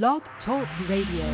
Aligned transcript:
Blog 0.00 0.22
Talk 0.46 0.66
Radio. 0.88 1.28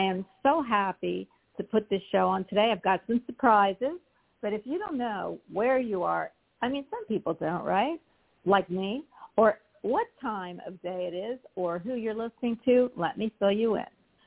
I 0.00 0.04
am 0.04 0.24
so 0.42 0.62
happy 0.62 1.28
to 1.58 1.62
put 1.62 1.90
this 1.90 2.00
show 2.10 2.26
on 2.26 2.44
today. 2.44 2.70
I've 2.72 2.82
got 2.82 3.02
some 3.06 3.20
surprises, 3.26 3.98
but 4.40 4.54
if 4.54 4.62
you 4.64 4.78
don't 4.78 4.96
know 4.96 5.38
where 5.52 5.78
you 5.78 6.02
are, 6.02 6.30
I 6.62 6.70
mean, 6.70 6.86
some 6.90 7.04
people 7.04 7.34
don't, 7.34 7.64
right? 7.64 8.00
Like 8.46 8.70
me, 8.70 9.04
or 9.36 9.58
what 9.82 10.06
time 10.18 10.58
of 10.66 10.80
day 10.80 11.10
it 11.12 11.14
is, 11.14 11.38
or 11.54 11.78
who 11.78 11.96
you're 11.96 12.14
listening 12.14 12.58
to, 12.64 12.90
let 12.96 13.18
me 13.18 13.30
fill 13.38 13.52
you 13.52 13.76
in. 13.76 13.84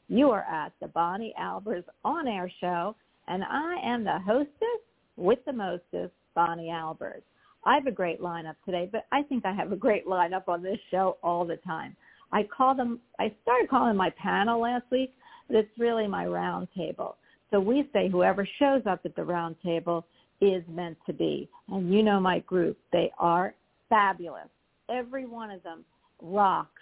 You 0.10 0.30
are 0.30 0.44
at 0.44 0.74
the 0.80 0.90
Bonnie 0.90 1.34
Albers 1.42 1.86
on-air 2.06 2.52
show, 2.62 2.96
and 3.28 3.44
I 3.44 3.78
am 3.84 4.04
the 4.04 4.20
hostess 4.20 4.82
with 5.18 5.40
the 5.46 5.54
mostest, 5.54 6.14
Bonnie 6.36 6.70
Albers. 6.72 7.24
I 7.66 7.74
have 7.74 7.88
a 7.88 7.92
great 7.92 8.22
lineup 8.22 8.58
today, 8.64 8.90
but 8.92 9.08
I 9.12 9.24
think 9.24 9.44
I 9.44 9.54
have 9.54 9.72
a 9.72 9.76
great 9.76 10.06
lineup 10.06 10.48
on 10.48 10.62
this 10.62 10.80
show 10.92 11.18
all 11.24 11.46
the 11.46 11.58
time. 11.58 11.96
I 12.32 12.44
call 12.44 12.76
them, 12.76 13.00
I 13.20 13.34
started 13.42 13.70
calling 13.70 13.96
my 13.96 14.12
panel 14.12 14.62
last 14.62 14.86
week, 14.92 15.16
it's 15.50 15.70
really 15.78 16.08
my 16.08 16.26
round 16.26 16.68
table. 16.76 17.18
So 17.52 17.60
we 17.60 17.88
say 17.94 18.10
whoever 18.10 18.48
shows 18.60 18.82
up 18.90 19.02
at 19.06 19.16
the 19.16 19.24
round 19.24 19.56
table 19.64 20.06
is 20.42 20.64
meant 20.68 20.98
to 21.06 21.14
be. 21.14 21.50
And 21.70 21.94
you 21.94 22.04
know 22.04 22.20
my 22.20 22.40
group. 22.40 22.78
They 22.92 23.12
are 23.20 23.54
fabulous. 23.90 24.50
Every 24.90 25.26
one 25.26 25.52
of 25.52 25.62
them 25.64 25.86
rocks. 26.22 26.82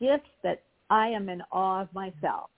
Gifts 0.00 0.28
that 0.42 0.62
I 0.90 1.08
am 1.08 1.28
in 1.28 1.42
awe 1.52 1.82
of 1.82 1.92
myself. 1.94 2.50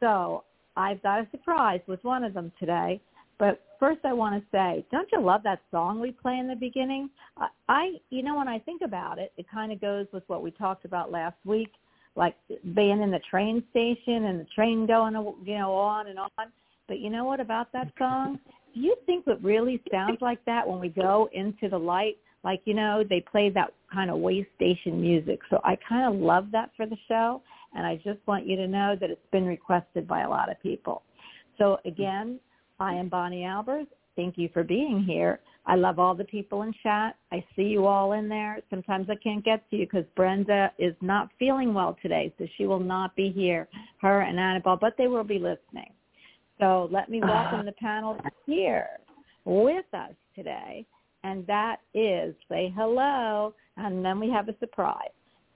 So 0.00 0.44
I've 0.76 1.02
got 1.02 1.20
a 1.20 1.28
surprise 1.30 1.80
with 1.86 2.02
one 2.04 2.22
of 2.22 2.34
them 2.34 2.52
today. 2.60 3.00
But 3.38 3.60
first, 3.78 4.00
I 4.04 4.12
want 4.12 4.40
to 4.40 4.48
say, 4.50 4.84
don't 4.90 5.08
you 5.12 5.20
love 5.20 5.42
that 5.44 5.60
song 5.70 6.00
we 6.00 6.12
play 6.12 6.38
in 6.38 6.48
the 6.48 6.56
beginning? 6.56 7.08
I 7.68 7.92
you 8.10 8.22
know, 8.22 8.36
when 8.36 8.48
I 8.48 8.58
think 8.58 8.82
about 8.82 9.18
it, 9.18 9.32
it 9.36 9.46
kind 9.50 9.72
of 9.72 9.80
goes 9.80 10.06
with 10.12 10.24
what 10.26 10.42
we 10.42 10.50
talked 10.50 10.84
about 10.84 11.12
last 11.12 11.36
week, 11.44 11.70
like 12.16 12.34
being 12.74 13.02
in 13.02 13.10
the 13.10 13.20
train 13.30 13.62
station 13.70 14.24
and 14.24 14.40
the 14.40 14.46
train 14.54 14.86
going, 14.86 15.14
you 15.44 15.58
know, 15.58 15.72
on 15.72 16.08
and 16.08 16.18
on. 16.18 16.28
But 16.88 17.00
you 17.00 17.10
know 17.10 17.24
what 17.24 17.40
about 17.40 17.72
that 17.72 17.92
song? 17.98 18.38
Do 18.74 18.80
you 18.80 18.96
think 19.06 19.26
it 19.26 19.38
really 19.42 19.82
sounds 19.90 20.18
like 20.20 20.44
that 20.46 20.66
when 20.66 20.80
we 20.80 20.88
go 20.88 21.28
into 21.32 21.68
the 21.68 21.78
light? 21.78 22.16
Like, 22.44 22.60
you 22.64 22.74
know, 22.74 23.04
they 23.08 23.20
play 23.20 23.50
that 23.50 23.72
kind 23.92 24.10
of 24.10 24.18
way 24.18 24.46
station 24.56 25.00
music. 25.00 25.40
So 25.50 25.60
I 25.64 25.76
kind 25.88 26.14
of 26.14 26.20
love 26.20 26.48
that 26.52 26.70
for 26.76 26.86
the 26.86 26.96
show. 27.08 27.42
And 27.74 27.86
I 27.86 27.96
just 27.96 28.20
want 28.26 28.46
you 28.46 28.56
to 28.56 28.66
know 28.66 28.96
that 28.98 29.10
it's 29.10 29.20
been 29.32 29.44
requested 29.44 30.08
by 30.08 30.22
a 30.22 30.28
lot 30.28 30.50
of 30.50 30.60
people. 30.62 31.02
So 31.58 31.78
again, 31.84 32.40
I 32.80 32.94
am 32.94 33.08
Bonnie 33.08 33.42
Albers. 33.42 33.86
Thank 34.16 34.38
you 34.38 34.48
for 34.52 34.64
being 34.64 35.04
here. 35.04 35.40
I 35.68 35.74
love 35.74 35.98
all 35.98 36.14
the 36.14 36.24
people 36.24 36.62
in 36.62 36.72
chat. 36.82 37.16
I 37.30 37.44
see 37.54 37.64
you 37.64 37.86
all 37.86 38.12
in 38.12 38.26
there. 38.26 38.58
Sometimes 38.70 39.08
I 39.10 39.16
can't 39.16 39.44
get 39.44 39.68
to 39.68 39.76
you 39.76 39.84
because 39.84 40.06
Brenda 40.16 40.72
is 40.78 40.94
not 41.02 41.28
feeling 41.38 41.74
well 41.74 41.94
today, 42.00 42.32
so 42.38 42.46
she 42.56 42.64
will 42.64 42.80
not 42.80 43.14
be 43.14 43.30
here, 43.30 43.68
her 44.00 44.22
and 44.22 44.40
Annabelle, 44.40 44.78
but 44.80 44.94
they 44.96 45.08
will 45.08 45.24
be 45.24 45.38
listening. 45.38 45.92
So 46.58 46.88
let 46.90 47.10
me 47.10 47.20
uh-huh. 47.20 47.30
welcome 47.30 47.66
the 47.66 47.72
panel 47.72 48.16
here 48.46 48.88
with 49.44 49.84
us 49.92 50.14
today, 50.34 50.86
and 51.22 51.46
that 51.46 51.76
is 51.92 52.34
say 52.48 52.72
hello, 52.74 53.54
and 53.76 54.02
then 54.02 54.18
we 54.18 54.30
have 54.30 54.48
a 54.48 54.56
surprise. 54.60 55.10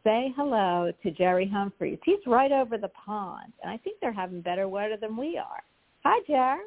Say 0.05 0.35
hello 0.37 0.93
to 1.03 1.11
Jerry 1.11 1.49
Humphreys. 1.49 1.99
He's 2.05 2.19
right 2.27 2.53
over 2.53 2.77
the 2.77 2.89
pond, 2.89 3.55
and 3.63 3.73
I 3.73 3.79
think 3.79 3.97
they're 4.01 4.13
having 4.13 4.43
better 4.43 4.69
weather 4.69 4.99
than 5.01 5.17
we 5.17 5.39
are. 5.39 5.63
Hi, 6.05 6.21
Jerry. 6.27 6.61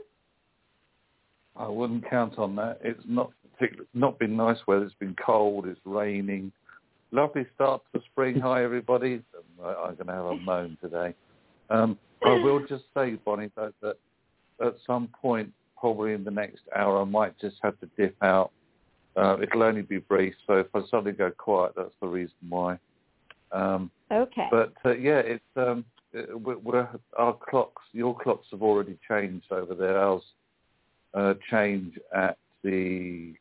I 1.58 1.68
wouldn't 1.68 2.10
count 2.10 2.38
on 2.38 2.56
that. 2.58 2.80
It's 2.84 3.04
not 3.08 3.32
particularly, 3.54 3.88
not 3.94 4.20
been 4.20 4.36
nice 4.36 4.58
weather. 4.68 4.86
It's 4.86 4.96
been 4.96 5.16
cold. 5.24 5.68
It's 5.68 5.80
raining. 5.86 6.52
Lovely 7.12 7.46
start 7.56 7.82
to 7.94 8.02
spring. 8.12 8.40
Hi 8.40 8.64
everybody. 8.64 9.22
I'm 9.64 9.96
going 9.96 10.08
to 10.08 10.14
have 10.14 10.26
a 10.26 10.36
moan 10.36 10.78
today. 10.82 11.14
Um, 11.70 11.98
I 12.24 12.34
will 12.34 12.66
just 12.68 12.84
say, 12.94 13.14
Bonnie, 13.24 13.52
that, 13.56 13.74
that 13.82 13.98
at 14.62 14.76
some 14.86 15.10
point, 15.22 15.52
probably 15.80 16.14
in 16.14 16.24
the 16.24 16.32
next 16.32 16.62
hour, 16.76 17.02
I 17.02 17.06
might 17.06 17.40
just 17.40 17.58
have 17.62 17.80
to 17.80 17.90
dip 17.98 18.16
out. 18.22 18.52
Uh, 19.16 19.38
it'll 19.42 19.64
only 19.64 19.82
be 19.82 20.00
brief, 20.00 20.34
so 20.46 20.56
if 20.56 20.68
I 20.76 20.82
suddenly 20.92 21.14
go 21.14 21.32
quiet, 21.32 21.74
that's 21.78 21.94
the 22.02 22.08
reason 22.08 22.36
why. 22.50 22.78
Um, 23.52 23.90
okay. 24.12 24.48
But 24.52 24.74
uh, 24.84 24.96
yeah, 24.96 25.20
it's 25.20 25.44
um, 25.56 25.86
it, 26.12 26.38
we're, 26.38 26.58
we're, 26.58 26.90
our 27.18 27.38
clocks. 27.50 27.84
Your 27.94 28.18
clocks 28.18 28.48
have 28.52 28.62
already 28.62 28.98
changed 29.08 29.52
over 29.52 29.74
there. 29.74 29.98
Ours 29.98 30.24
uh, 31.16 31.34
change 31.50 31.98
at 32.16 32.38
the 32.64 33.34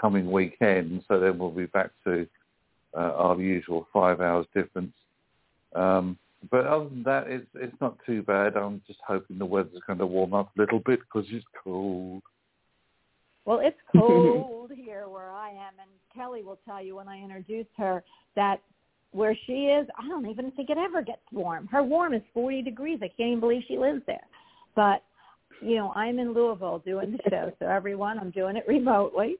coming 0.00 0.30
weekend, 0.30 1.02
so 1.08 1.20
then 1.20 1.38
we'll 1.38 1.50
be 1.50 1.66
back 1.66 1.90
to 2.04 2.26
uh, 2.96 3.12
our 3.16 3.40
usual 3.40 3.86
five 3.92 4.20
hours 4.20 4.46
difference. 4.54 4.92
Um, 5.74 6.18
but 6.50 6.66
other 6.66 6.88
than 6.88 7.02
that, 7.04 7.28
it's 7.28 7.46
it's 7.54 7.76
not 7.80 7.96
too 8.04 8.22
bad. 8.22 8.56
I'm 8.56 8.82
just 8.86 8.98
hoping 9.06 9.38
the 9.38 9.46
weather's 9.46 9.80
going 9.86 9.98
to 10.00 10.06
warm 10.06 10.34
up 10.34 10.50
a 10.56 10.60
little 10.60 10.80
bit 10.80 11.00
because 11.00 11.28
it's 11.30 11.44
cold. 11.62 12.22
Well, 13.44 13.60
it's 13.62 13.78
cold 13.96 14.70
here 14.74 15.08
where 15.08 15.30
I 15.30 15.50
am, 15.50 15.74
and 15.80 15.90
Kelly 16.14 16.42
will 16.42 16.58
tell 16.64 16.82
you 16.82 16.96
when 16.96 17.08
I 17.08 17.22
introduced 17.22 17.70
her 17.76 18.02
that 18.34 18.60
where 19.12 19.36
she 19.46 19.66
is, 19.66 19.86
I 19.98 20.08
don't 20.08 20.26
even 20.26 20.50
think 20.52 20.70
it 20.70 20.78
ever 20.78 21.02
gets 21.02 21.20
warm. 21.32 21.68
Her 21.68 21.82
warm 21.82 22.14
is 22.14 22.22
40 22.32 22.62
degrees. 22.62 22.98
I 23.02 23.08
can't 23.08 23.28
even 23.28 23.40
believe 23.40 23.62
she 23.68 23.76
lives 23.76 24.02
there. 24.06 24.24
But 24.74 25.02
you 25.62 25.76
know, 25.76 25.92
I'm 25.94 26.18
in 26.18 26.34
Louisville 26.34 26.82
doing 26.84 27.12
the 27.12 27.30
show, 27.30 27.52
so 27.58 27.66
everyone, 27.66 28.18
I'm 28.18 28.30
doing 28.30 28.56
it 28.56 28.64
remotely. 28.66 29.36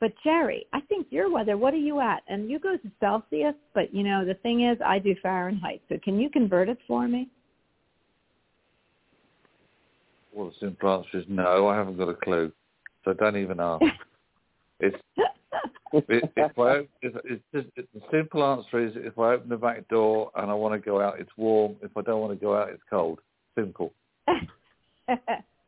But 0.00 0.12
Jerry, 0.24 0.66
I 0.72 0.80
think 0.82 1.08
your 1.10 1.30
weather, 1.30 1.58
what 1.58 1.74
are 1.74 1.78
you 1.78 2.00
at? 2.00 2.22
And 2.26 2.50
you 2.50 2.58
go 2.58 2.76
to 2.76 2.90
Celsius, 3.00 3.54
but 3.74 3.94
you 3.94 4.02
know, 4.02 4.24
the 4.24 4.34
thing 4.34 4.66
is 4.66 4.78
I 4.84 4.98
do 4.98 5.14
Fahrenheit. 5.22 5.82
So 5.88 5.98
can 6.02 6.18
you 6.18 6.30
convert 6.30 6.70
it 6.70 6.78
for 6.88 7.06
me? 7.06 7.28
Well, 10.32 10.48
the 10.48 10.66
simple 10.66 10.90
answer 10.90 11.18
is 11.18 11.24
no. 11.28 11.68
I 11.68 11.76
haven't 11.76 11.98
got 11.98 12.08
a 12.08 12.14
clue. 12.14 12.50
So 13.04 13.12
don't 13.12 13.36
even 13.36 13.60
ask. 13.60 13.82
it's 14.80 14.96
it, 15.92 16.32
if 16.36 16.58
I 16.58 16.86
if, 17.02 17.14
it's 17.24 17.42
just 17.52 17.66
it, 17.76 17.88
the 17.92 18.00
simple 18.10 18.44
answer 18.44 18.84
is 18.84 18.92
if 18.96 19.18
I 19.18 19.34
open 19.34 19.48
the 19.48 19.56
back 19.56 19.88
door 19.88 20.30
and 20.36 20.50
I 20.50 20.54
want 20.54 20.80
to 20.80 20.84
go 20.84 21.00
out, 21.00 21.18
it's 21.18 21.30
warm. 21.36 21.76
If 21.82 21.96
I 21.96 22.02
don't 22.02 22.20
want 22.20 22.32
to 22.32 22.42
go 22.42 22.56
out, 22.56 22.70
it's 22.70 22.82
cold. 22.88 23.18
Simple. 23.54 23.92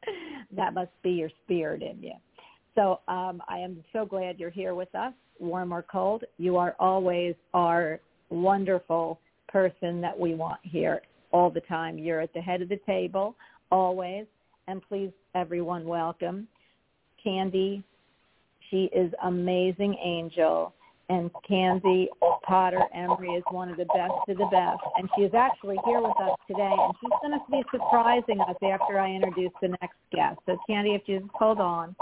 that 0.56 0.75
must 0.75 0.90
be 1.02 1.10
your 1.10 1.31
spirit 1.44 1.82
in 1.82 2.02
you. 2.02 2.14
So 2.75 3.00
um, 3.08 3.43
I 3.49 3.58
am 3.58 3.84
so 3.93 4.06
glad 4.06 4.40
you're 4.40 4.50
here 4.50 4.75
with 4.75 4.94
us, 4.94 5.12
warm 5.38 5.72
or 5.72 5.82
cold. 5.82 6.25
You 6.38 6.56
are 6.56 6.75
always 6.81 7.34
our 7.52 8.00
wonderful 8.31 9.20
person 9.49 10.00
that 10.00 10.19
we 10.19 10.34
want 10.34 10.60
here 10.62 11.02
all 11.32 11.50
the 11.50 11.60
time. 11.60 11.99
You're 11.99 12.20
at 12.20 12.32
the 12.32 12.40
head 12.40 12.62
of 12.62 12.69
the 12.69 12.81
table 12.87 13.37
always. 13.70 14.26
And 14.69 14.81
please, 14.88 15.10
everyone, 15.34 15.84
welcome 15.84 16.49
Candy. 17.22 17.82
She 18.70 18.84
is 18.94 19.12
amazing 19.22 19.96
angel. 20.02 20.75
And 21.12 21.31
Candy 21.47 22.09
Potter 22.43 22.81
Emery 22.94 23.35
is 23.35 23.44
one 23.50 23.69
of 23.69 23.76
the 23.76 23.85
best 23.85 24.14
of 24.29 24.38
the 24.38 24.49
best. 24.50 24.81
And 24.97 25.11
she 25.14 25.25
is 25.25 25.35
actually 25.35 25.76
here 25.85 26.00
with 26.00 26.19
us 26.19 26.35
today. 26.49 26.73
And 26.73 26.94
she's 27.00 27.11
going 27.20 27.38
to 27.38 27.44
be 27.50 27.62
surprising 27.70 28.41
us 28.41 28.56
after 28.62 28.99
I 28.99 29.11
introduce 29.11 29.50
the 29.61 29.69
next 29.69 29.99
guest. 30.11 30.38
So 30.47 30.56
Candy, 30.67 30.94
if 30.94 31.03
you 31.05 31.20
just 31.20 31.31
hold 31.35 31.61
on. 31.61 31.94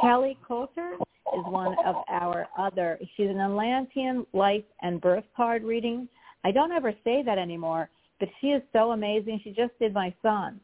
Kelly 0.00 0.38
Coulter 0.46 0.94
is 1.36 1.44
one 1.44 1.76
of 1.84 1.96
our 2.08 2.46
other, 2.58 2.98
she's 3.14 3.28
an 3.28 3.40
Atlantean 3.40 4.24
life 4.32 4.64
and 4.80 5.02
birth 5.02 5.24
card 5.36 5.62
reading. 5.62 6.08
I 6.44 6.50
don't 6.50 6.72
ever 6.72 6.94
say 7.04 7.22
that 7.24 7.36
anymore, 7.36 7.90
but 8.20 8.30
she 8.40 8.48
is 8.48 8.62
so 8.72 8.92
amazing. 8.92 9.42
She 9.44 9.50
just 9.50 9.78
did 9.78 9.92
my 9.92 10.14
son. 10.22 10.60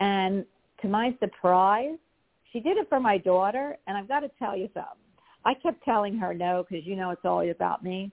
And 0.00 0.44
to 0.82 0.88
my 0.88 1.16
surprise, 1.20 1.98
she 2.52 2.58
did 2.58 2.78
it 2.78 2.88
for 2.88 2.98
my 2.98 3.16
daughter. 3.16 3.78
And 3.86 3.96
I've 3.96 4.08
got 4.08 4.20
to 4.20 4.30
tell 4.40 4.56
you 4.56 4.68
something. 4.74 5.09
I 5.44 5.54
kept 5.54 5.82
telling 5.84 6.16
her 6.18 6.34
no 6.34 6.64
because 6.68 6.86
you 6.86 6.96
know 6.96 7.10
it's 7.10 7.24
all 7.24 7.48
about 7.48 7.82
me. 7.82 8.10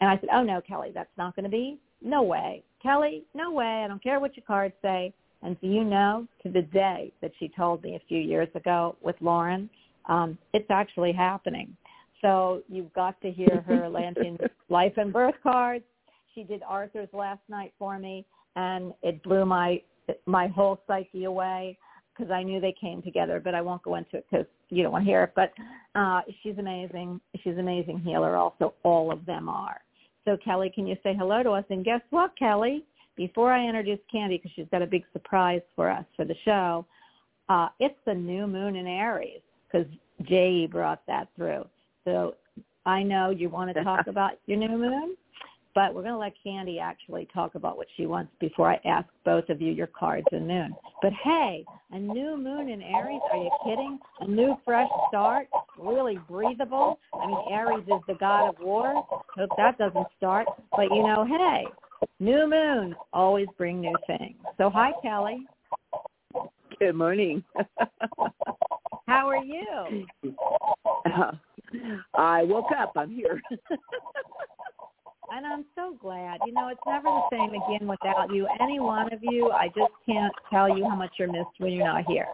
And 0.00 0.10
I 0.10 0.18
said, 0.20 0.28
oh, 0.32 0.42
no, 0.42 0.60
Kelly, 0.60 0.90
that's 0.94 1.10
not 1.18 1.34
going 1.34 1.44
to 1.44 1.50
be. 1.50 1.78
No 2.02 2.22
way. 2.22 2.62
Kelly, 2.82 3.24
no 3.34 3.50
way. 3.50 3.82
I 3.84 3.88
don't 3.88 4.02
care 4.02 4.20
what 4.20 4.36
your 4.36 4.44
cards 4.46 4.74
say. 4.80 5.12
And 5.42 5.60
do 5.60 5.66
you 5.66 5.84
know, 5.84 6.26
to 6.42 6.50
the 6.50 6.62
day 6.62 7.12
that 7.20 7.32
she 7.38 7.48
told 7.48 7.82
me 7.82 7.96
a 7.96 8.08
few 8.08 8.20
years 8.20 8.48
ago 8.54 8.96
with 9.00 9.16
Lauren, 9.20 9.68
um, 10.06 10.38
it's 10.52 10.70
actually 10.70 11.12
happening. 11.12 11.76
So 12.22 12.62
you've 12.68 12.92
got 12.92 13.20
to 13.22 13.30
hear 13.30 13.64
her 13.66 13.84
Atlantean 13.86 14.38
life 14.68 14.94
and 14.96 15.12
birth 15.12 15.34
cards. 15.42 15.84
She 16.34 16.44
did 16.44 16.62
Arthur's 16.66 17.08
last 17.12 17.40
night 17.48 17.72
for 17.78 17.98
me, 17.98 18.24
and 18.56 18.94
it 19.02 19.22
blew 19.22 19.44
my 19.44 19.82
my 20.24 20.46
whole 20.46 20.80
psyche 20.86 21.24
away 21.24 21.76
because 22.18 22.32
I 22.32 22.42
knew 22.42 22.60
they 22.60 22.74
came 22.78 23.02
together. 23.02 23.40
But 23.42 23.54
I 23.54 23.62
won't 23.62 23.82
go 23.82 23.94
into 23.94 24.16
it 24.16 24.26
because 24.30 24.46
you 24.70 24.82
don't 24.82 24.92
want 24.92 25.04
to 25.04 25.10
hear 25.10 25.24
it. 25.24 25.32
But 25.36 25.52
uh, 25.94 26.22
she's 26.42 26.58
amazing. 26.58 27.20
She's 27.42 27.54
an 27.54 27.60
amazing 27.60 28.00
healer. 28.00 28.36
Also, 28.36 28.74
all 28.82 29.12
of 29.12 29.24
them 29.26 29.48
are. 29.48 29.80
So 30.24 30.36
Kelly, 30.44 30.70
can 30.74 30.86
you 30.86 30.96
say 31.02 31.14
hello 31.16 31.42
to 31.42 31.50
us? 31.50 31.64
And 31.70 31.84
guess 31.84 32.02
what, 32.10 32.36
Kelly? 32.38 32.84
Before 33.16 33.52
I 33.52 33.66
introduce 33.66 33.98
Candy, 34.12 34.36
because 34.36 34.52
she's 34.54 34.66
got 34.70 34.82
a 34.82 34.86
big 34.86 35.04
surprise 35.12 35.62
for 35.74 35.90
us 35.90 36.04
for 36.14 36.24
the 36.24 36.36
show, 36.44 36.86
uh, 37.48 37.68
it's 37.80 37.96
the 38.06 38.14
new 38.14 38.46
moon 38.46 38.76
in 38.76 38.86
Aries 38.86 39.40
because 39.66 39.86
Jay 40.22 40.66
brought 40.66 41.02
that 41.06 41.28
through. 41.34 41.64
So 42.04 42.34
I 42.86 43.02
know 43.02 43.30
you 43.30 43.48
want 43.48 43.74
to 43.74 43.82
talk 43.82 44.06
about 44.08 44.32
your 44.46 44.58
new 44.58 44.76
moon, 44.76 45.16
but 45.78 45.94
we're 45.94 46.02
going 46.02 46.12
to 46.12 46.18
let 46.18 46.32
Candy 46.42 46.80
actually 46.80 47.28
talk 47.32 47.54
about 47.54 47.76
what 47.76 47.86
she 47.96 48.04
wants 48.04 48.32
before 48.40 48.68
I 48.68 48.80
ask 48.84 49.06
both 49.24 49.48
of 49.48 49.62
you 49.62 49.70
your 49.70 49.86
cards 49.86 50.26
and 50.32 50.48
moon. 50.48 50.74
But 51.00 51.12
hey, 51.22 51.64
a 51.92 51.98
new 52.00 52.36
moon 52.36 52.68
in 52.68 52.82
Aries, 52.82 53.20
are 53.30 53.36
you 53.36 53.50
kidding? 53.64 54.00
A 54.18 54.26
new 54.26 54.56
fresh 54.64 54.88
start, 55.06 55.46
really 55.78 56.18
breathable. 56.28 56.98
I 57.14 57.28
mean, 57.28 57.38
Aries 57.52 57.84
is 57.84 58.02
the 58.08 58.14
god 58.14 58.48
of 58.48 58.56
war. 58.58 59.06
Hope 59.36 59.50
that 59.56 59.78
doesn't 59.78 60.08
start. 60.16 60.48
But 60.72 60.90
you 60.90 61.04
know, 61.04 61.24
hey, 61.24 61.64
new 62.18 62.50
moons 62.50 62.96
always 63.12 63.46
bring 63.56 63.80
new 63.80 63.94
things. 64.08 64.34
So 64.56 64.70
hi, 64.70 64.90
Kelly. 65.00 65.46
Good 66.80 66.96
morning. 66.96 67.44
How 69.06 69.28
are 69.28 69.44
you? 69.44 70.06
Uh, 71.06 71.30
I 72.14 72.42
woke 72.42 72.72
up. 72.76 72.94
I'm 72.96 73.14
here. 73.14 73.40
and 75.30 75.46
I'm 75.46 75.64
so 75.74 75.96
glad. 76.00 76.38
You 76.46 76.52
know, 76.52 76.68
it's 76.68 76.80
never 76.86 77.04
the 77.04 77.22
same 77.30 77.50
again 77.50 77.88
without 77.88 78.32
you. 78.32 78.46
Any 78.60 78.80
one 78.80 79.12
of 79.12 79.20
you, 79.22 79.50
I 79.50 79.68
just 79.68 79.92
can't 80.06 80.32
tell 80.50 80.68
you 80.76 80.84
how 80.88 80.96
much 80.96 81.12
you're 81.18 81.30
missed 81.30 81.58
when 81.58 81.72
you're 81.72 81.86
not 81.86 82.04
here. 82.06 82.28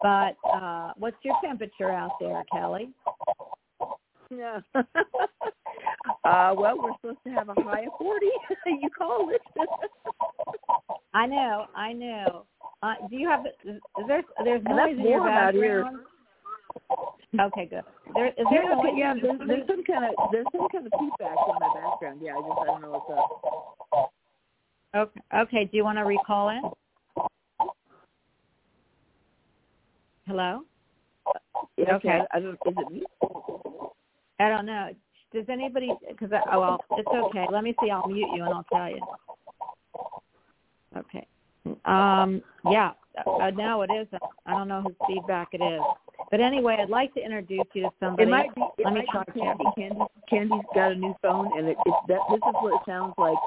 But 0.00 0.36
uh 0.48 0.92
what's 0.96 1.16
your 1.22 1.34
temperature 1.44 1.90
out 1.90 2.12
there, 2.20 2.42
Kelly? 2.52 2.90
Yeah. 4.30 4.60
uh 4.74 4.84
well, 6.56 6.78
we're 6.78 6.92
supposed 7.00 7.18
to 7.26 7.30
have 7.30 7.48
a 7.48 7.54
high 7.62 7.82
of 7.82 7.92
40. 7.98 8.26
you 8.66 8.90
call 8.96 9.30
it. 9.30 9.40
I 11.14 11.26
know, 11.26 11.66
I 11.74 11.92
know. 11.92 12.44
Uh, 12.82 12.94
do 13.10 13.16
you 13.16 13.28
have? 13.28 13.44
Is, 13.64 13.80
there? 14.06 14.22
There's 14.44 14.62
noise 14.62 14.96
in 14.98 15.08
your 15.08 15.28
out 15.28 15.54
here. 15.54 15.84
Okay, 17.38 17.66
good. 17.66 17.82
There 18.14 18.28
is 18.28 18.32
there 18.50 18.64
Yeah, 18.64 18.78
okay, 18.78 18.92
yeah. 18.96 19.14
There's, 19.20 19.38
there's 19.46 19.66
some 19.66 19.84
kind 19.84 20.04
of 20.06 20.32
there's 20.32 20.46
some 20.50 20.66
kind 20.72 20.86
of 20.86 20.92
feedback 20.98 21.36
in 21.46 21.54
my 21.60 21.74
background. 21.74 22.20
Yeah, 22.22 22.32
I 22.36 22.40
just 22.40 22.58
I 22.58 22.66
don't 22.66 22.80
know 22.80 22.90
what's 22.90 23.10
up. 23.10 24.10
Okay. 24.96 25.20
Okay. 25.36 25.64
Do 25.66 25.76
you 25.76 25.84
want 25.84 25.98
to 25.98 26.04
recall 26.04 26.48
it? 26.48 26.62
Hello. 30.26 30.62
Yeah, 31.76 31.96
Okay. 31.96 32.20
I, 32.32 32.36
I 32.36 32.40
don't. 32.40 32.54
Is 32.54 32.74
it 32.78 32.92
me? 32.92 33.02
I 34.40 34.48
don't 34.48 34.66
know. 34.66 34.90
Does 35.32 35.44
anybody? 35.50 35.92
Because 36.08 36.30
oh 36.50 36.60
well, 36.60 36.84
it's 36.92 37.08
okay. 37.08 37.46
Let 37.52 37.62
me 37.62 37.74
see. 37.82 37.90
I'll 37.90 38.08
mute 38.08 38.28
you 38.34 38.44
and 38.44 38.54
I'll 38.54 38.66
tell 38.72 38.88
you. 38.88 39.00
Okay. 40.96 41.26
Um. 41.84 42.42
Yeah. 42.70 42.92
Uh, 43.26 43.50
now 43.50 43.82
it 43.82 43.90
is. 43.90 44.08
I 44.46 44.54
don't 44.54 44.68
know 44.68 44.80
whose 44.80 44.96
feedback 45.06 45.48
it 45.52 45.60
is. 45.60 45.82
But 46.30 46.40
anyway, 46.40 46.76
I'd 46.80 46.90
like 46.90 47.14
to 47.14 47.24
introduce 47.24 47.64
you 47.72 47.82
to 47.82 47.90
somebody. 48.00 48.24
It 48.24 48.30
might 48.30 48.54
be. 48.54 48.62
It 48.78 48.84
Let 48.84 48.94
me 48.94 49.04
try 49.10 49.24
Candy. 49.24 49.64
Candy. 49.76 50.00
Candy's 50.28 50.64
got 50.74 50.92
a 50.92 50.94
new 50.94 51.14
phone, 51.22 51.50
and 51.56 51.68
it, 51.68 51.76
it's 51.86 51.96
that. 52.08 52.20
This 52.30 52.36
is 52.36 52.54
what 52.60 52.74
it 52.74 52.80
sounds 52.86 53.14
like 53.16 53.38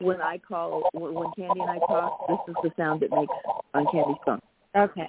when 0.00 0.20
I 0.20 0.38
call. 0.38 0.88
When, 0.92 1.14
when 1.14 1.30
Candy 1.36 1.60
and 1.60 1.70
I 1.70 1.78
talk, 1.78 2.26
this 2.28 2.38
is 2.48 2.56
the 2.62 2.70
sound 2.76 3.02
it 3.02 3.10
makes 3.12 3.32
on 3.74 3.86
Candy's 3.92 4.16
phone. 4.26 4.40
Okay. 4.76 5.08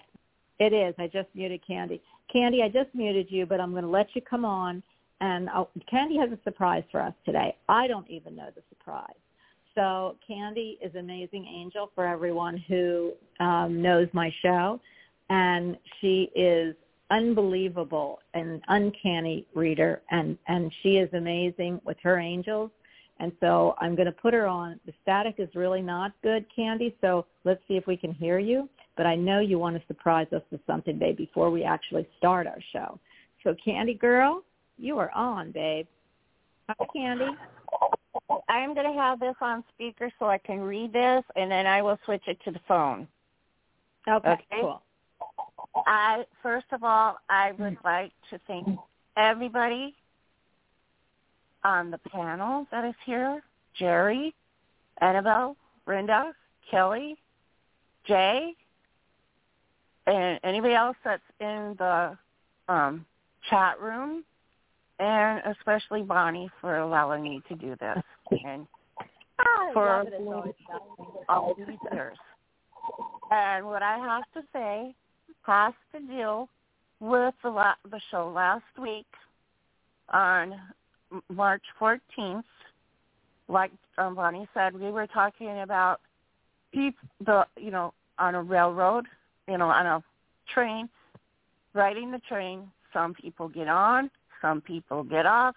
It 0.59 0.71
is. 0.71 0.93
I 0.97 1.07
just 1.07 1.27
muted 1.33 1.65
Candy. 1.65 2.01
Candy, 2.31 2.61
I 2.63 2.69
just 2.69 2.93
muted 2.93 3.27
you, 3.29 3.45
but 3.45 3.59
I'm 3.59 3.71
going 3.71 3.83
to 3.83 3.89
let 3.89 4.07
you 4.13 4.21
come 4.21 4.45
on. 4.45 4.81
And 5.21 5.49
I'll, 5.49 5.69
Candy 5.89 6.17
has 6.17 6.29
a 6.31 6.39
surprise 6.43 6.83
for 6.91 7.01
us 7.01 7.13
today. 7.25 7.55
I 7.67 7.87
don't 7.87 8.09
even 8.09 8.35
know 8.35 8.49
the 8.55 8.61
surprise. 8.69 9.15
So 9.73 10.15
Candy 10.25 10.77
is 10.81 10.93
an 10.93 11.01
amazing 11.01 11.45
angel 11.45 11.91
for 11.95 12.05
everyone 12.05 12.57
who 12.67 13.13
um, 13.39 13.81
knows 13.81 14.07
my 14.13 14.31
show. 14.41 14.79
And 15.29 15.77
she 15.99 16.29
is 16.35 16.75
unbelievable 17.11 18.19
and 18.33 18.61
uncanny 18.67 19.47
reader. 19.53 20.01
And, 20.11 20.37
and 20.47 20.71
she 20.81 20.97
is 20.97 21.13
amazing 21.13 21.81
with 21.85 21.97
her 22.03 22.19
angels. 22.19 22.71
And 23.19 23.31
so 23.39 23.75
I'm 23.79 23.95
going 23.95 24.07
to 24.07 24.11
put 24.11 24.33
her 24.33 24.45
on. 24.45 24.79
The 24.85 24.93
static 25.01 25.35
is 25.37 25.49
really 25.55 25.81
not 25.81 26.11
good, 26.21 26.45
Candy. 26.53 26.95
So 26.99 27.25
let's 27.45 27.61
see 27.67 27.77
if 27.77 27.87
we 27.87 27.95
can 27.95 28.13
hear 28.13 28.39
you 28.39 28.67
but 28.95 29.05
I 29.05 29.15
know 29.15 29.39
you 29.39 29.59
want 29.59 29.79
to 29.79 29.87
surprise 29.87 30.27
us 30.33 30.41
with 30.51 30.61
something, 30.65 30.97
babe, 30.97 31.17
before 31.17 31.51
we 31.51 31.63
actually 31.63 32.07
start 32.17 32.47
our 32.47 32.59
show. 32.71 32.99
So, 33.43 33.55
Candy 33.63 33.93
Girl, 33.93 34.43
you 34.77 34.97
are 34.97 35.11
on, 35.11 35.51
babe. 35.51 35.87
Hi, 36.69 36.85
Candy. 36.93 37.31
I'm 38.49 38.73
going 38.73 38.91
to 38.91 38.99
have 38.99 39.19
this 39.19 39.35
on 39.41 39.63
speaker 39.73 40.11
so 40.17 40.27
I 40.27 40.37
can 40.37 40.61
read 40.61 40.93
this, 40.93 41.23
and 41.35 41.51
then 41.51 41.67
I 41.67 41.81
will 41.81 41.99
switch 42.05 42.23
it 42.27 42.39
to 42.45 42.51
the 42.51 42.61
phone. 42.67 43.07
Okay, 44.07 44.31
Okay. 44.31 44.61
cool. 44.61 44.81
I 45.85 46.25
first 46.41 46.67
of 46.71 46.83
all, 46.83 47.17
I 47.29 47.51
would 47.53 47.77
like 47.83 48.11
to 48.29 48.39
thank 48.47 48.67
everybody 49.17 49.93
on 51.63 51.91
the 51.91 51.97
panel 51.97 52.67
that 52.71 52.85
is 52.85 52.95
here: 53.05 53.43
Jerry, 53.77 54.33
Annabelle, 55.01 55.55
Brenda, 55.85 56.33
Kelly, 56.69 57.17
Jay, 58.07 58.53
and 60.07 60.39
anybody 60.43 60.73
else 60.73 60.97
that's 61.03 61.21
in 61.39 61.75
the 61.77 62.17
um, 62.69 63.05
chat 63.49 63.79
room, 63.79 64.23
and 64.99 65.41
especially 65.45 66.03
Bonnie 66.03 66.49
for 66.61 66.77
allowing 66.77 67.23
me 67.23 67.41
to 67.49 67.55
do 67.55 67.75
this. 67.79 68.01
And 68.45 68.67
for. 69.73 70.05
All 71.27 71.55
these 71.57 71.77
years. 71.91 72.17
And 73.31 73.65
what 73.65 73.81
I 73.81 73.97
have 73.97 74.23
to 74.35 74.47
say 74.53 74.93
has 75.45 75.73
to 75.93 75.99
deal 76.01 76.49
with 76.99 77.33
the 77.43 77.49
la- 77.49 77.75
the 77.89 77.99
show 78.11 78.29
last 78.29 78.63
week 78.81 79.05
on 80.09 80.55
March 81.29 81.63
14th. 81.79 82.43
Like 83.47 83.71
um, 83.97 84.15
Bonnie 84.15 84.47
said, 84.53 84.73
we 84.73 84.91
were 84.91 85.07
talking 85.07 85.61
about 85.61 86.01
peop- 86.73 86.97
the 87.25 87.45
you 87.57 87.71
know 87.71 87.93
on 88.17 88.35
a 88.35 88.41
railroad, 88.41 89.05
you 89.47 89.57
know 89.57 89.67
on 89.67 89.85
a 89.85 90.03
train, 90.53 90.89
riding 91.73 92.11
the 92.11 92.19
train. 92.19 92.71
Some 92.93 93.13
people 93.13 93.49
get 93.49 93.67
on, 93.67 94.09
some 94.41 94.61
people 94.61 95.03
get 95.03 95.25
off, 95.25 95.55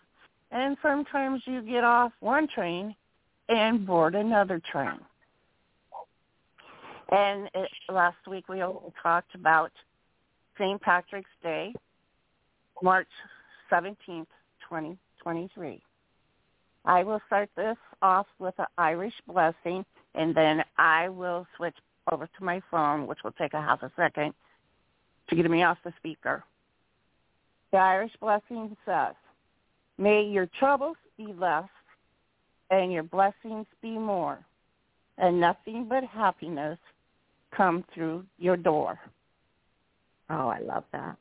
and 0.51 0.77
sometimes 0.83 1.43
you 1.47 1.63
get 1.63 1.85
off 1.85 2.13
one 2.21 2.49
train 2.49 2.95
and 3.49 3.87
board 3.87 4.15
another 4.15 4.61
train. 4.71 4.99
And 7.11 7.49
it, 7.55 7.71
last 7.89 8.17
week 8.27 8.49
we 8.49 8.63
talked 9.03 9.35
about 9.35 9.73
St. 10.59 10.81
Patrick's 10.81 11.31
Day, 11.43 11.73
March 12.83 13.09
17th, 13.73 14.27
2023. 14.69 15.81
I 16.85 17.03
will 17.03 17.21
start 17.27 17.49
this 17.57 17.77
off 18.03 18.27
with 18.39 18.55
an 18.59 18.67
Irish 18.77 19.15
blessing, 19.27 19.85
and 20.15 20.35
then 20.35 20.63
I 20.77 21.09
will 21.09 21.47
switch 21.57 21.77
over 22.11 22.27
to 22.27 22.45
my 22.45 22.61
phone, 22.71 23.07
which 23.07 23.19
will 23.25 23.33
take 23.33 23.55
a 23.55 23.61
half 23.61 23.83
a 23.83 23.91
second 23.97 24.35
to 25.29 25.37
get 25.37 25.51
me 25.51 25.63
off 25.63 25.79
the 25.85 25.93
speaker. 25.99 26.45
The 27.73 27.79
Irish 27.79 28.13
blessing 28.21 28.77
says, 28.87 29.15
May 29.99 30.25
your 30.25 30.49
troubles 30.59 30.97
be 31.17 31.33
less 31.33 31.69
and 32.71 32.93
your 32.93 33.03
blessings 33.03 33.67
be 33.83 33.99
more, 33.99 34.39
and 35.17 35.41
nothing 35.41 35.87
but 35.89 36.05
happiness 36.05 36.79
come 37.59 37.85
through 37.93 38.25
your 38.39 38.57
door. 38.57 38.99
Oh, 40.31 40.49
I 40.49 40.61
love 40.61 40.85
that. 40.93 41.17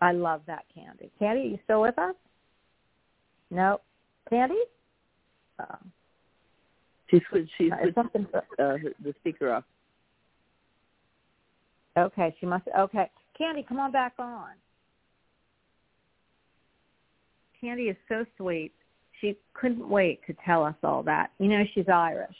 I 0.00 0.12
love 0.12 0.42
that, 0.46 0.64
Candy. 0.74 1.10
Candy, 1.18 1.40
are 1.42 1.44
you 1.44 1.58
still 1.64 1.80
with 1.82 1.98
us? 1.98 2.14
No. 3.50 3.80
Candy? 4.28 4.60
Oh, 5.60 5.64
She 7.10 7.20
switched. 7.30 7.50
She 7.56 7.64
is 7.64 7.72
switched 7.80 7.94
something. 7.94 8.26
uh, 8.34 8.42
the 8.58 9.14
speaker 9.20 9.52
off. 9.52 9.64
Okay, 11.96 12.34
she 12.38 12.46
must. 12.46 12.64
Okay, 12.78 13.10
Candy, 13.36 13.64
come 13.66 13.80
on 13.80 13.90
back 13.92 14.14
on. 14.18 14.50
Candy 17.60 17.84
is 17.84 17.96
so 18.08 18.24
sweet. 18.36 18.72
She 19.20 19.36
couldn't 19.54 19.88
wait 19.88 20.20
to 20.28 20.34
tell 20.46 20.62
us 20.64 20.76
all 20.84 21.02
that. 21.04 21.30
You 21.38 21.48
know, 21.48 21.64
she's 21.74 21.88
Irish, 21.88 22.36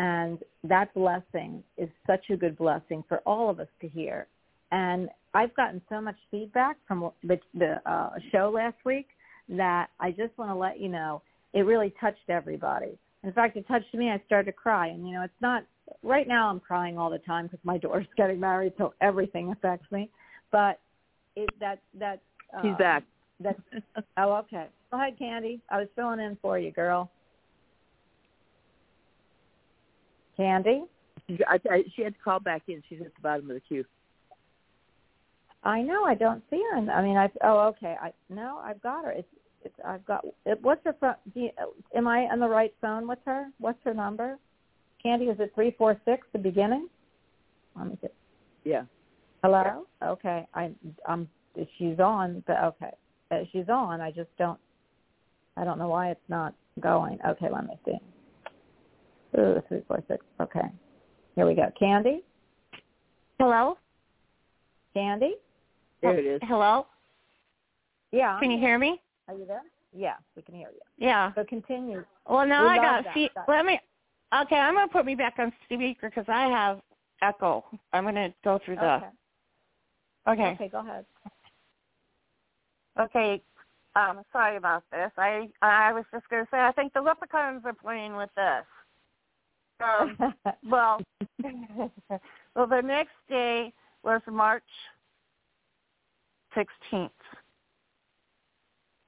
and 0.00 0.38
that 0.64 0.94
blessing 0.94 1.62
is 1.76 1.90
such 2.06 2.30
a 2.30 2.36
good 2.36 2.56
blessing 2.56 3.04
for 3.06 3.18
all 3.26 3.50
of 3.50 3.60
us 3.60 3.68
to 3.82 3.88
hear. 3.88 4.26
And 4.72 5.10
I've 5.34 5.54
gotten 5.54 5.82
so 5.90 6.00
much 6.00 6.16
feedback 6.30 6.78
from 6.88 7.10
the, 7.22 7.38
the 7.52 7.82
uh, 7.84 8.12
show 8.32 8.50
last 8.54 8.78
week 8.86 9.08
that 9.50 9.90
I 10.00 10.12
just 10.12 10.36
want 10.38 10.50
to 10.50 10.54
let 10.54 10.80
you 10.80 10.88
know 10.88 11.20
it 11.52 11.60
really 11.60 11.92
touched 12.00 12.30
everybody. 12.30 12.98
In 13.24 13.32
fact, 13.34 13.58
it 13.58 13.68
touched 13.68 13.92
me. 13.92 14.08
I 14.08 14.22
started 14.24 14.46
to 14.46 14.52
cry, 14.56 14.86
and 14.86 15.06
you 15.06 15.12
know, 15.12 15.22
it's 15.22 15.42
not 15.42 15.64
right 16.02 16.26
now. 16.26 16.48
I'm 16.48 16.60
crying 16.60 16.96
all 16.96 17.10
the 17.10 17.18
time 17.18 17.46
because 17.46 17.60
my 17.62 17.76
daughter's 17.84 18.06
getting 18.16 18.40
married, 18.40 18.72
so 18.78 18.94
everything 19.02 19.52
affects 19.52 19.90
me. 19.92 20.08
But 20.50 20.80
it 21.36 21.50
that 21.60 21.80
that 21.98 22.20
uh, 22.56 22.62
She's 22.62 22.76
back. 22.78 23.02
That's 23.38 23.60
oh 24.16 24.32
okay. 24.36 24.68
Go 24.90 24.96
ahead, 24.98 25.18
Candy. 25.18 25.60
I 25.68 25.78
was 25.78 25.88
filling 25.94 26.20
in 26.20 26.38
for 26.40 26.58
you, 26.58 26.70
girl. 26.70 27.10
Candy, 30.40 30.84
She, 31.28 31.38
I, 31.46 31.60
I, 31.70 31.84
she 31.94 32.02
had 32.02 32.14
to 32.14 32.20
call 32.20 32.40
back 32.40 32.62
in. 32.66 32.82
She's 32.88 33.00
at 33.00 33.14
the 33.14 33.20
bottom 33.22 33.50
of 33.50 33.54
the 33.54 33.60
queue. 33.60 33.84
I 35.62 35.82
know 35.82 36.04
I 36.04 36.14
don't 36.14 36.42
see 36.48 36.62
her. 36.70 36.78
In, 36.78 36.88
I 36.88 37.02
mean, 37.02 37.18
I 37.18 37.30
oh 37.44 37.68
okay. 37.68 37.94
I 38.00 38.12
no, 38.30 38.58
I've 38.64 38.80
got 38.80 39.04
her. 39.04 39.10
It's 39.10 39.28
it's 39.62 39.74
I've 39.86 40.04
got. 40.06 40.24
It, 40.46 40.58
what's 40.62 40.82
her 40.86 40.96
phone? 40.98 41.16
Do 41.34 41.40
you, 41.40 41.50
am 41.94 42.08
I 42.08 42.20
on 42.20 42.40
the 42.40 42.48
right 42.48 42.72
phone 42.80 43.06
with 43.06 43.18
her? 43.26 43.48
What's 43.58 43.78
her 43.84 43.92
number? 43.92 44.38
Candy, 45.02 45.26
is 45.26 45.38
it 45.38 45.52
three 45.54 45.74
four 45.76 46.00
six? 46.06 46.26
The 46.32 46.38
beginning. 46.38 46.88
Let 47.76 47.88
me 47.88 47.98
get. 48.00 48.14
Yeah. 48.64 48.84
Hello. 49.44 49.86
Okay. 50.02 50.46
I 50.54 50.70
I'm 51.06 51.28
she's 51.76 51.98
on, 51.98 52.42
but 52.46 52.64
okay. 52.64 52.92
Uh, 53.30 53.40
she's 53.52 53.68
on. 53.68 54.00
I 54.00 54.10
just 54.10 54.30
don't. 54.38 54.58
I 55.58 55.64
don't 55.64 55.78
know 55.78 55.88
why 55.88 56.10
it's 56.10 56.28
not 56.30 56.54
going. 56.80 57.18
Okay, 57.28 57.48
let 57.52 57.66
me 57.66 57.78
see. 57.84 57.98
Ooh, 59.38 59.62
three 59.68 59.82
four 59.86 60.02
six. 60.08 60.24
Okay. 60.40 60.68
Here 61.36 61.46
we 61.46 61.54
go. 61.54 61.70
Candy. 61.78 62.22
Hello? 63.38 63.78
Candy. 64.94 65.36
There 66.02 66.18
it 66.18 66.26
is. 66.26 66.40
Hello? 66.44 66.86
Yeah. 68.12 68.38
Can 68.40 68.50
you 68.50 68.58
hear 68.58 68.78
me? 68.78 69.00
Are 69.28 69.34
you 69.34 69.46
there? 69.46 69.62
Yeah, 69.92 70.14
we 70.36 70.42
can 70.42 70.54
hear 70.54 70.68
you. 70.68 70.80
Yeah. 70.98 71.32
So 71.34 71.44
continue. 71.44 72.04
Well, 72.28 72.46
now 72.46 72.64
We 72.64 72.70
I 72.70 72.76
got 72.76 73.04
that. 73.04 73.14
see. 73.14 73.30
That- 73.34 73.48
Let 73.48 73.64
me. 73.64 73.80
Okay, 74.42 74.56
I'm 74.56 74.74
gonna 74.74 74.88
put 74.88 75.04
me 75.04 75.14
back 75.14 75.34
on 75.38 75.52
speaker 75.64 76.08
because 76.08 76.26
I 76.28 76.46
have 76.46 76.80
echo. 77.22 77.64
I'm 77.92 78.04
gonna 78.04 78.32
go 78.44 78.58
through 78.64 78.76
the. 78.76 78.94
Okay. 78.94 79.08
Okay. 80.28 80.52
Okay, 80.52 80.68
go 80.68 80.80
ahead. 80.80 81.04
Okay. 82.98 83.42
Um, 83.96 84.22
sorry 84.32 84.56
about 84.56 84.84
this. 84.92 85.10
I 85.16 85.48
I 85.62 85.92
was 85.92 86.04
just 86.12 86.28
gonna 86.28 86.46
say 86.50 86.58
I 86.58 86.70
think 86.72 86.92
the 86.92 87.00
leprechauns 87.00 87.62
are 87.64 87.72
playing 87.72 88.14
with 88.16 88.30
this. 88.36 88.64
Um, 89.80 90.34
well, 90.68 91.00
well, 91.42 92.66
the 92.66 92.82
next 92.82 93.14
day 93.28 93.72
was 94.02 94.20
March 94.30 94.62
16th. 96.56 97.10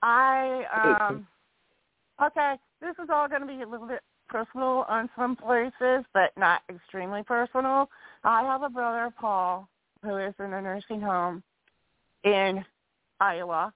I 0.02 1.06
um 1.08 1.26
okay, 2.24 2.54
this 2.80 2.94
is 3.02 3.08
all 3.12 3.28
going 3.28 3.42
to 3.42 3.46
be 3.46 3.62
a 3.62 3.68
little 3.68 3.86
bit 3.86 4.00
personal 4.28 4.84
on 4.88 5.08
some 5.16 5.36
places, 5.36 6.04
but 6.12 6.32
not 6.36 6.62
extremely 6.68 7.22
personal. 7.22 7.88
I 8.24 8.42
have 8.42 8.62
a 8.62 8.68
brother, 8.68 9.12
Paul, 9.20 9.68
who 10.02 10.16
is 10.16 10.34
in 10.38 10.52
a 10.52 10.62
nursing 10.62 11.00
home 11.00 11.42
in 12.24 12.64
Iowa. 13.20 13.72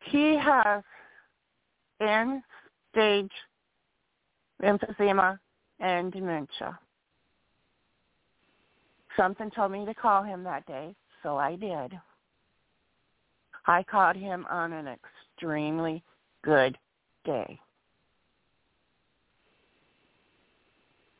He 0.00 0.36
has 0.36 0.82
end 2.00 2.42
stage 2.92 3.30
emphysema 4.62 5.38
and 5.80 6.12
dementia. 6.12 6.78
Something 9.16 9.50
told 9.50 9.72
me 9.72 9.84
to 9.86 9.94
call 9.94 10.22
him 10.22 10.42
that 10.44 10.66
day, 10.66 10.94
so 11.22 11.36
I 11.36 11.56
did. 11.56 11.98
I 13.66 13.82
caught 13.84 14.16
him 14.16 14.46
on 14.50 14.72
an 14.72 14.86
extremely 14.88 16.02
good 16.44 16.78
day. 17.24 17.58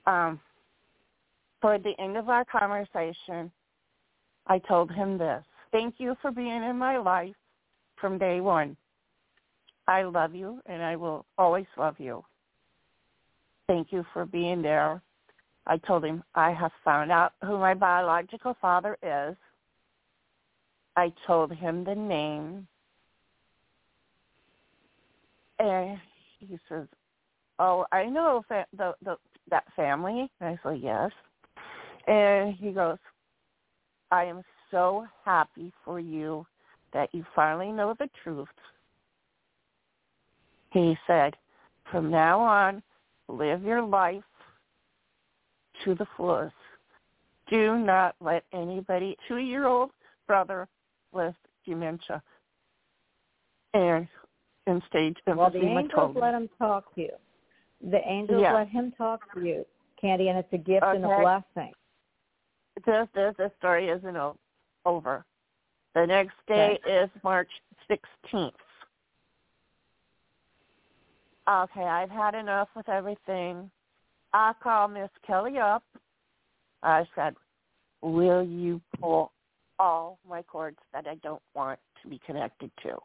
Um, 0.07 0.39
toward 1.61 1.83
the 1.83 1.99
end 1.99 2.17
of 2.17 2.29
our 2.29 2.45
conversation, 2.45 3.51
I 4.47 4.61
told 4.61 4.93
him 4.93 5.19
this. 5.19 5.43
Thank 5.73 5.97
you 5.99 6.15
for 6.23 6.31
being 6.31 6.63
in 6.63 6.79
my 6.79 6.99
life 6.99 7.35
from 8.01 8.19
day 8.19 8.41
one. 8.41 8.77
I 9.89 10.03
love 10.03 10.35
you 10.35 10.61
and 10.67 10.83
I 10.83 10.97
will 10.97 11.27
always 11.39 11.67
love 11.77 11.97
you. 11.99 12.25
Thank 13.69 13.93
you 13.93 14.05
for 14.13 14.25
being 14.25 14.63
there. 14.63 15.03
I 15.67 15.79
told 15.79 16.05
him 16.05 16.23
I 16.35 16.53
have 16.53 16.71
found 16.85 17.11
out 17.11 17.33
who 17.45 17.59
my 17.59 17.75
biological 17.75 18.57
father 18.61 18.97
is. 19.03 19.37
I 20.97 21.13
told 21.27 21.53
him 21.53 21.85
the 21.85 21.95
name. 21.95 22.69
And 25.59 25.99
he 26.39 26.59
says, 26.69 26.87
"Oh, 27.59 27.87
I 27.91 28.07
know 28.07 28.45
fa- 28.47 28.67
the, 28.77 28.95
the 29.03 29.17
that 29.49 29.65
family." 29.75 30.31
And 30.41 30.51
I 30.51 30.59
said, 30.63 30.81
"Yes." 30.81 31.11
And 32.07 32.55
he 32.55 32.73
goes, 32.73 32.99
"I 34.13 34.25
am 34.25 34.43
so 34.71 35.07
happy 35.25 35.73
for 35.85 35.99
you 35.99 36.47
that 36.93 37.13
you 37.13 37.25
finally 37.35 37.73
know 37.73 37.95
the 37.99 38.09
truth." 38.23 38.49
He 40.71 40.97
said, 41.07 41.37
"From 41.91 42.11
now 42.11 42.41
on, 42.41 42.83
live 43.29 43.63
your 43.63 43.83
life 43.83 44.23
to 45.85 45.95
the 45.95 46.07
fullest. 46.17 46.55
Do 47.49 47.79
not 47.79 48.17
let 48.21 48.45
anybody, 48.53 49.17
two-year-old 49.29 49.91
brother 50.27 50.69
with 51.13 51.35
dementia 51.65 52.23
and 53.75 54.09
in 54.67 54.83
stage 54.89 55.17
Well, 55.27 55.51
the 55.51 55.59
angels 55.59 56.17
let 56.17 56.35
him 56.35 56.49
talk 56.59 56.95
to 56.95 57.01
you. 57.03 57.13
The 57.91 58.01
angels 58.09 58.43
Yeah. 58.43 58.55
let 58.55 58.69
him 58.69 58.91
talk 58.93 59.33
to 59.35 59.41
you, 59.41 59.67
Candy, 60.01 60.29
and 60.29 60.39
it's 60.39 60.53
a 60.53 60.59
gift 60.59 60.85
and 60.87 61.05
a 61.05 61.09
Okay. 61.09 61.21
blessing. 61.23 61.75
this 62.85 63.09
this 63.13 63.35
this 63.37 63.55
story 63.57 63.89
isn't 63.89 64.17
over. 64.85 65.25
The 65.95 66.07
next 66.07 66.35
day 66.47 66.79
is 66.85 67.09
March 67.23 67.51
16th. 67.89 68.61
Okay, 71.49 71.85
I've 71.85 72.11
had 72.11 72.35
enough 72.35 72.69
with 72.75 72.89
everything. 72.89 73.71
I 74.33 74.53
called 74.61 74.93
Miss 74.93 75.11
Kelly 75.27 75.59
up. 75.59 75.85
I 76.83 77.07
said, 77.15 77.37
"Will 78.03 78.43
you 78.43 78.81
pull 79.01 79.33
all 79.79 80.19
my 80.29 80.43
cords 80.43 80.79
that 80.93 81.07
I 81.07 81.15
don't 81.17 81.43
want 81.55 81.79
to 82.03 82.09
be 82.09 82.19
connected 82.27 82.71
to?" 82.83 82.99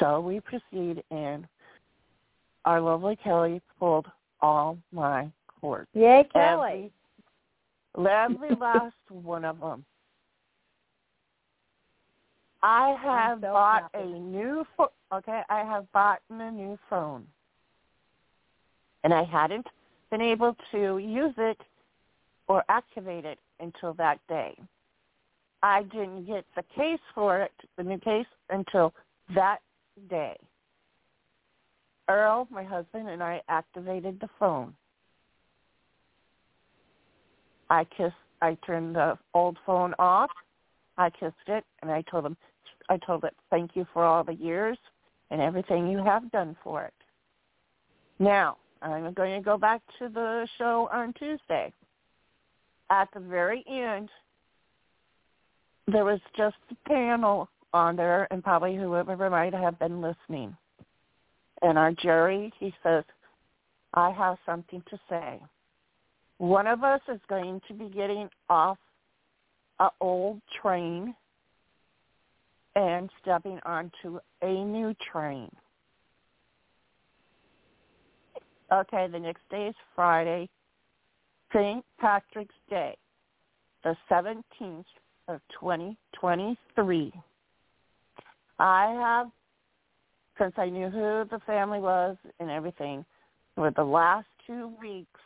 So 0.00 0.20
we 0.20 0.40
proceed, 0.40 1.04
and 1.10 1.46
our 2.64 2.80
lovely 2.80 3.16
Kelly 3.16 3.62
pulled 3.78 4.06
all 4.40 4.76
my 4.92 5.30
cords. 5.60 5.88
Yay, 5.94 6.28
Kelly. 6.32 6.92
Every, 7.96 8.10
every 8.10 8.54
last 8.60 8.96
one 9.08 9.44
of 9.44 9.60
them. 9.60 9.84
I 12.64 12.96
have 13.02 13.40
so 13.42 13.52
bought 13.52 13.90
happy. 13.92 14.10
a 14.10 14.18
new 14.18 14.64
phone. 14.74 14.88
Okay, 15.12 15.42
I 15.50 15.58
have 15.64 15.90
bought 15.92 16.20
a 16.30 16.50
new 16.50 16.78
phone, 16.88 17.26
and 19.04 19.12
I 19.12 19.22
hadn't 19.22 19.66
been 20.10 20.22
able 20.22 20.56
to 20.72 20.96
use 20.96 21.34
it 21.36 21.58
or 22.48 22.64
activate 22.70 23.26
it 23.26 23.38
until 23.60 23.92
that 23.94 24.18
day. 24.30 24.56
I 25.62 25.82
didn't 25.82 26.24
get 26.26 26.46
the 26.56 26.62
case 26.74 27.00
for 27.14 27.42
it, 27.42 27.52
the 27.76 27.82
new 27.82 27.98
case, 27.98 28.26
until 28.48 28.94
that 29.34 29.58
day. 30.08 30.36
Earl, 32.08 32.48
my 32.50 32.64
husband, 32.64 33.10
and 33.10 33.22
I 33.22 33.42
activated 33.48 34.18
the 34.20 34.28
phone. 34.38 34.74
I 37.68 37.84
kissed. 37.84 38.14
I 38.40 38.56
turned 38.66 38.96
the 38.96 39.18
old 39.34 39.58
phone 39.66 39.94
off. 39.98 40.30
I 40.96 41.10
kissed 41.10 41.34
it, 41.46 41.64
and 41.82 41.90
I 41.90 42.02
told 42.10 42.24
him, 42.24 42.36
I 42.88 42.98
told 42.98 43.24
it, 43.24 43.34
thank 43.50 43.74
you 43.74 43.86
for 43.92 44.04
all 44.04 44.24
the 44.24 44.34
years 44.34 44.78
and 45.30 45.40
everything 45.40 45.88
you 45.88 46.02
have 46.04 46.30
done 46.30 46.56
for 46.62 46.84
it. 46.84 46.94
Now 48.18 48.58
I'm 48.82 49.12
going 49.14 49.40
to 49.40 49.44
go 49.44 49.56
back 49.56 49.80
to 49.98 50.08
the 50.08 50.46
show 50.58 50.88
on 50.92 51.12
Tuesday. 51.14 51.72
At 52.90 53.08
the 53.14 53.20
very 53.20 53.64
end, 53.66 54.10
there 55.86 56.04
was 56.04 56.20
just 56.36 56.56
a 56.70 56.88
panel 56.88 57.48
on 57.72 57.96
there, 57.96 58.28
and 58.30 58.42
probably 58.42 58.76
whoever 58.76 59.28
might 59.30 59.52
have 59.52 59.78
been 59.78 60.00
listening. 60.00 60.56
And 61.62 61.76
our 61.78 61.92
Jerry, 61.92 62.52
he 62.60 62.72
says, 62.82 63.04
I 63.94 64.10
have 64.10 64.36
something 64.46 64.82
to 64.90 64.98
say. 65.08 65.40
One 66.38 66.66
of 66.66 66.84
us 66.84 67.00
is 67.12 67.20
going 67.28 67.60
to 67.68 67.74
be 67.74 67.88
getting 67.88 68.28
off 68.48 68.78
a 69.80 69.88
old 70.00 70.40
train 70.62 71.14
and 72.76 73.10
stepping 73.22 73.60
onto 73.64 74.18
a 74.42 74.64
new 74.64 74.94
train. 75.12 75.50
Okay, 78.72 79.06
the 79.10 79.18
next 79.18 79.42
day 79.50 79.68
is 79.68 79.74
Friday, 79.94 80.48
St. 81.52 81.84
Patrick's 82.00 82.54
Day, 82.68 82.96
the 83.84 83.94
17th 84.10 84.84
of 85.28 85.40
2023. 85.60 87.12
I 88.58 88.86
have, 89.00 89.30
since 90.38 90.54
I 90.56 90.68
knew 90.68 90.88
who 90.88 91.24
the 91.30 91.40
family 91.46 91.78
was 91.78 92.16
and 92.40 92.50
everything, 92.50 93.04
for 93.54 93.70
the 93.70 93.84
last 93.84 94.26
two 94.46 94.72
weeks 94.80 95.20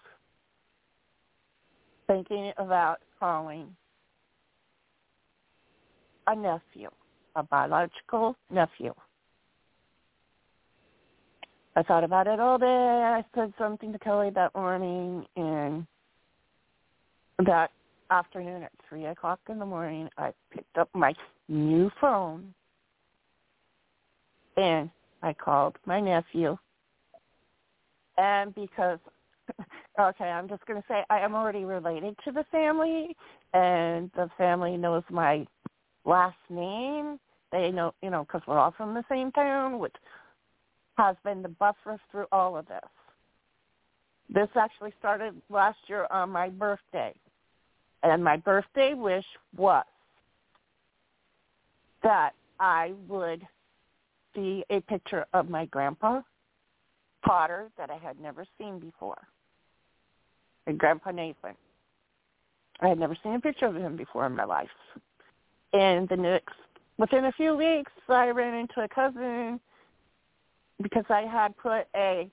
thinking 2.07 2.53
about 2.59 2.99
calling 3.19 3.75
a 6.27 6.37
nephew, 6.37 6.91
a 7.37 7.43
biological 7.43 8.37
nephew. 8.51 8.95
I 11.77 11.83
thought 11.83 12.05
about 12.05 12.27
it 12.27 12.41
all 12.41 12.59
day. 12.59 12.67
I 12.67 13.25
said 13.35 13.53
something 13.57 13.93
to 13.93 13.99
Kelly 13.99 14.31
that 14.35 14.55
morning, 14.55 15.25
and 15.37 15.87
that 17.47 17.71
afternoon 18.11 18.65
at 18.65 18.73
3 18.89 19.07
o'clock 19.07 19.39
in 19.49 19.59
the 19.59 19.67
morning, 19.67 20.09
I 20.19 20.33
picked 20.53 20.77
up 20.77 20.89
my 20.93 21.15
new 21.49 21.91
phone, 22.01 22.53
and 24.57 24.91
I 25.23 25.33
called 25.35 25.77
my 25.87 26.01
nephew. 26.01 26.59
And 28.17 28.53
because 28.57 28.99
okay, 30.01 30.25
I'm 30.25 30.49
just 30.49 30.65
going 30.67 30.81
to 30.81 30.89
say 30.89 31.05
I 31.11 31.21
am 31.21 31.35
already 31.35 31.65
related 31.65 32.17
to 32.25 32.33
the 32.33 32.45
family, 32.51 33.17
and 33.55 34.11
the 34.15 34.29
family 34.37 34.77
knows 34.77 35.03
my 35.11 35.47
last 36.09 36.37
name. 36.51 37.19
They 37.53 37.71
know, 37.71 37.95
you 38.03 38.11
know, 38.11 38.25
because 38.25 38.43
we're 38.47 38.59
all 38.59 38.75
from 38.77 38.95
the 38.95 39.05
same 39.09 39.33
town, 39.33 39.79
which 39.79 39.95
has 40.97 41.17
been 41.25 41.43
the 41.43 41.49
buffer 41.49 41.99
through 42.11 42.27
all 42.33 42.57
of 42.57 42.67
this. 42.67 42.81
This 44.29 44.49
actually 44.57 44.93
started 44.99 45.35
last 45.49 45.79
year 45.87 46.07
on 46.11 46.31
my 46.31 46.51
birthday, 46.51 47.15
and 48.03 48.23
my 48.23 48.37
birthday 48.37 48.95
wish 48.95 49.25
was 49.57 49.85
that 52.03 52.33
I 52.61 52.93
would 53.07 53.47
see 54.35 54.65
a 54.71 54.81
picture 54.81 55.25
of 55.33 55.49
my 55.49 55.65
grandpa 55.67 56.21
Potter 57.25 57.69
that 57.77 57.91
I 57.91 57.97
had 57.97 58.21
never 58.21 58.47
seen 58.59 58.79
before 58.79 59.19
and 60.69 60.79
Grandpa 60.79 61.11
Nathan. 61.11 61.55
I 62.81 62.89
had 62.89 62.99
never 62.99 63.17
seen 63.23 63.35
a 63.35 63.41
picture 63.41 63.67
of 63.67 63.75
him 63.75 63.97
before 63.97 64.27
in 64.27 64.37
my 64.37 64.45
life. 64.45 64.69
And 65.73 66.09
the 66.09 66.17
next, 66.17 66.55
within 66.97 67.27
a 67.27 67.33
few 67.33 67.57
weeks, 67.57 67.93
I 68.09 68.29
ran 68.29 68.55
into 68.55 68.81
a 68.81 68.89
cousin 68.89 69.61
because 70.83 71.05
I 71.11 71.23
had 71.23 71.57
put 71.57 71.87
a, 71.95 72.29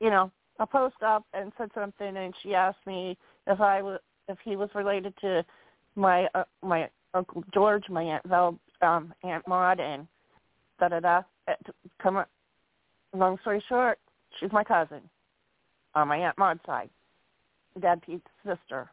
you 0.00 0.10
know, 0.10 0.30
a 0.58 0.66
post 0.66 0.96
up 1.04 1.24
and 1.34 1.52
said 1.56 1.70
something, 1.74 2.16
and 2.16 2.34
she 2.42 2.54
asked 2.54 2.84
me 2.86 3.16
if 3.46 3.60
I 3.60 3.82
was 3.82 4.00
if 4.28 4.38
he 4.44 4.56
was 4.56 4.68
related 4.74 5.14
to 5.20 5.44
my 5.94 6.26
uh, 6.34 6.44
my 6.62 6.88
uncle 7.14 7.44
George, 7.54 7.84
my 7.88 8.02
aunt 8.02 8.24
Val, 8.26 8.58
um, 8.82 9.14
Aunt 9.22 9.46
Maud, 9.46 9.80
and 9.80 10.06
da 10.80 10.88
da 10.88 11.00
da. 11.00 11.22
Come 12.02 12.16
on. 12.16 12.26
Long 13.14 13.38
story 13.40 13.62
short, 13.68 13.98
she's 14.38 14.52
my 14.52 14.64
cousin 14.64 15.00
on 15.94 16.08
my 16.08 16.16
aunt 16.18 16.36
Maud's 16.36 16.60
side, 16.66 16.90
Dad 17.80 18.02
Pete's 18.04 18.26
sister. 18.44 18.90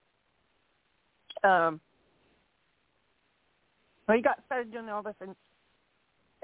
Um, 1.44 1.82
we 4.08 4.22
got 4.22 4.42
started 4.46 4.72
doing 4.72 4.90
all 4.90 5.04
this 5.04 5.16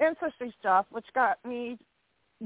ancestry 0.00 0.54
stuff, 0.58 0.86
which 0.90 1.06
got 1.14 1.38
me 1.44 1.78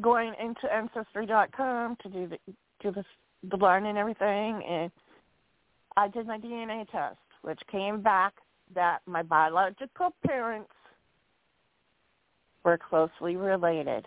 going 0.01 0.33
into 0.41 0.73
ancestry.com 0.73 1.97
to 2.03 2.09
do 2.09 2.29
the 2.29 2.39
do 2.83 2.93
the 2.93 3.05
the 3.51 3.57
learn 3.57 3.87
and 3.87 3.99
everything, 3.99 4.63
and 4.69 4.91
I 5.97 6.09
did 6.09 6.27
my 6.27 6.39
DNA 6.39 6.89
test, 6.91 7.19
which 7.43 7.61
came 7.71 8.03
back 8.03 8.35
that 8.75 8.99
my 9.07 9.23
biological 9.23 10.15
parents 10.27 10.71
were 12.65 12.79
closely 12.79 13.37
related. 13.37 14.05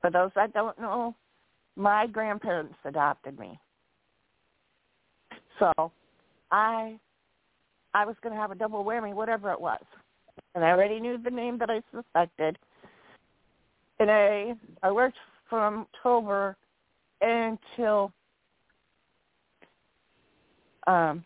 For 0.00 0.10
those 0.10 0.30
that 0.36 0.52
don't 0.54 0.78
know, 0.80 1.14
my 1.76 2.06
grandparents 2.06 2.76
adopted 2.84 3.38
me. 3.38 3.58
So 5.58 5.92
I 6.50 6.98
I 7.94 8.04
was 8.04 8.16
going 8.22 8.34
to 8.34 8.40
have 8.40 8.50
a 8.50 8.54
double 8.54 8.84
whammy, 8.84 9.14
whatever 9.14 9.50
it 9.52 9.60
was. 9.60 9.82
And 10.54 10.64
I 10.64 10.70
already 10.70 11.00
knew 11.00 11.18
the 11.18 11.30
name 11.30 11.58
that 11.58 11.70
I 11.70 11.82
suspected. 11.94 12.58
And 13.98 14.10
I, 14.10 14.54
I 14.82 14.90
worked 14.90 15.18
from 15.48 15.86
October 15.94 16.56
until, 17.20 18.12
um, 20.86 21.24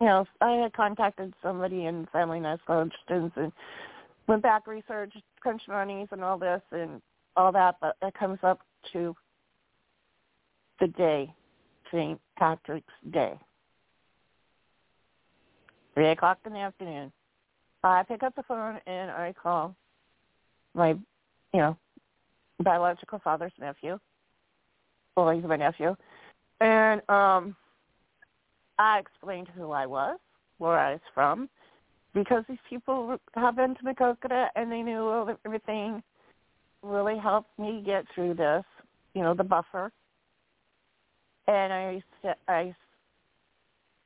you 0.00 0.06
know, 0.06 0.26
I 0.40 0.52
had 0.62 0.72
contacted 0.72 1.34
somebody 1.42 1.86
in 1.86 2.06
Family 2.12 2.40
Nest 2.40 2.62
Instance 2.68 3.32
and 3.36 3.52
went 4.26 4.42
back, 4.42 4.66
researched 4.66 5.20
crunch 5.40 5.62
monies 5.68 6.08
and 6.10 6.22
all 6.22 6.38
this 6.38 6.62
and 6.72 7.02
all 7.36 7.52
that, 7.52 7.76
but 7.80 7.96
it 8.02 8.14
comes 8.14 8.38
up 8.42 8.60
to 8.92 9.14
the 10.80 10.86
day, 10.88 11.32
St. 11.90 12.20
Patrick's 12.38 12.92
Day 13.12 13.38
three 15.96 16.10
o'clock 16.10 16.38
in 16.46 16.52
the 16.52 16.58
afternoon. 16.58 17.10
I 17.82 18.02
pick 18.02 18.22
up 18.22 18.36
the 18.36 18.42
phone 18.42 18.78
and 18.86 19.10
I 19.10 19.32
call 19.40 19.74
my, 20.74 20.90
you 20.90 20.98
know, 21.54 21.76
biological 22.62 23.18
father's 23.24 23.52
nephew. 23.58 23.98
Well, 25.16 25.30
he's 25.30 25.44
my 25.44 25.56
nephew, 25.56 25.96
and 26.60 27.00
um, 27.08 27.56
I 28.78 28.98
explained 28.98 29.48
who 29.56 29.70
I 29.70 29.86
was, 29.86 30.18
where 30.58 30.78
I 30.78 30.92
was 30.92 31.00
from, 31.14 31.48
because 32.12 32.44
these 32.48 32.58
people 32.68 33.18
have 33.34 33.56
been 33.56 33.74
to 33.76 33.82
Maquoketa 33.82 34.48
and 34.54 34.70
they 34.70 34.82
knew 34.82 35.34
everything. 35.46 36.02
Really 36.82 37.16
helped 37.16 37.58
me 37.58 37.82
get 37.84 38.04
through 38.14 38.34
this, 38.34 38.62
you 39.14 39.22
know, 39.22 39.32
the 39.32 39.42
buffer. 39.42 39.90
And 41.48 41.72
I, 41.72 42.02
I, 42.46 42.74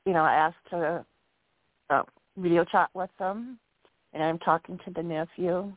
you 0.06 0.12
know, 0.12 0.22
I 0.22 0.34
asked 0.34 0.70
to 0.70 1.04
uh, 1.90 2.02
video 2.36 2.64
chat 2.64 2.88
with 2.94 3.10
them, 3.18 3.58
and 4.12 4.22
I'm 4.22 4.38
talking 4.38 4.78
to 4.84 4.90
the 4.92 5.02
nephew, 5.02 5.72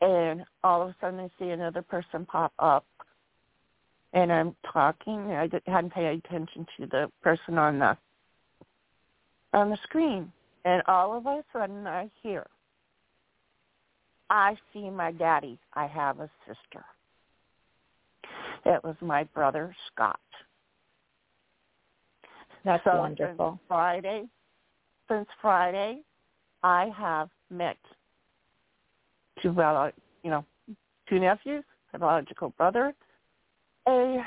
and 0.00 0.44
all 0.62 0.82
of 0.82 0.88
a 0.88 0.96
sudden 1.00 1.20
I 1.20 1.30
see 1.38 1.50
another 1.50 1.82
person 1.82 2.26
pop 2.26 2.52
up, 2.58 2.86
and 4.12 4.32
I'm 4.32 4.54
talking. 4.72 5.32
I 5.32 5.48
hadn't 5.66 5.92
paid 5.92 6.22
attention 6.24 6.66
to 6.78 6.86
the 6.86 7.10
person 7.22 7.58
on 7.58 7.78
the 7.78 7.96
on 9.52 9.70
the 9.70 9.78
screen, 9.84 10.32
and 10.64 10.82
all 10.86 11.16
of 11.16 11.26
a 11.26 11.44
sudden 11.52 11.86
I 11.86 12.10
hear, 12.22 12.46
"I 14.30 14.56
see 14.72 14.90
my 14.90 15.12
daddy. 15.12 15.58
I 15.74 15.86
have 15.86 16.20
a 16.20 16.30
sister." 16.46 16.84
It 18.66 18.82
was 18.82 18.96
my 19.02 19.24
brother 19.24 19.74
Scott. 19.92 20.18
That's 22.64 22.82
so 22.84 22.96
wonderful. 22.96 23.60
Friday, 23.68 24.24
since 25.08 25.26
Friday, 25.40 26.00
I 26.62 26.90
have 26.96 27.28
met 27.50 27.76
two, 29.42 29.52
well, 29.52 29.90
you 30.22 30.30
know, 30.30 30.44
two 31.08 31.18
nephews, 31.18 31.64
a 31.92 31.98
biological 31.98 32.50
brother, 32.50 32.94
a 33.88 34.24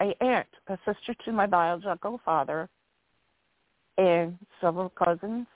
a 0.00 0.14
aunt, 0.22 0.46
a 0.68 0.78
sister 0.84 1.14
to 1.24 1.32
my 1.32 1.46
biological 1.46 2.20
father, 2.24 2.68
and 3.96 4.36
several 4.60 4.90
cousins, 4.90 5.46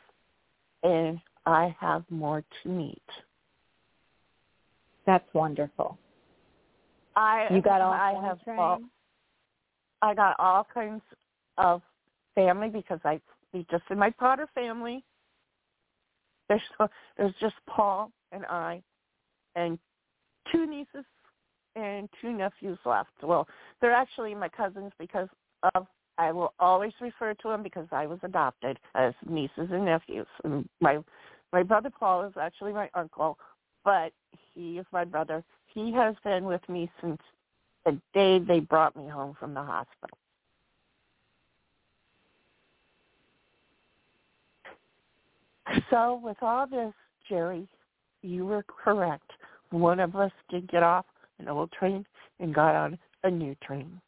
and 0.82 1.18
I 1.44 1.74
have 1.80 2.04
more 2.08 2.44
to 2.62 2.68
meet. 2.68 3.02
That's 5.06 5.24
wonderful. 5.32 5.98
I 7.16 7.48
you 7.50 7.62
got 7.62 7.80
all 7.80 7.92
I 7.92 8.14
have 8.24 8.38
all, 8.56 8.80
I 10.02 10.14
got 10.14 10.38
all 10.38 10.66
kinds 10.72 11.02
of 11.56 11.82
family 12.34 12.68
because 12.68 13.00
I 13.04 13.20
just 13.70 13.84
in 13.90 13.98
my 13.98 14.10
Potter 14.10 14.48
family. 14.54 15.04
There's 16.48 16.62
there's 17.16 17.34
just 17.40 17.54
Paul 17.68 18.10
and 18.32 18.44
I, 18.46 18.82
and 19.56 19.78
two 20.52 20.66
nieces 20.66 21.04
and 21.76 22.08
two 22.20 22.32
nephews 22.32 22.78
left. 22.84 23.10
Well, 23.22 23.46
they're 23.80 23.92
actually 23.92 24.34
my 24.34 24.48
cousins 24.48 24.92
because 24.98 25.28
of 25.74 25.86
I 26.18 26.32
will 26.32 26.52
always 26.58 26.92
refer 27.00 27.34
to 27.34 27.48
them 27.48 27.62
because 27.62 27.86
I 27.92 28.06
was 28.06 28.18
adopted 28.24 28.78
as 28.96 29.14
nieces 29.28 29.68
and 29.70 29.84
nephews. 29.84 30.26
And 30.44 30.68
my 30.80 30.98
my 31.52 31.62
brother 31.62 31.90
Paul 31.90 32.24
is 32.26 32.32
actually 32.40 32.72
my 32.72 32.90
uncle, 32.94 33.38
but 33.84 34.12
he 34.54 34.78
is 34.78 34.86
my 34.92 35.04
brother. 35.04 35.44
He 35.66 35.92
has 35.92 36.14
been 36.24 36.44
with 36.44 36.66
me 36.68 36.90
since 37.00 37.20
the 37.86 37.98
day 38.12 38.38
they 38.38 38.60
brought 38.60 38.96
me 38.96 39.08
home 39.08 39.36
from 39.38 39.54
the 39.54 39.62
hospital. 39.62 40.18
So 45.90 46.20
with 46.22 46.36
all 46.42 46.66
this, 46.66 46.92
Jerry, 47.28 47.68
you 48.22 48.46
were 48.46 48.64
correct. 48.64 49.30
One 49.70 50.00
of 50.00 50.16
us 50.16 50.32
did 50.50 50.70
get 50.70 50.82
off 50.82 51.06
an 51.38 51.48
old 51.48 51.70
train 51.72 52.04
and 52.40 52.54
got 52.54 52.74
on 52.74 52.98
a 53.24 53.30
new 53.30 53.54
train. 53.62 54.00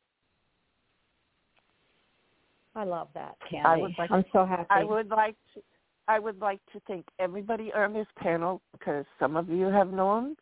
I 2.74 2.84
love 2.84 3.08
that, 3.14 3.36
Candy. 3.50 3.94
Like, 3.98 4.10
I'm 4.10 4.24
so 4.32 4.46
happy. 4.46 4.66
I 4.70 4.84
would 4.84 5.08
like 5.08 5.36
to 5.54 5.62
I 6.08 6.18
would 6.18 6.40
like 6.40 6.60
to 6.72 6.80
thank 6.88 7.06
everybody 7.20 7.72
on 7.72 7.92
this 7.92 8.06
panel 8.16 8.60
because 8.72 9.04
some 9.20 9.36
of 9.36 9.48
you 9.48 9.66
have 9.66 9.92
known 9.92 10.34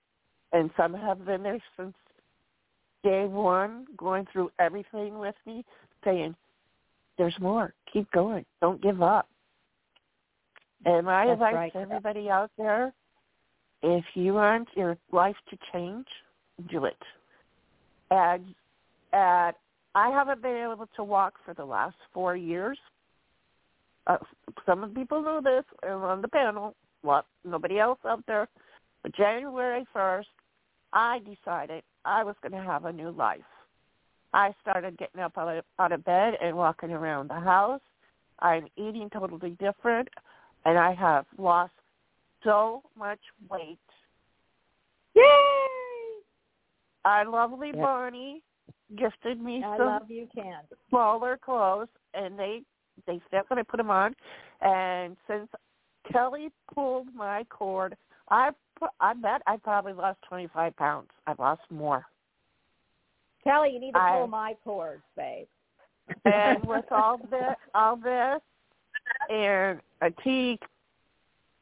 and 0.52 0.70
some 0.78 0.94
have 0.94 1.26
been 1.26 1.42
there 1.42 1.58
since 1.76 1.94
day 3.04 3.26
one, 3.26 3.86
going 3.96 4.26
through 4.32 4.50
everything 4.58 5.18
with 5.18 5.34
me, 5.46 5.64
saying, 6.04 6.34
There's 7.18 7.36
more. 7.38 7.74
Keep 7.92 8.10
going. 8.12 8.46
Don't 8.62 8.80
give 8.80 9.02
up. 9.02 9.28
And 10.84 11.06
my 11.06 11.26
That's 11.26 11.34
advice 11.34 11.54
right. 11.54 11.72
to 11.72 11.78
everybody 11.78 12.30
out 12.30 12.50
there, 12.56 12.92
if 13.82 14.04
you 14.14 14.34
want 14.34 14.68
your 14.76 14.96
life 15.12 15.36
to 15.50 15.58
change, 15.72 16.06
do 16.70 16.84
it. 16.84 16.96
And, 18.10 18.44
and 19.12 19.54
I 19.94 20.10
haven't 20.10 20.42
been 20.42 20.56
able 20.56 20.88
to 20.96 21.04
walk 21.04 21.34
for 21.44 21.54
the 21.54 21.64
last 21.64 21.96
four 22.12 22.36
years. 22.36 22.78
Uh, 24.06 24.18
some 24.64 24.82
of 24.82 24.90
the 24.90 25.00
people 25.00 25.22
know 25.22 25.40
this 25.42 25.64
on 25.88 26.22
the 26.22 26.28
panel. 26.28 26.74
What 27.02 27.26
nobody 27.44 27.78
else 27.78 27.98
out 28.06 28.24
there. 28.26 28.48
But 29.02 29.14
January 29.14 29.84
first, 29.92 30.28
I 30.92 31.18
decided 31.20 31.82
I 32.04 32.24
was 32.24 32.34
going 32.42 32.52
to 32.52 32.66
have 32.66 32.86
a 32.86 32.92
new 32.92 33.10
life. 33.10 33.40
I 34.32 34.54
started 34.60 34.98
getting 34.98 35.20
up 35.20 35.38
out 35.38 35.58
of, 35.58 35.64
out 35.78 35.92
of 35.92 36.04
bed 36.04 36.34
and 36.42 36.56
walking 36.56 36.90
around 36.90 37.30
the 37.30 37.40
house. 37.40 37.80
I'm 38.40 38.66
eating 38.76 39.08
totally 39.12 39.50
different 39.60 40.08
and 40.64 40.78
I 40.78 40.94
have 40.94 41.26
lost 41.36 41.72
so 42.44 42.82
much 42.98 43.20
weight. 43.50 43.78
Yay! 45.14 45.22
Our 47.04 47.28
lovely. 47.28 47.72
Bonnie 47.72 48.42
gifted 48.96 49.40
me 49.40 49.62
I 49.64 49.76
some 49.76 49.86
love 49.86 50.10
you, 50.10 50.28
smaller 50.88 51.38
clothes, 51.42 51.88
and 52.14 52.38
they 52.38 52.62
they 53.06 53.20
fit 53.30 53.44
when 53.48 53.58
I 53.58 53.62
put 53.62 53.76
them 53.76 53.90
on. 53.90 54.14
And 54.60 55.16
since 55.28 55.48
Kelly 56.12 56.50
pulled 56.74 57.14
my 57.14 57.44
cord, 57.50 57.96
I 58.30 58.50
I 59.00 59.14
bet 59.14 59.42
I 59.46 59.56
probably 59.56 59.92
lost 59.92 60.18
twenty 60.28 60.48
five 60.52 60.76
pounds. 60.76 61.08
I've 61.26 61.38
lost 61.38 61.62
more. 61.70 62.04
Kelly, 63.44 63.70
you 63.72 63.80
need 63.80 63.92
to 63.92 63.98
pull 63.98 64.24
I- 64.24 64.26
my 64.26 64.54
cords, 64.64 65.02
babe. 65.16 65.46
And 66.24 66.64
with 66.64 66.84
all 66.90 67.18
this, 67.30 67.56
all 67.74 67.96
this, 67.96 68.40
and 69.30 69.80
a 70.00 70.10
tea, 70.22 70.58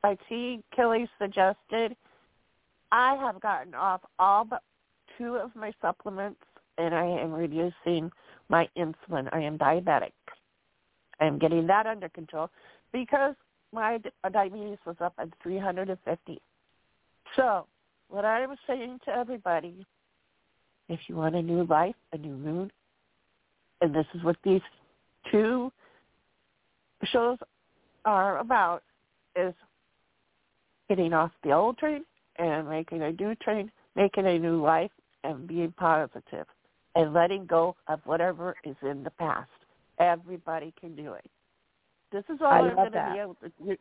a 0.05 0.17
tea 0.29 0.63
Kelly 0.75 1.09
suggested, 1.19 1.97
I 2.93 3.17
have 3.17 3.41
gotten 3.41 3.75
off 3.75 4.03
all 4.19 4.45
but 4.45 4.63
two 5.19 5.37
of 5.37 5.55
my 5.57 5.73
supplements 5.81 6.41
and 6.79 6.95
I 6.95 7.05
am 7.05 7.33
reducing 7.33 8.11
my 8.49 8.69
insulin. 8.77 9.29
I 9.33 9.41
am 9.41 9.59
diabetic. 9.59 10.13
I 11.21 11.25
am 11.25 11.39
getting 11.39 11.67
that 11.67 11.87
under 11.87 12.09
control 12.09 12.51
because 12.93 13.35
my 13.73 14.01
uh, 14.25 14.29
diabetes 14.29 14.79
was 14.87 14.97
up 15.01 15.15
at 15.19 15.29
350. 15.43 16.41
So, 17.35 17.67
what 18.09 18.25
I 18.25 18.47
was 18.47 18.59
saying 18.67 19.01
to 19.05 19.11
everybody, 19.11 19.85
if 20.89 21.01
you 21.09 21.17
want 21.17 21.35
a 21.35 21.43
new 21.43 21.65
life, 21.65 21.97
a 22.13 22.19
new 22.19 22.37
moon, 22.37 22.71
and 23.81 23.95
this 23.95 24.07
is 24.15 24.23
what 24.23 24.37
these 24.45 24.61
two 25.31 25.73
shows 27.07 27.38
are 28.05 28.38
about, 28.38 28.83
is 29.35 29.55
getting 30.88 31.12
off 31.12 31.33
the 31.42 31.53
old 31.53 31.79
train 31.79 32.05
and 32.38 32.69
making 32.69 33.03
a 33.03 33.12
new 33.12 33.35
train, 33.37 33.71
making 33.95 34.27
a 34.27 34.38
new 34.38 34.62
life, 34.62 34.90
and 35.25 35.47
being 35.47 35.73
positive 35.77 36.47
and 36.95 37.12
letting 37.12 37.47
go 37.47 37.77
of 37.88 38.01
whatever 38.05 38.57
is 38.64 38.77
in 38.83 39.03
the 39.03 39.11
past. 39.11 39.51
Everybody 39.99 40.73
can 40.81 40.95
do 40.97 41.12
it. 41.12 41.29
This 42.12 42.25
is 42.33 42.40
all 42.40 42.53
I 42.53 42.61
am 42.61 42.75
going 42.75 42.92
to 42.92 43.11
be 43.12 43.21
able 43.21 43.37
to 43.42 43.51
do. 43.62 43.77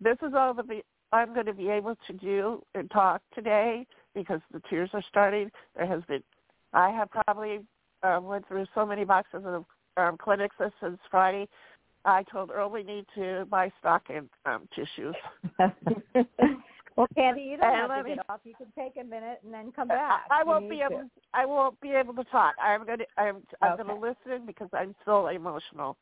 This 0.00 0.16
is 0.26 0.34
all 0.36 0.54
the 0.54 0.62
be, 0.62 0.82
I'm 1.12 1.32
going 1.32 1.46
to 1.46 1.54
be 1.54 1.68
able 1.68 1.96
to 2.06 2.12
do 2.12 2.62
and 2.74 2.90
talk 2.90 3.22
today 3.34 3.86
because 4.14 4.40
the 4.52 4.60
tears 4.68 4.90
are 4.92 5.02
starting. 5.08 5.50
There 5.76 5.86
has 5.86 6.02
been, 6.08 6.22
I 6.72 6.90
have 6.90 7.08
probably 7.10 7.60
um, 8.02 8.24
went 8.24 8.46
through 8.48 8.66
so 8.74 8.84
many 8.84 9.04
boxes 9.04 9.42
of 9.44 9.64
um, 9.96 10.16
Kleenex 10.16 10.50
since 10.58 10.98
Friday. 11.10 11.48
I 12.08 12.22
told 12.30 12.50
Earl 12.50 12.70
we 12.70 12.82
need 12.82 13.04
to 13.14 13.46
buy 13.50 13.70
stock 13.80 14.04
in 14.08 14.28
um, 14.46 14.68
tissues. 14.74 15.14
well, 16.96 17.06
Candy, 17.14 17.42
you 17.42 17.56
don't 17.58 17.66
And 17.74 17.92
have 17.92 18.04
to 18.04 18.08
me- 18.08 18.16
get 18.16 18.24
off. 18.30 18.40
You 18.44 18.54
can 18.54 18.72
take 18.76 19.00
a 19.00 19.04
minute 19.04 19.40
and 19.44 19.52
then 19.52 19.72
come 19.72 19.88
back. 19.88 20.22
I, 20.30 20.40
I 20.40 20.44
won't 20.44 20.68
be 20.70 20.78
to. 20.78 20.84
able. 20.84 21.02
I 21.34 21.44
won't 21.44 21.78
be 21.80 21.90
able 21.90 22.14
to 22.14 22.24
talk. 22.24 22.54
I'm 22.62 22.86
gonna. 22.86 23.04
I'm. 23.16 23.42
I'm 23.60 23.72
Okay. 23.74 23.82
gonna 23.82 24.00
listen 24.00 24.46
because 24.46 24.68
I'm 24.72 24.94
so 25.04 25.26
emotional. 25.28 25.96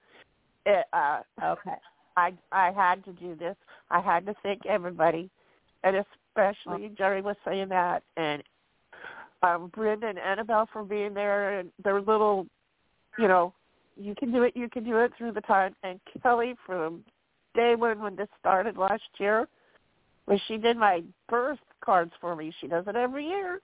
It, 0.64 0.87
uh, 0.92 1.21
Okay. 1.42 1.75
I 2.16 2.35
I 2.53 2.71
had 2.71 3.05
to 3.05 3.12
do 3.12 3.35
this. 3.35 3.57
I 3.90 4.01
had 4.01 4.27
to 4.27 4.35
thank 4.42 4.64
everybody, 4.66 5.29
and 5.85 5.97
especially 5.97 6.90
Jerry 6.97 7.21
was 7.23 7.37
saying 7.45 7.69
that, 7.71 8.03
and 8.16 8.42
um, 9.42 9.71
Brenda 9.75 10.07
and 10.07 10.19
Annabelle 10.19 10.69
for 10.73 10.85
being 10.85 11.14
there, 11.14 11.59
and 11.59 11.71
their 11.83 12.01
little, 12.01 12.47
you 13.19 13.29
know, 13.29 13.53
you 13.97 14.15
can 14.15 14.33
do 14.33 14.43
it. 14.43 14.57
You 14.57 14.69
can 14.69 14.85
do 14.85 14.99
it 14.99 15.13
through 15.17 15.33
the 15.33 15.41
time, 15.43 15.75
and 15.83 16.01
Kelly 16.23 16.55
from 16.65 17.05
day 17.55 17.75
one 17.75 18.01
when 18.01 18.17
this 18.17 18.29
started 18.39 18.77
last 18.77 19.03
year, 19.19 19.49
when 20.27 20.41
she 20.47 20.57
did 20.59 20.77
my 20.77 21.03
birth 21.29 21.59
cards 21.85 22.13
for 22.21 22.37
me. 22.37 22.53
She 22.61 22.67
does 22.67 22.85
it 22.87 22.97
every 22.97 23.27
year, 23.27 23.61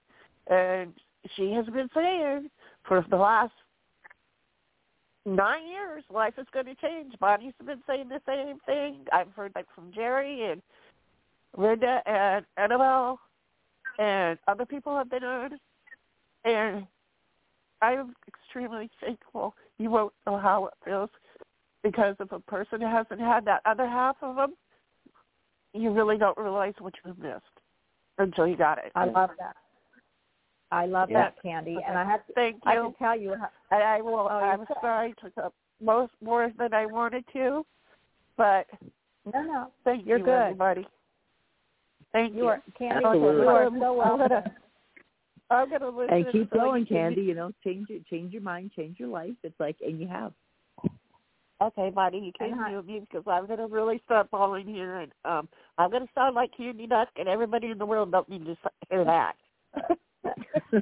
and 0.49 0.93
she 1.37 1.53
has 1.53 1.67
been 1.67 1.89
saying 1.95 2.51
for 2.85 3.05
the 3.11 3.17
last 3.17 3.53
nine 5.25 5.69
years, 5.69 6.03
life 6.11 6.35
is 6.39 6.47
going 6.53 6.67
to 6.67 6.75
change. 6.77 7.15
Bonnie's 7.21 7.53
been 7.65 7.83
saying 7.87 8.09
the 8.09 8.21
same 8.27 8.59
thing. 8.67 9.05
I've 9.13 9.33
heard 9.37 9.53
that 9.55 9.67
from 9.75 9.93
Jerry 9.93 10.51
and 10.51 10.63
Linda 11.57 12.03
and 12.07 12.45
Annabelle, 12.57 13.21
and 13.99 14.39
other 14.49 14.65
people 14.65 14.97
have 14.97 15.11
been 15.11 15.25
on. 15.25 15.59
And 16.45 16.87
I'm 17.83 18.15
extremely 18.27 18.91
thankful. 19.01 19.55
You 19.83 19.91
won't 19.91 20.13
know 20.27 20.39
how 20.39 20.67
it 20.67 20.75
feels 20.85 21.11
because 21.83 22.15
if 22.21 22.31
a 22.31 22.39
person 22.39 22.81
hasn't 22.81 23.19
had 23.21 23.45
that 23.47 23.63
other 23.67 23.87
half 23.89 24.15
of 24.23 24.37
them, 24.37 24.55
you 25.75 25.91
really 25.91 26.17
don't 26.19 26.39
realize 26.39 26.75
what 26.79 26.95
you've 27.05 27.19
missed 27.19 27.43
until 28.19 28.47
you 28.47 28.57
got 28.57 28.79
it. 28.79 28.93
I 28.95 29.07
love 29.07 29.31
that. 29.41 29.57
I 30.71 30.87
love 30.87 31.11
Yeah. 31.11 31.23
that, 31.25 31.43
Candy. 31.43 31.79
And 31.85 31.99
I 31.99 32.05
have 32.05 32.25
to, 32.29 32.33
Thank 32.35 32.61
I 32.65 32.75
you. 32.75 32.83
have 32.85 32.93
to 32.93 32.99
tell 32.99 33.17
you, 33.19 33.35
how, 33.35 33.49
And 33.73 33.83
I 33.83 34.01
will. 34.01 34.21
Oh, 34.21 34.29
I'm 34.29 34.65
so- 34.67 34.77
sorry, 34.81 35.15
took 35.21 35.37
up 35.37 35.53
most 35.81 36.13
more 36.23 36.49
than 36.57 36.73
I 36.73 36.87
wanted 36.87 37.25
to, 37.33 37.67
but 38.37 38.69
no, 39.35 39.43
no, 39.43 39.73
thank 39.83 40.07
You're 40.07 40.19
you, 40.19 40.25
good. 40.25 40.43
everybody. 40.43 40.87
Thank 42.13 42.35
you. 42.35 42.43
you 42.45 42.49
are 42.51 42.63
Candy. 42.79 43.01
You 43.19 43.49
are 43.49 43.71
so 43.71 43.95
welcome. 43.95 44.53
I'm 45.53 45.71
gonna 45.71 45.89
listen. 45.91 46.15
And 46.15 46.33
keep 46.33 46.51
going, 46.51 46.87
you 46.89 46.97
Candy. 46.97 47.23
You 47.23 47.35
know, 47.35 47.53
change 47.65 47.89
your 47.89 48.01
change 48.11 48.33
your 48.33 48.43
mind, 48.43 48.73
change 48.75 48.99
your 48.99 49.09
life. 49.09 49.35
It's 49.43 49.59
like, 49.61 49.77
and 49.85 50.01
you 50.01 50.09
have. 50.09 50.33
Okay, 51.63 51.91
buddy, 51.91 52.19
you 52.19 52.33
can 52.37 52.51
And 52.53 52.61
hi- 52.61 52.71
mute 52.71 52.87
me 52.87 53.01
because 53.01 53.23
I'm 53.27 53.47
gonna 53.47 53.69
really 53.69 54.01
start 54.05 54.29
falling 54.31 54.67
here, 54.67 54.99
and 55.01 55.13
um, 55.25 55.49
I'm 55.79 55.91
gonna 55.91 56.07
sound 56.15 56.35
like 56.35 56.51
Candy 56.57 56.87
Duck, 56.87 57.09
and 57.17 57.29
everybody 57.29 57.69
in 57.69 57.79
the 57.79 57.87
world 57.87 58.11
don't 58.11 58.29
need 58.29 58.45
to 58.47 58.57
hear 58.91 59.05
that. 59.05 59.35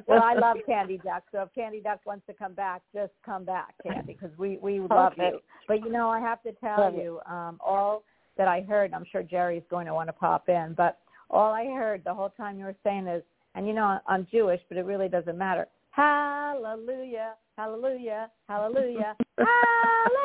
well, 0.06 0.22
I 0.22 0.34
love 0.34 0.56
Candy 0.66 0.98
Duck. 0.98 1.24
So 1.32 1.42
if 1.42 1.54
Candy 1.54 1.80
Duck 1.80 2.00
wants 2.06 2.24
to 2.28 2.32
come 2.32 2.54
back, 2.54 2.80
just 2.94 3.12
come 3.26 3.44
back, 3.44 3.74
Candy, 3.82 4.16
because 4.18 4.36
we 4.38 4.58
we 4.62 4.80
love 4.80 5.12
Okay. 5.12 5.32
you. 5.32 5.40
But 5.68 5.80
you 5.80 5.92
know, 5.92 6.08
I 6.08 6.20
have 6.20 6.42
to 6.44 6.52
tell 6.52 6.80
Love 6.80 6.94
you, 6.94 7.20
um, 7.26 7.58
all 7.64 8.04
that 8.38 8.48
I 8.48 8.62
heard. 8.62 8.94
I'm 8.94 9.04
sure 9.10 9.22
Jerry's 9.22 9.62
going 9.68 9.86
to 9.86 9.92
want 9.94 10.08
to 10.08 10.14
pop 10.14 10.48
in, 10.48 10.74
but 10.76 10.98
all 11.28 11.52
I 11.52 11.66
heard 11.66 12.02
the 12.04 12.14
whole 12.14 12.30
time 12.30 12.58
you 12.58 12.64
were 12.64 12.76
saying 12.82 13.06
is, 13.06 13.22
and 13.54 13.66
you 13.66 13.72
know, 13.72 13.98
I'm 14.06 14.26
Jewish, 14.30 14.60
but 14.68 14.78
it 14.78 14.84
really 14.84 15.08
doesn't 15.08 15.36
matter. 15.36 15.66
Hallelujah, 15.90 17.34
hallelujah, 17.56 18.30
hallelujah, 18.48 19.16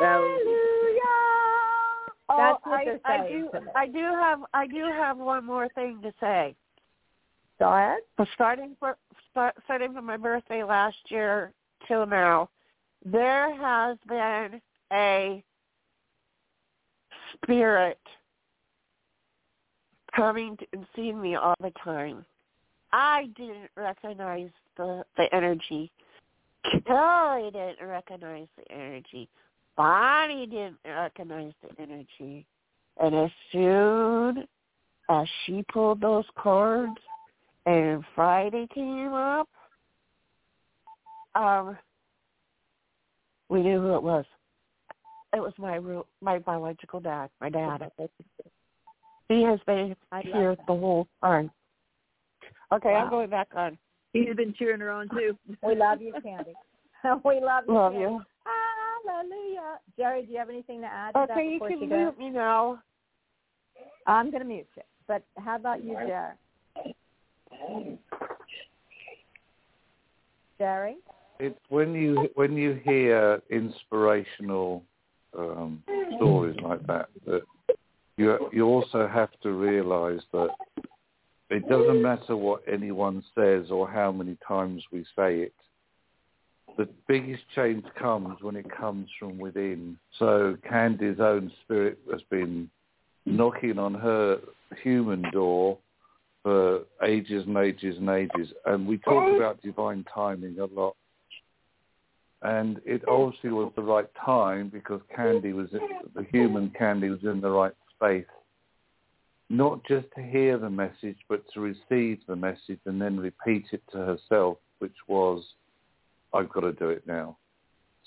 hallelujah. 0.00 0.56
Oh, 2.28 2.36
That's 2.38 2.66
what 2.66 3.04
I, 3.04 3.24
I 3.24 3.28
do. 3.28 3.50
I 3.74 3.86
do 3.86 3.98
have. 3.98 4.40
I 4.52 4.66
do 4.66 4.84
have 4.84 5.16
one 5.18 5.44
more 5.44 5.68
thing 5.74 6.00
to 6.02 6.12
say. 6.20 6.54
Go 7.58 7.72
ahead. 7.72 8.00
For 8.16 8.26
starting 8.34 8.76
for 8.78 8.96
start, 9.30 9.54
starting 9.64 9.92
from 9.92 10.06
my 10.06 10.16
birthday 10.16 10.62
last 10.62 10.96
year 11.08 11.52
till 11.86 12.04
now, 12.06 12.50
there 13.04 13.54
has 13.56 13.96
been 14.08 14.60
a 14.92 15.42
spirit 17.34 18.00
coming 20.14 20.56
and 20.72 20.86
seeing 20.94 21.20
me 21.20 21.36
all 21.36 21.54
the 21.60 21.72
time. 21.82 22.24
I 22.96 23.28
didn't 23.36 23.68
recognize 23.76 24.48
the 24.78 25.04
the 25.18 25.26
energy. 25.34 25.92
Kelly 26.86 27.50
didn't 27.50 27.86
recognize 27.86 28.46
the 28.56 28.72
energy. 28.72 29.28
Bonnie 29.76 30.46
didn't 30.46 30.78
recognize 30.82 31.52
the 31.60 31.82
energy. 31.82 32.46
And 32.98 33.14
as 33.14 33.30
soon 33.52 34.48
as 35.10 35.28
she 35.44 35.62
pulled 35.70 36.00
those 36.00 36.24
cards 36.38 36.96
and 37.66 38.02
Friday 38.14 38.66
came 38.74 39.12
up, 39.12 39.48
um, 41.34 41.76
we 43.50 43.62
knew 43.62 43.78
who 43.78 43.94
it 43.94 44.02
was. 44.02 44.24
It 45.34 45.40
was 45.40 45.52
my 45.58 45.74
real, 45.76 46.06
my 46.22 46.38
biological 46.38 47.00
dad, 47.00 47.28
my 47.42 47.50
dad. 47.50 47.90
He 49.28 49.42
has 49.42 49.60
been 49.66 49.94
here 50.22 50.56
the 50.66 50.74
whole 50.74 51.06
time. 51.22 51.50
Okay, 52.72 52.92
Wow. 52.92 53.04
I'm 53.04 53.10
going 53.10 53.30
back 53.30 53.48
on. 53.54 53.78
He's 54.12 54.34
been 54.34 54.54
cheering 54.54 54.80
her 54.80 54.90
on 54.90 55.08
too. 55.08 55.36
We 55.62 55.74
love 55.74 56.00
you, 56.00 56.12
Candy. 56.22 56.54
we 57.24 57.40
love 57.40 57.64
you. 57.68 57.74
Love 57.74 57.92
Candy. 57.92 58.04
you. 58.04 58.22
Hallelujah. 59.04 59.78
Jerry, 59.96 60.24
do 60.24 60.32
you 60.32 60.38
have 60.38 60.50
anything 60.50 60.80
to 60.80 60.86
add 60.86 61.12
to 61.12 61.26
that 61.28 61.30
Okay, 61.36 61.48
you 61.52 61.60
can 61.60 61.78
she 61.80 61.86
goes? 61.86 61.98
mute 61.98 62.18
me 62.18 62.30
now. 62.30 62.82
I'm 64.06 64.30
going 64.30 64.42
to 64.42 64.48
mute 64.48 64.66
you. 64.76 64.82
But 65.06 65.22
how 65.38 65.56
about 65.56 65.84
you, 65.84 65.94
Jerry? 65.94 66.34
Jerry? 70.58 70.96
It's 71.38 71.58
when 71.68 71.92
you 71.94 72.28
when 72.34 72.56
you 72.56 72.80
hear 72.82 73.42
inspirational 73.50 74.82
um, 75.38 75.82
stories 76.16 76.56
like 76.62 76.84
that 76.86 77.08
that 77.26 77.42
you 78.16 78.48
you 78.52 78.64
also 78.64 79.06
have 79.06 79.28
to 79.42 79.52
realise 79.52 80.22
that 80.32 80.48
it 81.50 81.68
doesn't 81.68 82.02
matter 82.02 82.36
what 82.36 82.62
anyone 82.70 83.22
says 83.34 83.70
or 83.70 83.88
how 83.88 84.10
many 84.10 84.36
times 84.46 84.82
we 84.92 85.04
say 85.16 85.38
it. 85.40 85.54
The 86.76 86.88
biggest 87.08 87.42
change 87.54 87.84
comes 87.98 88.42
when 88.42 88.56
it 88.56 88.66
comes 88.70 89.08
from 89.18 89.38
within. 89.38 89.96
So 90.18 90.56
Candy's 90.68 91.20
own 91.20 91.50
spirit 91.62 91.98
has 92.10 92.20
been 92.30 92.68
knocking 93.24 93.78
on 93.78 93.94
her 93.94 94.38
human 94.82 95.22
door 95.32 95.78
for 96.42 96.82
ages 97.04 97.44
and 97.46 97.56
ages 97.56 97.96
and 97.98 98.08
ages. 98.08 98.52
And 98.66 98.86
we 98.86 98.98
talk 98.98 99.24
oh. 99.26 99.36
about 99.36 99.62
divine 99.62 100.04
timing 100.12 100.58
a 100.58 100.66
lot. 100.66 100.96
And 102.42 102.80
it 102.84 103.02
obviously 103.08 103.50
was 103.50 103.72
the 103.74 103.82
right 103.82 104.08
time 104.24 104.68
because 104.68 105.00
Candy 105.14 105.52
was, 105.52 105.68
the 105.70 106.26
human 106.30 106.70
Candy 106.70 107.08
was 107.08 107.22
in 107.22 107.40
the 107.40 107.50
right 107.50 107.72
space. 107.94 108.26
Not 109.48 109.84
just 109.86 110.06
to 110.16 110.22
hear 110.22 110.58
the 110.58 110.70
message, 110.70 111.18
but 111.28 111.44
to 111.54 111.60
receive 111.60 112.18
the 112.26 112.36
message 112.36 112.80
and 112.84 113.00
then 113.00 113.18
repeat 113.18 113.66
it 113.72 113.82
to 113.92 113.98
herself, 113.98 114.58
which 114.80 114.96
was, 115.06 115.44
I've 116.34 116.52
got 116.52 116.62
to 116.62 116.72
do 116.72 116.88
it 116.88 117.06
now. 117.06 117.38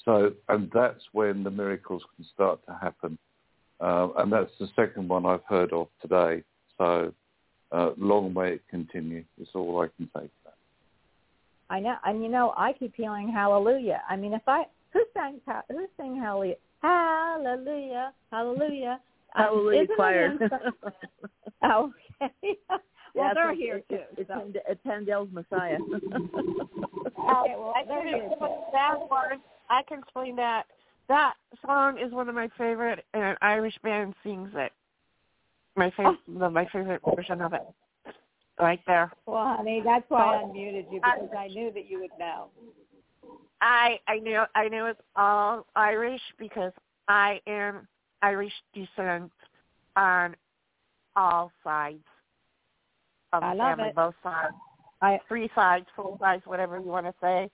So, 0.03 0.33
and 0.47 0.69
that's 0.73 1.03
when 1.13 1.43
the 1.43 1.51
miracles 1.51 2.03
can 2.15 2.25
start 2.33 2.59
to 2.67 2.77
happen. 2.79 3.17
Uh, 3.79 4.09
and 4.17 4.31
that's 4.31 4.51
the 4.59 4.67
second 4.75 5.07
one 5.07 5.25
I've 5.25 5.43
heard 5.47 5.71
of 5.71 5.87
today. 6.01 6.43
So, 6.77 7.13
uh, 7.71 7.91
long 7.97 8.33
may 8.33 8.53
it 8.53 8.63
continue. 8.69 9.23
Is 9.39 9.47
all 9.53 9.81
I 9.81 9.87
can 9.95 10.09
say 10.15 10.23
to 10.23 10.31
that. 10.45 10.53
I 11.69 11.79
know, 11.79 11.95
and 12.03 12.23
you 12.23 12.29
know, 12.29 12.53
I 12.57 12.73
keep 12.73 12.95
hearing 12.95 13.29
Hallelujah. 13.31 14.01
I 14.09 14.15
mean, 14.15 14.33
if 14.33 14.41
I 14.47 14.63
who 14.91 15.03
sang 15.13 15.39
who 15.69 15.85
sang 15.97 16.15
Hallelujah, 16.15 16.55
Hallelujah, 16.81 18.13
Hallelujah. 18.31 18.99
Hallelujah 19.35 19.81
isn't 19.83 19.91
it 19.91 19.95
choir. 19.95 20.37
Oh, 21.63 21.91
okay. 22.21 22.33
well, 22.69 22.79
Yeah, 23.15 23.33
they're 23.33 23.51
it's- 23.51 23.57
here 23.57 23.81
too. 23.89 24.03
It's, 24.17 24.27
so. 24.27 24.33
Hand- 24.35 24.57
it's 24.67 24.81
Handel's 24.85 25.29
Messiah. 25.31 25.77
Okay, 27.19 27.53
well, 27.57 27.73
I 27.75 27.83
can 27.83 28.07
explain 28.07 28.51
that 28.73 28.95
one. 29.07 29.41
I 29.69 29.81
can 29.87 29.99
explain 29.99 30.35
that. 30.37 30.63
That 31.09 31.33
song 31.65 31.99
is 31.99 32.11
one 32.11 32.27
of 32.29 32.33
my 32.33 32.49
favorite, 32.57 33.05
and 33.13 33.23
an 33.23 33.35
Irish 33.41 33.77
band 33.83 34.15
sings 34.23 34.49
it. 34.55 34.71
My 35.75 35.91
favorite, 35.91 36.17
oh. 36.41 36.49
my 36.49 36.65
favorite 36.71 37.01
version 37.15 37.41
of 37.41 37.53
it, 37.53 37.61
right 38.59 38.79
there. 38.87 39.11
Well, 39.25 39.55
honey, 39.57 39.81
that's 39.83 40.05
why 40.09 40.37
I 40.37 40.43
unmuted 40.43 40.91
you 40.91 41.01
because 41.03 41.29
I 41.37 41.47
knew 41.47 41.71
that 41.73 41.87
you 41.89 41.99
would 41.99 42.11
know. 42.17 42.47
I 43.61 43.99
I 44.07 44.19
knew 44.19 44.43
I 44.55 44.69
knew 44.69 44.85
it's 44.85 45.01
all 45.15 45.65
Irish 45.75 46.21
because 46.37 46.71
I 47.07 47.41
am 47.47 47.87
Irish 48.21 48.53
descent 48.73 49.31
on 49.95 50.35
all 51.15 51.51
sides 51.63 52.03
of 53.33 53.43
I 53.43 53.51
the 53.51 53.55
love 53.57 53.77
family, 53.77 53.89
it. 53.89 53.95
both 53.95 54.15
sides, 54.23 54.53
I 55.01 55.19
three 55.27 55.49
sides, 55.55 55.85
four 55.95 56.17
sides, 56.19 56.43
whatever 56.45 56.77
you 56.77 56.85
want 56.87 57.05
to 57.05 57.13
say. 57.21 57.49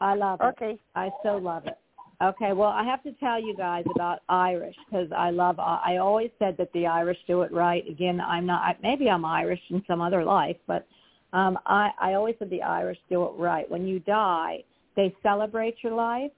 I 0.00 0.14
love 0.14 0.40
it. 0.40 0.44
okay. 0.44 0.78
I 0.94 1.10
so 1.22 1.36
love 1.36 1.66
it. 1.66 1.78
Okay, 2.22 2.52
well, 2.52 2.68
I 2.68 2.84
have 2.84 3.02
to 3.02 3.12
tell 3.14 3.40
you 3.42 3.56
guys 3.56 3.84
about 3.94 4.20
Irish 4.28 4.76
because 4.86 5.08
I 5.16 5.30
love. 5.30 5.58
I 5.58 5.96
always 5.96 6.30
said 6.38 6.56
that 6.58 6.72
the 6.72 6.86
Irish 6.86 7.18
do 7.26 7.42
it 7.42 7.52
right. 7.52 7.84
Again, 7.88 8.20
I'm 8.20 8.46
not. 8.46 8.62
I- 8.62 8.76
Maybe 8.82 9.08
I'm 9.10 9.24
Irish 9.24 9.60
in 9.70 9.82
some 9.86 10.00
other 10.00 10.24
life, 10.24 10.56
but 10.66 10.86
um, 11.32 11.58
I 11.66 11.90
I 12.00 12.14
always 12.14 12.36
said 12.38 12.50
the 12.50 12.62
Irish 12.62 12.98
do 13.08 13.24
it 13.24 13.32
right. 13.36 13.68
When 13.70 13.86
you 13.86 13.98
die, 14.00 14.62
they 14.96 15.14
celebrate 15.22 15.76
your 15.82 15.94
life 15.94 16.30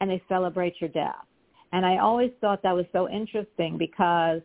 and 0.00 0.10
they 0.10 0.22
celebrate 0.28 0.74
your 0.80 0.90
death. 0.90 1.24
And 1.74 1.84
I 1.84 1.98
always 1.98 2.30
thought 2.40 2.62
that 2.62 2.72
was 2.72 2.86
so 2.92 3.10
interesting 3.10 3.76
because, 3.76 4.40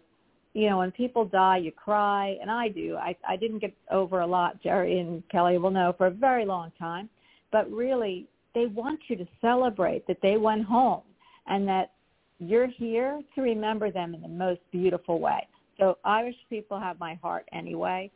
you 0.56 0.68
know, 0.68 0.80
when 0.80 0.92
people 0.92 1.26
die, 1.26 1.58
you 1.58 1.72
cry, 1.72 2.36
and 2.42 2.50
I 2.50 2.70
do. 2.70 2.98
I 2.98 3.16
I 3.28 3.36
didn't 3.36 3.60
get 3.60 3.72
over 3.92 4.22
a 4.22 4.28
lot. 4.28 4.60
Jerry 4.64 4.98
and 4.98 5.22
Kelly 5.30 5.60
will 5.60 5.70
know 5.70 5.94
for 5.96 6.08
a 6.08 6.12
very 6.12 6.44
long 6.44 6.72
time, 6.80 7.08
but 7.52 7.72
really 7.72 8.26
they 8.56 8.66
want 8.66 9.00
you 9.10 9.16
to 9.16 9.28
celebrate 9.42 10.08
that 10.08 10.18
they 10.24 10.38
went 10.38 10.64
home 10.64 11.04
and 11.46 11.68
that 11.68 11.92
you're 12.40 12.66
here 12.66 13.22
to 13.36 13.42
remember 13.42 13.92
them 13.92 14.16
in 14.16 14.24
the 14.24 14.28
most 14.28 14.62
beautiful 14.72 15.20
way. 15.20 15.48
So 15.78 16.00
Irish 16.04 16.40
people 16.50 16.80
have 16.80 17.00
my 17.00 17.14
heart 17.22 17.46
anyway. 17.54 18.10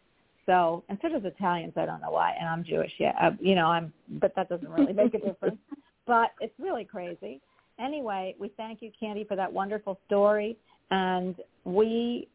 So, 0.47 0.84
and 0.89 0.97
so 1.04 1.10
does 1.10 1.23
Italians. 1.23 1.73
I 1.78 1.86
don't 1.86 2.02
know 2.02 2.10
why, 2.10 2.34
and 2.39 2.49
I'm 2.49 2.63
Jewish. 2.63 2.93
Yeah, 2.97 3.13
uh, 3.21 3.32
you 3.39 3.54
know, 3.54 3.67
I'm, 3.67 3.93
but 4.10 4.34
that 4.36 4.49
doesn't 4.49 4.69
really 4.69 4.93
make 4.93 5.13
a 5.13 5.19
difference. 5.28 5.60
But 6.08 6.32
it's 6.41 6.58
really 6.60 6.84
crazy. 6.84 7.41
Anyway, 7.84 8.36
we 8.39 8.50
thank 8.56 8.82
you, 8.82 8.91
Candie, 8.98 9.26
for 9.26 9.36
that 9.36 9.52
wonderful 9.52 10.00
story, 10.06 10.58
and 10.91 11.36
we 11.65 12.28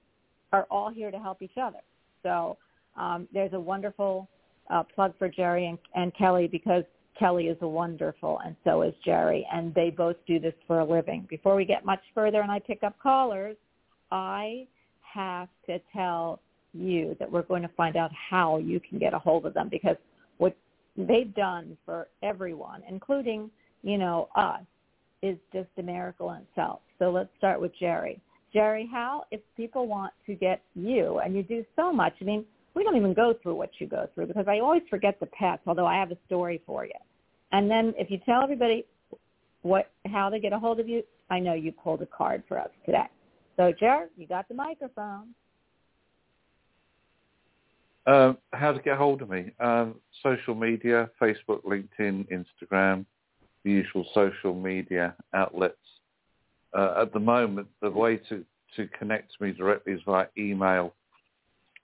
are 0.53 0.67
all 0.71 0.91
here 0.91 1.11
to 1.11 1.19
help 1.19 1.41
each 1.41 1.57
other. 1.61 1.79
So 2.23 2.59
um, 2.97 3.27
there's 3.33 3.53
a 3.55 3.61
wonderful 3.61 4.29
uh, 4.71 4.83
plug 4.83 5.15
for 5.19 5.29
Jerry 5.29 5.67
and, 5.67 5.79
and 5.95 6.15
Kelly 6.15 6.49
because 6.49 6.85
Kelly 7.19 7.47
is 7.47 7.57
wonderful, 7.61 8.41
and 8.45 8.55
so 8.65 8.83
is 8.83 8.93
Jerry, 9.05 9.47
and 9.53 9.75
they 9.75 9.91
both 9.91 10.17
do 10.27 10.39
this 10.39 10.55
for 10.67 10.81
a 10.81 10.85
living. 10.85 11.27
Before 11.31 11.57
we 11.57 11.65
get 11.65 11.85
much 11.85 12.03
further 12.15 12.43
and 12.43 12.51
I 12.51 12.59
pick 12.59 12.83
up 12.83 12.97
callers, 13.03 13.57
I 14.11 14.67
have 15.03 15.49
to 15.67 15.81
tell 15.93 16.41
you 16.75 17.17
that 17.19 17.31
we're 17.31 17.43
going 17.43 17.63
to 17.63 17.71
find 17.77 17.97
out 17.97 18.11
how 18.13 18.59
you 18.59 18.81
can 18.81 18.99
get 18.99 19.15
a 19.15 19.19
hold 19.19 19.47
of 19.47 19.55
them 19.55 19.69
because 19.71 19.97
what 20.37 20.55
they've 20.97 21.35
done 21.35 21.77
for 21.87 22.09
everyone, 22.23 22.83
including, 22.89 23.51
you 23.83 23.97
know, 23.97 24.29
us, 24.37 24.61
is 25.23 25.37
just 25.53 25.69
a 25.79 25.83
miracle 25.83 26.31
in 26.33 26.43
itself. 26.43 26.81
So 26.99 27.11
let's 27.11 27.31
start 27.39 27.61
with 27.61 27.73
Jerry. 27.79 28.21
Jerry, 28.53 28.89
how, 28.91 29.25
if 29.31 29.41
people 29.57 29.87
want 29.87 30.13
to 30.27 30.35
get 30.35 30.63
you, 30.75 31.19
and 31.19 31.35
you 31.37 31.43
do 31.43 31.65
so 31.77 31.93
much, 31.93 32.15
I 32.21 32.25
mean, 32.25 32.45
we 32.75 32.83
don't 32.83 32.97
even 32.97 33.13
go 33.13 33.35
through 33.43 33.57
what 33.57 33.71
you 33.79 33.87
go 33.87 34.09
through 34.15 34.27
because 34.27 34.47
I 34.49 34.61
always 34.61 34.83
forget 34.89 35.19
the 35.21 35.27
pets, 35.27 35.63
although 35.67 35.87
I 35.87 35.97
have 35.99 36.11
a 36.11 36.17
story 36.27 36.63
for 36.65 36.85
you. 36.85 36.93
And 37.53 37.71
then 37.71 37.95
if 37.99 38.11
you 38.11 38.19
tell 38.25 38.43
everybody 38.43 38.87
what 39.63 39.91
how 40.07 40.29
to 40.31 40.39
get 40.39 40.53
a 40.53 40.59
hold 40.59 40.81
of 40.81 40.89
you, 40.89 41.03
I 41.31 41.41
know 41.41 41.55
you 41.55 41.73
pulled 41.73 42.03
a 42.03 42.07
card 42.07 42.43
for 42.47 42.59
us 42.59 42.71
today. 42.87 43.09
So, 43.57 43.73
Jerry, 43.79 44.07
you 44.17 44.27
got 44.27 44.49
the 44.49 44.55
microphone. 44.55 45.35
Uh, 48.07 48.35
how 48.53 48.73
to 48.73 48.81
get 48.81 48.95
a 48.95 48.97
hold 48.97 49.21
of 49.21 49.29
me? 49.29 49.53
Um, 49.61 49.97
social 50.23 50.55
media, 50.55 51.11
Facebook, 51.21 51.63
LinkedIn, 51.65 52.27
Instagram, 52.33 53.05
the 53.69 53.75
usual 53.75 54.07
social 54.15 54.55
media 54.55 55.15
outlets. 55.35 55.77
Uh, 56.77 57.03
at 57.03 57.13
the 57.13 57.21
moment, 57.21 57.67
the 57.83 57.91
way 57.91 58.17
to, 58.17 58.45
to 58.77 58.89
connect 58.99 59.33
to 59.37 59.45
me 59.45 59.53
directly 59.53 59.93
is 59.93 60.01
via 60.07 60.27
email, 60.39 60.95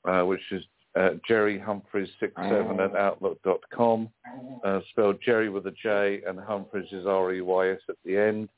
uh, 0.04 0.22
which 0.22 0.40
is 0.50 0.62
uh, 0.96 1.10
jerryhumphreys67 1.28 2.80
at 2.80 2.96
outlook.com, 2.96 4.08
uh, 4.64 4.80
spelled 4.90 5.16
Jerry 5.24 5.50
with 5.50 5.66
a 5.66 5.74
J 5.82 6.22
and 6.26 6.38
Humphreys 6.38 6.92
is 6.92 7.06
R-E-Y-S 7.06 7.80
at 7.88 7.96
the 8.04 8.16
end. 8.16 8.48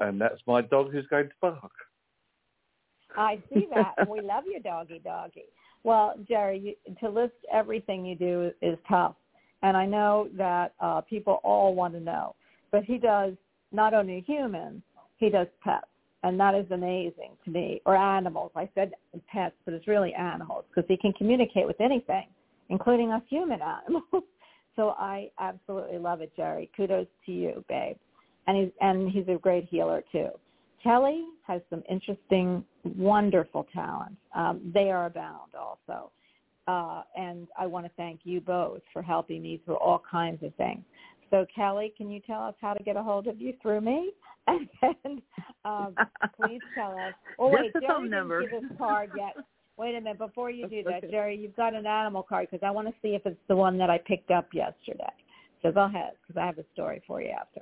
And 0.00 0.20
that's 0.20 0.40
my 0.46 0.62
dog 0.62 0.90
who's 0.90 1.06
going 1.08 1.28
to 1.28 1.34
bark. 1.40 1.70
I 3.16 3.38
see 3.52 3.68
that. 3.74 3.94
and 3.98 4.08
we 4.08 4.20
love 4.20 4.44
you, 4.46 4.58
doggy 4.60 5.00
doggy. 5.04 5.44
Well, 5.84 6.14
Jerry, 6.26 6.76
you, 6.86 6.94
to 7.00 7.10
list 7.10 7.34
everything 7.52 8.06
you 8.06 8.16
do 8.16 8.50
is 8.62 8.78
tough. 8.88 9.14
And 9.62 9.76
I 9.76 9.86
know 9.86 10.28
that 10.36 10.74
uh, 10.80 11.00
people 11.02 11.40
all 11.44 11.74
want 11.74 11.94
to 11.94 12.00
know. 12.00 12.34
But 12.70 12.84
he 12.84 12.98
does 12.98 13.34
not 13.70 13.94
only 13.94 14.24
humans, 14.26 14.82
he 15.18 15.28
does 15.30 15.46
pets. 15.62 15.86
And 16.24 16.38
that 16.38 16.54
is 16.54 16.66
amazing 16.70 17.32
to 17.44 17.50
me. 17.50 17.80
Or 17.84 17.96
animals. 17.96 18.52
I 18.54 18.68
said 18.74 18.92
pets, 19.28 19.54
but 19.64 19.74
it's 19.74 19.88
really 19.88 20.14
animals 20.14 20.64
because 20.68 20.86
he 20.88 20.96
can 20.96 21.12
communicate 21.14 21.66
with 21.66 21.80
anything, 21.80 22.26
including 22.68 23.10
us 23.10 23.22
human 23.28 23.60
animals. 23.60 24.04
so 24.76 24.90
I 24.90 25.30
absolutely 25.40 25.98
love 25.98 26.20
it, 26.20 26.32
Jerry. 26.36 26.70
Kudos 26.76 27.06
to 27.26 27.32
you, 27.32 27.64
babe. 27.68 27.96
And 28.46 28.56
he's, 28.56 28.72
and 28.80 29.10
he's 29.10 29.26
a 29.28 29.38
great 29.38 29.68
healer, 29.68 30.02
too. 30.12 30.28
Kelly 30.82 31.24
has 31.46 31.60
some 31.70 31.82
interesting, 31.88 32.64
wonderful 32.84 33.66
talents. 33.72 34.16
Um, 34.34 34.72
they 34.74 34.90
are 34.90 35.06
abound 35.06 35.52
also. 35.58 36.10
Uh, 36.68 37.02
and 37.16 37.48
I 37.58 37.66
want 37.66 37.86
to 37.86 37.92
thank 37.96 38.20
you 38.24 38.40
both 38.40 38.80
for 38.92 39.02
helping 39.02 39.42
me 39.42 39.60
through 39.64 39.76
all 39.76 40.00
kinds 40.08 40.42
of 40.42 40.54
things. 40.54 40.82
So 41.30 41.46
Kelly, 41.54 41.92
can 41.96 42.10
you 42.10 42.20
tell 42.20 42.42
us 42.42 42.54
how 42.60 42.74
to 42.74 42.84
get 42.84 42.96
a 42.96 43.02
hold 43.02 43.26
of 43.26 43.40
you 43.40 43.54
through 43.62 43.80
me? 43.80 44.12
And 44.48 44.68
then 44.80 45.22
um, 45.64 45.94
please 46.36 46.60
tell 46.74 46.98
us. 46.98 47.14
Oh 47.38 47.48
wait, 47.50 47.72
the 47.74 47.80
Jerry 47.80 47.92
phone 47.92 48.02
didn't 48.02 48.10
number. 48.10 48.40
give 48.40 48.50
his 48.50 48.64
card 48.76 49.10
yet. 49.14 49.36
Wait 49.78 49.94
a 49.94 50.00
minute 50.00 50.18
before 50.18 50.50
you 50.50 50.68
do 50.68 50.82
that, 50.82 51.08
Jerry. 51.10 51.36
You've 51.36 51.54
got 51.56 51.74
an 51.74 51.86
animal 51.86 52.24
card 52.24 52.48
because 52.50 52.66
I 52.66 52.72
want 52.72 52.88
to 52.88 52.94
see 53.00 53.14
if 53.14 53.24
it's 53.24 53.38
the 53.48 53.54
one 53.54 53.78
that 53.78 53.88
I 53.88 53.98
picked 53.98 54.32
up 54.32 54.48
yesterday. 54.52 55.12
So 55.62 55.70
go 55.70 55.84
ahead 55.84 56.14
because 56.20 56.40
I 56.40 56.44
have 56.44 56.58
a 56.58 56.64
story 56.74 57.02
for 57.06 57.22
you 57.22 57.30
after. 57.30 57.60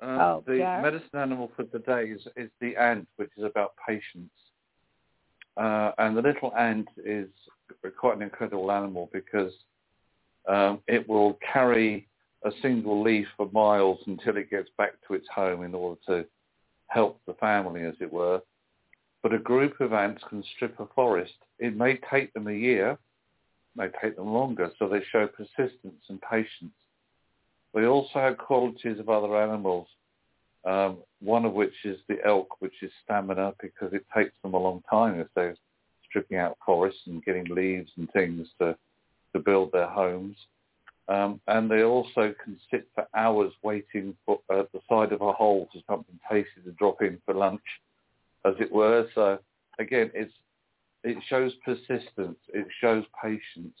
Um, 0.00 0.20
Oh, 0.20 0.44
the 0.46 0.58
Jared? 0.58 0.82
medicine 0.82 1.18
animal 1.18 1.50
for 1.56 1.64
today 1.64 2.04
is, 2.10 2.20
is 2.36 2.50
the 2.60 2.76
ant, 2.76 3.08
which 3.16 3.30
is 3.36 3.44
about 3.44 3.72
patience. 3.86 4.30
Uh, 5.58 5.90
and 5.98 6.16
the 6.16 6.22
little 6.22 6.54
ant 6.56 6.88
is 7.04 7.28
quite 7.98 8.16
an 8.16 8.22
incredible 8.22 8.70
animal 8.70 9.10
because 9.12 9.52
um, 10.48 10.80
it 10.86 11.08
will 11.08 11.36
carry 11.52 12.06
a 12.44 12.50
single 12.62 13.02
leaf 13.02 13.26
for 13.36 13.50
miles 13.52 13.98
until 14.06 14.36
it 14.36 14.50
gets 14.50 14.68
back 14.78 14.92
to 15.06 15.14
its 15.14 15.26
home 15.34 15.64
in 15.64 15.74
order 15.74 16.00
to 16.06 16.24
help 16.86 17.20
the 17.26 17.34
family, 17.34 17.82
as 17.82 17.94
it 18.00 18.12
were. 18.12 18.40
But 19.22 19.34
a 19.34 19.38
group 19.38 19.80
of 19.80 19.92
ants 19.92 20.22
can 20.28 20.44
strip 20.54 20.78
a 20.78 20.86
forest. 20.94 21.34
It 21.58 21.76
may 21.76 21.98
take 22.10 22.32
them 22.32 22.46
a 22.46 22.52
year, 22.52 22.96
may 23.74 23.88
take 24.00 24.16
them 24.16 24.32
longer, 24.32 24.70
so 24.78 24.88
they 24.88 25.02
show 25.10 25.26
persistence 25.26 26.04
and 26.08 26.20
patience. 26.22 26.72
They 27.74 27.84
also 27.84 28.14
have 28.14 28.38
qualities 28.38 29.00
of 29.00 29.08
other 29.08 29.36
animals, 29.36 29.88
um, 30.64 30.98
one 31.20 31.44
of 31.44 31.52
which 31.52 31.74
is 31.84 31.98
the 32.08 32.18
elk, 32.26 32.60
which 32.60 32.82
is 32.82 32.90
stamina 33.04 33.54
because 33.60 33.92
it 33.92 34.04
takes 34.14 34.34
them 34.42 34.54
a 34.54 34.58
long 34.58 34.82
time 34.90 35.18
if 35.20 35.28
they're 35.34 35.56
stripping 36.08 36.38
out 36.38 36.56
forests 36.64 37.02
and 37.06 37.24
getting 37.24 37.44
leaves 37.44 37.90
and 37.96 38.10
things 38.12 38.48
to, 38.60 38.76
to 39.32 39.38
build 39.38 39.72
their 39.72 39.88
homes. 39.88 40.36
Um, 41.08 41.40
and 41.46 41.70
they 41.70 41.82
also 41.84 42.34
can 42.44 42.58
sit 42.70 42.86
for 42.94 43.06
hours 43.14 43.52
waiting 43.62 44.14
for, 44.26 44.40
at 44.50 44.70
the 44.72 44.80
side 44.88 45.12
of 45.12 45.22
a 45.22 45.32
hole 45.32 45.68
for 45.72 45.80
something 45.88 46.18
tasty 46.30 46.60
to 46.64 46.72
drop 46.72 47.00
in 47.00 47.18
for 47.24 47.34
lunch, 47.34 47.62
as 48.44 48.54
it 48.60 48.70
were. 48.70 49.06
So 49.14 49.38
again, 49.78 50.10
it's, 50.14 50.32
it 51.04 51.16
shows 51.28 51.52
persistence. 51.64 52.38
It 52.52 52.66
shows 52.80 53.04
patience. 53.22 53.78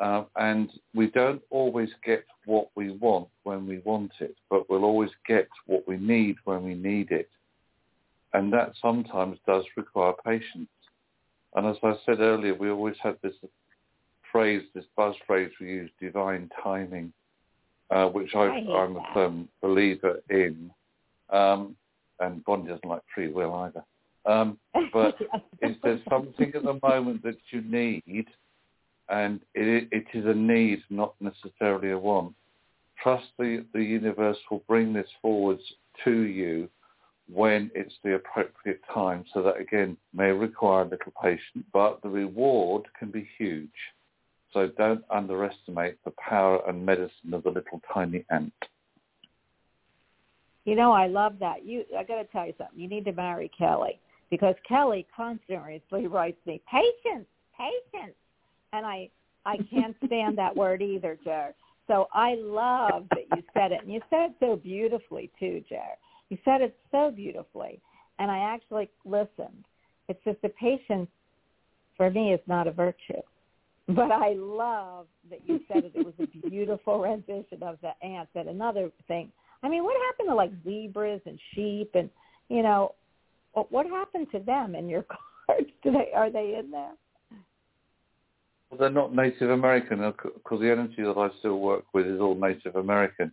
Uh, 0.00 0.24
and 0.36 0.70
we 0.94 1.08
don't 1.08 1.42
always 1.50 1.88
get 2.04 2.24
what 2.44 2.68
we 2.76 2.92
want 2.92 3.28
when 3.42 3.66
we 3.66 3.78
want 3.78 4.12
it, 4.20 4.36
but 4.48 4.68
we'll 4.70 4.84
always 4.84 5.10
get 5.26 5.48
what 5.66 5.86
we 5.88 5.96
need 5.96 6.36
when 6.44 6.62
we 6.62 6.74
need 6.74 7.10
it. 7.10 7.28
And 8.32 8.52
that 8.52 8.72
sometimes 8.80 9.38
does 9.46 9.64
require 9.76 10.12
patience. 10.24 10.68
And 11.54 11.66
as 11.66 11.76
I 11.82 11.94
said 12.06 12.20
earlier, 12.20 12.54
we 12.54 12.70
always 12.70 12.96
have 13.02 13.16
this 13.22 13.34
phrase, 14.30 14.62
this 14.74 14.84
buzz 14.96 15.14
phrase 15.26 15.50
we 15.60 15.66
use, 15.66 15.90
divine 16.00 16.50
timing, 16.62 17.12
uh, 17.90 18.06
which 18.06 18.34
I, 18.34 18.46
I'm 18.46 18.96
a 18.96 19.04
firm 19.14 19.48
believer 19.62 20.20
in. 20.30 20.70
Um, 21.30 21.74
and 22.20 22.44
Bonnie 22.44 22.68
doesn't 22.68 22.84
like 22.88 23.02
free 23.14 23.32
will 23.32 23.54
either. 23.54 23.84
Um, 24.26 24.58
but 24.92 25.16
is 25.62 25.76
there 25.82 26.00
something 26.08 26.52
at 26.54 26.62
the 26.62 26.78
moment 26.82 27.22
that 27.22 27.38
you 27.50 27.62
need, 27.62 28.26
and 29.08 29.40
it, 29.54 29.88
it 29.90 30.04
is 30.14 30.24
a 30.26 30.34
need, 30.34 30.80
not 30.90 31.14
necessarily 31.20 31.90
a 31.90 31.98
want. 31.98 32.34
Trust 33.02 33.26
the, 33.38 33.64
the 33.72 33.82
universe 33.82 34.38
will 34.50 34.62
bring 34.68 34.92
this 34.92 35.08
forwards 35.22 35.62
to 36.04 36.22
you 36.22 36.68
when 37.32 37.70
it's 37.74 37.94
the 38.02 38.14
appropriate 38.14 38.80
time. 38.92 39.24
So 39.32 39.42
that 39.42 39.60
again 39.60 39.96
may 40.12 40.30
require 40.30 40.82
a 40.82 40.88
little 40.88 41.12
patience, 41.22 41.64
but 41.72 42.00
the 42.02 42.08
reward 42.08 42.84
can 42.98 43.10
be 43.10 43.28
huge. 43.38 43.68
So 44.52 44.68
don't 44.78 45.04
underestimate 45.10 46.02
the 46.04 46.12
power 46.12 46.60
and 46.66 46.84
medicine 46.84 47.34
of 47.34 47.42
the 47.42 47.50
little 47.50 47.80
tiny 47.92 48.24
ant. 48.30 48.52
You 50.64 50.74
know, 50.74 50.92
I 50.92 51.06
love 51.06 51.34
that. 51.40 51.64
You, 51.64 51.84
I 51.98 52.02
got 52.04 52.16
to 52.16 52.24
tell 52.24 52.46
you 52.46 52.54
something. 52.58 52.78
You 52.78 52.88
need 52.88 53.04
to 53.06 53.12
marry 53.12 53.50
Kelly 53.56 54.00
because 54.30 54.54
Kelly 54.66 55.06
constantly 55.14 56.06
writes 56.06 56.38
me 56.46 56.60
patience, 56.70 57.26
patience, 57.56 58.14
and 58.72 58.86
I, 58.86 59.10
I 59.44 59.56
can't 59.70 59.96
stand 60.06 60.38
that 60.38 60.56
word 60.56 60.82
either, 60.82 61.18
Jared. 61.24 61.54
So 61.86 62.08
I 62.12 62.34
love 62.38 63.06
that 63.10 63.24
you 63.34 63.42
said 63.54 63.72
it, 63.72 63.80
and 63.82 63.92
you 63.92 64.00
said 64.10 64.30
it 64.30 64.32
so 64.40 64.56
beautifully 64.56 65.30
too, 65.38 65.62
Jared. 65.68 65.98
You 66.28 66.36
said 66.44 66.60
it 66.60 66.76
so 66.90 67.10
beautifully, 67.10 67.80
and 68.18 68.30
I 68.30 68.38
actually 68.38 68.90
listened. 69.04 69.64
It's 70.08 70.22
just 70.24 70.40
the 70.42 70.50
patience 70.50 71.08
for 71.96 72.10
me 72.10 72.32
is 72.32 72.40
not 72.46 72.66
a 72.66 72.72
virtue. 72.72 73.22
But 73.88 74.12
I 74.12 74.34
love 74.36 75.06
that 75.30 75.40
you 75.46 75.60
said 75.66 75.84
it. 75.84 75.92
It 75.94 76.04
was 76.04 76.14
a 76.20 76.48
beautiful 76.48 77.00
rendition 77.02 77.62
of 77.62 77.78
the 77.80 77.92
ant. 78.06 78.28
And 78.34 78.50
another 78.50 78.90
thing, 79.08 79.32
I 79.62 79.68
mean, 79.68 79.82
what 79.82 79.96
happened 80.08 80.28
to 80.28 80.34
like 80.34 80.52
zebras 80.62 81.22
and 81.24 81.38
sheep 81.54 81.92
and 81.94 82.10
you 82.50 82.62
know, 82.62 82.94
what 83.52 83.86
happened 83.86 84.28
to 84.32 84.38
them 84.40 84.74
in 84.74 84.88
your 84.88 85.04
cards? 85.46 85.68
Do 85.82 85.92
they 85.92 86.12
are 86.14 86.30
they 86.30 86.56
in 86.58 86.70
there? 86.70 86.92
Well, 88.70 88.78
they're 88.78 88.90
not 88.90 89.14
Native 89.14 89.50
American 89.50 89.98
because 89.98 90.60
the 90.60 90.70
energy 90.70 91.02
that 91.02 91.16
I 91.16 91.28
still 91.38 91.58
work 91.58 91.84
with 91.94 92.06
is 92.06 92.20
all 92.20 92.34
Native 92.34 92.76
American. 92.76 93.32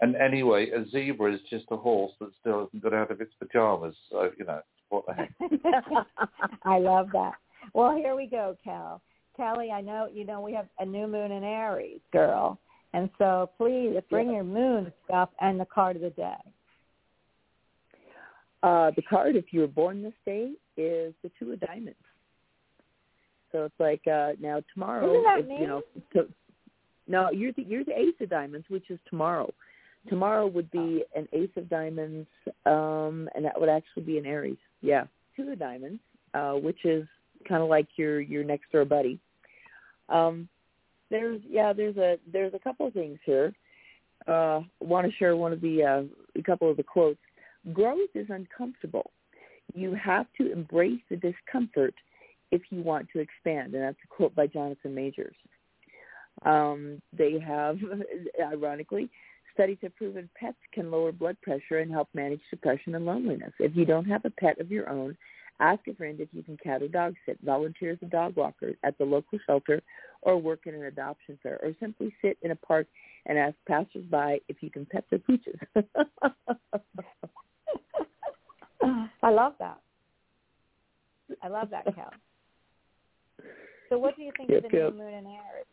And 0.00 0.14
anyway, 0.16 0.70
a 0.70 0.86
zebra 0.90 1.34
is 1.34 1.40
just 1.48 1.64
a 1.70 1.76
horse 1.76 2.12
that 2.20 2.30
still 2.40 2.64
hasn't 2.64 2.82
got 2.82 2.92
out 2.92 3.10
of 3.10 3.20
its 3.20 3.32
pajamas. 3.38 3.96
So, 4.10 4.30
you 4.38 4.44
know, 4.44 4.60
what 4.90 5.04
the 5.06 5.14
heck. 5.14 5.32
I 6.64 6.78
love 6.78 7.08
that. 7.12 7.34
Well, 7.72 7.96
here 7.96 8.14
we 8.14 8.26
go, 8.26 8.56
Cal. 8.62 9.00
Kelly, 9.36 9.70
I 9.70 9.80
know 9.80 10.08
you 10.12 10.24
know 10.24 10.40
we 10.40 10.54
have 10.54 10.66
a 10.78 10.86
new 10.86 11.06
moon 11.06 11.30
in 11.30 11.44
Aries, 11.44 12.00
girl, 12.12 12.58
and 12.94 13.10
so 13.18 13.50
please 13.58 13.94
bring 14.08 14.32
your 14.32 14.44
moon 14.44 14.90
stuff 15.04 15.28
and 15.40 15.60
the 15.60 15.66
card 15.66 15.96
of 15.96 16.02
the 16.02 16.10
day. 16.10 16.36
Uh, 18.62 18.90
the 18.96 19.02
card, 19.02 19.36
if 19.36 19.52
you 19.52 19.60
were 19.60 19.66
born 19.66 20.02
this 20.02 20.14
day, 20.24 20.52
is 20.78 21.12
the 21.22 21.30
Two 21.38 21.52
of 21.52 21.60
Diamonds. 21.60 21.98
So 23.56 23.64
it's 23.64 23.80
like 23.80 24.02
uh, 24.06 24.32
now 24.38 24.62
tomorrow. 24.74 25.10
Isn't 25.10 25.22
that 25.22 25.54
if. 25.54 25.60
You 25.60 25.66
know, 25.66 25.82
to, 26.12 26.28
no, 27.08 27.30
you're 27.30 27.52
the 27.52 27.62
you're 27.62 27.84
the 27.84 27.98
Ace 27.98 28.14
of 28.20 28.28
Diamonds, 28.28 28.66
which 28.68 28.90
is 28.90 28.98
tomorrow. 29.08 29.50
Tomorrow 30.10 30.46
would 30.48 30.70
be 30.70 31.04
an 31.16 31.26
Ace 31.32 31.48
of 31.56 31.70
Diamonds, 31.70 32.28
um, 32.66 33.30
and 33.34 33.46
that 33.46 33.58
would 33.58 33.70
actually 33.70 34.02
be 34.02 34.18
an 34.18 34.26
Aries. 34.26 34.58
Yeah, 34.82 35.04
Two 35.34 35.50
of 35.50 35.58
Diamonds, 35.58 36.00
uh, 36.34 36.52
which 36.52 36.84
is 36.84 37.06
kind 37.48 37.62
of 37.62 37.70
like 37.70 37.86
your 37.96 38.20
your 38.20 38.44
next 38.44 38.70
door 38.72 38.84
buddy. 38.84 39.18
Um, 40.10 40.50
there's 41.10 41.40
yeah, 41.48 41.72
there's 41.72 41.96
a 41.96 42.18
there's 42.30 42.52
a 42.52 42.58
couple 42.58 42.86
of 42.86 42.92
things 42.92 43.18
here. 43.24 43.54
Uh, 44.28 44.60
want 44.80 45.06
to 45.06 45.16
share 45.16 45.34
one 45.34 45.54
of 45.54 45.62
the 45.62 45.82
uh, 45.82 46.38
a 46.38 46.42
couple 46.42 46.70
of 46.70 46.76
the 46.76 46.82
quotes. 46.82 47.20
Growth 47.72 48.10
is 48.14 48.26
uncomfortable. 48.28 49.10
You 49.74 49.94
have 49.94 50.26
to 50.38 50.52
embrace 50.52 51.00
the 51.08 51.16
discomfort 51.16 51.94
if 52.56 52.62
you 52.70 52.82
want 52.82 53.06
to 53.12 53.20
expand, 53.20 53.74
and 53.74 53.82
that's 53.82 53.96
a 54.04 54.08
quote 54.08 54.34
by 54.34 54.46
Jonathan 54.46 54.94
Majors. 54.94 55.36
Um, 56.44 57.00
they 57.16 57.38
have, 57.38 57.78
ironically, 58.52 59.08
studies 59.54 59.78
have 59.82 59.94
proven 59.96 60.28
pets 60.38 60.58
can 60.72 60.90
lower 60.90 61.12
blood 61.12 61.36
pressure 61.42 61.78
and 61.78 61.90
help 61.90 62.08
manage 62.14 62.40
depression 62.50 62.94
and 62.94 63.06
loneliness. 63.06 63.52
If 63.58 63.76
you 63.76 63.84
don't 63.84 64.06
have 64.06 64.24
a 64.24 64.30
pet 64.30 64.60
of 64.60 64.70
your 64.70 64.88
own, 64.88 65.16
ask 65.60 65.80
a 65.88 65.94
friend 65.94 66.20
if 66.20 66.28
you 66.32 66.42
can 66.42 66.56
cat 66.58 66.82
or 66.82 66.88
dog 66.88 67.14
sit, 67.24 67.38
volunteer 67.42 67.92
as 67.92 67.98
a 68.02 68.06
dog 68.06 68.36
walker 68.36 68.72
at 68.84 68.98
the 68.98 69.04
local 69.04 69.38
shelter, 69.46 69.80
or 70.22 70.36
work 70.36 70.66
in 70.66 70.74
an 70.74 70.84
adoption 70.84 71.38
fair, 71.42 71.58
or 71.62 71.72
simply 71.80 72.12
sit 72.20 72.36
in 72.42 72.50
a 72.50 72.56
park 72.56 72.86
and 73.26 73.38
ask 73.38 73.54
passersby 73.66 74.40
if 74.48 74.56
you 74.60 74.70
can 74.70 74.86
pet 74.86 75.04
their 75.10 75.20
pooches. 75.20 75.58
I 79.22 79.30
love 79.30 79.54
that. 79.58 79.80
I 81.42 81.48
love 81.48 81.70
that, 81.70 81.84
Cal. 81.94 82.12
So 83.88 83.98
what 83.98 84.16
do 84.16 84.22
you 84.22 84.32
think 84.36 84.50
Yep, 84.50 84.64
of 84.64 84.70
the 84.70 84.76
yep. 84.76 84.92
new 84.92 84.98
moon 84.98 85.14
in 85.14 85.26
Aries? 85.26 85.66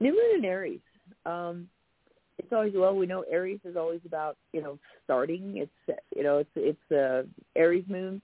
New 0.00 0.12
Moon 0.12 0.38
in 0.38 0.44
Aries. 0.44 0.80
Um, 1.24 1.68
it's 2.38 2.52
always 2.52 2.72
well. 2.74 2.96
We 2.96 3.06
know 3.06 3.24
Aries 3.30 3.60
is 3.64 3.76
always 3.76 4.00
about 4.04 4.36
you 4.52 4.60
know 4.60 4.78
starting. 5.04 5.56
It's 5.56 5.98
you 6.14 6.22
know 6.22 6.38
it's 6.38 6.50
it's 6.56 6.92
uh, 6.92 7.22
Aries 7.56 7.84
Moon 7.88 8.20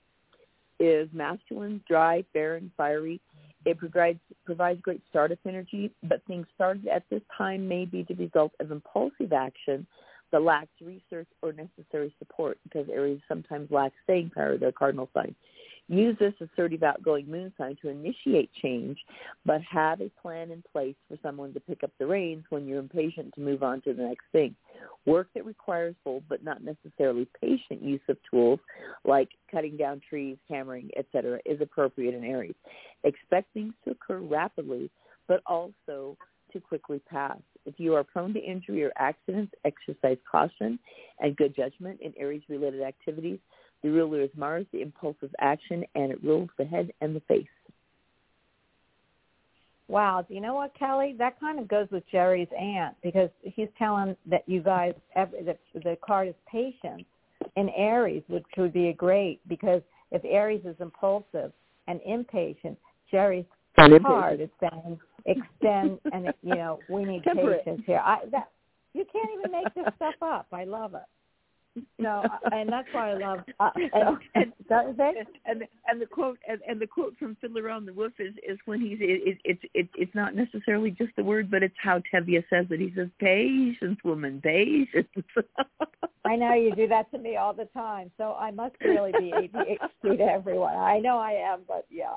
is 0.80 1.08
masculine, 1.12 1.82
dry, 1.86 2.24
barren, 2.34 2.72
fiery. 2.76 3.20
It 3.64 3.78
provides 3.78 4.18
provides 4.44 4.80
great 4.80 5.02
startup 5.08 5.38
energy, 5.46 5.92
but 6.02 6.22
things 6.26 6.46
started 6.54 6.88
at 6.88 7.04
this 7.10 7.22
time 7.36 7.68
may 7.68 7.84
be 7.84 8.02
the 8.02 8.14
result 8.14 8.52
of 8.58 8.72
impulsive 8.72 9.32
action 9.32 9.86
that 10.32 10.42
lacks 10.42 10.70
research 10.80 11.28
or 11.42 11.52
necessary 11.52 12.14
support 12.18 12.58
because 12.64 12.86
Aries 12.90 13.20
sometimes 13.28 13.70
lacks 13.70 13.96
staying 14.04 14.30
power, 14.34 14.56
their 14.56 14.72
cardinal 14.72 15.08
sign. 15.14 15.34
Use 15.92 16.16
this 16.20 16.34
assertive, 16.40 16.84
outgoing 16.84 17.28
moon 17.28 17.52
sign 17.58 17.76
to 17.82 17.88
initiate 17.88 18.48
change, 18.62 18.96
but 19.44 19.60
have 19.62 20.00
a 20.00 20.08
plan 20.22 20.52
in 20.52 20.62
place 20.70 20.94
for 21.08 21.18
someone 21.20 21.52
to 21.52 21.58
pick 21.58 21.82
up 21.82 21.90
the 21.98 22.06
reins 22.06 22.44
when 22.48 22.64
you're 22.64 22.78
impatient 22.78 23.34
to 23.34 23.40
move 23.40 23.64
on 23.64 23.80
to 23.82 23.92
the 23.92 24.04
next 24.04 24.26
thing. 24.30 24.54
Work 25.04 25.26
that 25.34 25.44
requires 25.44 25.96
bold 26.04 26.22
but 26.28 26.44
not 26.44 26.62
necessarily 26.62 27.26
patient 27.40 27.82
use 27.82 28.00
of 28.08 28.18
tools 28.30 28.60
like 29.04 29.30
cutting 29.50 29.76
down 29.76 30.00
trees, 30.08 30.36
hammering, 30.48 30.90
etc., 30.96 31.40
is 31.44 31.60
appropriate 31.60 32.14
in 32.14 32.22
Aries. 32.22 32.54
Expect 33.02 33.52
things 33.52 33.74
to 33.84 33.90
occur 33.90 34.18
rapidly, 34.18 34.90
but 35.26 35.42
also 35.44 36.16
to 36.52 36.60
quickly 36.60 37.00
pass. 37.10 37.38
If 37.66 37.74
you 37.78 37.96
are 37.96 38.04
prone 38.04 38.32
to 38.34 38.40
injury 38.40 38.84
or 38.84 38.92
accidents, 38.96 39.52
exercise 39.64 40.18
caution 40.30 40.78
and 41.18 41.36
good 41.36 41.56
judgment 41.56 42.00
in 42.00 42.12
Aries-related 42.16 42.82
activities. 42.82 43.40
The 43.82 43.90
ruler 43.90 44.20
is 44.20 44.30
Mars, 44.36 44.66
the 44.72 44.82
impulse 44.82 45.16
impulsive 45.20 45.34
action, 45.40 45.84
and 45.94 46.12
it 46.12 46.22
rules 46.22 46.50
the 46.58 46.64
head 46.64 46.92
and 47.00 47.16
the 47.16 47.20
face. 47.20 47.46
Wow, 49.88 50.24
do 50.26 50.34
you 50.34 50.40
know 50.40 50.54
what, 50.54 50.72
Kelly? 50.78 51.16
That 51.18 51.40
kind 51.40 51.58
of 51.58 51.66
goes 51.66 51.88
with 51.90 52.04
Jerry's 52.12 52.48
ant 52.58 52.94
because 53.02 53.30
he's 53.42 53.68
telling 53.76 54.16
that 54.26 54.44
you 54.46 54.62
guys, 54.62 54.94
that 55.16 55.58
the 55.74 55.98
card 56.06 56.28
is 56.28 56.34
patience 56.50 57.04
in 57.56 57.68
Aries, 57.70 58.22
which 58.28 58.44
would 58.56 58.72
be 58.72 58.92
great 58.92 59.40
because 59.48 59.82
if 60.12 60.22
Aries 60.24 60.62
is 60.64 60.76
impulsive 60.78 61.52
and 61.88 62.00
impatient, 62.06 62.78
Jerry's 63.10 63.46
And 63.76 64.00
card 64.04 64.40
is 64.40 64.50
saying 64.60 65.00
extend 65.26 65.98
and 66.12 66.32
you 66.42 66.54
know 66.54 66.80
we 66.88 67.04
need 67.04 67.22
Temperate. 67.24 67.64
patience 67.64 67.82
here. 67.86 68.00
I 68.04 68.20
that 68.30 68.50
you 68.94 69.04
can't 69.12 69.30
even 69.38 69.50
make 69.50 69.74
this 69.74 69.92
stuff 69.96 70.14
up. 70.22 70.46
I 70.52 70.64
love 70.64 70.94
it. 70.94 71.02
So 72.00 72.22
and 72.52 72.68
that's 72.68 72.88
why 72.92 73.12
I 73.12 73.14
love. 73.14 73.40
Uh, 73.58 73.70
And- 73.94 74.18
and- 74.34 74.52
that 74.68 74.86
is 74.88 74.94
it. 74.98 75.26
and 75.46 75.64
and 75.88 76.00
the 76.00 76.06
quote 76.06 76.38
and, 76.48 76.60
and 76.68 76.80
the 76.80 76.86
quote 76.86 77.16
from 77.18 77.36
Fiddler 77.40 77.70
on 77.70 77.84
the 77.84 77.92
Roof 77.92 78.12
is 78.20 78.34
is 78.48 78.56
when 78.66 78.80
he's 78.80 78.98
it, 79.00 79.22
it, 79.26 79.38
it's 79.44 79.62
it, 79.74 79.88
it's 79.96 80.14
not 80.14 80.34
necessarily 80.36 80.90
just 80.92 81.10
the 81.16 81.24
word, 81.24 81.50
but 81.50 81.62
it's 81.64 81.74
how 81.82 82.00
Tevye 82.12 82.44
says 82.48 82.66
it. 82.70 82.78
He 82.80 82.92
says, 82.94 83.08
"Patience, 83.18 83.98
woman, 84.04 84.40
patience." 84.42 85.08
I 86.24 86.36
know 86.36 86.54
you 86.54 86.74
do 86.74 86.86
that 86.88 87.10
to 87.12 87.18
me 87.18 87.36
all 87.36 87.52
the 87.52 87.64
time. 87.74 88.10
So 88.16 88.36
I 88.38 88.50
must 88.52 88.76
really 88.84 89.12
be 89.12 89.32
ADHD 89.32 90.18
to 90.18 90.24
everyone. 90.24 90.76
I 90.76 91.00
know 91.00 91.18
I 91.18 91.32
am, 91.32 91.60
but 91.66 91.86
yeah. 91.90 92.14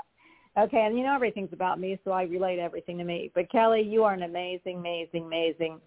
Okay, 0.56 0.86
and 0.86 0.96
you 0.96 1.04
know 1.04 1.16
everything's 1.16 1.54
about 1.54 1.80
me, 1.80 1.98
so 2.04 2.12
I 2.12 2.24
relate 2.24 2.60
everything 2.60 3.00
to 3.00 3.04
me. 3.04 3.32
But 3.34 3.52
Kelly, 3.52 3.82
you 3.82 4.04
are 4.04 4.14
an 4.14 4.22
amazing, 4.22 4.78
amazing, 4.78 5.24
amazing 5.26 5.80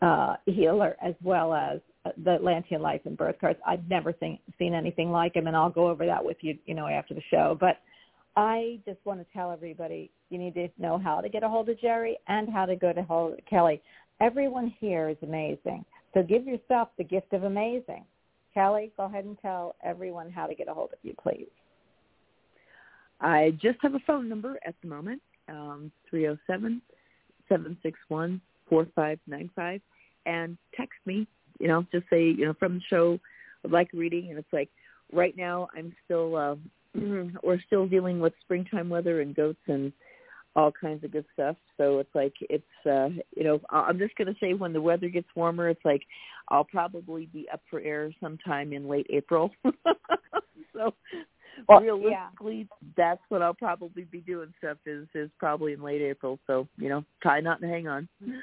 uh, 0.00 0.36
healer 0.46 0.96
as 1.02 1.14
well 1.22 1.52
as 1.52 1.80
the 2.22 2.32
Atlantean 2.32 2.82
Life 2.82 3.02
and 3.04 3.16
Birth 3.16 3.36
cards. 3.40 3.58
I've 3.66 3.88
never 3.88 4.14
seen 4.20 4.38
seen 4.58 4.74
anything 4.74 5.10
like 5.10 5.34
them, 5.34 5.46
and 5.46 5.56
I'll 5.56 5.70
go 5.70 5.88
over 5.88 6.06
that 6.06 6.24
with 6.24 6.36
you, 6.40 6.58
you 6.66 6.74
know, 6.74 6.86
after 6.86 7.14
the 7.14 7.22
show. 7.30 7.56
But 7.58 7.78
I 8.36 8.78
just 8.84 8.98
want 9.04 9.20
to 9.20 9.26
tell 9.32 9.50
everybody 9.50 10.10
you 10.30 10.38
need 10.38 10.54
to 10.54 10.68
know 10.78 10.98
how 10.98 11.20
to 11.20 11.28
get 11.28 11.42
a 11.42 11.48
hold 11.48 11.68
of 11.68 11.80
Jerry 11.80 12.18
and 12.28 12.48
how 12.52 12.66
to 12.66 12.76
go 12.76 12.92
to 12.92 13.02
hold 13.02 13.34
of 13.34 13.44
Kelly. 13.48 13.80
Everyone 14.20 14.74
here 14.78 15.08
is 15.08 15.16
amazing. 15.22 15.84
So 16.14 16.22
give 16.22 16.46
yourself 16.46 16.88
the 16.98 17.04
gift 17.04 17.32
of 17.32 17.44
amazing. 17.44 18.04
Kelly, 18.54 18.90
go 18.96 19.04
ahead 19.04 19.24
and 19.24 19.38
tell 19.40 19.76
everyone 19.84 20.30
how 20.30 20.46
to 20.46 20.54
get 20.54 20.68
a 20.68 20.74
hold 20.74 20.92
of 20.92 20.98
you, 21.02 21.14
please. 21.22 21.48
I 23.20 23.52
just 23.60 23.78
have 23.82 23.94
a 23.94 24.00
phone 24.06 24.28
number 24.28 24.58
at 24.66 24.74
the 24.82 24.88
moment, 24.88 25.22
um, 25.48 25.90
307 26.10 26.80
761 27.48 28.40
4595, 28.68 29.80
and 30.26 30.58
text 30.74 30.98
me, 31.06 31.26
you 31.58 31.68
know, 31.68 31.86
just 31.92 32.06
say, 32.10 32.24
you 32.24 32.46
know, 32.46 32.54
from 32.54 32.74
the 32.76 32.80
show, 32.88 33.18
would 33.62 33.72
like 33.72 33.88
reading. 33.92 34.30
And 34.30 34.38
it's 34.38 34.52
like, 34.52 34.70
right 35.12 35.36
now 35.36 35.68
I'm 35.76 35.94
still, 36.04 36.36
uh, 36.36 36.56
we're 37.42 37.60
still 37.66 37.86
dealing 37.86 38.20
with 38.20 38.32
springtime 38.40 38.88
weather 38.88 39.20
and 39.20 39.34
goats 39.34 39.60
and 39.66 39.92
all 40.54 40.72
kinds 40.72 41.04
of 41.04 41.12
good 41.12 41.26
stuff. 41.34 41.56
So 41.76 41.98
it's 41.98 42.14
like, 42.14 42.32
it's, 42.48 42.86
uh, 42.86 43.08
you 43.36 43.44
know, 43.44 43.60
I- 43.70 43.82
I'm 43.82 43.98
just 43.98 44.16
going 44.16 44.32
to 44.32 44.40
say 44.40 44.54
when 44.54 44.72
the 44.72 44.80
weather 44.80 45.08
gets 45.08 45.28
warmer, 45.34 45.68
it's 45.68 45.84
like, 45.84 46.02
I'll 46.48 46.64
probably 46.64 47.26
be 47.26 47.46
up 47.52 47.60
for 47.70 47.80
air 47.80 48.10
sometime 48.20 48.72
in 48.72 48.88
late 48.88 49.06
April. 49.10 49.50
so 50.74 50.94
Well, 51.68 51.80
realistically, 51.80 52.68
that's 52.96 53.20
what 53.28 53.42
I'll 53.42 53.54
probably 53.54 54.04
be 54.04 54.20
doing 54.20 54.52
stuff 54.58 54.78
is 54.86 55.08
is 55.14 55.30
probably 55.38 55.72
in 55.72 55.82
late 55.82 56.02
April. 56.02 56.38
So 56.46 56.68
you 56.76 56.88
know, 56.88 57.04
try 57.22 57.40
not 57.40 57.60
to 57.60 57.66
hang 57.66 57.88
on. 57.88 58.08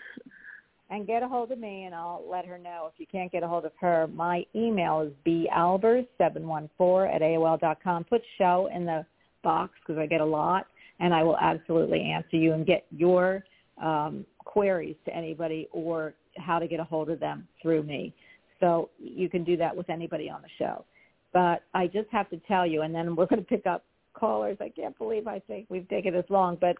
and 0.94 1.08
get 1.08 1.24
a 1.24 1.28
hold 1.28 1.52
of 1.52 1.58
me 1.58 1.86
and 1.86 1.96
I'll 1.96 2.24
let 2.30 2.46
her 2.46 2.60
know. 2.60 2.88
If 2.94 3.00
you 3.00 3.08
can't 3.12 3.32
get 3.32 3.42
a 3.42 3.48
hold 3.48 3.66
of 3.66 3.72
her, 3.82 4.08
my 4.08 4.46
email 4.56 5.02
is 5.02 5.12
balbers714 5.26 7.16
at 7.16 7.22
AOL 7.22 7.60
dot 7.60 7.80
com. 7.84 8.04
Put 8.04 8.22
show 8.38 8.70
in 8.74 8.86
the 8.86 9.04
box 9.44 9.74
because 9.80 10.00
I 10.00 10.06
get 10.06 10.22
a 10.22 10.26
lot 10.26 10.68
and 11.00 11.12
I 11.12 11.24
will 11.24 11.38
absolutely 11.38 12.02
answer 12.02 12.38
you 12.38 12.54
and 12.54 12.64
get 12.66 12.86
your 12.92 13.44
um, 13.82 14.24
queries 14.38 14.96
to 15.06 15.16
anybody 15.16 15.68
or 15.72 16.14
how 16.38 16.60
to 16.60 16.68
get 16.68 16.80
a 16.80 16.84
hold 16.84 17.10
of 17.10 17.20
them 17.20 17.48
through 17.60 17.84
me. 17.84 18.14
So 18.60 18.92
you 19.00 19.30
can 19.30 19.44
do 19.44 19.58
that 19.58 19.76
with 19.76 19.90
anybody 19.90 20.30
on 20.30 20.44
the 20.44 20.48
show. 20.60 20.86
But 21.34 21.64
I 21.74 21.88
just 21.88 22.10
have 22.12 22.30
to 22.30 22.38
tell 22.48 22.68
you, 22.68 22.84
and 22.84 22.94
then 22.94 23.16
we're 23.16 23.26
going 23.26 23.42
to 23.42 23.48
pick 23.48 23.66
up 23.66 23.84
callers. 24.14 24.58
I 24.62 24.70
can't 24.70 24.96
believe 25.00 25.28
I 25.28 25.40
think 25.40 25.66
we've 25.70 25.90
taken 25.90 26.14
this 26.14 26.26
long. 26.30 26.58
But, 26.62 26.78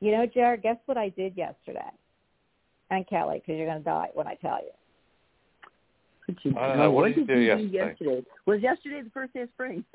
you 0.00 0.12
know, 0.12 0.26
Jared, 0.26 0.62
guess 0.62 0.76
what 0.84 0.98
I 0.98 1.08
did 1.08 1.34
yesterday? 1.36 1.80
And 2.90 3.06
Kelly 3.08 3.38
because 3.40 3.58
you're 3.58 3.66
going 3.66 3.78
to 3.78 3.84
die 3.84 4.08
when 4.14 4.26
I 4.26 4.34
tell 4.34 4.58
you. 4.58 4.70
What 6.26 6.44
you, 6.44 6.58
I 6.58 6.76
don't. 6.76 6.92
What 6.92 7.06
did 7.08 7.16
you 7.16 7.26
do 7.26 7.38
you 7.38 7.54
yesterday? 7.68 8.24
Was 8.46 8.60
yesterday 8.60 9.02
the 9.02 9.10
first 9.10 9.32
day 9.32 9.42
of 9.42 9.48
spring? 9.54 9.84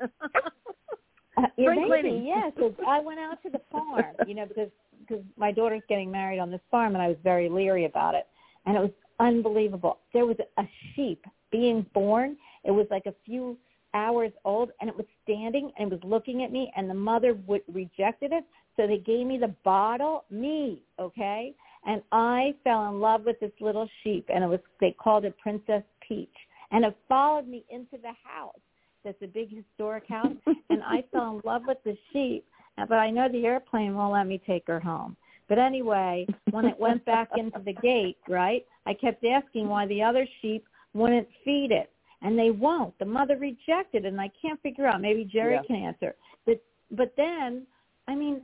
Uh, 1.34 1.44
yeah, 1.56 1.72
Spring 1.72 1.88
maybe, 1.88 2.02
cleaning. 2.02 2.26
yeah. 2.26 2.50
So 2.58 2.74
I 2.86 3.00
went 3.00 3.18
out 3.18 3.42
to 3.42 3.48
the 3.48 3.62
farm, 3.70 4.04
you 4.26 4.34
know, 4.34 4.44
because 4.44 4.68
because 5.00 5.24
my 5.38 5.50
daughter's 5.50 5.80
getting 5.88 6.10
married 6.10 6.38
on 6.38 6.50
this 6.50 6.60
farm, 6.70 6.92
and 6.94 7.02
I 7.02 7.08
was 7.08 7.16
very 7.24 7.48
leery 7.48 7.86
about 7.86 8.14
it, 8.14 8.26
and 8.66 8.76
it 8.76 8.80
was 8.80 8.90
unbelievable. 9.18 10.00
There 10.12 10.26
was 10.26 10.36
a 10.58 10.62
sheep 10.94 11.24
being 11.50 11.86
born. 11.94 12.36
It 12.64 12.70
was 12.70 12.86
like 12.90 13.06
a 13.06 13.14
few 13.24 13.56
hours 13.94 14.30
old, 14.44 14.70
and 14.80 14.90
it 14.90 14.96
was 14.96 15.06
standing 15.22 15.70
and 15.78 15.90
it 15.90 15.94
was 15.94 16.04
looking 16.04 16.44
at 16.44 16.52
me, 16.52 16.72
and 16.76 16.88
the 16.88 16.94
mother 16.94 17.34
would 17.46 17.62
rejected 17.72 18.32
it, 18.32 18.44
so 18.76 18.86
they 18.86 18.98
gave 18.98 19.26
me 19.26 19.38
the 19.38 19.54
bottle, 19.64 20.24
me, 20.30 20.82
okay, 20.98 21.54
and 21.86 22.02
I 22.12 22.54
fell 22.64 22.88
in 22.88 23.00
love 23.00 23.24
with 23.24 23.40
this 23.40 23.52
little 23.60 23.88
sheep, 24.02 24.26
and 24.32 24.44
it 24.44 24.46
was 24.46 24.60
they 24.80 24.92
called 24.92 25.24
it 25.24 25.36
Princess 25.38 25.82
Peach, 26.06 26.28
and 26.70 26.84
it 26.84 26.96
followed 27.08 27.48
me 27.48 27.64
into 27.70 27.98
the 28.00 28.12
house. 28.24 28.58
That's 29.04 29.20
a 29.22 29.26
big 29.26 29.54
historic 29.54 30.06
house, 30.08 30.36
and 30.70 30.82
I 30.82 31.04
fell 31.12 31.36
in 31.36 31.42
love 31.44 31.62
with 31.66 31.78
the 31.84 31.96
sheep. 32.12 32.44
Uh, 32.78 32.86
but 32.86 32.98
I 32.98 33.10
know 33.10 33.28
the 33.28 33.44
airplane 33.46 33.94
won't 33.94 34.12
let 34.12 34.26
me 34.26 34.40
take 34.46 34.66
her 34.66 34.80
home. 34.80 35.16
But 35.48 35.58
anyway, 35.58 36.26
when 36.50 36.64
it 36.64 36.78
went 36.78 37.04
back 37.04 37.28
into 37.36 37.58
the 37.58 37.74
gate, 37.74 38.16
right, 38.28 38.64
I 38.86 38.94
kept 38.94 39.24
asking 39.24 39.68
why 39.68 39.86
the 39.86 40.02
other 40.02 40.26
sheep 40.40 40.64
wouldn't 40.94 41.28
feed 41.44 41.72
it, 41.72 41.90
and 42.22 42.38
they 42.38 42.50
won't. 42.50 42.96
The 42.98 43.04
mother 43.04 43.36
rejected 43.36 44.04
it, 44.04 44.08
and 44.08 44.20
I 44.20 44.30
can't 44.40 44.60
figure 44.62 44.86
out. 44.86 45.00
Maybe 45.00 45.24
Jerry 45.24 45.54
Yeah. 45.54 45.62
can 45.62 45.76
answer. 45.76 46.14
But 46.46 46.62
but 46.92 47.14
then, 47.16 47.66
I 48.06 48.14
mean, 48.14 48.42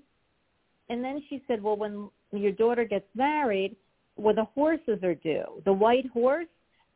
and 0.89 1.05
then 1.05 1.23
she 1.29 1.43
said, 1.47 1.63
well, 1.63 1.77
when 1.77 2.11
your 2.33 2.53
daughter 2.53 2.85
gets 2.85 3.07
married, 3.15 3.75
well, 4.17 4.35
the 4.35 4.45
horses 4.45 5.03
are 5.03 5.15
due. 5.15 5.63
The 5.65 5.73
white 5.73 6.07
horse, 6.11 6.47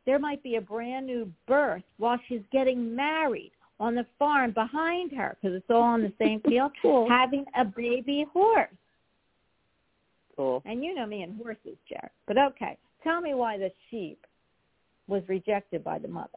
there 0.05 0.19
might 0.19 0.43
be 0.43 0.55
a 0.55 0.61
brand 0.61 1.07
new 1.07 1.31
birth 1.47 1.83
while 1.97 2.19
she's 2.27 2.41
getting 2.51 2.95
married 2.95 3.51
on 3.79 3.95
the 3.95 4.05
farm 4.19 4.51
behind 4.51 5.11
her 5.13 5.35
because 5.41 5.55
it's 5.55 5.69
all 5.69 5.81
on 5.81 6.01
the 6.01 6.13
same 6.19 6.39
field, 6.47 6.71
Cool. 6.81 7.07
having 7.09 7.45
a 7.57 7.65
baby 7.65 8.25
horse. 8.31 8.69
cool. 10.35 10.61
And 10.65 10.83
you 10.83 10.93
know 10.93 11.05
me 11.05 11.23
and 11.23 11.37
horses, 11.41 11.77
Jared. 11.89 12.11
But 12.27 12.37
okay, 12.37 12.77
tell 13.03 13.21
me 13.21 13.33
why 13.33 13.57
the 13.57 13.71
sheep 13.89 14.19
was 15.07 15.23
rejected 15.27 15.83
by 15.83 15.99
the 15.99 16.07
mother. 16.07 16.29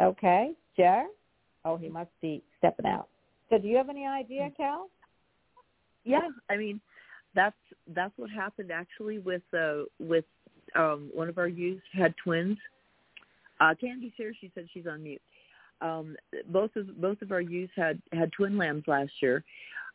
Okay, 0.00 0.52
Jared? 0.76 1.08
Oh, 1.64 1.76
he 1.76 1.88
must 1.88 2.10
be 2.20 2.42
stepping 2.58 2.86
out. 2.86 3.08
So 3.50 3.58
do 3.58 3.68
you 3.68 3.76
have 3.76 3.88
any 3.88 4.06
idea, 4.06 4.48
hmm. 4.48 4.62
Cal? 4.62 4.88
Yeah, 6.04 6.28
I 6.50 6.56
mean, 6.56 6.80
that's 7.34 7.56
that's 7.94 8.12
what 8.16 8.30
happened 8.30 8.70
actually 8.70 9.18
with 9.18 9.42
uh 9.56 9.82
with 9.98 10.24
um 10.74 11.10
one 11.14 11.28
of 11.28 11.38
our 11.38 11.48
ewes 11.48 11.82
had 11.92 12.14
twins. 12.22 12.58
Uh 13.60 13.74
Candie's 13.80 14.12
here, 14.16 14.32
she 14.40 14.50
said 14.54 14.66
she's 14.72 14.86
on 14.86 15.02
mute. 15.02 15.22
Um 15.80 16.16
both 16.48 16.74
of 16.76 17.00
both 17.00 17.22
of 17.22 17.32
our 17.32 17.40
ewes 17.40 17.70
had 17.76 18.00
had 18.12 18.32
twin 18.32 18.58
lambs 18.58 18.84
last 18.86 19.12
year. 19.20 19.44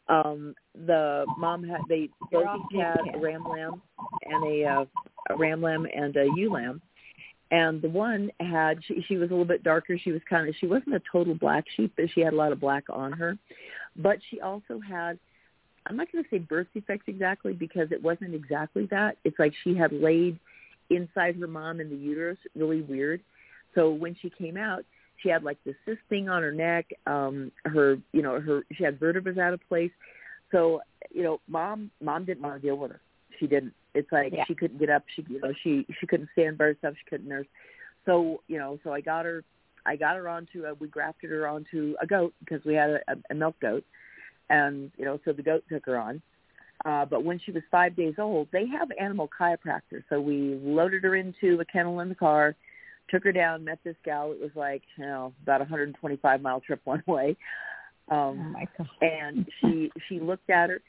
Um 0.10 0.56
the 0.86 1.26
mom 1.38 1.64
had 1.64 1.82
they 1.90 2.10
both 2.32 2.32
You're 2.32 2.48
off 2.48 2.60
each 2.74 2.80
had 2.80 3.16
a 3.16 3.20
ram 3.20 3.44
lamb 3.44 3.82
and 4.24 4.44
a 4.46 4.66
uh, 4.66 4.86
a 5.30 5.38
ram 5.38 5.62
lamb 5.62 5.88
and 5.94 6.16
a 6.16 6.28
ewe 6.36 6.52
lamb. 6.52 6.82
And 7.50 7.82
the 7.82 7.90
one 7.90 8.30
had 8.40 8.80
she 8.88 9.04
she 9.08 9.18
was 9.18 9.30
a 9.30 9.34
little 9.34 9.46
bit 9.46 9.64
darker. 9.64 9.98
She 9.98 10.12
was 10.12 10.22
kind 10.30 10.50
of 10.50 10.56
she 10.60 10.68
wasn't 10.68 10.96
a 10.96 11.02
total 11.12 11.34
black 11.34 11.66
sheep, 11.76 11.94
but 11.96 12.06
she 12.14 12.22
had 12.22 12.34
a 12.34 12.36
lot 12.36 12.52
of 12.52 12.60
black 12.60 12.84
on 12.90 13.14
her. 13.14 13.38
But 13.96 14.18
she 14.30 14.42
also 14.42 14.80
had 14.80 15.18
I'm 15.90 15.98
not 15.98 16.12
going 16.12 16.24
to 16.24 16.30
say 16.30 16.40
birth 16.40 16.68
defects 16.74 17.06
exactly 17.08 17.54
because 17.54 17.92
it 17.92 18.02
wasn't 18.02 18.36
exactly 18.36 18.88
that. 18.92 19.18
It's 19.24 19.40
like 19.40 19.54
she 19.64 19.76
had 19.76 19.92
laid 19.92 20.40
inside 20.90 21.36
her 21.38 21.48
mom 21.48 21.80
in 21.80 21.90
the 21.90 21.96
uterus, 21.96 22.38
really 22.56 22.82
weird. 22.82 23.22
So 23.76 23.92
when 23.92 24.16
she 24.22 24.30
came 24.30 24.58
out, 24.58 24.84
she 25.22 25.30
had 25.30 25.44
like 25.44 25.58
this 25.66 25.76
cyst 25.86 26.00
thing 26.10 26.30
on 26.30 26.42
her 26.42 26.52
neck. 26.52 26.86
Um, 27.06 27.52
her, 27.66 27.98
you 28.12 28.22
know, 28.22 28.40
her 28.40 28.64
she 28.74 28.84
had 28.84 29.00
vertebrae 29.00 29.40
out 29.40 29.54
of 29.54 29.68
place. 29.68 29.92
So 30.52 30.82
you 31.12 31.24
know, 31.24 31.40
mom, 31.48 31.92
mom 32.02 32.26
didn't 32.26 32.44
want 32.44 32.62
to 32.62 32.66
deal 32.66 32.78
with 32.78 32.92
her. 32.92 33.02
She 33.40 33.48
didn't. 33.48 33.74
It's 33.94 34.12
like 34.12 34.34
Yeah. 34.34 34.44
she 34.48 34.56
couldn't 34.56 34.78
get 34.78 34.90
up. 34.90 35.04
She, 35.16 35.26
you 35.28 35.40
know, 35.42 35.54
she 35.64 35.86
she 36.00 36.08
couldn't 36.08 36.30
stand 36.34 36.58
by 36.58 36.66
herself. 36.66 36.96
She 36.98 37.10
couldn't 37.10 37.28
nurse. 37.28 37.48
So 38.06 38.42
you 38.48 38.58
know, 38.58 38.80
so 38.84 38.94
I 38.94 39.02
got 39.02 39.26
her. 39.26 39.44
I 39.86 39.96
got 39.96 40.18
her 40.18 40.28
onto. 40.28 40.66
A, 40.66 40.74
we 40.76 40.88
grafted 40.88 41.30
her 41.32 41.48
onto 41.48 41.96
a 42.02 42.06
goat 42.06 42.34
because 42.40 42.64
we 42.66 42.74
had 42.74 42.90
a, 42.90 43.00
a, 43.08 43.16
a 43.32 43.34
milk 43.34 43.56
goat 43.60 43.84
and 44.50 44.92
you 44.98 45.06
know 45.06 45.20
so 45.26 45.34
the 45.34 45.44
goat 45.44 45.64
took 45.70 45.86
her 45.86 45.98
on. 45.98 46.22
Uh 46.86 47.06
but 47.06 47.24
when 47.24 47.40
she 47.44 47.52
was 47.52 47.64
five 47.72 47.96
days 47.96 48.16
old 48.18 48.48
they 48.52 48.66
have 48.68 48.90
animal 49.00 49.30
chiropractors. 49.40 50.04
So 50.10 50.20
we 50.20 50.60
loaded 50.62 51.04
her 51.04 51.16
into 51.16 51.60
a 51.60 51.66
kennel 51.66 52.00
in 52.00 52.10
the 52.10 52.16
car 52.16 52.56
took 53.10 53.24
her 53.24 53.32
down 53.32 53.64
met 53.64 53.80
this 53.84 53.96
gal. 54.04 54.32
It 54.32 54.42
was 54.42 54.52
like 54.56 54.84
you 54.98 55.06
know 55.06 55.34
about 55.44 55.62
a 55.62 55.66
125 55.66 56.42
mile 56.42 56.62
trip 56.62 56.82
one 56.84 57.04
way. 57.08 57.36
Oh 58.10 58.30
um 58.30 58.54
my 58.54 58.66
god. 58.78 58.88
and 59.02 59.48
she 59.62 59.92
she 60.08 60.20
looked 60.20 60.50
at 60.50 60.70
her. 60.70 60.82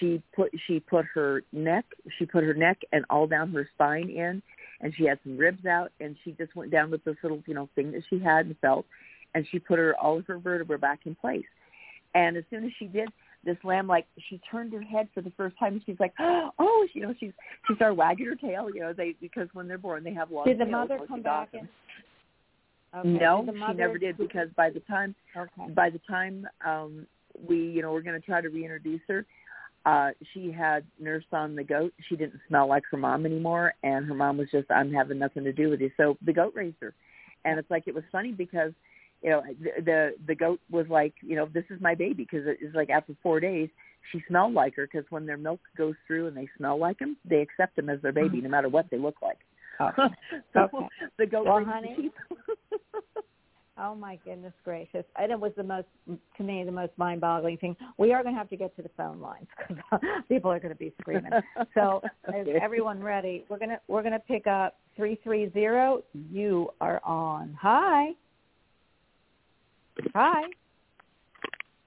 She 0.00 0.22
put 0.34 0.50
she 0.66 0.80
put 0.80 1.06
her 1.14 1.42
neck 1.52 1.84
she 2.18 2.26
put 2.26 2.44
her 2.44 2.54
neck 2.54 2.78
and 2.92 3.04
all 3.08 3.26
down 3.26 3.52
her 3.52 3.68
spine 3.74 4.10
in 4.10 4.42
and 4.80 4.92
she 4.96 5.04
had 5.04 5.18
some 5.22 5.36
ribs 5.38 5.64
out 5.64 5.92
and 6.00 6.16
she 6.24 6.32
just 6.32 6.54
went 6.56 6.70
down 6.70 6.90
with 6.90 7.04
this 7.04 7.16
little 7.22 7.42
you 7.46 7.54
know 7.54 7.68
thing 7.74 7.92
that 7.92 8.02
she 8.10 8.18
had 8.18 8.46
and 8.46 8.56
felt 8.58 8.84
and 9.34 9.46
she 9.50 9.58
put 9.58 9.78
her 9.78 9.94
all 10.00 10.18
of 10.18 10.26
her 10.26 10.38
vertebrae 10.38 10.76
back 10.76 11.00
in 11.04 11.14
place 11.14 11.44
and 12.16 12.36
as 12.36 12.44
soon 12.50 12.64
as 12.64 12.70
she 12.78 12.86
did 12.86 13.08
this 13.44 13.56
lamb 13.62 13.86
like 13.86 14.06
she 14.28 14.40
turned 14.50 14.72
her 14.72 14.82
head 14.82 15.08
for 15.14 15.20
the 15.20 15.32
first 15.36 15.56
time 15.58 15.74
and 15.74 15.82
she's 15.84 16.00
like 16.00 16.12
oh 16.20 16.86
you 16.94 17.02
know 17.02 17.14
she's 17.20 17.32
she 17.68 17.74
started 17.76 17.94
wagging 17.94 18.26
her 18.26 18.34
tail 18.34 18.68
you 18.72 18.80
know 18.80 18.92
they 18.92 19.14
because 19.20 19.48
when 19.52 19.68
they're 19.68 19.78
born 19.78 20.02
they 20.02 20.14
have 20.14 20.30
long 20.30 20.46
Did 20.46 20.58
the 20.58 20.66
mother 20.66 20.98
come 21.06 21.22
back 21.22 21.50
in? 21.52 21.68
Okay. 22.96 23.08
no 23.08 23.44
she 23.46 23.74
never 23.74 23.98
did 23.98 24.16
because 24.16 24.48
by 24.56 24.70
the 24.70 24.80
time 24.80 25.14
Okay. 25.36 25.70
by 25.72 25.90
the 25.90 26.00
time 26.08 26.46
um 26.66 27.06
we 27.46 27.58
you 27.58 27.82
know 27.82 27.92
we're 27.92 28.02
going 28.02 28.18
to 28.18 28.26
try 28.26 28.40
to 28.40 28.48
reintroduce 28.48 29.02
her 29.08 29.26
uh 29.84 30.10
she 30.32 30.50
had 30.50 30.84
nursed 30.98 31.32
on 31.32 31.54
the 31.54 31.62
goat 31.62 31.92
she 32.08 32.16
didn't 32.16 32.40
smell 32.48 32.66
like 32.66 32.84
her 32.90 32.96
mom 32.96 33.26
anymore 33.26 33.74
and 33.82 34.06
her 34.06 34.14
mom 34.14 34.38
was 34.38 34.48
just 34.50 34.70
i'm 34.70 34.92
having 34.92 35.18
nothing 35.18 35.44
to 35.44 35.52
do 35.52 35.68
with 35.68 35.80
you 35.80 35.90
so 35.96 36.16
the 36.24 36.32
goat 36.32 36.52
raised 36.56 36.76
her 36.80 36.94
and 37.44 37.58
it's 37.58 37.70
like 37.70 37.84
it 37.86 37.94
was 37.94 38.04
funny 38.10 38.32
because 38.32 38.72
you 39.22 39.30
know 39.30 39.42
the 39.60 39.82
the, 39.82 40.14
the 40.26 40.34
goat 40.34 40.60
was 40.70 40.86
like 40.88 41.14
you 41.22 41.36
know 41.36 41.48
this 41.52 41.64
is 41.70 41.80
my 41.80 41.94
baby 41.94 42.26
because 42.30 42.46
it's 42.46 42.74
like 42.74 42.90
after 42.90 43.14
four 43.22 43.40
days 43.40 43.68
she 44.12 44.22
smelled 44.28 44.54
like 44.54 44.76
her 44.76 44.88
because 44.90 45.04
when 45.10 45.26
their 45.26 45.36
milk 45.36 45.60
goes 45.76 45.94
through 46.06 46.26
and 46.28 46.36
they 46.36 46.48
smell 46.56 46.78
like 46.78 46.98
them 46.98 47.16
they 47.28 47.40
accept 47.40 47.76
them 47.76 47.88
as 47.88 48.00
their 48.02 48.12
mm-hmm. 48.12 48.28
baby 48.28 48.40
no 48.40 48.48
matter 48.48 48.68
what 48.68 48.86
they 48.90 48.98
look 48.98 49.16
like 49.22 49.38
Oh. 49.80 49.90
so 50.52 50.60
Okay. 50.74 50.86
the 51.18 51.26
goat 51.26 51.46
Well, 51.46 51.64
honey, 51.64 52.10
Oh 53.78 53.94
my 53.94 54.18
goodness 54.24 54.54
gracious! 54.64 55.04
And 55.18 55.30
it 55.30 55.38
was 55.38 55.52
the 55.54 55.62
most, 55.62 55.86
to 56.08 56.42
me, 56.42 56.64
the 56.64 56.72
most 56.72 56.92
mind-boggling 56.96 57.58
thing. 57.58 57.76
We 57.98 58.14
are 58.14 58.22
going 58.22 58.34
to 58.34 58.38
have 58.38 58.48
to 58.48 58.56
get 58.56 58.74
to 58.76 58.82
the 58.82 58.88
phone 58.96 59.20
lines 59.20 59.48
because 59.58 60.00
people 60.30 60.50
are 60.50 60.58
going 60.58 60.72
to 60.72 60.78
be 60.78 60.94
screaming. 60.98 61.32
So, 61.74 62.00
is 62.34 62.48
everyone 62.62 63.02
ready? 63.02 63.44
We're 63.50 63.58
gonna 63.58 63.78
we're 63.86 64.02
gonna 64.02 64.18
pick 64.18 64.46
up 64.46 64.78
three 64.96 65.20
three 65.22 65.50
zero. 65.52 66.02
You 66.14 66.70
are 66.80 67.02
on. 67.04 67.54
Hi. 67.60 68.12
Hi. 70.14 70.42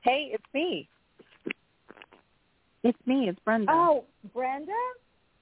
Hey, 0.02 0.30
it's 0.34 0.44
me. 0.54 0.88
It's 2.84 2.98
me. 3.06 3.28
It's 3.30 3.40
Brenda. 3.46 3.72
Oh, 3.72 4.06
Brenda. 4.34 4.72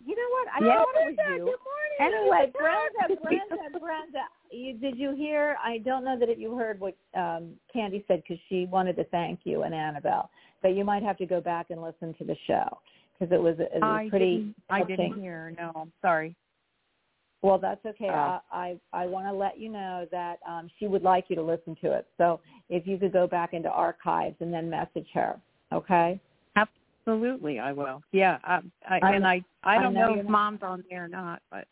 You 0.06 0.16
know 0.16 0.30
what? 0.32 0.48
I 0.54 0.66
Yeah, 0.66 0.84
thought 0.84 1.02
it 1.02 1.18
was 1.18 1.38
you. 1.38 1.46
good 1.46 1.60
morning. 1.66 1.98
Anyway, 2.00 2.52
Brenda, 2.54 3.22
Brenda, 3.24 3.80
Brenda. 3.80 4.20
You, 4.52 4.74
did 4.78 4.98
you 4.98 5.16
hear? 5.16 5.58
I 5.64 5.80
don't 5.80 6.04
know 6.04 6.18
that 6.20 6.30
if 6.30 6.40
you 6.40 6.56
heard 6.56 6.80
what 6.80 6.96
um, 7.16 7.54
Candie 7.72 8.04
said 8.08 8.24
because 8.24 8.42
she 8.50 8.66
wanted 8.66 8.96
to 8.98 9.04
thank 9.06 9.42
you 9.44 9.64
and 9.64 9.74
Annabelle, 9.74 10.30
but 10.62 10.76
you 10.76 10.84
might 10.84 11.04
have 11.04 11.18
to 11.18 11.26
go 11.26 11.42
back 11.42 11.68
and 11.70 11.82
listen 11.82 12.14
to 12.16 12.24
the 12.24 12.36
show 12.48 12.66
because 13.18 13.34
it 13.34 13.42
was, 13.42 13.56
it 13.60 13.70
was 13.74 13.84
I 13.84 14.08
pretty. 14.10 14.38
didn't, 14.38 14.56
I 14.70 14.84
didn't 14.84 15.20
hear. 15.20 15.54
No, 15.58 15.72
I'm 15.76 15.92
sorry. 16.02 16.36
Well, 17.48 17.58
that's 17.58 17.86
okay. 17.86 18.10
Oh. 18.10 18.14
I 18.14 18.40
I, 18.52 19.04
I 19.04 19.06
want 19.06 19.26
to 19.28 19.32
let 19.32 19.58
you 19.58 19.70
know 19.70 20.06
that 20.12 20.40
um, 20.48 20.70
she 20.78 20.88
would 20.88 21.02
like 21.02 21.26
you 21.30 21.36
to 21.38 21.42
listen 21.42 21.78
to 21.82 21.94
it. 21.94 22.06
So 22.18 22.42
if 22.70 22.86
you 22.86 22.98
could 22.98 23.14
go 23.14 23.26
back 23.26 23.54
into 23.54 23.70
archives 23.70 24.36
and 24.42 24.54
then 24.54 24.70
message 24.70 25.08
her, 25.14 25.40
okay? 25.72 26.20
Absolutely, 26.58 27.58
I 27.60 27.72
will. 27.72 28.02
Yeah, 28.12 28.38
I, 28.44 28.60
I, 28.88 29.00
I- 29.02 29.16
and 29.16 29.26
I 29.26 29.42
I 29.64 29.78
I 29.78 29.82
don't 29.82 29.94
know 29.94 30.02
know, 30.02 30.10
you're 30.10 30.20
if 30.20 30.26
not- 30.26 30.32
mom's 30.32 30.60
on 30.64 30.84
there 30.90 31.06
or 31.06 31.08
not, 31.08 31.42
but 31.50 31.66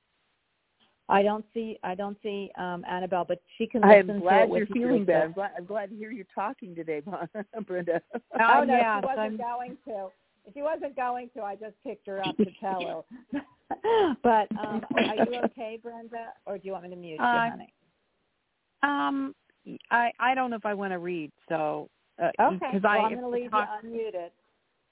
I 1.09 1.21
don't 1.23 1.43
see 1.53 1.78
I 1.84 1.93
don't 1.93 2.17
see 2.23 2.49
um, 2.57 2.86
Annabelle, 2.89 3.26
but 3.26 3.41
she 3.57 3.67
can 3.67 3.84
I 3.84 3.97
listen 3.97 4.09
am 4.11 4.15
to 4.15 4.21
glad 4.21 4.41
it 4.43 4.49
with 4.49 4.59
you're 4.69 4.78
you 4.78 4.88
feeling 4.88 5.01
so- 5.03 5.05
bad. 5.07 5.23
I'm 5.23 5.32
glad, 5.34 5.51
I'm 5.57 5.65
glad 5.65 5.89
to 5.89 5.95
hear 5.97 6.11
you 6.11 6.23
talking 6.34 6.73
today, 6.73 7.01
Brenda. 7.67 8.01
Oh 8.39 8.63
no, 8.63 8.73
yeah, 8.78 9.01
she 9.01 9.03
so 9.03 9.07
wasn't 9.07 9.19
I'm- 9.19 9.38
going 9.38 9.78
to. 9.88 10.07
If 10.48 10.54
she 10.54 10.62
wasn't 10.62 10.96
going 10.96 11.30
to, 11.36 11.41
I 11.43 11.56
just 11.56 11.74
picked 11.84 12.08
her 12.08 12.22
up 12.26 12.38
to 12.38 12.46
tell 12.60 13.06
her. 13.32 13.41
but 14.24 14.48
um, 14.60 14.82
are 14.93 15.16
you 15.16 15.36
okay, 15.46 15.80
Brenda, 15.82 16.34
or 16.46 16.58
do 16.58 16.66
you 16.68 16.72
want 16.74 16.84
me 16.84 16.89
to 16.91 16.96
mute 16.96 17.18
you, 17.20 17.24
Uh, 17.26 17.50
honey? 17.50 17.74
um, 18.84 19.36
I 19.91 20.12
I 20.20 20.36
don't 20.36 20.50
know 20.52 20.58
if 20.58 20.66
I 20.66 20.74
want 20.74 20.93
to 20.93 21.00
read, 21.00 21.32
so 21.50 21.89
uh, 22.22 22.30
Okay. 22.39 22.80
well, 22.84 22.91
I 22.91 22.98
I'm 23.00 23.10
going 23.12 23.22
to 23.22 23.30
leave 23.30 23.52
talk- 23.52 23.70
you 23.84 23.89
unmuted. 23.89 24.30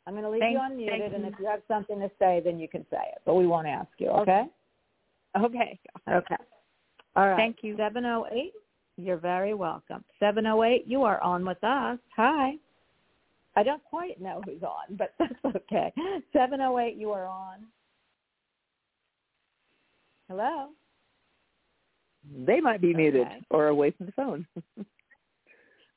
I'm 0.06 0.14
going 0.14 0.24
to 0.24 0.30
leave 0.30 0.42
Thank- 0.42 0.54
you 0.54 0.60
unmuted, 0.60 1.14
and 1.16 1.24
you. 1.24 1.30
if 1.32 1.40
you 1.40 1.46
have 1.46 1.62
something 1.68 2.00
to 2.00 2.10
say, 2.20 2.42
then 2.44 2.60
you 2.60 2.68
can 2.68 2.86
say 2.90 2.98
it. 3.14 3.22
But 3.26 3.36
we 3.36 3.48
won't 3.48 3.68
ask 3.68 3.90
you, 4.00 4.10
okay? 4.10 4.46
Okay. 5.40 5.80
Okay. 6.10 6.36
All 7.16 7.28
right. 7.28 7.38
Thank 7.38 7.58
you. 7.62 7.78
708, 7.78 8.52
you're 8.98 9.18
very 9.18 9.54
welcome. 9.54 10.04
708, 10.20 10.86
you 10.88 11.04
are 11.04 11.22
on 11.22 11.46
with 11.46 11.64
us. 11.64 12.00
Hi. 12.18 12.56
I 13.56 13.64
don't 13.64 13.84
quite 13.84 14.20
know 14.20 14.42
who's 14.46 14.64
on, 14.64 14.98
but 14.98 15.14
that's 15.20 15.56
okay. 15.56 15.94
708, 16.32 16.96
you 16.96 17.12
are 17.12 17.26
on. 17.26 17.60
Hello? 20.28 20.70
They 22.46 22.62
might 22.62 22.82
be 22.82 22.94
muted 22.94 23.28
or 23.50 23.68
away 23.68 23.92
from 23.92 24.06
the 24.08 24.12
phone. 24.14 24.48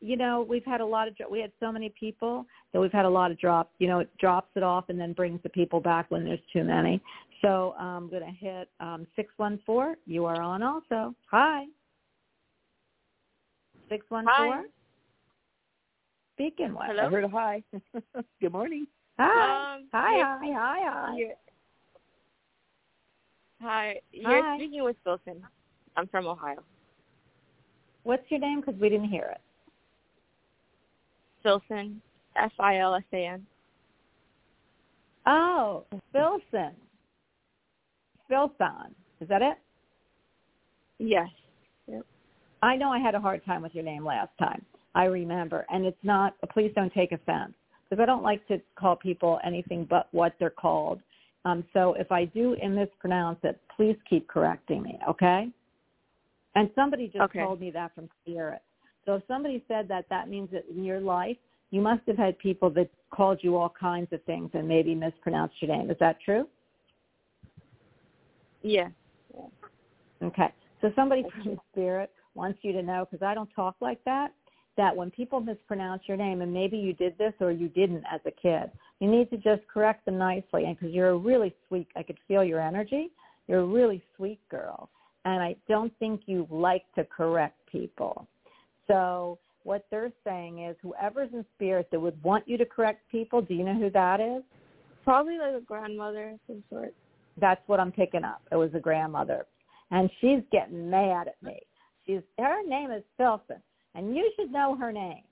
You 0.03 0.17
know, 0.17 0.47
we've 0.47 0.65
had 0.65 0.83
a 0.83 0.87
lot 0.87 1.09
of, 1.09 1.17
dro- 1.17 1.31
we 1.31 1.41
had 1.41 1.51
so 1.59 1.73
many 1.73 1.93
people 1.99 2.45
that 2.73 2.81
we've 2.81 2.93
had 2.93 3.07
a 3.07 3.09
lot 3.09 3.31
of 3.31 3.39
drops. 3.41 3.71
You 3.79 3.89
know, 3.89 4.01
it 4.01 4.11
drops 4.19 4.51
it 4.55 4.63
off 4.63 4.85
and 4.91 5.01
then 5.01 5.15
brings 5.15 5.43
the 5.43 5.49
people 5.49 5.81
back 5.81 6.11
when 6.11 6.23
there's 6.23 6.39
too 6.53 6.65
many. 6.65 7.01
So 7.43 7.75
I'm 7.79 8.11
going 8.11 8.23
to 8.23 8.31
hit 8.31 8.69
um, 8.79 9.07
614. 9.17 9.97
You 10.07 10.27
are 10.27 10.41
on 10.41 10.63
also. 10.63 11.15
Hi. 11.31 11.65
614. 13.89 14.27
Hi. 14.29 14.63
Speaking 16.37 16.73
with. 16.73 16.83
I 16.83 16.87
Hello? 16.89 17.09
heard 17.11 17.25
a 17.25 17.29
hi. 17.29 17.63
Good 18.41 18.53
morning. 18.53 18.87
Hi. 19.19 19.77
Um, 19.77 19.89
hi, 19.93 20.17
you're 20.17 20.27
hi, 20.27 20.39
hi, 20.53 20.81
hi. 20.85 21.17
you're- 21.17 21.35
Hi. 23.63 24.01
You're 24.13 24.43
Hi. 24.43 24.57
speaking 24.59 24.85
with 24.85 24.97
Wilson. 25.07 25.43
I'm 25.97 26.07
from 26.09 26.27
Ohio. 26.27 26.63
What's 28.03 28.31
your 28.31 28.39
name? 28.41 28.61
Because 28.61 28.79
we 28.79 28.91
didn't 28.91 29.09
hear 29.09 29.35
it. 29.35 29.41
Filsan. 31.43 31.97
F 32.37 32.53
I 32.61 32.79
L 32.81 32.95
S 32.95 33.03
A 33.15 33.27
N. 33.27 33.47
Oh, 35.25 35.85
Philson. 36.13 36.73
Philson. 38.29 38.95
Is 39.23 39.29
that 39.31 39.41
it? 39.41 39.57
Yes. 40.99 41.29
Yep. 41.89 42.03
I 42.63 42.77
know 42.77 42.91
I 42.91 42.99
had 42.99 43.15
a 43.15 43.21
hard 43.21 43.43
time 43.47 43.63
with 43.63 43.75
your 43.75 43.85
name 43.85 44.05
last 44.05 44.31
time. 44.39 44.65
I 44.97 45.05
remember. 45.05 45.67
And 45.69 45.85
it's 45.85 46.03
not, 46.03 46.35
please 46.53 46.73
don't 46.75 46.93
take 46.93 47.13
offense 47.13 47.53
because 47.89 48.03
I 48.03 48.07
don't 48.07 48.23
like 48.23 48.45
to 48.49 48.61
call 48.77 48.97
people 48.97 49.39
anything 49.45 49.87
but 49.89 50.09
what 50.11 50.35
they're 50.41 50.51
called. 50.51 51.01
Um, 51.45 51.63
so 51.75 51.95
if 51.95 52.11
I 52.11 52.25
do 52.25 52.57
mispronounce 52.69 53.39
it, 53.45 53.61
please 53.77 53.97
keep 54.09 54.27
correcting 54.27 54.83
me, 54.83 54.99
okay? 55.09 55.49
And 56.57 56.71
somebody 56.75 57.07
just 57.09 57.25
Okay. 57.25 57.41
told 57.41 57.61
me 57.61 57.71
that 57.73 57.95
from 57.95 58.09
Spirit. 58.23 58.63
So 59.05 59.17
if 59.17 59.23
somebody 59.29 59.63
said 59.69 59.87
that, 59.89 60.09
that 60.09 60.29
means 60.29 60.51
that 60.51 60.65
in 60.75 60.83
your 60.83 60.99
life, 60.99 61.37
you 61.71 61.83
must 61.83 62.01
have 62.07 62.17
had 62.17 62.39
people 62.39 62.71
that 62.71 62.89
called 63.11 63.39
you 63.43 63.57
all 63.57 63.69
kinds 63.69 64.13
of 64.13 64.23
things 64.25 64.51
and 64.55 64.67
maybe 64.67 64.95
mispronounced 64.95 65.61
your 65.61 65.77
name. 65.77 65.91
Is 65.91 65.99
that 66.01 66.17
true? 66.25 66.49
Yeah. 68.63 68.89
Okay. 70.23 70.53
So 70.81 70.91
somebody 70.97 71.23
from 71.31 71.61
Spirit 71.71 72.11
wants 72.35 72.59
you 72.63 72.73
to 72.73 72.83
know, 72.83 73.07
because 73.09 73.25
I 73.25 73.35
don't 73.35 73.51
talk 73.55 73.77
like 73.81 74.03
that, 74.05 74.33
that 74.77 74.95
when 74.95 75.11
people 75.11 75.41
mispronounce 75.41 76.03
your 76.07 76.17
name, 76.17 76.43
and 76.43 76.53
maybe 76.53 76.77
you 76.77 76.93
did 76.93 77.17
this 77.19 77.33
or 77.41 77.51
you 77.51 77.69
didn't 77.69 78.05
as 78.13 78.21
a 78.27 78.31
kid, 78.31 78.71
you 79.01 79.11
need 79.11 79.31
to 79.31 79.37
just 79.37 79.67
correct 79.73 80.05
them 80.05 80.19
nicely. 80.19 80.65
And 80.65 80.79
because 80.79 80.95
you're 80.95 81.11
a 81.11 81.17
really 81.17 81.55
sweet, 81.69 81.89
I 81.97 82.03
could 82.03 82.19
feel 82.29 82.45
your 82.45 82.61
energy. 82.61 83.11
You're 83.49 83.61
a 83.61 83.67
really 83.67 84.03
sweet 84.17 84.41
girl. 84.51 84.91
And 85.25 85.43
I 85.43 85.57
don't 85.69 85.93
think 85.99 86.23
you 86.27 86.47
like 86.51 86.85
to 86.95 87.05
correct 87.05 87.59
people. 87.71 88.27
So 88.87 89.39
what 89.65 89.85
they're 89.91 90.13
saying 90.25 90.65
is 90.65 90.77
whoever's 90.83 91.31
in 91.33 91.45
spirit 91.57 91.89
that 91.91 92.01
would 92.01 92.23
want 92.23 92.47
you 92.47 92.57
to 92.59 92.65
correct 92.65 93.01
people, 93.11 93.43
do 93.43 93.55
you 93.55 93.65
know 93.65 93.75
who 93.75 93.91
that 93.91 94.21
is? 94.21 94.43
Probably 95.05 95.39
like 95.39 95.55
a 95.55 95.61
grandmother 95.61 96.31
of 96.31 96.39
some 96.47 96.63
sort. 96.71 96.95
That's 97.41 97.61
what 97.67 97.81
I'm 97.81 97.93
picking 97.93 98.25
up. 98.25 98.43
It 98.53 98.57
was 98.57 98.71
a 98.75 98.81
grandmother. 98.81 99.47
And 99.91 100.11
she's 100.21 100.41
getting 100.53 100.91
mad 100.91 101.29
at 101.29 101.43
me. 101.43 101.61
She's 102.07 102.21
her 102.39 102.67
name 102.67 102.93
is 102.93 103.03
Filsan, 103.19 103.61
and 103.97 104.15
you 104.15 104.31
should 104.37 104.53
know 104.53 104.77
her 104.77 104.93
name. 104.93 105.23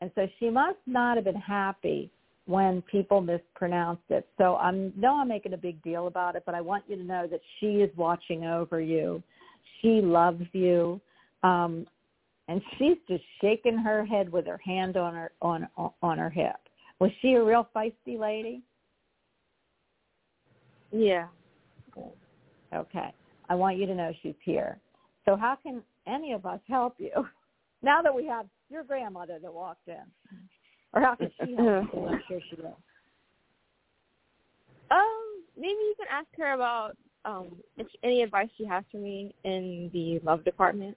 And 0.00 0.10
so 0.14 0.26
she 0.38 0.50
must 0.50 0.78
not 0.86 1.16
have 1.16 1.24
been 1.24 1.34
happy 1.34 2.10
when 2.46 2.82
people 2.82 3.20
mispronounced 3.20 4.02
it. 4.10 4.26
So 4.38 4.56
I'm 4.56 4.92
no 4.96 5.16
I'm 5.16 5.28
making 5.28 5.52
a 5.52 5.58
big 5.58 5.82
deal 5.82 6.08
about 6.08 6.36
it, 6.36 6.42
but 6.44 6.54
I 6.54 6.60
want 6.60 6.84
you 6.88 6.96
to 6.96 7.04
know 7.04 7.26
that 7.30 7.40
she 7.58 7.76
is 7.76 7.90
watching 7.96 8.44
over 8.44 8.80
you. 8.80 9.22
She 9.80 10.00
loves 10.00 10.44
you. 10.52 11.00
Um 11.42 11.86
and 12.48 12.60
she's 12.76 12.98
just 13.08 13.24
shaking 13.40 13.78
her 13.78 14.04
head 14.04 14.30
with 14.30 14.46
her 14.46 14.58
hand 14.58 14.96
on 14.96 15.14
her 15.14 15.32
on 15.40 15.68
on 16.02 16.18
her 16.18 16.30
hip. 16.30 16.56
Was 16.98 17.10
she 17.22 17.34
a 17.34 17.42
real 17.42 17.68
feisty 17.74 18.18
lady? 18.18 18.62
Yeah. 20.92 21.28
Okay. 22.74 23.14
I 23.48 23.54
want 23.54 23.78
you 23.78 23.86
to 23.86 23.94
know 23.94 24.12
she's 24.22 24.34
here. 24.44 24.78
So 25.24 25.36
how 25.36 25.56
can 25.62 25.82
any 26.06 26.32
of 26.32 26.44
us 26.44 26.60
help 26.68 26.94
you 26.98 27.10
now 27.84 28.02
that 28.02 28.14
we 28.14 28.26
have 28.26 28.46
your 28.70 28.82
grandmother 28.82 29.38
that 29.40 29.52
walked 29.52 29.86
in? 29.88 30.02
Or 30.92 31.00
how 31.02 31.14
can 31.14 31.30
she 31.44 31.54
help? 31.54 31.86
I'm 32.08 32.22
sure 32.28 32.40
she 32.50 32.56
will. 32.56 32.78
Um, 34.90 35.42
maybe 35.56 35.72
you 35.72 35.94
can 35.96 36.06
ask 36.10 36.28
her 36.38 36.52
about 36.52 36.96
um 37.24 37.56
if 37.78 37.86
any 38.02 38.22
advice 38.22 38.48
she 38.58 38.64
has 38.66 38.84
for 38.92 38.98
me 38.98 39.34
in 39.44 39.90
the 39.92 40.20
love 40.24 40.44
department. 40.44 40.96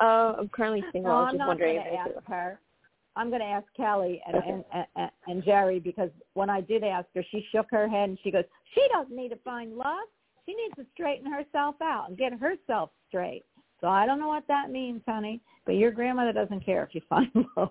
Uh, 0.00 0.34
I'm 0.38 0.48
currently 0.48 0.82
single. 0.92 1.12
No, 1.12 1.18
I 1.18 1.20
was 1.20 1.26
I'm 1.28 1.34
just 1.34 1.38
not 1.38 1.48
wondering 1.48 1.76
if 1.76 1.98
ask 1.98 2.14
could- 2.14 2.22
her. 2.28 2.60
I'm 3.14 3.28
going 3.28 3.42
to 3.42 3.46
ask 3.46 3.66
Kelly 3.76 4.22
and, 4.26 4.36
and, 4.36 4.86
and, 4.96 5.10
and 5.26 5.44
Jerry 5.44 5.78
because 5.78 6.08
when 6.32 6.48
I 6.48 6.62
did 6.62 6.82
ask 6.82 7.06
her, 7.14 7.22
she 7.30 7.44
shook 7.52 7.66
her 7.70 7.86
head 7.86 8.08
and 8.08 8.18
she 8.24 8.30
goes, 8.30 8.44
she 8.74 8.80
doesn't 8.90 9.14
need 9.14 9.28
to 9.28 9.36
find 9.44 9.76
love. 9.76 10.08
She 10.46 10.54
needs 10.54 10.74
to 10.76 10.86
straighten 10.94 11.30
herself 11.30 11.74
out 11.82 12.06
and 12.08 12.16
get 12.16 12.32
herself 12.32 12.88
straight. 13.08 13.42
So 13.82 13.88
I 13.88 14.06
don't 14.06 14.20
know 14.20 14.28
what 14.28 14.46
that 14.46 14.70
means, 14.70 15.02
honey, 15.06 15.40
but 15.66 15.72
your 15.72 15.90
grandmother 15.90 16.32
doesn't 16.32 16.64
care 16.64 16.84
if 16.84 16.94
you 16.94 17.00
find 17.08 17.28
love. 17.56 17.70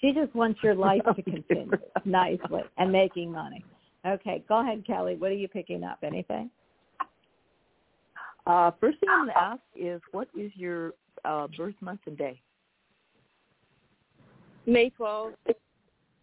She 0.00 0.12
just 0.12 0.34
wants 0.34 0.58
your 0.62 0.74
life 0.74 1.02
to 1.16 1.22
continue 1.22 1.70
nicely 2.04 2.62
and 2.76 2.90
making 2.90 3.30
money. 3.30 3.64
Okay, 4.04 4.42
go 4.48 4.60
ahead, 4.60 4.84
Kelly. 4.84 5.14
What 5.14 5.30
are 5.30 5.34
you 5.34 5.46
picking 5.46 5.84
up? 5.84 5.98
Anything? 6.02 6.50
Uh, 8.44 8.72
first 8.80 8.98
thing 8.98 9.08
I'm 9.08 9.26
going 9.26 9.34
to 9.34 9.40
ask 9.40 9.60
is 9.76 10.00
what 10.10 10.26
is 10.36 10.50
your 10.56 10.94
uh, 11.24 11.46
birth 11.56 11.76
month 11.80 12.00
and 12.06 12.18
day? 12.18 12.40
May 14.66 14.90
12th. 14.98 15.34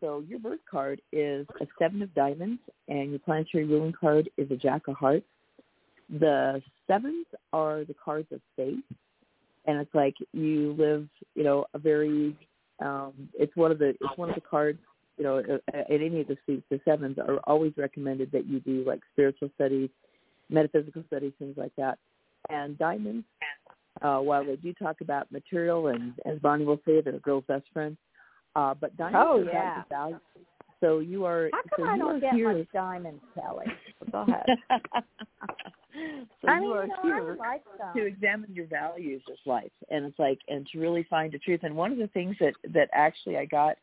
So 0.02 0.24
your 0.28 0.40
birth 0.40 0.60
card 0.70 1.02
is 1.14 1.48
a 1.62 1.68
seven 1.78 2.02
of 2.02 2.14
diamonds, 2.14 2.62
and 2.90 3.12
your 3.12 3.20
planetary 3.20 3.66
ruling 3.66 3.94
card 3.94 4.30
is 4.38 4.52
a 4.52 4.58
jack 4.58 4.90
of 4.90 4.96
hearts. 4.96 5.26
The 6.10 6.62
sevens 6.88 7.28
are 7.54 7.86
the 7.86 7.96
cards 8.04 8.28
of 8.32 8.42
faith, 8.58 8.84
and 9.66 9.80
it's 9.80 9.94
like 9.94 10.16
you 10.34 10.76
live, 10.78 11.08
you 11.36 11.44
know, 11.44 11.66
a 11.74 11.80
very. 11.80 12.36
Um, 12.82 13.14
it's 13.34 13.56
one 13.56 13.72
of 13.72 13.80
the 13.80 13.90
it's 13.90 14.18
one 14.18 14.30
of 14.30 14.36
the 14.36 14.42
cards. 14.42 14.80
You 15.18 15.24
know, 15.26 15.38
at 15.40 15.76
at 15.76 15.92
any 15.92 16.22
of 16.22 16.28
the 16.28 16.38
suits, 16.46 16.64
the 16.70 16.80
sevens 16.86 17.18
are 17.18 17.40
always 17.46 17.74
recommended 17.78 18.32
that 18.32 18.48
you 18.48 18.60
do 18.62 18.84
like 18.86 19.02
spiritual 19.12 19.50
studies, 19.56 19.90
metaphysical 20.50 21.04
studies, 21.08 21.34
things 21.40 21.58
like 21.58 21.74
that. 21.78 21.98
And 22.50 22.78
diamonds 22.78 23.26
Uh, 24.02 24.20
while 24.20 24.46
they 24.46 24.56
do 24.56 24.72
talk 24.74 25.02
about 25.02 25.30
material 25.30 25.88
and, 25.88 26.14
as 26.26 26.40
Bonnie 26.40 26.64
will 26.64 26.80
say, 26.86 27.02
they're 27.02 27.16
a 27.16 27.20
girl's 27.20 27.44
best 27.48 27.66
friend, 27.74 27.98
uh, 28.56 28.74
but 28.74 28.96
diamonds 28.96 29.28
Oh, 29.28 29.40
are 29.40 29.42
about 29.42 29.54
yeah. 29.54 29.84
the 29.84 29.90
value. 29.90 30.20
So 30.82 31.00
you 31.00 31.26
are. 31.26 31.50
How 31.52 31.62
so 31.70 31.84
come 31.84 31.90
I 31.90 31.98
don't 31.98 32.20
get 32.20 32.34
here. 32.34 32.54
much 32.54 32.68
diamonds, 32.74 33.22
Kelly? 33.36 33.66
Go 34.12 34.22
ahead. 34.22 34.46
so 36.42 36.48
I 36.48 36.56
you 36.56 36.62
mean, 36.62 36.72
are 36.72 36.84
you 36.86 36.90
know, 36.90 37.02
here 37.04 37.38
like 37.40 37.64
to 37.96 38.06
examine 38.06 38.54
your 38.54 38.68
values 38.68 39.22
as 39.32 39.38
life 39.46 39.72
and 39.90 40.06
it's 40.06 40.20
like 40.20 40.40
and 40.48 40.68
to 40.72 40.80
really 40.80 41.06
find 41.10 41.32
the 41.32 41.40
truth 41.40 41.62
and 41.64 41.76
one 41.76 41.92
of 41.92 41.98
the 41.98 42.08
things 42.08 42.36
that 42.40 42.54
that 42.74 42.90
actually 42.94 43.38
i 43.38 43.46
got 43.46 43.76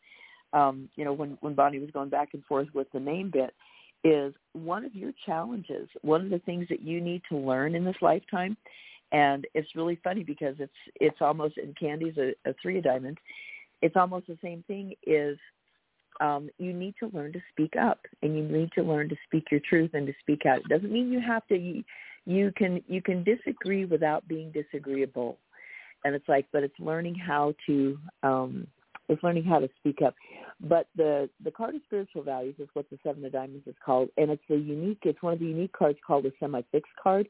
um 0.53 0.89
you 0.95 1.05
know 1.05 1.13
when 1.13 1.37
when 1.41 1.55
bonnie 1.55 1.79
was 1.79 1.91
going 1.91 2.09
back 2.09 2.31
and 2.33 2.45
forth 2.45 2.69
with 2.75 2.87
the 2.93 3.01
name 3.01 3.31
bit 3.33 3.55
is 4.05 4.33
one 4.53 4.85
of 4.85 4.95
your 4.95 5.11
challenges 5.27 5.89
one 6.03 6.23
of 6.23 6.31
the 6.31 6.39
things 6.41 6.67
that 6.69 6.83
you 6.83 7.01
need 7.01 7.23
to 7.29 7.37
learn 7.37 7.75
in 7.75 7.85
this 7.85 7.97
lifetime 8.01 8.57
and 9.13 9.47
it's 9.55 9.75
really 9.75 9.99
funny 10.05 10.23
because 10.23 10.55
it's 10.59 10.73
it's 11.01 11.21
almost 11.21 11.57
and 11.57 11.77
candie's 11.77 12.17
a, 12.19 12.33
a 12.49 12.55
three 12.63 12.79
of 12.79 12.85
diamonds 12.85 13.19
it's 13.83 13.97
almost 13.97 14.27
the 14.27 14.39
same 14.43 14.63
thing 14.67 14.95
is 15.07 15.37
um, 16.21 16.49
you 16.59 16.73
need 16.73 16.95
to 17.01 17.11
learn 17.13 17.33
to 17.33 17.41
speak 17.51 17.75
up 17.81 18.01
and 18.23 18.37
you 18.37 18.43
need 18.43 18.71
to 18.75 18.83
learn 18.83 19.09
to 19.09 19.17
speak 19.27 19.45
your 19.51 19.61
truth 19.69 19.91
and 19.95 20.07
to 20.07 20.13
speak 20.21 20.47
out. 20.47 20.59
It 20.59 20.69
doesn't 20.69 20.93
mean 20.93 21.13
you 21.13 21.21
have 21.21 21.47
to 21.49 21.57
you, 21.57 21.85
you 22.25 22.53
can 22.57 22.83
you 22.89 23.03
can 23.03 23.25
disagree 23.25 23.85
without 23.85 24.27
being 24.29 24.53
disagreeable. 24.53 25.39
And 26.05 26.15
it's 26.15 26.29
like 26.29 26.47
but 26.53 26.63
it's 26.63 26.79
learning 26.79 27.15
how 27.15 27.55
to 27.67 27.99
um 28.23 28.67
it's 29.09 29.23
learning 29.23 29.45
how 29.45 29.59
to 29.59 29.69
speak 29.79 30.01
up. 30.05 30.15
But 30.61 30.89
the 30.97 31.29
the 31.43 31.51
card 31.51 31.75
of 31.75 31.83
spiritual 31.85 32.23
values 32.23 32.57
is 32.59 32.69
what 32.75 32.89
the 32.91 32.99
seven 33.05 33.25
of 33.25 33.33
diamonds 33.33 33.67
is 33.67 33.77
called 33.85 34.09
and 34.17 34.31
it's 34.31 34.43
a 34.51 34.57
unique 34.57 35.01
it's 35.03 35.23
one 35.23 35.33
of 35.33 35.39
the 35.39 35.47
unique 35.47 35.73
cards 35.73 35.99
called 36.07 36.27
a 36.27 36.33
semi 36.41 36.63
fixed 36.73 36.93
card. 37.03 37.29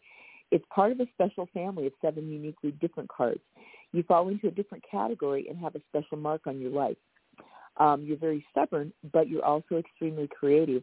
It's 0.53 0.65
part 0.73 0.93
of 0.93 1.01
a 1.01 1.07
special 1.13 1.49
family 1.53 1.87
of 1.87 1.93
seven 2.01 2.29
uniquely 2.31 2.71
different 2.81 3.09
cards. 3.09 3.41
You 3.93 4.05
fall 4.05 4.29
into 4.29 4.47
a 4.47 4.53
different 4.53 4.85
category 4.89 5.47
and 5.49 5.59
have 5.59 5.75
a 5.75 5.81
special 5.89 6.19
mark 6.19 6.47
on 6.47 6.61
your 6.61 6.71
life. 6.71 6.97
Um, 7.79 8.05
you're 8.05 8.17
very 8.17 8.45
stubborn, 8.51 8.93
but 9.13 9.29
you're 9.29 9.45
also 9.45 9.77
extremely 9.77 10.29
creative. 10.29 10.83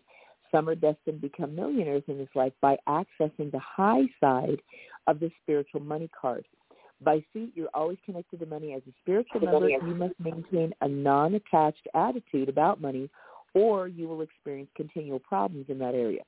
Some 0.51 0.69
are 0.69 0.75
destined 0.75 1.21
to 1.21 1.29
become 1.29 1.55
millionaires 1.55 2.03
in 2.07 2.17
this 2.17 2.29
life 2.35 2.53
by 2.61 2.77
accessing 2.87 3.51
the 3.51 3.59
high 3.59 4.03
side 4.19 4.61
of 5.07 5.19
the 5.19 5.31
spiritual 5.41 5.81
money 5.81 6.09
card. 6.19 6.45
By 7.01 7.23
feet, 7.33 7.51
you're 7.55 7.69
always 7.73 7.97
connected 8.05 8.39
to 8.39 8.45
money. 8.45 8.73
As 8.73 8.81
a 8.87 8.93
spiritual 9.01 9.41
member, 9.41 9.69
you 9.69 9.95
must 9.95 10.13
maintain 10.19 10.73
a 10.81 10.87
non-attached 10.87 11.87
attitude 11.95 12.49
about 12.49 12.79
money, 12.79 13.09
or 13.53 13.87
you 13.87 14.07
will 14.07 14.21
experience 14.21 14.69
continual 14.75 15.19
problems 15.19 15.65
in 15.69 15.79
that 15.79 15.95
area. 15.95 16.21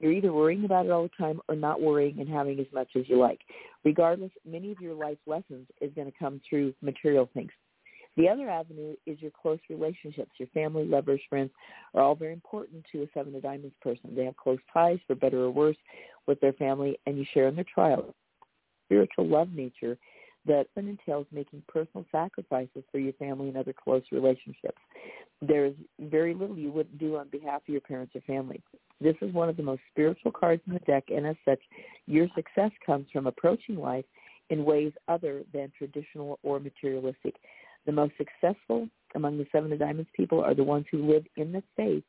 You're 0.00 0.12
either 0.12 0.32
worrying 0.32 0.64
about 0.64 0.86
it 0.86 0.92
all 0.92 1.02
the 1.02 1.10
time 1.24 1.40
or 1.48 1.56
not 1.56 1.80
worrying 1.80 2.20
and 2.20 2.28
having 2.28 2.58
as 2.60 2.66
much 2.72 2.88
as 2.96 3.08
you 3.08 3.18
like. 3.18 3.40
Regardless, 3.84 4.30
many 4.46 4.70
of 4.70 4.80
your 4.80 4.94
life 4.94 5.18
lessons 5.26 5.66
is 5.80 5.92
going 5.94 6.10
to 6.10 6.18
come 6.18 6.40
through 6.48 6.72
material 6.82 7.28
things. 7.34 7.50
The 8.18 8.28
other 8.28 8.50
avenue 8.50 8.96
is 9.06 9.22
your 9.22 9.30
close 9.30 9.60
relationships. 9.70 10.32
Your 10.38 10.48
family, 10.48 10.84
lovers, 10.84 11.20
friends 11.30 11.50
are 11.94 12.02
all 12.02 12.16
very 12.16 12.32
important 12.32 12.84
to 12.90 13.02
a 13.02 13.06
Seven 13.14 13.32
of 13.36 13.42
Diamonds 13.42 13.76
person. 13.80 14.12
They 14.14 14.24
have 14.24 14.36
close 14.36 14.58
ties, 14.74 14.98
for 15.06 15.14
better 15.14 15.38
or 15.38 15.50
worse, 15.50 15.76
with 16.26 16.40
their 16.40 16.52
family, 16.54 16.98
and 17.06 17.16
you 17.16 17.24
share 17.32 17.46
in 17.46 17.54
their 17.54 17.64
trials. 17.72 18.12
Spiritual 18.86 19.28
love 19.28 19.52
nature 19.52 19.96
that 20.46 20.66
entails 20.76 21.26
making 21.30 21.62
personal 21.68 22.04
sacrifices 22.10 22.82
for 22.90 22.98
your 22.98 23.12
family 23.14 23.48
and 23.48 23.56
other 23.56 23.72
close 23.72 24.02
relationships. 24.10 24.78
There 25.40 25.66
is 25.66 25.74
very 26.00 26.34
little 26.34 26.58
you 26.58 26.72
wouldn't 26.72 26.98
do 26.98 27.18
on 27.18 27.28
behalf 27.28 27.62
of 27.62 27.68
your 27.68 27.82
parents 27.82 28.16
or 28.16 28.20
family. 28.22 28.60
This 29.00 29.16
is 29.20 29.32
one 29.32 29.48
of 29.48 29.56
the 29.56 29.62
most 29.62 29.82
spiritual 29.92 30.32
cards 30.32 30.62
in 30.66 30.72
the 30.72 30.80
deck, 30.80 31.04
and 31.14 31.24
as 31.24 31.36
such, 31.44 31.60
your 32.06 32.26
success 32.34 32.72
comes 32.84 33.06
from 33.12 33.28
approaching 33.28 33.76
life 33.76 34.06
in 34.50 34.64
ways 34.64 34.92
other 35.06 35.42
than 35.52 35.70
traditional 35.78 36.40
or 36.42 36.58
materialistic. 36.58 37.36
The 37.88 37.92
most 37.92 38.12
successful 38.18 38.86
among 39.14 39.38
the 39.38 39.46
Seven 39.50 39.72
of 39.72 39.78
Diamonds 39.78 40.10
people 40.14 40.42
are 40.42 40.52
the 40.52 40.62
ones 40.62 40.84
who 40.90 41.10
live 41.10 41.24
in 41.38 41.52
the 41.52 41.62
faith 41.74 42.04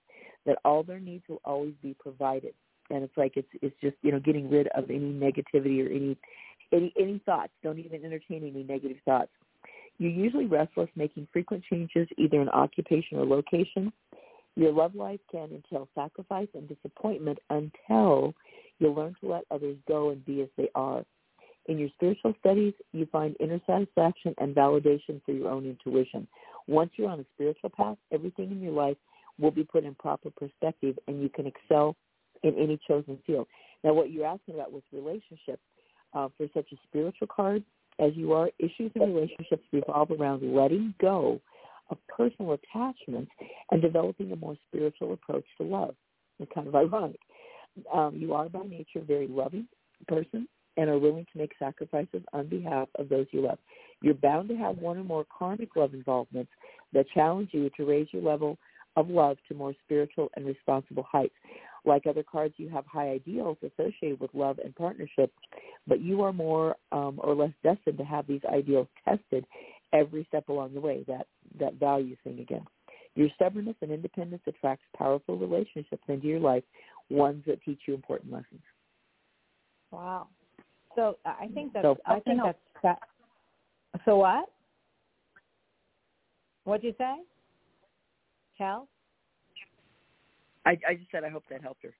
that 0.45 0.57
all 0.65 0.83
their 0.83 0.99
needs 0.99 1.23
will 1.29 1.39
always 1.45 1.73
be 1.81 1.95
provided. 1.97 2.53
And 2.89 3.01
it's 3.01 3.15
like 3.15 3.37
it's 3.37 3.47
it's 3.61 3.75
just 3.79 3.95
you 4.01 4.11
know 4.11 4.19
getting 4.19 4.49
rid 4.49 4.67
of 4.75 4.89
any 4.89 5.13
negativity 5.13 5.81
or 5.81 5.89
any 5.89 6.17
any 6.73 6.91
any 6.99 7.21
thoughts. 7.25 7.53
Don't 7.63 7.79
even 7.79 8.03
entertain 8.03 8.43
any 8.43 8.61
negative 8.61 8.97
thoughts. 9.05 9.31
You're 9.99 10.11
usually 10.11 10.47
restless, 10.47 10.89
making 10.97 11.29
frequent 11.31 11.63
changes 11.63 12.09
either 12.17 12.41
in 12.41 12.49
occupation 12.49 13.17
or 13.17 13.25
location. 13.25 13.93
Your 14.57 14.73
love 14.73 14.95
life 14.95 15.21
can 15.31 15.49
entail 15.53 15.87
sacrifice 15.95 16.49
and 16.55 16.67
disappointment 16.67 17.39
until 17.49 18.33
you 18.79 18.91
learn 18.91 19.15
to 19.21 19.29
let 19.29 19.45
others 19.49 19.77
go 19.87 20.09
and 20.09 20.25
be 20.25 20.41
as 20.41 20.49
they 20.57 20.67
are. 20.75 21.05
In 21.69 21.77
your 21.77 21.89
spiritual 21.89 22.33
studies, 22.39 22.73
you 22.93 23.05
find 23.11 23.35
inner 23.39 23.61
satisfaction 23.67 24.33
and 24.39 24.55
validation 24.55 25.21
for 25.23 25.33
your 25.33 25.51
own 25.51 25.67
intuition. 25.67 26.27
Once 26.67 26.89
you're 26.95 27.07
on 27.07 27.19
a 27.19 27.25
spiritual 27.35 27.69
path, 27.69 27.95
everything 28.11 28.49
in 28.49 28.59
your 28.59 28.71
life 28.71 28.97
will 29.37 29.51
be 29.51 29.63
put 29.63 29.83
in 29.83 29.93
proper 29.93 30.31
perspective 30.31 30.97
and 31.07 31.21
you 31.21 31.29
can 31.29 31.45
excel 31.45 31.95
in 32.41 32.55
any 32.57 32.79
chosen 32.87 33.19
field. 33.27 33.45
Now, 33.83 33.93
what 33.93 34.09
you're 34.09 34.25
asking 34.25 34.55
about 34.55 34.73
with 34.73 34.83
relationships, 34.91 35.61
uh, 36.15 36.29
for 36.37 36.47
such 36.55 36.65
a 36.73 36.75
spiritual 36.87 37.27
card 37.27 37.63
as 37.99 38.13
you 38.15 38.33
are, 38.33 38.49
issues 38.57 38.91
in 38.95 39.01
relationships 39.13 39.61
revolve 39.71 40.09
around 40.09 40.41
letting 40.41 40.95
go 40.99 41.39
of 41.91 41.99
personal 42.07 42.53
attachments 42.53 43.31
and 43.69 43.79
developing 43.79 44.31
a 44.31 44.35
more 44.35 44.57
spiritual 44.67 45.13
approach 45.13 45.45
to 45.59 45.67
love. 45.67 45.93
It's 46.39 46.51
kind 46.51 46.67
of 46.67 46.73
ironic. 46.73 47.19
Um, 47.93 48.15
you 48.15 48.33
are 48.33 48.49
by 48.49 48.63
nature 48.63 48.99
a 48.99 49.03
very 49.03 49.27
loving 49.27 49.67
person 50.07 50.47
and 50.79 50.89
are 50.89 50.97
willing 50.97 51.25
to 51.31 51.37
make 51.37 51.51
sacrifices 51.59 52.21
on 52.31 52.47
behalf 52.47 52.87
of 52.95 53.09
those 53.09 53.27
you 53.31 53.41
love. 53.41 53.59
You're 54.01 54.13
bound 54.13 54.47
to 54.47 54.55
have 54.55 54.77
one 54.77 54.97
or 54.97 55.03
more 55.03 55.25
karmic 55.37 55.75
love 55.75 55.93
involvements 55.93 56.51
that 56.93 57.05
challenge 57.13 57.49
you 57.51 57.69
to 57.75 57.85
raise 57.85 58.07
your 58.11 58.21
level 58.21 58.57
of 58.95 59.09
love 59.09 59.37
to 59.49 59.53
more 59.53 59.73
spiritual 59.83 60.29
and 60.35 60.45
responsible 60.45 61.05
heights. 61.11 61.35
Like 61.83 62.07
other 62.07 62.23
cards, 62.23 62.53
you 62.57 62.69
have 62.69 62.85
high 62.85 63.09
ideals 63.09 63.57
associated 63.61 64.21
with 64.21 64.33
love 64.33 64.57
and 64.63 64.73
partnership, 64.73 65.33
but 65.85 65.99
you 65.99 66.21
are 66.21 66.31
more 66.31 66.77
um, 66.93 67.19
or 67.21 67.35
less 67.35 67.51
destined 67.61 67.97
to 67.97 68.05
have 68.05 68.25
these 68.25 68.41
ideals 68.51 68.87
tested 69.05 69.45
every 69.91 70.25
step 70.29 70.47
along 70.47 70.73
the 70.73 70.79
way, 70.79 71.03
that, 71.07 71.27
that 71.59 71.73
value 71.73 72.15
thing 72.23 72.39
again. 72.39 72.65
Your 73.15 73.27
stubbornness 73.35 73.75
and 73.81 73.91
independence 73.91 74.43
attracts 74.47 74.85
powerful 74.97 75.37
relationships 75.37 76.03
into 76.07 76.27
your 76.27 76.39
life, 76.39 76.63
ones 77.09 77.43
that 77.47 77.61
teach 77.63 77.81
you 77.85 77.95
important 77.95 78.31
lessons. 78.31 78.61
Wow. 79.91 80.27
So 80.99 81.17
I 81.25 81.47
think 81.53 81.71
that's 81.71 81.85
So, 81.85 81.97
I 82.05 82.19
think 82.19 82.41
that's 82.43 82.57
that. 82.83 82.99
So 84.03 84.17
what? 84.17 84.49
What'd 86.65 86.83
you 86.83 86.93
say? 86.97 87.15
Kel? 88.57 88.89
I, 90.65 90.71
I 90.87 90.95
just 90.95 91.09
said 91.09 91.23
I 91.23 91.29
hope 91.29 91.45
that 91.49 91.61
helped 91.61 91.83
her. 91.83 91.95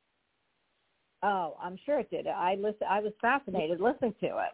Oh, 1.24 1.56
I'm 1.62 1.78
sure 1.86 2.00
it 2.00 2.10
did. 2.10 2.28
I 2.28 2.56
listen. 2.56 2.88
I 2.90 3.00
was 3.00 3.14
fascinated 3.22 3.80
listening 3.80 4.14
to 4.20 4.28
it. 4.28 4.52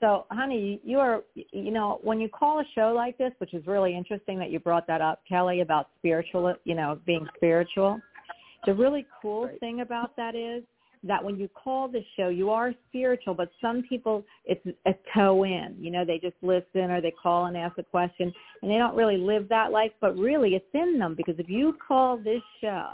So, 0.00 0.26
honey, 0.32 0.80
you 0.82 0.98
are, 0.98 1.22
you 1.34 1.70
know, 1.70 2.00
when 2.02 2.20
you 2.20 2.28
call 2.28 2.58
a 2.58 2.64
show 2.74 2.92
like 2.94 3.16
this, 3.16 3.30
which 3.38 3.54
is 3.54 3.64
really 3.64 3.96
interesting 3.96 4.40
that 4.40 4.50
you 4.50 4.58
brought 4.58 4.88
that 4.88 5.00
up, 5.02 5.22
Kelly, 5.28 5.60
about 5.60 5.90
spiritual, 5.98 6.52
you 6.64 6.74
know, 6.74 6.98
being 7.06 7.26
spiritual. 7.36 8.00
The 8.66 8.74
really 8.74 9.06
cool 9.22 9.46
Right. 9.46 9.60
thing 9.60 9.80
about 9.82 10.16
that 10.16 10.34
is 10.34 10.64
that 11.06 11.22
when 11.22 11.38
you 11.38 11.48
call 11.48 11.88
the 11.88 12.02
show, 12.16 12.28
you 12.28 12.50
are 12.50 12.72
spiritual, 12.88 13.34
but 13.34 13.50
some 13.60 13.82
people, 13.88 14.24
it's 14.44 14.64
a 14.86 14.94
toe 15.14 15.44
in. 15.44 15.76
You 15.78 15.90
know, 15.90 16.04
they 16.04 16.18
just 16.18 16.36
listen 16.42 16.90
or 16.90 17.00
they 17.00 17.12
call 17.12 17.46
and 17.46 17.56
ask 17.56 17.76
a 17.78 17.82
question, 17.82 18.32
and 18.62 18.70
they 18.70 18.78
don't 18.78 18.96
really 18.96 19.18
live 19.18 19.48
that 19.50 19.70
life, 19.70 19.92
but 20.00 20.16
really 20.16 20.54
it's 20.54 20.64
in 20.72 20.98
them 20.98 21.14
because 21.14 21.34
if 21.38 21.48
you 21.48 21.76
call 21.86 22.16
this 22.16 22.42
show 22.60 22.90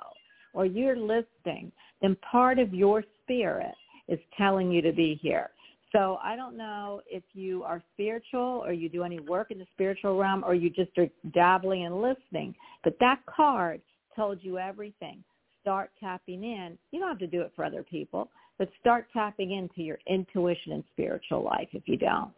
or 0.52 0.66
you're 0.66 0.96
listening, 0.96 1.70
then 2.02 2.16
part 2.16 2.58
of 2.58 2.74
your 2.74 3.04
spirit 3.22 3.74
is 4.08 4.18
telling 4.36 4.70
you 4.70 4.82
to 4.82 4.92
be 4.92 5.18
here. 5.22 5.50
So 5.92 6.18
I 6.22 6.36
don't 6.36 6.56
know 6.56 7.00
if 7.08 7.22
you 7.32 7.64
are 7.64 7.82
spiritual 7.94 8.62
or 8.64 8.72
you 8.72 8.88
do 8.88 9.02
any 9.02 9.20
work 9.20 9.50
in 9.50 9.58
the 9.58 9.66
spiritual 9.74 10.16
realm 10.16 10.44
or 10.44 10.54
you 10.54 10.70
just 10.70 10.96
are 10.98 11.08
dabbling 11.32 11.84
and 11.84 12.00
listening, 12.00 12.54
but 12.84 12.96
that 13.00 13.20
card 13.26 13.80
told 14.14 14.38
you 14.42 14.58
everything. 14.58 15.22
Start 15.62 15.90
tapping 16.00 16.42
in. 16.44 16.78
You 16.90 17.00
don't 17.00 17.08
have 17.08 17.18
to 17.18 17.26
do 17.26 17.42
it 17.42 17.52
for 17.54 17.64
other 17.64 17.82
people, 17.82 18.30
but 18.58 18.68
start 18.80 19.06
tapping 19.12 19.52
into 19.52 19.82
your 19.82 19.98
intuition 20.06 20.72
and 20.72 20.84
spiritual 20.92 21.42
life 21.44 21.68
if 21.72 21.82
you 21.86 21.96
don't. 21.96 22.30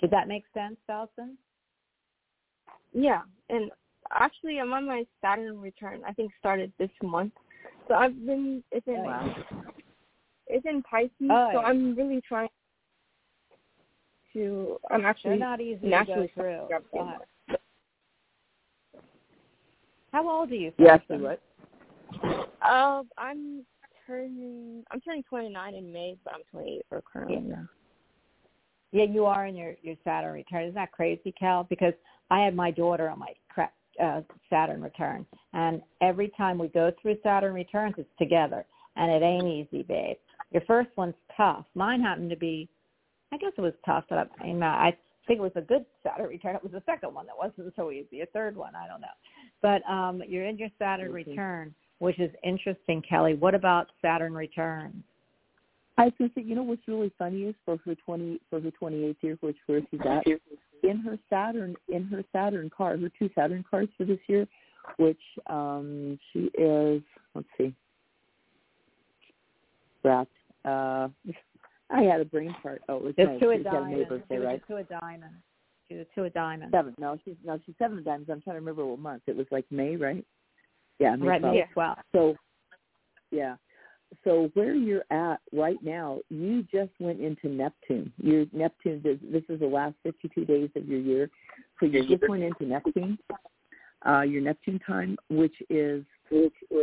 Did 0.00 0.10
that 0.12 0.28
make 0.28 0.44
sense, 0.54 0.76
Felsen? 0.88 1.34
Yeah, 2.92 3.22
and 3.50 3.70
actually, 4.12 4.60
I'm 4.60 4.72
on 4.72 4.86
my 4.86 5.04
Saturn 5.20 5.60
return. 5.60 6.00
I 6.06 6.12
think 6.12 6.30
started 6.38 6.72
this 6.78 6.90
month. 7.02 7.32
So 7.88 7.94
I've 7.94 8.14
been 8.26 8.62
it's 8.70 8.86
in 8.86 9.02
Wow. 9.02 9.34
it's 10.46 10.64
in 10.66 10.82
Pisces. 10.82 11.10
Oh, 11.30 11.48
so 11.52 11.60
yeah. 11.60 11.66
I'm 11.66 11.94
really 11.96 12.20
trying 12.20 12.48
to. 14.34 14.78
I'm 14.90 15.00
They're 15.00 15.10
actually 15.10 15.38
not 15.38 15.60
easy 15.60 15.80
to 15.80 15.82
go 15.82 15.88
naturally 15.88 16.32
through. 16.34 16.64
grab 16.68 16.84
Go 16.92 16.98
them. 16.98 17.08
ahead. 17.08 17.58
How 20.12 20.28
old 20.28 20.50
are 20.50 20.54
you? 20.54 20.72
Yes, 20.78 21.00
Felsen? 21.10 21.20
what? 21.20 21.42
Uh, 22.62 23.02
I'm 23.16 23.64
turning 24.06 24.84
I'm 24.90 25.00
turning 25.00 25.22
29 25.24 25.74
in 25.74 25.92
May, 25.92 26.16
but 26.24 26.34
I'm 26.34 26.42
28 26.50 26.82
for 26.88 27.02
currently 27.10 27.40
now. 27.40 27.68
Yeah, 28.92 29.04
you 29.04 29.26
are 29.26 29.46
in 29.46 29.54
your 29.56 29.74
your 29.82 29.96
Saturn 30.04 30.32
return. 30.32 30.64
Isn't 30.64 30.74
that 30.74 30.92
crazy, 30.92 31.32
Cal? 31.38 31.64
Because 31.64 31.94
I 32.30 32.40
had 32.40 32.54
my 32.54 32.70
daughter 32.70 33.08
on 33.08 33.18
my 33.18 33.32
cra- 33.48 33.72
uh, 34.02 34.22
Saturn 34.48 34.82
return, 34.82 35.26
and 35.52 35.82
every 36.00 36.32
time 36.36 36.58
we 36.58 36.68
go 36.68 36.90
through 37.00 37.16
Saturn 37.22 37.54
returns, 37.54 37.94
it's 37.98 38.08
together, 38.18 38.64
and 38.96 39.10
it 39.10 39.22
ain't 39.22 39.46
easy, 39.46 39.82
babe. 39.82 40.16
Your 40.50 40.62
first 40.66 40.90
one's 40.96 41.14
tough. 41.36 41.66
Mine 41.74 42.00
happened 42.00 42.30
to 42.30 42.36
be, 42.36 42.68
I 43.32 43.36
guess 43.36 43.52
it 43.56 43.60
was 43.60 43.74
tough, 43.84 44.04
but 44.08 44.18
I, 44.18 44.24
I, 44.42 44.46
mean, 44.46 44.62
I 44.62 44.96
think 45.26 45.38
it 45.38 45.42
was 45.42 45.52
a 45.56 45.60
good 45.60 45.84
Saturn 46.02 46.26
return. 46.26 46.56
It 46.56 46.62
was 46.62 46.72
the 46.72 46.82
second 46.86 47.12
one 47.14 47.26
that 47.26 47.36
wasn't 47.36 47.74
so 47.76 47.90
easy. 47.90 48.22
A 48.22 48.26
third 48.26 48.56
one, 48.56 48.74
I 48.74 48.86
don't 48.88 49.02
know. 49.02 49.08
But 49.60 49.82
um, 49.90 50.22
you're 50.26 50.46
in 50.46 50.56
your 50.56 50.70
Saturn 50.78 51.08
Okay. 51.08 51.30
return, 51.30 51.74
which 51.98 52.18
is 52.18 52.30
interesting, 52.44 53.02
Kelly. 53.02 53.34
What 53.34 53.54
about 53.54 53.88
Saturn 54.00 54.34
returns? 54.34 55.02
I 55.96 56.04
was 56.04 56.30
say, 56.34 56.42
you 56.42 56.54
know 56.54 56.62
what's 56.62 56.86
really 56.86 57.12
funny 57.18 57.42
is 57.42 57.54
for 57.64 57.76
her 57.84 57.94
twenty 57.96 58.40
for 58.48 58.60
her 58.60 58.70
twenty 58.70 59.04
eighth 59.04 59.18
year, 59.20 59.36
which 59.40 59.56
where 59.66 59.80
she's 59.90 60.00
at, 60.08 60.24
in 60.84 60.98
her 60.98 61.18
Saturn 61.28 61.74
in 61.88 62.04
her 62.04 62.22
Saturn 62.32 62.70
card, 62.74 63.02
her 63.02 63.10
two 63.18 63.28
Saturn 63.34 63.64
cards 63.68 63.90
for 63.98 64.04
this 64.04 64.20
year, 64.28 64.46
which 64.98 65.18
um 65.48 66.18
she 66.32 66.50
is 66.56 67.02
let's 67.34 67.48
see. 67.58 67.74
Wrapped. 70.04 70.30
Uh 70.64 71.08
I 71.90 72.02
had 72.02 72.20
a 72.20 72.24
brain 72.24 72.54
fart. 72.62 72.82
Oh, 72.88 72.96
it 72.98 73.02
was 73.02 73.14
It's 73.16 73.28
nice. 73.30 73.40
two 73.40 73.50
of 73.50 73.60
a 73.60 73.64
diamonds. 73.64 73.98
neighbor's 73.98 74.22
It 74.30 74.38
was 74.38 74.46
right? 74.46 74.62
a 74.62 74.66
two 74.68 74.76
of 74.76 74.88
diamonds. 74.88 75.36
She 75.88 75.94
was 75.96 76.06
two 76.14 76.24
of 76.24 76.34
diamonds. 76.34 76.72
Seven. 76.72 76.94
No, 76.98 77.16
she's 77.24 77.34
no, 77.44 77.58
she's 77.64 77.74
seven 77.78 77.98
of 77.98 78.04
diamonds. 78.04 78.28
I'm 78.30 78.40
trying 78.42 78.54
to 78.54 78.60
remember 78.60 78.84
what 78.86 78.98
month. 79.00 79.22
It 79.26 79.36
was 79.36 79.46
like 79.50 79.64
May, 79.70 79.96
right? 79.96 80.24
Yeah, 80.98 81.16
Right, 81.18 81.42
12th. 81.42 81.52
May 81.52 81.64
12th. 81.76 81.96
So, 82.12 82.36
yeah. 83.30 83.56
So 84.24 84.50
where 84.54 84.74
you're 84.74 85.04
at 85.10 85.40
right 85.52 85.76
now, 85.82 86.20
you 86.30 86.62
just 86.62 86.90
went 86.98 87.20
into 87.20 87.48
Neptune. 87.48 88.12
Your 88.18 88.46
Neptune. 88.52 89.02
This, 89.04 89.18
this 89.22 89.42
is 89.48 89.60
the 89.60 89.66
last 89.66 89.94
52 90.02 90.44
days 90.44 90.70
of 90.76 90.88
your 90.88 90.98
year. 90.98 91.30
So 91.78 91.86
you 91.86 92.06
just 92.06 92.28
went 92.28 92.42
into 92.42 92.64
Neptune. 92.64 93.18
Uh, 94.06 94.22
your 94.22 94.40
Neptune 94.40 94.80
time, 94.86 95.18
which 95.28 95.54
is 95.68 96.04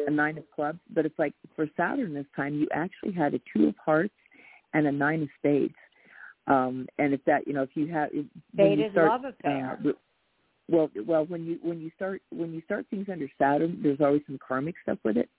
a 0.08 0.12
nine 0.12 0.38
of 0.38 0.44
clubs, 0.54 0.80
but 0.94 1.06
it's 1.06 1.18
like 1.18 1.34
for 1.56 1.68
Saturn 1.78 2.14
this 2.14 2.26
time, 2.36 2.56
you 2.56 2.68
actually 2.74 3.14
had 3.14 3.34
a 3.34 3.40
two 3.54 3.70
of 3.70 3.76
hearts 3.84 4.14
and 4.74 4.86
a 4.86 4.92
nine 4.92 5.24
of 5.24 5.30
spades. 5.38 5.74
Um, 6.48 6.88
and 7.00 7.14
if 7.14 7.24
that, 7.26 7.48
you 7.48 7.54
know, 7.54 7.64
if 7.64 7.70
you 7.74 7.88
have, 7.88 8.10
if, 8.14 8.26
when 8.54 8.80
you 8.80 8.92
start, 8.92 9.10
love 9.10 9.34
affair. 9.34 9.80
uh, 9.84 9.92
well, 10.68 10.90
well, 11.06 11.26
when 11.26 11.46
you 11.46 11.60
when 11.62 11.80
you 11.80 11.92
start 11.96 12.22
when 12.32 12.54
you 12.54 12.62
start 12.62 12.86
things 12.90 13.08
under 13.12 13.30
Saturn, 13.40 13.80
there's 13.84 14.02
always 14.02 14.22
some 14.26 14.40
karmic 14.46 14.76
stuff 14.82 14.98
with 15.04 15.18
it. 15.18 15.30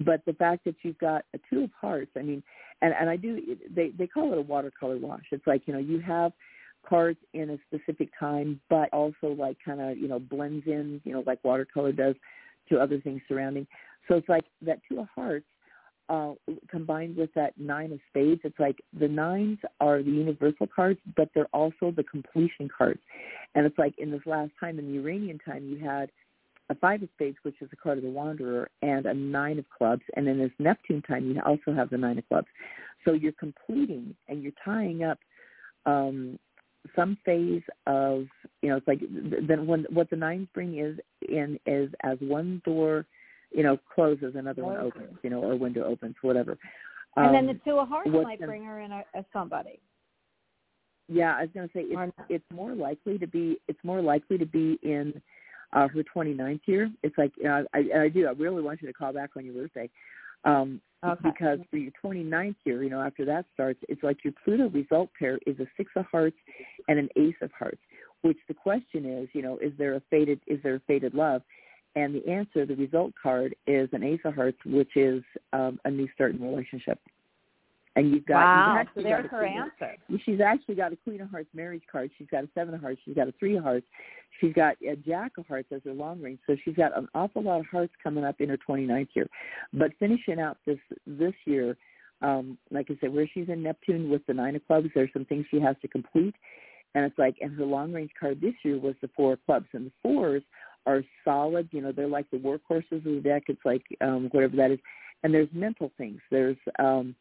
But 0.00 0.22
the 0.26 0.34
fact 0.34 0.64
that 0.64 0.76
you've 0.82 0.98
got 0.98 1.24
a 1.34 1.38
two 1.50 1.64
of 1.64 1.70
hearts, 1.78 2.10
I 2.16 2.22
mean, 2.22 2.42
and 2.82 2.94
and 2.98 3.08
I 3.08 3.16
do 3.16 3.56
they 3.74 3.90
they 3.90 4.06
call 4.06 4.32
it 4.32 4.38
a 4.38 4.42
watercolor 4.42 4.98
wash. 4.98 5.24
It's 5.32 5.46
like 5.46 5.62
you 5.66 5.72
know 5.72 5.80
you 5.80 6.00
have 6.00 6.32
cards 6.86 7.18
in 7.34 7.50
a 7.50 7.58
specific 7.66 8.10
time, 8.18 8.60
but 8.68 8.92
also 8.92 9.28
like 9.38 9.56
kind 9.64 9.80
of 9.80 9.96
you 9.96 10.08
know 10.08 10.18
blends 10.18 10.66
in, 10.66 11.00
you 11.04 11.12
know, 11.12 11.22
like 11.26 11.42
watercolor 11.42 11.92
does 11.92 12.14
to 12.68 12.78
other 12.78 13.00
things 13.00 13.22
surrounding. 13.26 13.66
So 14.06 14.16
it's 14.16 14.28
like 14.28 14.44
that 14.62 14.80
two 14.88 15.00
of 15.00 15.08
hearts 15.14 15.46
uh, 16.08 16.32
combined 16.70 17.16
with 17.16 17.32
that 17.34 17.52
nine 17.58 17.92
of 17.92 18.00
spades. 18.08 18.40
It's 18.44 18.58
like 18.58 18.80
the 18.98 19.08
nines 19.08 19.58
are 19.80 20.02
the 20.02 20.10
universal 20.10 20.66
cards, 20.66 20.98
but 21.16 21.28
they're 21.34 21.48
also 21.52 21.90
the 21.90 22.04
completion 22.04 22.68
cards. 22.76 23.00
And 23.54 23.66
it's 23.66 23.78
like 23.78 23.94
in 23.98 24.10
this 24.10 24.22
last 24.26 24.52
time, 24.58 24.78
in 24.78 24.86
the 24.86 24.92
Uranian 24.92 25.38
time, 25.38 25.68
you 25.68 25.78
had 25.84 26.10
a 26.70 26.74
five 26.74 27.02
of 27.02 27.08
spades, 27.14 27.36
which 27.42 27.56
is 27.60 27.70
the 27.70 27.76
card 27.76 27.98
of 27.98 28.04
the 28.04 28.10
wanderer, 28.10 28.70
and 28.82 29.06
a 29.06 29.14
nine 29.14 29.58
of 29.58 29.64
clubs. 29.70 30.02
And 30.16 30.28
in 30.28 30.38
this 30.38 30.50
Neptune 30.58 31.02
time, 31.02 31.26
you 31.30 31.40
also 31.44 31.72
have 31.74 31.90
the 31.90 31.98
nine 31.98 32.18
of 32.18 32.28
clubs. 32.28 32.48
So 33.04 33.12
you're 33.12 33.32
completing 33.32 34.14
and 34.28 34.42
you're 34.42 34.52
tying 34.64 35.02
up 35.02 35.18
um, 35.86 36.38
some 36.94 37.16
phase 37.24 37.62
of, 37.86 38.26
you 38.62 38.68
know, 38.68 38.76
it's 38.76 38.88
like 38.88 39.00
then 39.48 39.66
when 39.66 39.86
what 39.90 40.10
the 40.10 40.16
nines 40.16 40.48
bring 40.52 40.78
is 40.78 40.98
in 41.28 41.58
is 41.66 41.90
as 42.02 42.18
one 42.20 42.60
door, 42.64 43.06
you 43.50 43.62
know, 43.62 43.78
closes, 43.94 44.34
another 44.34 44.64
one 44.64 44.76
opens, 44.76 45.16
you 45.22 45.30
know, 45.30 45.42
or 45.42 45.56
window 45.56 45.84
opens, 45.84 46.14
whatever. 46.22 46.58
and 47.16 47.34
then 47.34 47.48
Um, 47.48 47.54
the 47.54 47.60
two 47.64 47.78
of 47.78 47.88
hearts 47.88 48.10
might 48.10 48.40
bring 48.40 48.64
her 48.64 48.80
in 48.80 48.92
a, 48.92 49.04
as 49.14 49.24
somebody. 49.32 49.80
Yeah, 51.08 51.34
I 51.36 51.42
was 51.42 51.50
going 51.54 51.68
to 51.68 51.72
say 51.72 51.84
it's 51.88 52.12
it's 52.28 52.44
more 52.52 52.74
likely 52.74 53.16
to 53.18 53.26
be 53.26 53.58
it's 53.66 53.82
more 53.82 54.02
likely 54.02 54.36
to 54.38 54.44
be 54.46 54.78
in 54.82 55.20
uh, 55.72 55.88
her 55.88 56.02
29th 56.14 56.60
year. 56.66 56.90
It's 57.02 57.16
like 57.16 57.32
you 57.38 57.44
know, 57.44 57.64
I 57.72 57.78
I 58.04 58.08
do 58.08 58.26
I 58.26 58.32
really 58.32 58.62
want 58.62 58.82
you 58.82 58.88
to 58.88 58.94
call 58.94 59.12
back 59.12 59.30
on 59.36 59.44
your 59.44 59.54
birthday. 59.54 59.88
Um 60.44 60.80
Okay. 61.04 61.30
because 61.30 61.60
for 61.70 61.76
your 61.76 61.92
29th 62.02 62.56
year, 62.64 62.82
you 62.82 62.90
know, 62.90 63.00
after 63.00 63.24
that 63.24 63.44
starts, 63.54 63.78
it's 63.88 64.02
like 64.02 64.24
your 64.24 64.32
Pluto 64.44 64.68
result 64.68 65.10
pair 65.16 65.38
is 65.46 65.56
a 65.60 65.66
6 65.76 65.92
of 65.94 66.04
hearts 66.06 66.36
and 66.88 66.98
an 66.98 67.08
ace 67.14 67.36
of 67.40 67.52
hearts, 67.56 67.80
which 68.22 68.36
the 68.48 68.54
question 68.54 69.04
is, 69.06 69.28
you 69.32 69.40
know, 69.40 69.58
is 69.58 69.72
there 69.78 69.94
a 69.94 70.02
fated 70.10 70.40
is 70.48 70.60
there 70.64 70.74
a 70.74 70.80
fated 70.88 71.14
love? 71.14 71.42
And 71.96 72.14
the 72.14 72.26
answer, 72.28 72.66
the 72.66 72.76
result 72.76 73.12
card 73.20 73.54
is 73.66 73.88
an 73.92 74.02
ace 74.02 74.20
of 74.24 74.34
hearts, 74.34 74.58
which 74.64 74.96
is 74.96 75.22
um, 75.52 75.80
a 75.84 75.90
new 75.90 76.08
start 76.14 76.34
in 76.34 76.42
relationship. 76.42 77.00
And 77.96 78.12
you've 78.12 78.26
got 78.26 78.44
wow. 78.44 78.78
you've 78.78 78.88
So 78.94 79.02
there's 79.02 79.30
her 79.30 79.44
answer. 79.44 79.96
She's 80.24 80.40
actually 80.40 80.76
got 80.76 80.92
a 80.92 80.96
Queen 80.96 81.20
of 81.20 81.30
Hearts 81.30 81.48
marriage 81.52 81.82
card. 81.90 82.10
She's 82.16 82.28
got 82.30 82.44
a 82.44 82.48
Seven 82.54 82.74
of 82.74 82.80
Hearts. 82.80 83.00
She's 83.04 83.16
got 83.16 83.26
a 83.26 83.32
Three 83.40 83.56
of 83.56 83.64
Hearts. 83.64 83.86
She's 84.40 84.52
got 84.52 84.76
a 84.88 84.94
Jack 84.94 85.32
of 85.36 85.48
Hearts 85.48 85.68
as 85.74 85.80
her 85.84 85.92
long 85.92 86.20
range. 86.20 86.38
So 86.46 86.54
she's 86.64 86.76
got 86.76 86.96
an 86.96 87.08
awful 87.14 87.42
lot 87.42 87.58
of 87.58 87.66
hearts 87.66 87.92
coming 88.00 88.24
up 88.24 88.40
in 88.40 88.48
her 88.50 88.58
29th 88.58 89.08
year. 89.14 89.26
But 89.72 89.90
finishing 89.98 90.38
out 90.38 90.58
this 90.64 90.78
this 91.08 91.34
year, 91.44 91.76
um, 92.22 92.56
like 92.70 92.86
I 92.90 92.96
said, 93.00 93.12
where 93.12 93.28
she's 93.32 93.48
in 93.48 93.64
Neptune 93.64 94.08
with 94.10 94.24
the 94.26 94.34
Nine 94.34 94.54
of 94.54 94.64
Clubs, 94.66 94.90
there's 94.94 95.10
some 95.12 95.24
things 95.24 95.46
she 95.50 95.60
has 95.60 95.74
to 95.82 95.88
complete. 95.88 96.34
And 96.94 97.04
it's 97.04 97.18
like, 97.18 97.36
and 97.40 97.52
her 97.58 97.64
long 97.64 97.92
range 97.92 98.10
card 98.18 98.40
this 98.40 98.54
year 98.64 98.78
was 98.78 98.94
the 99.02 99.10
Four 99.16 99.34
of 99.34 99.44
Clubs. 99.44 99.66
And 99.72 99.86
the 99.86 99.92
fours 100.02 100.42
are 100.88 101.04
solid. 101.24 101.68
You 101.70 101.82
know, 101.82 101.92
they're 101.92 102.08
like 102.08 102.28
the 102.30 102.38
workhorses 102.38 103.04
of 103.04 103.04
the 103.04 103.20
deck. 103.22 103.44
It's 103.48 103.64
like 103.64 103.82
um, 104.00 104.28
whatever 104.32 104.56
that 104.56 104.72
is. 104.72 104.78
And 105.22 105.34
there's 105.34 105.48
mental 105.52 105.92
things. 105.98 106.20
There's 106.30 106.56
um, 106.78 107.14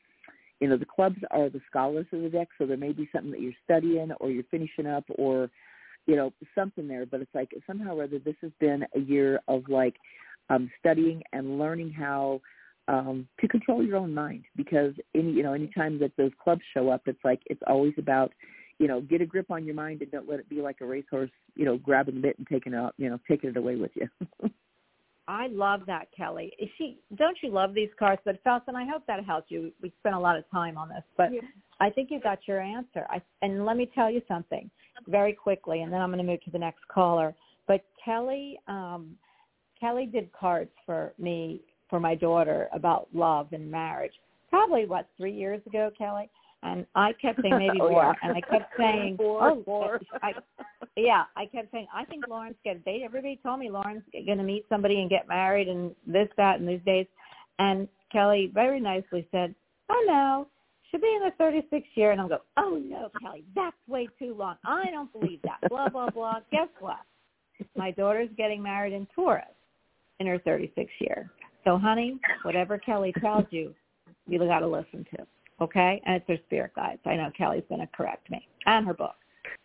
you 0.59 0.67
know, 0.67 0.77
the 0.77 0.85
clubs 0.85 1.17
are 1.31 1.49
the 1.49 1.61
scholars 1.69 2.07
of 2.11 2.21
the 2.21 2.29
deck, 2.29 2.47
so 2.57 2.65
there 2.65 2.77
may 2.77 2.91
be 2.91 3.09
something 3.11 3.31
that 3.31 3.41
you're 3.41 3.53
studying 3.63 4.11
or 4.19 4.31
you're 4.31 4.43
finishing 4.49 4.87
up 4.87 5.03
or, 5.17 5.49
you 6.07 6.15
know, 6.15 6.33
something 6.55 6.87
there. 6.87 7.05
But 7.05 7.21
it's 7.21 7.35
like 7.35 7.51
somehow 7.67 7.95
or 7.97 8.05
other 8.05 8.19
this 8.19 8.35
has 8.41 8.51
been 8.59 8.85
a 8.95 8.99
year 8.99 9.39
of 9.47 9.63
like 9.69 9.95
um 10.49 10.71
studying 10.79 11.21
and 11.33 11.59
learning 11.59 11.91
how 11.91 12.41
um 12.87 13.27
to 13.41 13.47
control 13.47 13.83
your 13.83 13.97
own 13.97 14.13
mind 14.13 14.45
because 14.55 14.93
any 15.13 15.31
you 15.31 15.43
know, 15.43 15.53
anytime 15.53 15.99
that 15.99 16.11
those 16.17 16.31
clubs 16.41 16.61
show 16.73 16.89
up 16.89 17.01
it's 17.05 17.23
like 17.23 17.41
it's 17.47 17.61
always 17.67 17.93
about 17.97 18.31
you 18.79 18.87
know, 18.87 19.01
get 19.01 19.21
a 19.21 19.25
grip 19.25 19.49
on 19.49 19.65
your 19.65 19.75
mind 19.75 20.01
and 20.01 20.11
don't 20.11 20.29
let 20.29 20.39
it 20.39 20.49
be 20.49 20.61
like 20.61 20.81
a 20.81 20.85
racehorse, 20.85 21.31
you 21.55 21.65
know, 21.65 21.77
grabbing 21.77 22.15
the 22.15 22.21
bit 22.21 22.37
and 22.37 22.47
taking 22.47 22.73
it 22.73 22.77
out, 22.77 22.93
you 22.97 23.09
know, 23.09 23.19
taking 23.27 23.49
it 23.49 23.57
away 23.57 23.75
with 23.75 23.91
you. 23.95 24.07
I 25.27 25.47
love 25.47 25.81
that, 25.87 26.07
Kelly. 26.15 26.53
Is 26.57 26.69
she 26.77 26.99
don't 27.15 27.37
you 27.43 27.51
love 27.51 27.73
these 27.73 27.89
cards? 27.99 28.21
But 28.23 28.41
Felton, 28.43 28.75
I 28.75 28.85
hope 28.85 29.03
that 29.07 29.23
helped 29.25 29.51
you. 29.51 29.71
We 29.81 29.91
spent 29.99 30.15
a 30.15 30.19
lot 30.19 30.37
of 30.37 30.49
time 30.49 30.77
on 30.77 30.89
this, 30.89 31.03
but 31.17 31.33
Yeah. 31.33 31.41
I 31.79 31.89
think 31.89 32.09
you 32.09 32.19
got 32.19 32.39
your 32.47 32.59
answer. 32.59 33.05
I, 33.09 33.21
and 33.41 33.65
let 33.65 33.77
me 33.77 33.91
tell 33.93 34.09
you 34.09 34.21
something 34.27 34.69
very 35.07 35.33
quickly, 35.33 35.81
and 35.81 35.93
then 35.93 36.01
I'm 36.01 36.09
going 36.09 36.25
to 36.25 36.31
move 36.31 36.41
to 36.45 36.51
the 36.51 36.57
next 36.57 36.87
caller. 36.87 37.35
But 37.67 37.83
Kelly, 38.03 38.57
um, 38.67 39.15
Kelly 39.79 40.05
did 40.05 40.31
cards 40.31 40.71
for 40.85 41.13
me 41.19 41.61
for 41.89 41.99
my 41.99 42.15
daughter 42.15 42.67
about 42.73 43.07
love 43.13 43.49
and 43.51 43.69
marriage. 43.69 44.13
Probably 44.49 44.85
what 44.85 45.07
three 45.17 45.33
years 45.33 45.61
ago, 45.67 45.91
Kelly. 45.97 46.29
And 46.63 46.85
I 46.95 47.13
kept 47.13 47.41
saying 47.41 47.57
maybe 47.57 47.79
oh, 47.81 47.87
oh, 47.87 47.91
more, 47.91 48.03
yeah. 48.03 48.13
and 48.29 48.37
I 48.37 48.41
kept 48.41 48.73
saying, 48.77 49.17
Four, 49.17 49.49
oh, 49.49 49.63
four. 49.63 50.01
I, 50.21 50.31
yeah, 50.95 51.23
I 51.35 51.45
kept 51.45 51.71
saying, 51.71 51.87
I 51.93 52.05
think 52.05 52.27
Lauren's 52.27 52.55
going 52.63 52.77
to 52.77 52.83
date. 52.83 53.01
Everybody 53.03 53.39
told 53.43 53.59
me 53.59 53.69
Lauren's 53.69 54.03
going 54.13 54.37
to 54.37 54.43
meet 54.43 54.65
somebody 54.69 54.99
and 54.99 55.09
get 55.09 55.27
married 55.27 55.67
and 55.67 55.95
this, 56.05 56.27
that, 56.37 56.59
and 56.59 56.67
these 56.67 56.81
days. 56.85 57.05
And 57.59 57.87
Kelly 58.11 58.51
very 58.53 58.79
nicely 58.79 59.27
said, 59.31 59.53
oh, 59.89 60.03
no, 60.07 60.47
she'll 60.89 61.01
be 61.01 61.15
in 61.15 61.29
the 61.29 61.43
36th 61.43 61.83
year. 61.95 62.11
And 62.11 62.21
I'll 62.21 62.29
go, 62.29 62.39
oh, 62.57 62.81
no, 62.83 63.09
Kelly, 63.21 63.43
that's 63.55 63.75
way 63.87 64.07
too 64.19 64.35
long. 64.35 64.55
I 64.65 64.85
don't 64.91 65.11
believe 65.13 65.41
that. 65.43 65.69
Blah, 65.69 65.89
blah, 65.89 66.09
blah. 66.09 66.39
Guess 66.51 66.69
what? 66.79 66.97
My 67.75 67.91
daughter's 67.91 68.29
getting 68.37 68.61
married 68.61 68.93
in 68.93 69.07
Taurus 69.15 69.45
in 70.19 70.27
her 70.27 70.39
36th 70.39 70.87
year. 70.99 71.29
So, 71.63 71.77
honey, 71.77 72.17
whatever 72.43 72.77
Kelly 72.77 73.13
tells 73.19 73.45
you, 73.49 73.73
you 74.27 74.39
got 74.39 74.59
to 74.59 74.67
listen 74.67 75.05
to. 75.15 75.27
Okay? 75.61 76.01
And 76.05 76.15
it's 76.15 76.27
her 76.27 76.37
spirit 76.45 76.71
guides. 76.75 77.01
I 77.05 77.15
know 77.15 77.31
Kelly's 77.37 77.63
going 77.69 77.81
to 77.81 77.87
correct 77.87 78.29
me 78.29 78.47
and 78.65 78.85
her 78.85 78.93
book. 78.93 79.15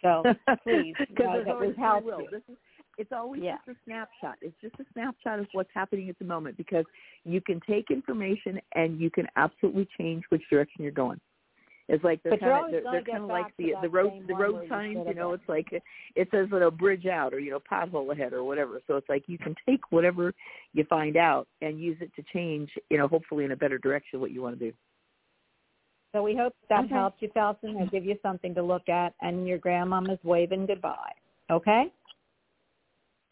So 0.01 0.22
please, 0.64 0.95
know 1.18 1.43
that 1.45 1.55
always 1.55 1.74
we've 1.76 2.05
will. 2.05 2.20
you. 2.20 2.28
This 2.30 2.43
is, 2.49 2.57
it's 2.99 3.12
always 3.12 3.43
Yeah. 3.43 3.57
just 3.66 3.76
a 3.78 3.80
snapshot. 3.84 4.36
It's 4.40 4.57
just 4.61 4.74
a 4.80 4.84
snapshot 4.93 5.38
of 5.38 5.47
what's 5.53 5.70
happening 5.74 6.09
at 6.09 6.18
the 6.18 6.24
moment 6.24 6.57
because 6.57 6.84
you 7.24 7.40
can 7.40 7.61
take 7.68 7.90
information 7.90 8.61
and 8.74 9.01
you 9.01 9.11
can 9.11 9.26
absolutely 9.36 9.88
change 9.99 10.24
which 10.28 10.43
direction 10.51 10.82
you're 10.82 10.93
going. 10.93 11.20
It's 11.88 12.05
like 12.05 12.22
they're 12.22 12.38
kind 12.38 12.66
of 12.66 12.70
they're, 12.70 12.82
they're 12.90 13.03
kind 13.03 13.24
of 13.24 13.28
like 13.28 13.55
the 13.59 13.74
the 13.82 13.88
road 13.88 14.24
the 14.26 14.34
road 14.34 14.66
signs. 14.68 14.99
You 15.07 15.14
know, 15.14 15.32
it's 15.32 15.47
like 15.49 15.66
it 15.72 16.28
says 16.30 16.49
you 16.51 16.61
know 16.61 16.70
bridge 16.70 17.07
out 17.07 17.34
or 17.34 17.40
you 17.40 17.51
know 17.51 17.61
pothole 17.61 18.12
ahead 18.12 18.32
or 18.32 18.45
whatever. 18.45 18.80
So 18.86 18.97
it's 18.97 19.09
like 19.09 19.24
you 19.26 19.36
can 19.36 19.55
take 19.68 19.80
whatever 19.90 20.32
you 20.72 20.84
find 20.84 21.16
out 21.16 21.49
and 21.61 21.80
use 21.80 21.97
it 22.01 22.11
to 22.16 22.22
change. 22.32 22.70
You 22.88 22.99
know, 22.99 23.09
hopefully 23.09 23.45
in 23.45 23.51
a 23.53 23.57
better 23.57 23.78
direction 23.78 24.20
what 24.20 24.30
you 24.30 24.43
want 24.43 24.59
to 24.59 24.70
do. 24.70 24.76
So 26.12 26.22
we 26.22 26.36
hope 26.36 26.54
that 26.68 26.84
Okay. 26.84 26.94
helps 26.94 27.20
you, 27.22 27.28
Felsen. 27.30 27.74
We'll 27.74 27.86
give 27.86 28.04
you 28.04 28.18
something 28.22 28.54
to 28.54 28.62
look 28.62 28.88
at, 28.88 29.14
and 29.22 29.46
your 29.48 29.58
grandmama's 29.58 30.18
waving 30.24 30.66
goodbye. 30.66 31.12
Okay? 31.50 31.90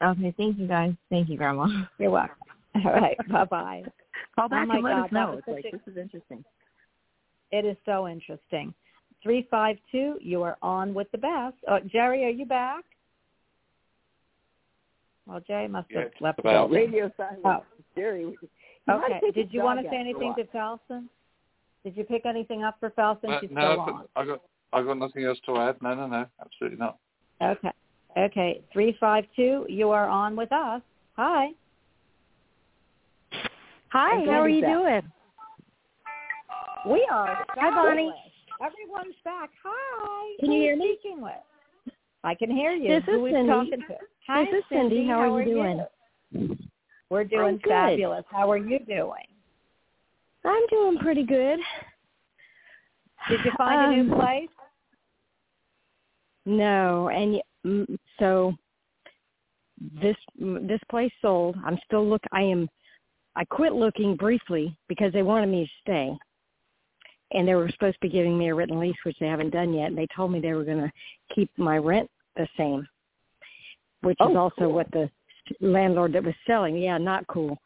Okay, 0.02 0.30
thank 0.38 0.58
you 0.58 0.66
guys. 0.66 0.94
Thank 1.10 1.28
you, 1.28 1.36
Grandma. 1.36 1.66
You're 1.98 2.10
welcome. 2.10 2.36
All 2.84 2.92
right. 2.92 3.16
Bye-bye. 3.28 3.82
Call 4.34 4.46
Oh 4.46 4.48
back 4.48 4.66
my 4.66 4.76
and 4.76 4.84
let 4.84 4.90
God, 4.92 5.04
us 5.06 5.12
know. 5.12 5.32
It's 5.32 5.46
such 5.46 5.54
like 5.56 5.64
a- 5.66 5.70
this 5.76 5.86
is 5.88 5.96
interesting. 5.98 6.42
It 7.52 7.64
is 7.66 7.76
so 7.84 8.08
interesting. 8.08 8.72
352, 9.22 10.18
you 10.22 10.42
are 10.42 10.56
on 10.62 10.94
with 10.94 11.10
the 11.12 11.18
best. 11.18 11.56
Uh, 11.68 11.80
Jerry, 11.80 12.24
are 12.24 12.30
you 12.30 12.46
back? 12.46 12.84
Well, 15.26 15.40
Jerry 15.46 15.68
must 15.68 15.90
Yeah, 15.90 16.04
have 16.04 16.12
left 16.20 16.36
the 16.42 16.48
about. 16.48 16.70
Radio 16.70 17.10
silence. 17.16 17.40
Oh. 17.44 17.62
Jerry. 17.94 18.36
Okay. 18.88 19.20
Did 19.34 19.52
you 19.52 19.62
want 19.62 19.78
to 19.80 19.82
say 19.82 19.88
out 19.88 19.90
for 19.90 19.96
a 19.96 20.00
anything 20.00 20.34
to 20.36 20.44
Felsen? 20.44 21.04
Did 21.84 21.96
you 21.96 22.04
pick 22.04 22.26
anything 22.26 22.62
up 22.62 22.76
for 22.78 22.90
Filsan? 22.90 23.30
Uh, 23.30 23.40
She's 23.40 23.50
no, 23.50 23.60
still 23.60 23.84
but 23.86 23.92
on. 23.92 24.04
I 24.16 24.24
got 24.24 24.40
I 24.72 24.82
got 24.82 24.98
nothing 24.98 25.24
else 25.24 25.38
to 25.46 25.56
add. 25.58 25.76
No, 25.82 25.94
no, 25.94 26.06
no, 26.06 26.26
absolutely 26.40 26.78
not. 26.78 26.98
Okay. 27.42 27.70
Okay. 28.16 28.60
352, 28.72 29.66
you 29.72 29.90
are 29.90 30.08
on 30.08 30.36
with 30.36 30.52
us. 30.52 30.82
Hi. 31.16 31.48
Hi, 33.92 34.24
how 34.26 34.40
are 34.40 34.48
you 34.48 34.60
back. 34.62 34.70
doing? 34.72 35.12
We 36.94 37.06
are 37.10 37.44
Hi, 37.56 37.70
Bonnie. 37.70 38.10
fabulous. 38.10 38.16
Everyone's 38.62 39.14
back. 39.24 39.50
Hi. 39.64 40.36
Can 40.40 40.52
you 40.52 40.58
Who 40.58 40.64
are 40.64 40.66
hear 40.66 40.76
me? 40.76 40.96
Speaking 41.00 41.20
with. 41.22 41.94
I 42.22 42.34
can 42.34 42.50
hear 42.50 42.72
you. 42.72 42.88
This 42.88 43.02
Who 43.06 43.16
is 43.16 43.22
we 43.22 43.30
Cindy. 43.32 43.48
talking 43.48 43.80
to? 43.88 43.96
Hi, 44.28 44.44
This 44.44 44.54
is 44.58 44.64
Cindy. 44.70 45.06
How 45.06 45.32
are 45.34 45.42
you 45.42 45.54
doing? 45.54 45.84
you? 46.32 46.58
We're 47.08 47.24
doing 47.24 47.58
good. 47.62 47.70
fabulous. 47.70 48.24
How 48.30 48.50
are 48.50 48.58
you 48.58 48.78
doing? 48.80 49.26
I'm 50.45 50.66
doing 50.68 50.99
pretty 50.99 51.24
good. 51.24 51.59
Did 53.28 53.41
you 53.45 53.53
find 53.59 53.93
a 53.93 53.97
new 54.03 54.12
Um, 54.12 54.18
place? 54.18 54.49
No, 56.47 57.09
and 57.11 57.41
so 58.18 58.55
this 59.78 60.16
this 60.38 60.80
place 60.91 61.12
sold. 61.20 61.57
I'm 61.64 61.78
still 61.84 62.07
look. 62.07 62.22
I 62.32 62.43
am. 62.43 62.68
I 63.36 63.45
quit 63.45 63.72
looking 63.74 64.16
briefly 64.16 64.76
because 64.88 65.12
they 65.12 65.22
wanted 65.22 65.49
me 65.49 65.64
to 65.66 65.70
stay, 65.82 66.18
and 67.32 67.47
they 67.47 67.55
were 67.55 67.68
supposed 67.70 67.95
to 67.97 68.01
be 68.01 68.09
giving 68.09 68.36
me 68.38 68.49
a 68.49 68.55
written 68.55 68.80
lease, 68.80 68.97
which 69.05 69.18
they 69.20 69.26
haven't 69.26 69.51
done 69.51 69.72
yet. 69.74 69.88
And 69.88 69.99
they 69.99 70.09
told 70.16 70.32
me 70.32 70.41
they 70.41 70.55
were 70.55 70.64
going 70.64 70.80
to 70.82 70.93
keep 71.34 71.51
my 71.59 71.76
rent 71.76 72.11
the 72.36 72.49
same, 72.57 72.88
which 74.01 74.16
is 74.20 74.26
Oh, 74.28 74.36
also 74.36 74.62
cool. 74.62 74.72
what 74.72 74.91
the 74.93 75.11
landlord 75.61 76.14
that 76.14 76.24
was 76.24 76.34
selling. 76.47 76.76
Yeah, 76.76 76.99
not 76.99 77.26
cool. 77.28 77.59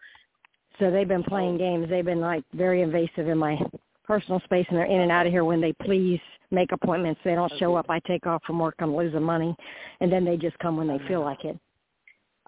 So 0.78 0.90
they've 0.90 1.08
been 1.08 1.22
playing 1.24 1.58
games. 1.58 1.88
They've 1.88 2.04
been 2.04 2.20
like 2.20 2.44
very 2.52 2.82
invasive 2.82 3.28
in 3.28 3.38
my 3.38 3.58
personal 4.04 4.40
space, 4.40 4.66
and 4.68 4.76
they're 4.78 4.86
in 4.86 5.00
and 5.00 5.10
out 5.12 5.26
of 5.26 5.32
here 5.32 5.44
when 5.44 5.60
they 5.60 5.72
please. 5.84 6.20
Make 6.50 6.70
appointments. 6.70 7.20
They 7.24 7.34
don't 7.34 7.50
show 7.58 7.74
up. 7.74 7.86
I 7.88 7.98
take 8.00 8.28
off 8.28 8.40
from 8.44 8.60
work. 8.60 8.76
I'm 8.78 8.94
losing 8.94 9.22
money, 9.22 9.56
and 10.00 10.12
then 10.12 10.24
they 10.24 10.36
just 10.36 10.56
come 10.60 10.76
when 10.76 10.86
they 10.86 11.00
feel 11.08 11.20
like 11.20 11.44
it. 11.44 11.58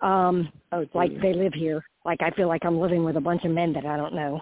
Um, 0.01 0.53
Oh, 0.71 0.87
like 0.95 1.11
they 1.21 1.33
live 1.33 1.55
here. 1.55 1.83
Like 2.05 2.21
I 2.23 2.31
feel 2.31 2.47
like 2.47 2.65
I'm 2.65 2.79
living 2.79 3.03
with 3.03 3.17
a 3.17 3.21
bunch 3.21 3.45
of 3.45 3.51
men 3.51 3.73
that 3.73 3.85
I 3.85 3.97
don't 3.97 4.15
know. 4.15 4.41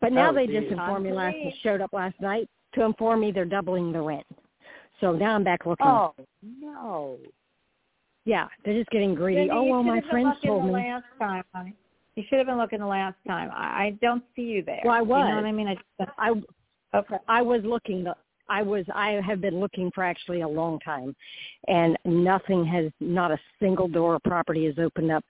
But 0.00 0.12
now 0.12 0.30
Oh, 0.30 0.34
they 0.34 0.46
geez. 0.48 0.62
just 0.62 0.72
informed 0.72 1.04
me 1.04 1.12
last 1.12 1.34
Unbelievable. 1.34 1.56
showed 1.62 1.80
up 1.82 1.92
last 1.92 2.20
night 2.20 2.48
to 2.74 2.82
inform 2.82 3.20
me 3.20 3.30
they're 3.30 3.44
doubling 3.44 3.92
the 3.92 4.00
rent. 4.00 4.26
So 5.00 5.12
now 5.12 5.36
I'm 5.36 5.44
back 5.44 5.66
looking. 5.66 5.86
Oh 5.86 6.14
no. 6.42 7.18
Yeah, 8.24 8.48
they're 8.64 8.74
just 8.78 8.90
getting 8.90 9.14
greedy. 9.14 9.42
Cindy, 9.42 9.52
oh 9.52 9.62
well, 9.64 9.82
my 9.84 10.00
friends 10.10 10.36
told 10.44 10.64
me. 10.64 10.72
last 10.72 11.04
time, 11.20 11.44
honey. 11.54 11.74
You 12.18 12.24
should 12.28 12.38
have 12.38 12.48
been 12.48 12.58
looking 12.58 12.80
the 12.80 12.86
last 12.86 13.14
time. 13.28 13.48
I, 13.54 13.84
I 13.84 13.98
don't 14.02 14.24
see 14.34 14.42
you 14.42 14.64
there. 14.64 14.80
Well, 14.84 14.92
I 14.92 15.02
was. 15.02 15.22
You 15.22 15.30
know 15.30 15.36
what 15.36 15.44
I 15.44 15.52
mean? 15.52 15.68
I 15.68 16.04
I 16.18 16.98
okay. 16.98 17.16
I 17.28 17.42
was 17.42 17.62
looking. 17.62 18.02
The, 18.02 18.16
I 18.48 18.60
was. 18.60 18.84
I 18.92 19.20
have 19.24 19.40
been 19.40 19.60
looking 19.60 19.92
for 19.94 20.02
actually 20.02 20.40
a 20.40 20.48
long 20.48 20.80
time, 20.80 21.14
and 21.68 21.96
nothing 22.04 22.66
has. 22.66 22.90
Not 22.98 23.30
a 23.30 23.38
single 23.60 23.86
door 23.86 24.14
or 24.14 24.18
property 24.18 24.66
has 24.66 24.74
opened 24.80 25.12
up. 25.12 25.24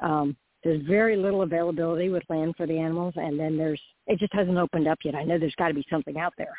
Um, 0.00 0.36
there's 0.64 0.84
very 0.84 1.16
little 1.16 1.42
availability 1.42 2.08
with 2.08 2.24
land 2.28 2.54
for 2.56 2.66
the 2.66 2.76
animals, 2.76 3.14
and 3.16 3.38
then 3.38 3.56
there's. 3.56 3.80
It 4.08 4.18
just 4.18 4.34
hasn't 4.34 4.58
opened 4.58 4.88
up 4.88 4.98
yet. 5.04 5.14
I 5.14 5.22
know 5.22 5.38
there's 5.38 5.54
got 5.54 5.68
to 5.68 5.74
be 5.74 5.86
something 5.88 6.18
out 6.18 6.34
there. 6.36 6.54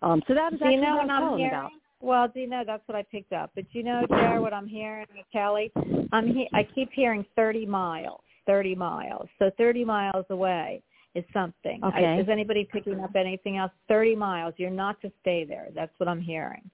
Um, 0.00 0.22
so 0.26 0.32
that 0.32 0.52
was 0.52 0.58
Do 0.58 0.68
you 0.68 0.72
actually 0.72 0.86
know 0.86 0.96
what 0.96 1.10
I'm 1.10 1.22
calling 1.22 1.38
hearing? 1.40 1.52
about. 1.52 1.70
Well, 2.00 2.28
do 2.28 2.40
you 2.40 2.48
know 2.48 2.62
that's 2.66 2.86
what 2.86 2.96
I 2.96 3.02
picked 3.02 3.34
up? 3.34 3.50
But 3.54 3.64
you 3.72 3.82
know, 3.82 4.06
Jared, 4.08 4.40
what 4.40 4.54
I'm 4.54 4.66
hearing, 4.66 5.06
Kelly, 5.32 5.70
I'm 6.12 6.28
he- 6.28 6.48
I 6.54 6.62
keep 6.62 6.90
hearing 6.92 7.26
30 7.36 7.66
miles, 7.66 8.20
30 8.46 8.74
miles. 8.74 9.28
So 9.38 9.50
30 9.58 9.84
miles 9.84 10.24
away 10.30 10.82
is 11.14 11.24
something. 11.32 11.80
I- 11.82 12.18
is 12.18 12.28
anybody 12.28 12.64
picking 12.64 13.00
up 13.00 13.16
anything 13.16 13.56
else? 13.56 13.72
30 13.88 14.16
miles. 14.16 14.54
You're 14.56 14.70
not 14.70 15.00
to 15.02 15.10
stay 15.20 15.44
there. 15.44 15.68
That's 15.74 15.92
what 15.98 16.08
I'm 16.08 16.20
hearing. 16.20 16.68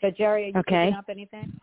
So 0.00 0.10
Jerry, 0.10 0.44
are 0.44 0.46
you 0.48 0.58
Okay. 0.58 0.84
picking 0.86 0.94
up 0.94 1.08
anything? 1.08 1.60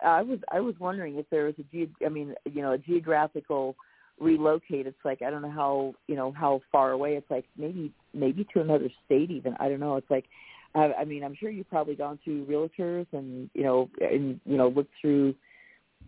I 0.00 0.22
was 0.22 0.38
I 0.50 0.60
was 0.60 0.78
wondering 0.78 1.16
if 1.16 1.28
there 1.30 1.44
was 1.44 1.54
a 1.58 1.64
ge- 1.64 1.90
I 2.04 2.08
mean 2.08 2.34
you 2.44 2.62
know 2.62 2.72
a 2.72 2.78
geographical 2.78 3.76
relocate. 4.20 4.86
It's 4.86 5.04
like 5.04 5.22
I 5.22 5.30
don't 5.30 5.42
know 5.42 5.50
how 5.50 5.94
you 6.06 6.14
know 6.14 6.30
how 6.32 6.60
far 6.70 6.92
away. 6.92 7.16
It's 7.16 7.30
like 7.30 7.46
maybe 7.56 7.92
maybe 8.14 8.44
to 8.52 8.60
another 8.60 8.88
state 9.04 9.30
even. 9.30 9.56
I 9.58 9.68
don't 9.68 9.80
know. 9.80 9.96
It's 9.96 10.10
like 10.10 10.26
I, 10.74 10.92
I 10.92 11.04
mean 11.04 11.24
I'm 11.24 11.34
sure 11.34 11.50
you've 11.50 11.68
probably 11.68 11.96
gone 11.96 12.18
through 12.22 12.46
realtors 12.46 13.06
and 13.12 13.50
you 13.54 13.64
know 13.64 13.90
and 14.00 14.40
you 14.44 14.56
know 14.56 14.68
looked 14.68 14.94
through 15.00 15.34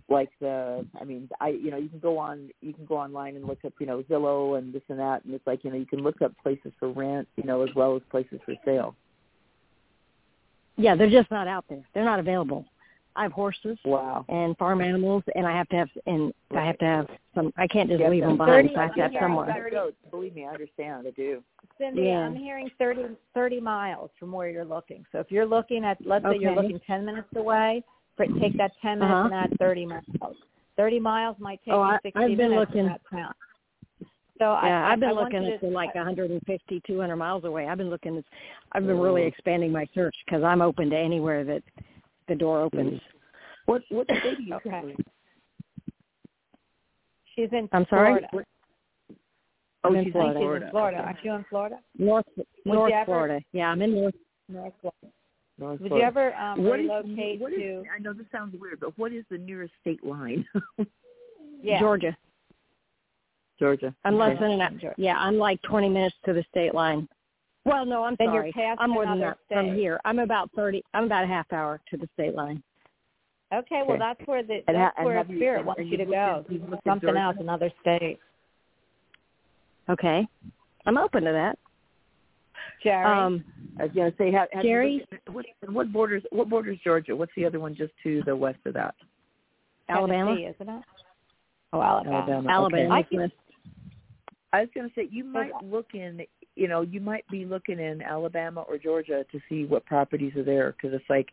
like 0.08 0.30
the 0.40 0.86
I 1.00 1.04
mean 1.04 1.28
I 1.40 1.48
you 1.48 1.70
know 1.70 1.76
you 1.78 1.88
can 1.88 1.98
go 1.98 2.18
on 2.18 2.50
you 2.60 2.72
can 2.74 2.84
go 2.84 2.96
online 2.96 3.36
and 3.36 3.46
look 3.46 3.64
up 3.64 3.72
you 3.80 3.86
know 3.86 4.02
Zillow 4.02 4.58
and 4.58 4.72
this 4.72 4.82
and 4.88 4.98
that 4.98 5.24
and 5.24 5.34
it's 5.34 5.46
like 5.46 5.64
you 5.64 5.70
know 5.70 5.76
you 5.76 5.86
can 5.86 6.02
look 6.02 6.20
up 6.22 6.32
places 6.42 6.72
for 6.78 6.92
rent 6.92 7.26
you 7.36 7.44
know 7.44 7.62
as 7.62 7.70
well 7.74 7.96
as 7.96 8.02
places 8.10 8.40
for 8.44 8.54
sale. 8.64 8.94
Yeah, 10.76 10.96
they're 10.96 11.10
just 11.10 11.30
not 11.30 11.46
out 11.46 11.64
there. 11.68 11.82
They're 11.94 12.04
not 12.04 12.18
available. 12.18 12.64
I 13.16 13.22
have 13.22 13.32
horses 13.32 13.78
Wow. 13.84 14.24
and 14.28 14.56
farm 14.58 14.80
animals, 14.80 15.22
and 15.36 15.46
I 15.46 15.56
have 15.56 15.68
to 15.68 15.76
have 15.76 15.88
and 16.06 16.34
I 16.50 16.64
have 16.66 16.78
to 16.78 16.84
have 16.84 17.08
some. 17.34 17.52
I 17.56 17.68
can't 17.68 17.88
just 17.88 18.00
Yeah, 18.00 18.08
leave 18.08 18.24
them 18.24 18.36
behind. 18.36 18.70
30 18.70 18.74
So 18.74 18.80
I 18.80 18.84
have 18.84 18.94
to 18.96 19.02
have 19.02 19.12
Yeah, 19.12 19.20
someone. 19.20 19.94
Believe 20.10 20.34
me, 20.34 20.44
I 20.46 20.48
understand. 20.48 21.06
I 21.06 21.10
do. 21.10 21.42
Cindy, 21.78 22.02
Yeah. 22.02 22.26
I'm 22.26 22.34
hearing 22.34 22.70
30, 22.78 23.16
30 23.32 23.60
miles 23.60 24.10
from 24.18 24.32
where 24.32 24.48
you're 24.48 24.64
looking. 24.64 25.06
So 25.12 25.20
if 25.20 25.30
you're 25.30 25.46
looking 25.46 25.84
at, 25.84 25.96
let's 26.04 26.24
say 26.24 26.38
you're 26.38 26.54
looking 26.54 26.80
10 26.80 27.04
minutes 27.04 27.28
away, 27.36 27.84
for, 27.84 27.92
take 28.18 28.56
that 28.58 28.72
10 28.82 28.98
minutes 28.98 29.14
Uh-huh. 29.14 29.24
and 29.26 29.34
add 29.34 29.58
30 29.58 29.86
miles. 29.86 30.04
30 30.76 31.00
miles 31.00 31.36
might 31.38 31.60
take 31.64 31.74
Oh, 31.74 31.78
you 31.78 31.90
I- 31.90 31.98
60 32.02 32.18
I've 32.20 32.36
been 32.36 32.50
minutes 32.50 32.58
looking- 32.70 32.80
in 32.80 32.86
that 32.86 33.00
town. 33.10 33.34
So 34.38 34.46
I, 34.50 34.66
Yeah, 34.66 34.86
I, 34.88 34.92
I've 34.92 35.00
been 35.00 35.08
I 35.10 35.12
looking 35.12 35.44
at 35.46 35.60
to, 35.60 35.66
like 35.68 35.94
150, 35.94 36.80
200 36.86 37.16
miles 37.16 37.44
away. 37.44 37.68
I've 37.68 37.78
been 37.78 37.90
looking. 37.90 38.18
At, 38.18 38.24
I've 38.72 38.84
been 38.84 38.98
really 38.98 39.22
expanding 39.22 39.70
my 39.70 39.86
search 39.94 40.14
because 40.26 40.42
I'm 40.42 40.60
open 40.60 40.90
to 40.90 40.96
anywhere 40.96 41.44
that 41.44 41.62
the 42.26 42.34
door 42.34 42.60
opens. 42.60 43.00
What 43.66 43.82
what 43.90 44.06
state 44.06 44.24
are 44.38 44.40
you 44.42 44.54
Okay. 44.56 44.70
currently? 44.70 44.96
she's 47.36 47.48
in 47.52 47.68
I'm 47.72 47.86
sorry? 47.88 48.26
Florida. 48.30 48.48
Oh, 49.84 49.88
I'm 49.90 49.96
in 49.96 50.04
she's 50.04 50.12
Florida. 50.12 50.40
She's 50.40 50.62
in 50.64 50.70
Florida. 50.70 50.98
Aren't 50.98 51.24
you 51.24 51.32
in 51.34 51.44
Florida? 51.48 51.78
North 51.98 52.26
North 52.64 52.92
Florida. 53.04 53.40
Yeah, 53.52 53.68
I'm 53.70 53.82
in 53.82 53.94
North. 53.94 54.14
North 54.48 54.72
Florida. 54.80 55.14
North 55.58 55.80
Would 55.80 55.92
you 55.92 56.00
ever 56.00 56.34
um, 56.34 56.64
What 56.64 56.80
is- 56.80 56.88
relocate 56.88 57.40
what 57.40 57.52
is- 57.52 57.58
to? 57.60 57.84
I 57.94 57.98
know 58.00 58.12
this 58.12 58.26
sounds 58.32 58.56
weird, 58.60 58.80
but 58.80 58.96
what 58.98 59.12
is 59.12 59.24
the 59.30 59.38
nearest 59.38 59.72
state 59.80 60.04
line? 60.04 60.44
Yeah. 61.62 61.80
Georgia. 61.80 62.14
Georgia. 63.58 63.94
I'm 64.04 64.18
less 64.18 64.38
than 64.38 64.50
an 64.50 64.60
hour. 64.60 64.68
Georgia. 64.72 64.94
Yeah, 64.98 65.16
I'm 65.16 65.38
like 65.38 65.62
20 65.62 65.88
minutes 65.88 66.14
to 66.26 66.34
the 66.34 66.44
state 66.50 66.74
line. 66.74 67.08
Well, 67.64 67.86
no, 67.86 68.04
I'm 68.04 68.16
Then 68.18 68.34
you're 68.34 68.42
sorry. 68.42 68.52
past 68.52 68.80
I'm 68.82 68.90
more 68.90 69.04
than 69.06 69.14
another 69.14 69.36
that 69.48 69.56
from 69.56 69.66
state. 69.68 69.78
here. 69.78 69.98
I'm 70.04 70.18
about 70.18 70.50
30. 70.54 70.82
I'm 70.92 71.04
about 71.04 71.24
a 71.24 71.26
half 71.26 71.50
hour 71.54 71.80
to 71.90 71.96
the 71.96 72.06
state 72.12 72.34
line. 72.34 72.62
Okay, 73.54 73.80
well 73.88 73.96
that's 73.98 74.20
where 74.26 74.42
the 74.42 74.62
And 74.68 74.76
that's 74.76 74.94
and 74.98 75.06
where 75.06 75.16
have 75.16 75.30
you- 75.30 75.38
Spirit 75.38 75.64
wants 75.64 75.80
you 75.86 75.96
to 75.96 76.02
you've 76.02 76.10
go. 76.12 76.34
looked 76.36 76.50
at- 76.50 76.52
you've 76.52 76.68
looked 76.68 76.86
at 76.86 76.90
Something 76.90 77.16
else, 77.16 77.36
another 77.40 77.72
state. 77.80 78.18
Okay, 79.88 80.26
I'm 80.84 80.98
open 80.98 81.24
to 81.24 81.32
that. 81.32 81.58
Jerry. 82.84 83.04
Um, 83.04 83.44
I 83.80 83.84
was 83.84 83.92
gonna 83.94 84.12
say, 84.18 84.30
have, 84.30 84.48
have 84.52 84.62
Jerry? 84.62 85.04
Looked 85.10 85.14
at, 85.26 85.32
what, 85.32 85.46
what 85.72 85.92
borders? 85.92 86.22
What 86.30 86.48
borders 86.48 86.78
Georgia? 86.84 87.16
What's 87.16 87.32
the 87.36 87.44
other 87.44 87.58
one 87.58 87.74
just 87.74 87.92
to 88.04 88.22
the 88.26 88.36
west 88.36 88.58
of 88.66 88.74
that? 88.74 88.94
Alabama. 89.88 90.36
Tennessee, 90.36 90.54
isn't 90.54 90.74
it? 90.74 90.82
Oh, 91.72 91.82
Alabama. 91.82 92.16
Alabama. 92.16 92.50
Alabama. 92.50 92.94
I 92.94 93.00
is 93.00 93.06
can- 93.10 93.18
the- 93.18 93.32
I 94.52 94.60
was 94.60 94.68
gonna 94.74 94.90
say 94.94 95.08
you 95.10 95.24
might 95.24 95.50
look 95.64 95.94
in. 95.94 96.24
You 96.54 96.68
know, 96.68 96.82
you 96.82 97.00
might 97.00 97.26
be 97.28 97.44
looking 97.44 97.80
in 97.80 98.00
Alabama 98.00 98.60
or 98.68 98.78
Georgia 98.78 99.24
to 99.32 99.40
see 99.48 99.64
what 99.64 99.84
properties 99.84 100.36
are 100.36 100.44
there 100.44 100.72
because 100.72 100.94
it's 100.94 101.10
like, 101.10 101.30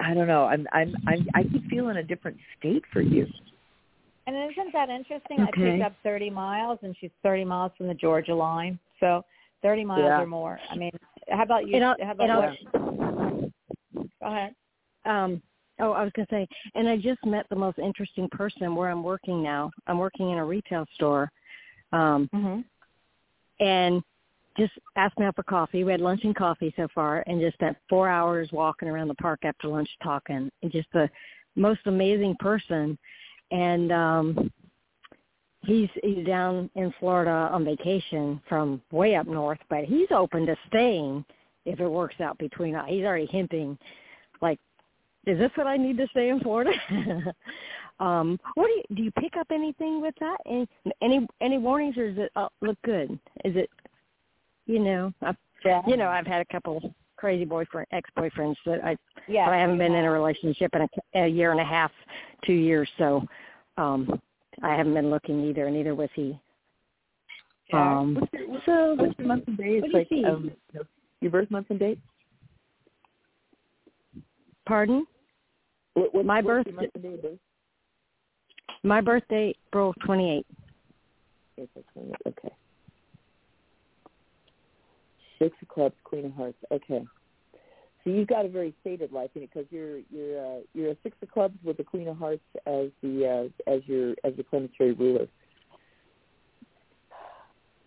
I 0.00 0.14
don't 0.14 0.26
know. 0.26 0.44
I'm 0.46 0.66
I'm 0.72 0.92
I'm 1.06 1.28
I 1.36 1.44
keep 1.44 1.68
feeling 1.70 1.98
a 1.98 2.02
different 2.02 2.36
state 2.58 2.82
for 2.92 3.00
you. 3.00 3.26
And 4.26 4.36
isn't 4.52 4.72
that 4.72 4.90
interesting? 4.90 5.40
Okay. 5.40 5.42
I 5.42 5.48
Okay. 5.48 5.70
picked 5.78 5.84
up 5.84 5.94
30 6.02 6.28
miles, 6.30 6.78
and 6.82 6.94
she's 7.00 7.12
30 7.22 7.44
miles 7.44 7.72
from 7.78 7.86
the 7.86 7.94
Georgia 7.94 8.34
line. 8.34 8.78
So 9.00 9.24
30 9.62 9.84
miles 9.84 10.02
Yeah. 10.04 10.20
or 10.22 10.26
more. 10.26 10.60
I 10.70 10.76
mean, 10.76 10.92
how 11.28 11.42
about 11.42 11.66
you? 11.66 11.76
It 11.76 11.82
all- 11.82 11.96
how 12.00 12.12
about 12.12 12.30
all- 12.30 13.50
Go 14.20 14.26
ahead. 14.26 14.54
um, 15.04 15.42
oh, 15.80 15.92
I 15.92 16.02
was 16.02 16.12
going 16.12 16.26
to 16.26 16.34
say, 16.34 16.48
and 16.74 16.88
I 16.88 16.96
just 16.96 17.24
met 17.24 17.46
the 17.48 17.56
most 17.56 17.78
interesting 17.78 18.28
person 18.30 18.74
where 18.74 18.90
I'm 18.90 19.02
working 19.02 19.42
now. 19.42 19.70
I'm 19.86 19.98
working 19.98 20.30
in 20.30 20.38
a 20.38 20.44
retail 20.44 20.86
store, 20.94 21.30
um, 21.92 22.28
Mm-hmm. 22.34 22.60
and 23.64 24.02
just 24.56 24.72
asked 24.96 25.18
me 25.18 25.24
out 25.24 25.36
for 25.36 25.44
coffee. 25.44 25.84
We 25.84 25.92
had 25.92 26.00
lunch 26.00 26.24
and 26.24 26.34
coffee 26.34 26.72
so 26.76 26.88
far, 26.88 27.22
and 27.26 27.40
just 27.40 27.54
spent 27.54 27.76
four 27.88 28.08
hours 28.08 28.50
walking 28.52 28.88
around 28.88 29.06
the 29.08 29.14
park 29.14 29.40
after 29.44 29.68
lunch 29.68 29.88
talking. 30.02 30.50
And 30.62 30.72
just 30.72 30.90
the 30.92 31.08
most 31.54 31.80
amazing 31.86 32.36
person. 32.40 32.98
And 33.50 33.90
um 33.92 34.52
he's 35.64 35.88
he's 36.02 36.26
down 36.26 36.70
in 36.74 36.92
Florida 36.98 37.48
on 37.52 37.64
vacation 37.64 38.40
from 38.48 38.80
way 38.90 39.16
up 39.16 39.26
north, 39.26 39.58
but 39.68 39.84
he's 39.84 40.08
open 40.10 40.46
to 40.46 40.56
staying 40.68 41.24
if 41.64 41.80
it 41.80 41.88
works 41.88 42.20
out 42.20 42.38
between 42.38 42.74
us. 42.74 42.86
He's 42.88 43.04
already 43.04 43.26
hinting, 43.26 43.78
like, 44.40 44.58
is 45.26 45.38
this 45.38 45.50
what 45.56 45.66
I 45.66 45.76
need 45.76 45.98
to 45.98 46.06
stay 46.08 46.30
in 46.30 46.40
Florida? 46.40 46.70
um, 48.00 48.38
what 48.54 48.66
do 48.68 48.72
you 48.72 48.82
do? 48.96 49.02
You 49.04 49.10
pick 49.12 49.36
up 49.36 49.48
anything 49.50 50.00
with 50.00 50.14
that? 50.20 50.38
Any 50.46 50.68
any 51.02 51.26
any 51.40 51.58
warnings, 51.58 51.96
or 51.98 52.10
does 52.10 52.18
it 52.24 52.32
uh, 52.36 52.48
look 52.62 52.78
good? 52.84 53.18
Is 53.44 53.56
it, 53.56 53.68
you 54.66 54.78
know, 54.78 55.12
I've, 55.22 55.36
Yeah. 55.64 55.82
you 55.86 55.96
know, 55.96 56.08
I've 56.08 56.26
had 56.26 56.40
a 56.40 56.52
couple 56.52 56.94
crazy 57.16 57.44
boyfriend 57.44 57.88
ex 57.90 58.08
boyfriends 58.16 58.54
that 58.64 58.82
I 58.84 58.96
Yeah. 59.26 59.46
but 59.46 59.52
I 59.52 59.58
haven't 59.58 59.78
been 59.78 59.92
in 59.94 60.04
a 60.04 60.10
relationship 60.10 60.72
in 60.74 60.82
a, 60.82 61.24
a 61.24 61.26
year 61.26 61.50
and 61.50 61.60
a 61.60 61.64
half, 61.64 61.90
two 62.46 62.52
years, 62.54 62.88
so 62.96 63.26
um 63.76 64.20
I 64.62 64.74
haven't 64.76 64.94
been 64.94 65.10
looking 65.10 65.44
either, 65.48 65.66
and 65.66 65.76
neither 65.76 65.94
was 65.94 66.08
he. 66.14 66.38
Yeah. 67.72 67.98
Um, 67.98 68.14
what's, 68.14 68.32
your, 68.32 68.48
what's, 68.48 68.66
so 68.66 68.94
what's 68.98 69.18
your 69.18 69.28
month 69.28 69.44
and 69.46 69.56
day? 69.56 69.80
It's 69.82 70.08
do 70.10 70.16
you 70.16 70.22
like 70.22 70.32
um, 70.32 70.50
your 71.20 71.30
birth 71.30 71.50
month 71.50 71.66
and 71.70 71.78
date. 71.78 71.98
pardon? 74.66 75.06
What, 75.94 76.14
what, 76.14 76.24
My 76.26 76.40
birth- 76.40 76.66
your 76.66 76.76
month 76.76 76.90
and 76.94 77.02
day 77.02 77.14
of 77.14 77.22
birth? 77.22 77.38
My 78.84 79.00
birthday, 79.00 79.54
April 79.68 79.92
twenty 80.04 80.38
eighth. 80.38 80.46
April 81.58 81.84
20th. 81.96 82.14
Okay. 82.28 82.54
Six 85.40 85.56
of 85.60 85.68
clubs, 85.68 85.96
queen 86.04 86.26
of 86.26 86.32
hearts. 86.34 86.58
Okay. 86.70 87.02
So 88.08 88.14
you've 88.14 88.28
got 88.28 88.46
a 88.46 88.48
very 88.48 88.74
sated 88.82 89.12
life 89.12 89.28
in 89.34 89.42
it 89.42 89.50
because 89.52 89.66
you're 89.70 89.98
you're 90.10 90.42
uh, 90.42 90.60
you're 90.72 90.92
a 90.92 90.96
six 91.02 91.14
of 91.20 91.30
clubs 91.30 91.58
with 91.62 91.76
the 91.76 91.84
queen 91.84 92.08
of 92.08 92.16
hearts 92.16 92.40
as 92.66 92.86
the 93.02 93.50
uh, 93.68 93.70
as 93.70 93.82
your 93.84 94.12
as 94.24 94.34
your 94.34 94.44
planetary 94.48 94.92
ruler. 94.92 95.26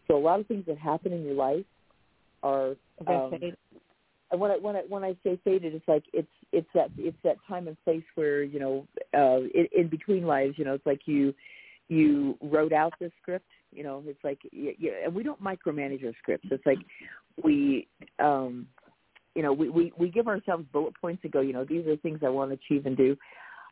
So 0.07 0.15
a 0.15 0.19
lot 0.19 0.39
of 0.39 0.45
things 0.45 0.65
that 0.67 0.78
happen 0.78 1.11
in 1.11 1.24
your 1.24 1.34
life 1.34 1.65
are 2.43 2.76
um, 3.07 3.34
and 4.32 4.39
when 4.39 4.51
I 4.51 4.57
when 4.57 4.76
I 4.76 4.82
when 4.89 5.03
I 5.03 5.15
say 5.24 5.39
faded, 5.43 5.74
it's 5.74 5.88
like 5.88 6.03
it's 6.13 6.28
it's 6.51 6.69
that 6.76 6.91
it's 6.99 7.17
that 7.24 7.38
time 7.47 7.67
and 7.67 7.76
place 7.84 8.03
where 8.13 8.43
you 8.43 8.59
know 8.59 8.88
uh, 9.15 9.39
in, 9.55 9.67
in 9.76 9.88
between 9.88 10.28
lives, 10.28 10.53
you 10.55 10.65
know, 10.65 10.76
it's 10.76 10.86
like 10.86 11.01
you 11.05 11.34
you 11.88 12.38
wrote 12.41 12.74
out 12.74 12.93
this 12.99 13.11
script. 13.19 13.49
You 13.72 13.84
know, 13.84 14.03
it's 14.05 14.24
like 14.24 14.38
y 14.53 14.76
y 14.80 14.89
and 15.03 15.15
we 15.15 15.24
don't 15.24 15.41
micromanage 15.43 16.05
our 16.05 16.13
scripts. 16.22 16.47
It's 16.51 16.65
like 16.67 16.78
we 17.43 17.88
um 18.19 18.67
you 19.36 19.44
know 19.44 19.54
we, 19.54 19.70
we 19.70 19.94
we 19.98 20.10
give 20.10 20.28
ourselves 20.28 20.66
bullet 20.72 20.94
points 21.00 21.22
and 21.24 21.32
go, 21.32 21.42
you 21.42 21.54
know, 21.54 21.66
these 21.66 21.86
are 21.86 21.96
the 21.96 22.02
things 22.02 22.20
I 22.26 22.30
want 22.30 22.52
to 22.52 22.56
achieve 22.56 22.86
and 22.86 22.98
do. 22.98 23.18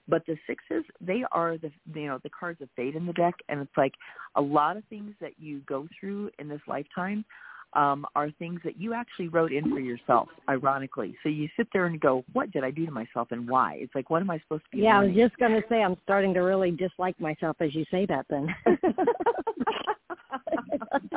But 0.08 0.26
the 0.26 0.38
sixes, 0.48 0.84
they 1.00 1.24
are 1.32 1.58
the 1.58 1.72
you 1.94 2.08
know 2.08 2.20
the 2.24 2.30
cards 2.30 2.62
of 2.62 2.70
fate 2.76 2.96
in 2.96 3.06
the 3.06 3.14
deck, 3.14 3.36
and 3.48 3.60
it's 3.62 3.78
like 3.78 3.94
a 4.36 4.42
lot 4.42 4.78
of 4.78 4.84
things 4.86 5.14
that 5.22 5.34
you 5.38 5.60
go 5.68 5.88
through 6.00 6.32
in 6.40 6.48
this 6.48 6.62
lifetime 6.68 7.26
um, 7.74 8.06
are 8.16 8.32
things 8.40 8.60
that 8.64 8.80
you 8.80 8.94
actually 8.94 9.28
wrote 9.28 9.52
in 9.52 9.70
for 9.72 9.80
yourself, 9.80 10.28
ironically. 10.48 11.16
So 11.24 11.30
you 11.30 11.48
sit 11.56 11.68
there 11.72 11.86
and 11.86 12.00
go, 12.00 12.24
what 12.34 12.52
did 12.52 12.64
I 12.64 12.72
do 12.72 12.86
to 12.86 12.92
myself 12.92 13.28
and 13.32 13.48
why? 13.48 13.78
It's 13.80 13.94
like, 13.94 14.10
what 14.10 14.22
am 14.22 14.30
I 14.30 14.40
supposed 14.40 14.64
to 14.72 14.78
be 14.78 14.84
Yeah, 14.84 15.00
I 15.00 15.06
was 15.06 15.16
just 15.16 15.38
going 15.38 15.52
to 15.52 15.64
say 15.70 15.84
I'm 15.84 15.98
starting 16.04 16.34
to 16.34 16.40
really 16.42 16.72
dislike 16.72 17.20
myself 17.20 17.58
as 17.60 17.76
you 17.76 17.86
say 17.92 18.06
that. 18.08 18.26
Then. 18.30 18.48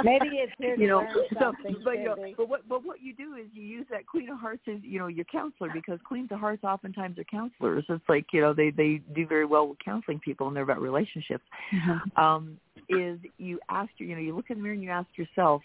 Maybe 0.05 0.37
it's 0.37 0.53
here 0.59 0.75
you 0.77 0.89
know, 0.89 1.07
so, 1.33 1.41
something, 1.41 1.77
but 1.85 1.99
you 1.99 2.05
know, 2.05 2.17
but 2.37 2.49
what 2.49 2.69
but 2.69 2.85
what 2.85 3.03
you 3.03 3.15
do 3.15 3.35
is 3.35 3.47
you 3.53 3.63
use 3.63 3.87
that 3.91 4.07
Queen 4.07 4.29
of 4.29 4.39
Hearts 4.39 4.63
as 4.69 4.79
you 4.83 4.99
know 4.99 5.07
your 5.07 5.25
counselor 5.27 5.71
because 5.73 5.99
Queens 6.05 6.29
of 6.33 6.41
Hearts 6.41 6.65
oftentimes 6.65 7.19
are 7.19 7.25
counselors. 7.25 7.85
It's 7.89 8.03
like 8.09 8.27
you 8.33 8.41
know 8.41 8.53
they 8.53 8.71
they 8.71 9.01
do 9.15 9.27
very 9.27 9.47
well 9.47 9.69
with 9.69 9.79
counseling 9.85 10.19
people 10.19 10.49
and 10.49 10.57
they're 10.57 10.65
about 10.65 10.81
relationships. 10.81 11.45
Um, 12.17 12.59
is 12.89 13.19
you 13.39 13.61
ask 13.69 13.91
your 13.99 14.09
you 14.09 14.15
know 14.17 14.23
you 14.23 14.35
look 14.35 14.51
in 14.51 14.57
the 14.59 14.63
mirror 14.63 14.75
and 14.75 14.83
you 14.83 14.91
ask 14.91 15.09
yourself, 15.17 15.63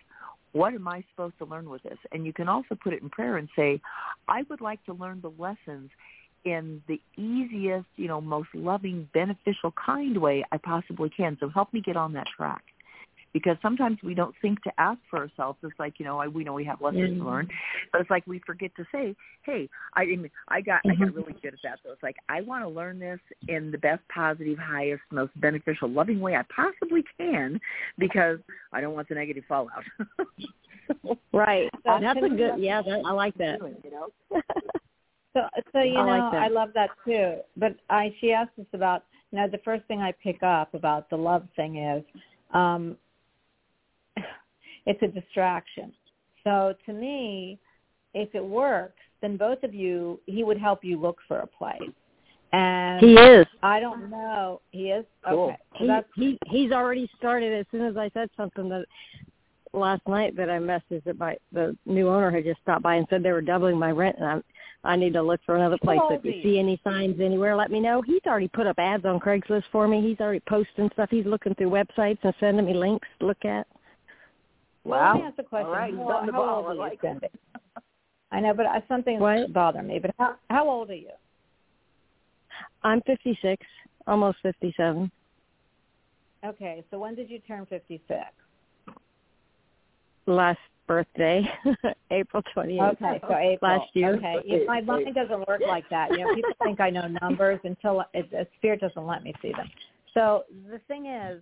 what 0.53 0.73
am 0.73 0.87
I 0.87 1.03
supposed 1.11 1.37
to 1.39 1.45
learn 1.45 1.69
with 1.69 1.83
this? 1.83 1.97
And 2.11 2.25
you 2.25 2.33
can 2.33 2.47
also 2.47 2.75
put 2.75 2.93
it 2.93 3.01
in 3.01 3.09
prayer 3.09 3.37
and 3.37 3.49
say, 3.55 3.81
I 4.27 4.43
would 4.49 4.61
like 4.61 4.83
to 4.85 4.93
learn 4.93 5.21
the 5.21 5.31
lessons 5.37 5.89
in 6.45 6.81
the 6.87 7.01
easiest, 7.17 7.87
you 7.97 8.07
know, 8.07 8.21
most 8.21 8.49
loving, 8.53 9.09
beneficial, 9.13 9.73
kind 9.73 10.17
way 10.17 10.45
I 10.51 10.57
possibly 10.57 11.09
can. 11.09 11.37
So 11.39 11.49
help 11.49 11.73
me 11.73 11.81
get 11.81 11.97
on 11.97 12.13
that 12.13 12.27
track. 12.35 12.63
Because 13.33 13.57
sometimes 13.61 13.97
we 14.03 14.13
don't 14.13 14.33
think 14.41 14.61
to 14.63 14.71
ask 14.77 14.99
for 15.09 15.19
ourselves. 15.19 15.59
It's 15.63 15.77
like 15.79 15.95
you 15.99 16.05
know, 16.05 16.19
I, 16.19 16.27
we 16.27 16.43
know 16.43 16.53
we 16.53 16.65
have 16.65 16.81
lessons 16.81 17.19
to 17.19 17.25
learn, 17.25 17.47
but 17.91 18.01
it's 18.01 18.09
like 18.09 18.25
we 18.25 18.39
forget 18.45 18.71
to 18.77 18.85
say, 18.91 19.15
"Hey, 19.43 19.69
I 19.93 20.03
I 20.03 20.05
mean, 20.05 20.31
I 20.47 20.61
got 20.61 20.81
I 20.85 20.95
got 20.95 21.13
really 21.13 21.35
good 21.41 21.53
at 21.53 21.59
that." 21.63 21.79
So 21.83 21.91
it's 21.91 22.03
like 22.03 22.15
I 22.29 22.41
want 22.41 22.63
to 22.63 22.69
learn 22.69 22.99
this 22.99 23.19
in 23.47 23.71
the 23.71 23.77
best, 23.77 24.01
positive, 24.13 24.57
highest, 24.57 25.01
most 25.11 25.39
beneficial, 25.39 25.89
loving 25.89 26.19
way 26.19 26.35
I 26.35 26.43
possibly 26.53 27.03
can, 27.17 27.59
because 27.97 28.39
I 28.71 28.81
don't 28.81 28.93
want 28.93 29.09
the 29.09 29.15
negative 29.15 29.43
fallout. 29.47 29.83
so, 30.87 31.17
right. 31.33 31.69
So 31.85 31.99
That's 32.01 32.19
a 32.23 32.29
good. 32.29 32.59
Yeah, 32.59 32.81
that, 32.81 33.01
I 33.05 33.11
like 33.11 33.35
that. 33.37 33.59
you 33.83 33.91
know. 33.91 34.41
So, 35.33 35.41
so 35.71 35.81
you 35.81 35.97
I 35.97 36.19
know, 36.19 36.29
like. 36.29 36.33
I 36.33 36.47
love 36.47 36.69
that 36.73 36.89
too. 37.05 37.41
But 37.57 37.75
I, 37.89 38.13
she 38.19 38.31
asked 38.31 38.57
us 38.59 38.65
about, 38.73 39.03
you 39.31 39.37
know, 39.37 39.47
the 39.47 39.59
first 39.59 39.85
thing 39.85 40.01
I 40.01 40.11
pick 40.11 40.41
up 40.41 40.73
about 40.73 41.09
the 41.09 41.15
love 41.15 41.47
thing 41.55 41.77
is, 41.77 42.03
um, 42.53 42.97
it's 44.87 45.01
a 45.03 45.07
distraction. 45.07 45.93
So 46.43 46.73
to 46.85 46.93
me, 46.93 47.59
if 48.13 48.33
it 48.33 48.43
works, 48.43 48.99
then 49.21 49.37
both 49.37 49.61
of 49.63 49.73
you, 49.75 50.19
he 50.25 50.43
would 50.43 50.57
help 50.57 50.83
you 50.83 50.99
look 50.99 51.17
for 51.27 51.39
a 51.39 51.47
place. 51.47 51.81
And 52.53 53.01
He 53.01 53.13
is. 53.13 53.45
I 53.61 53.79
don't 53.79 54.09
know. 54.09 54.61
He 54.71 54.89
is 54.89 55.05
Cool. 55.27 55.49
okay. 55.49 55.57
So 55.73 55.77
He, 55.79 55.87
that's 55.87 56.07
he 56.15 56.39
he's 56.47 56.71
already 56.71 57.09
started 57.17 57.53
as 57.53 57.65
soon 57.71 57.81
as 57.81 57.97
I 57.97 58.09
said 58.13 58.29
something 58.37 58.69
that 58.69 58.85
last 59.73 60.01
night 60.07 60.35
that 60.37 60.49
I 60.49 60.57
messaged 60.57 61.03
that 61.03 61.19
my 61.19 61.35
the 61.51 61.75
new 61.85 62.07
owner 62.07 62.31
had 62.31 62.45
just 62.45 62.61
stopped 62.61 62.83
by 62.83 62.95
and 62.95 63.05
said 63.09 63.21
they 63.21 63.33
were 63.33 63.41
doubling 63.41 63.77
my 63.77 63.91
rent 63.91 64.15
and 64.17 64.25
I'm 64.25 64.43
I 64.83 64.95
need 64.95 65.13
to 65.13 65.21
look 65.21 65.41
for 65.45 65.57
another 65.57 65.77
place. 65.77 65.99
So 66.07 66.13
if 66.13 66.23
you 66.23 66.31
Holy. 66.31 66.43
see 66.43 66.59
any 66.59 66.79
signs 66.83 67.19
anywhere, 67.19 67.55
let 67.57 67.71
me 67.71 67.81
know. 67.81 68.01
He's 68.01 68.21
already 68.25 68.47
put 68.47 68.67
up 68.67 68.79
ads 68.79 69.03
on 69.03 69.19
Craigslist 69.19 69.63
for 69.71 69.87
me. 69.87 70.01
He's 70.01 70.19
already 70.21 70.41
posting 70.47 70.89
stuff. 70.93 71.09
He's 71.11 71.25
looking 71.25 71.55
through 71.55 71.71
websites 71.71 72.19
and 72.23 72.33
sending 72.39 72.65
me 72.65 72.73
links 72.73 73.07
to 73.19 73.25
look 73.25 73.43
at. 73.43 73.67
Well, 74.87 74.99
Wow. 74.99 75.13
let 75.13 75.21
me 75.21 75.27
ask 75.27 75.39
a 75.39 75.43
question. 75.43 75.67
All 75.67 75.73
right, 75.73 75.93
How, 75.93 76.21
he's 76.23 76.33
how 76.33 76.55
old 76.55 76.65
I 76.65 76.69
are 76.69 76.73
you, 76.73 76.79
like 76.79 77.01
Cindy? 77.01 77.27
I 78.31 78.39
know, 78.39 78.53
but 78.53 78.65
I, 78.65 78.81
something 78.87 79.19
What? 79.19 79.51
bothered 79.51 79.85
me. 79.85 79.99
But 79.99 80.11
how, 80.17 80.35
how 80.49 80.69
old 80.69 80.89
are 80.89 80.95
you? 80.95 81.11
I'm 82.83 83.01
56, 83.01 83.65
almost 84.05 84.37
57. 84.43 85.11
Okay, 86.45 86.85
so 86.89 86.99
when 86.99 87.15
did 87.15 87.29
you 87.29 87.39
turn 87.39 87.65
56? 87.65 88.19
Last 90.25 90.59
birthday, 90.87 91.41
April 92.11 92.43
28th. 92.55 92.91
Okay, 92.93 93.19
so 93.27 93.35
April. 93.35 93.57
Last 93.61 93.89
year. 93.93 94.15
Okay, 94.15 94.41
if 94.45 94.67
my 94.67 94.79
mind 94.81 95.13
doesn't 95.15 95.47
work 95.47 95.61
like 95.67 95.89
that. 95.89 96.11
You 96.11 96.19
know, 96.19 96.33
people 96.33 96.55
think 96.63 96.79
I 96.79 96.89
know 96.89 97.07
numbers 97.21 97.59
until 97.65 98.01
it, 98.13 98.29
it, 98.31 98.49
spirit 98.57 98.79
doesn't 98.79 99.05
let 99.05 99.23
me 99.23 99.33
see 99.41 99.51
them. 99.51 99.69
So 100.13 100.43
the 100.71 100.79
thing 100.87 101.07
is, 101.07 101.41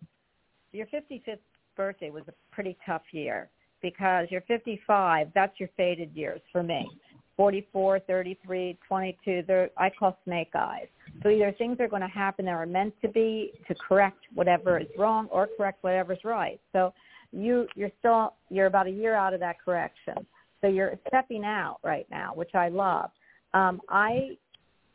your 0.72 0.88
55th 0.88 1.40
birthday 1.76 2.10
was 2.10 2.24
a 2.28 2.34
pretty 2.52 2.78
tough 2.86 3.04
year 3.12 3.50
because 3.82 4.28
you're 4.30 4.42
55. 4.42 5.28
That's 5.34 5.60
your 5.60 5.70
faded 5.78 6.12
years 6.14 6.42
for 6.52 6.64
me. 6.64 6.90
44, 7.38 8.00
33, 8.00 8.78
22. 8.88 9.44
They're 9.46 9.70
I 9.78 9.90
call 9.90 10.18
snake 10.24 10.52
eyes. 10.56 10.88
So 11.22 11.30
either 11.30 11.54
things 11.58 11.78
are 11.80 11.88
going 11.88 12.02
to 12.02 12.08
happen 12.08 12.46
that 12.46 12.52
are 12.52 12.66
meant 12.66 12.94
to 13.02 13.10
be 13.10 13.52
to 13.68 13.76
correct 13.76 14.20
whatever 14.34 14.80
is 14.80 14.88
wrong 14.98 15.28
or 15.32 15.50
correct 15.58 15.84
whatever's 15.84 16.24
right. 16.24 16.60
So 16.72 16.94
you 17.32 17.68
you're 17.76 17.92
still 18.00 18.34
you're 18.50 18.68
about 18.68 18.88
a 18.88 18.92
year 18.92 19.16
out 19.16 19.34
of 19.34 19.40
that 19.42 19.58
correction. 19.64 20.26
So 20.62 20.68
you're 20.68 20.98
stepping 21.08 21.44
out 21.44 21.78
right 21.84 22.08
now, 22.10 22.32
which 22.34 22.56
I 22.56 22.70
love. 22.70 23.12
Um, 23.54 23.82
I 23.90 24.38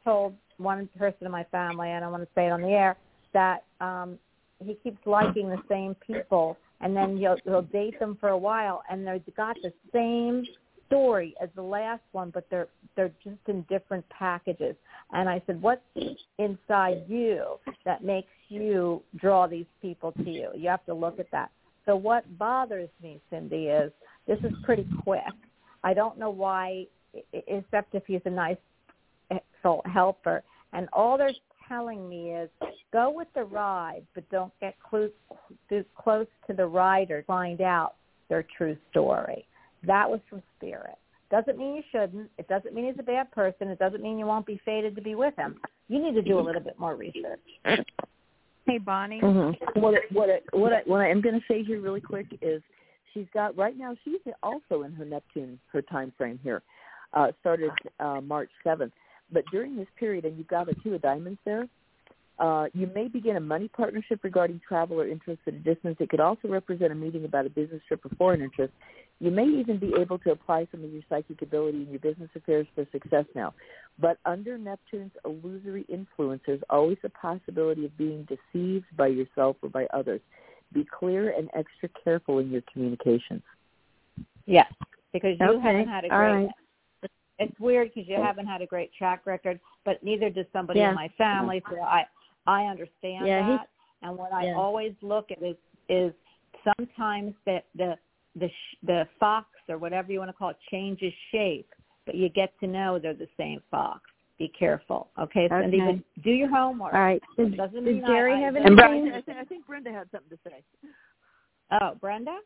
told 0.03 0.35
one 0.57 0.89
person 0.99 1.27
in 1.27 1.31
my 1.33 1.45
family, 1.45 1.91
and 1.91 2.05
I 2.05 2.09
want 2.09 2.23
to 2.23 2.29
say 2.35 2.47
it 2.47 2.51
on 2.51 2.63
the 2.63 2.69
air, 2.69 2.97
that 3.33 3.65
um, 3.81 4.19
he 4.65 4.75
keeps 4.83 4.99
liking 5.07 5.49
the 5.49 5.63
same 5.69 5.95
people, 6.07 6.57
and 6.81 6.97
then 6.97 7.17
he'll 7.17 7.37
he'll 7.45 7.63
date 7.63 7.99
them 7.99 8.17
for 8.21 8.31
a 8.31 8.39
while, 8.39 8.83
and 8.91 9.07
they've 9.07 9.23
got 9.37 9.57
the 9.63 9.73
same 9.93 10.45
story 10.87 11.35
as 11.41 11.49
the 11.55 11.63
last 11.63 12.03
one, 12.13 12.31
but 12.31 12.47
they're 12.51 12.69
they're 12.97 13.13
just 13.23 13.39
in 13.47 13.63
different 13.69 14.09
packages. 14.09 14.75
And 15.13 15.29
I 15.29 15.41
said, 15.47 15.63
what's 15.63 15.83
inside 16.39 17.05
you 17.09 17.59
that 17.85 18.03
makes 18.03 18.29
you 18.49 19.03
draw 19.17 19.47
these 19.47 19.67
people 19.81 20.13
to 20.13 20.31
you? 20.31 20.51
You 20.55 20.69
have 20.69 20.85
to 20.87 20.95
look 20.95 21.21
at 21.21 21.31
that. 21.31 21.51
So 21.87 21.97
what 21.97 22.39
bothers 22.39 22.91
me, 23.03 23.21
Cindy, 23.31 23.67
is 23.67 23.93
this 24.27 24.39
is 24.41 24.53
pretty 24.65 24.87
quick. 25.03 25.23
I 25.83 25.95
don't 25.95 26.19
know 26.19 26.31
why, 26.31 26.87
except 27.33 27.95
if 27.95 28.05
he's 28.07 28.21
a 28.25 28.31
nice 28.31 28.59
helper. 29.87 30.43
And 30.73 30.89
all 30.93 31.17
they're 31.19 31.33
telling 31.71 32.09
me 32.09 32.33
is 32.33 32.51
go 32.93 33.11
with 33.11 33.29
the 33.35 33.45
ride, 33.45 34.03
but 34.15 34.29
don't 34.31 34.53
get 34.61 34.75
close, 34.83 35.11
close 35.97 36.27
to 36.47 36.53
the 36.53 36.67
rider. 36.67 37.25
Find 37.27 37.61
out 37.61 37.95
their 38.29 38.45
true 38.57 38.77
story. 38.91 39.47
That 39.87 40.09
was 40.11 40.21
from 40.29 40.43
spirit. 40.59 40.97
Doesn't 41.31 41.57
mean 41.57 41.77
you 41.77 41.83
shouldn't. 41.93 42.29
It 42.39 42.49
doesn't 42.49 42.75
mean 42.75 42.87
he's 42.87 42.99
a 42.99 43.05
bad 43.05 43.31
person. 43.31 43.69
It 43.69 43.79
doesn't 43.79 44.03
mean 44.03 44.19
you 44.19 44.27
won't 44.27 44.47
be 44.47 44.61
fated 44.65 44.97
to 44.97 45.03
be 45.03 45.15
with 45.15 45.35
him. 45.37 45.61
You 45.89 46.03
need 46.03 46.15
to 46.15 46.23
do 46.23 46.39
a 46.39 46.43
little 46.43 46.61
bit 46.61 46.79
more 46.79 46.97
research. 46.97 47.41
Hey, 48.67 48.79
Bonnie. 48.79 49.21
Mm-hmm. 49.21 49.81
What 49.81 49.95
I- 49.95 50.13
what 50.13 50.29
I, 50.29 50.41
what 50.57 50.73
I, 50.73 50.81
what 50.87 51.01
I 51.01 51.09
am 51.09 51.21
going 51.21 51.37
to 51.37 51.45
say 51.49 51.63
here 51.63 51.81
really 51.81 52.01
quick 52.01 52.27
is 52.43 52.63
she's 53.15 53.27
got 53.33 53.57
right 53.57 53.77
now 53.77 53.95
she's 54.05 54.21
also 54.43 54.83
in 54.83 54.93
her 54.93 55.05
Neptune 55.05 55.59
her 55.73 55.83
time 55.83 56.13
frame 56.19 56.39
here. 56.43 56.63
Uh, 57.13 57.29
started 57.41 57.71
uh, 57.99 58.21
March 58.21 58.51
seventh, 58.63 58.93
but 59.33 59.45
during 59.51 59.77
this 59.77 59.89
period, 59.99 60.25
and 60.25 60.37
you've 60.37 60.49
got 60.49 60.69
a 60.69 60.75
two 60.83 60.95
of 60.95 61.03
diamonds 61.03 61.39
there. 61.45 61.69
Uh, 62.39 62.67
you 62.73 62.91
may 62.95 63.07
begin 63.07 63.37
a 63.37 63.41
money 63.41 63.69
partnership 63.69 64.21
regarding 64.25 64.61
travel 64.67 64.99
or 64.99 65.07
interest 65.07 65.41
at 65.47 65.53
a 65.53 65.59
distance. 65.59 65.97
It 66.01 66.09
could 66.09 66.21
also 66.21 66.49
represent 66.49 66.91
a 66.91 66.95
meeting 66.95 67.27
about 67.27 67.45
a 67.45 67.51
business 67.51 67.83
trip 67.87 68.05
or 68.05 68.11
foreign 68.17 68.41
interest. 68.41 68.73
You 69.19 69.31
may 69.31 69.45
even 69.45 69.79
be 69.79 69.93
able 69.99 70.19
to 70.21 70.31
apply 70.31 70.67
some 70.71 70.83
of 70.83 70.91
your 70.91 71.03
psychic 71.11 71.43
ability 71.43 71.83
in 71.83 71.91
your 71.91 71.99
business 71.99 72.31
affairs 72.35 72.67
for 72.75 72.87
success 72.91 73.27
now. 73.35 73.53
But 73.99 74.17
under 74.25 74.57
Neptune's 74.57 75.13
illusory 75.27 75.85
influence, 75.91 76.41
there's 76.47 76.63
always 76.71 76.97
a 77.05 77.11
possibility 77.11 77.85
of 77.85 77.97
being 77.99 78.27
deceived 78.27 78.87
by 78.97 79.09
yourself 79.09 79.57
or 79.61 79.69
by 79.69 79.87
others. 79.93 80.23
Be 80.73 80.87
clear 80.99 81.35
and 81.37 81.51
extra 81.53 81.91
careful 82.03 82.39
in 82.39 82.51
your 82.51 82.63
communications. 82.73 83.43
Yes, 84.47 84.73
because 85.13 85.39
you 85.39 85.47
Okay. 85.47 85.61
haven't 85.61 85.89
had 85.89 86.05
a 86.07 86.09
great. 86.09 86.19
right. 86.19 86.51
It's 87.41 87.59
weird 87.59 87.91
because 87.93 88.09
you 88.09 88.17
oh. 88.17 88.23
haven't 88.23 88.47
had 88.47 88.61
a 88.63 88.67
great 88.67 88.93
track 88.95 89.27
record, 89.27 89.59
but 89.85 90.03
neither 90.05 90.31
does 90.31 90.47
somebody 90.53 90.81
Yeah. 90.81 90.91
in 90.91 90.95
my 90.95 91.09
family. 91.19 91.63
So 91.69 91.81
I 91.81 92.07
I 92.47 92.67
understand 92.67 93.27
Yeah, 93.27 93.47
he's- 93.47 93.59
that. 93.59 93.69
And 94.03 94.17
what 94.17 94.33
I 94.33 94.53
always 94.53 94.95
look 95.03 95.31
at 95.31 95.43
is 95.43 95.57
is 95.89 96.13
sometimes 96.77 97.35
that 97.47 97.65
the 97.75 97.99
the 98.37 98.49
sh- 98.49 98.77
the 98.85 99.09
fox 99.19 99.49
or 99.69 99.77
whatever 99.79 100.13
you 100.13 100.19
want 100.21 100.29
to 100.31 100.33
call 100.37 100.51
it 100.51 100.57
changes 100.71 101.13
shape, 101.33 101.69
but 102.07 102.15
you 102.15 102.29
get 102.29 102.59
to 102.61 102.67
know 102.67 102.99
they're 102.99 103.13
the 103.15 103.29
same 103.37 103.61
fox. 103.71 104.03
Be 104.39 104.49
careful, 104.49 105.09
okay, 105.19 105.49
Cindy? 105.51 105.83
Okay. 105.83 106.03
But 106.17 106.23
do 106.23 106.31
your 106.31 106.49
homework. 106.49 106.95
All 106.95 107.01
right. 107.01 107.23
Does, 107.37 107.53
Doesn't 107.55 107.85
does 107.85 107.95
mean 107.95 108.05
I- 108.05 108.09
Jerry 108.09 108.33
I- 108.35 108.39
have 108.41 108.57
And 108.57 108.67
And 108.67 108.81
anything? 108.81 109.03
Brenda, 109.03 109.19
I 109.19 109.21
think, 109.23 109.39
I 109.39 109.45
think 109.45 109.67
Brenda 109.67 109.93
had 109.93 110.11
something 110.11 110.31
to 110.31 110.39
say. 110.49 110.63
Oh, 111.73 111.95
Brenda, 112.01 112.39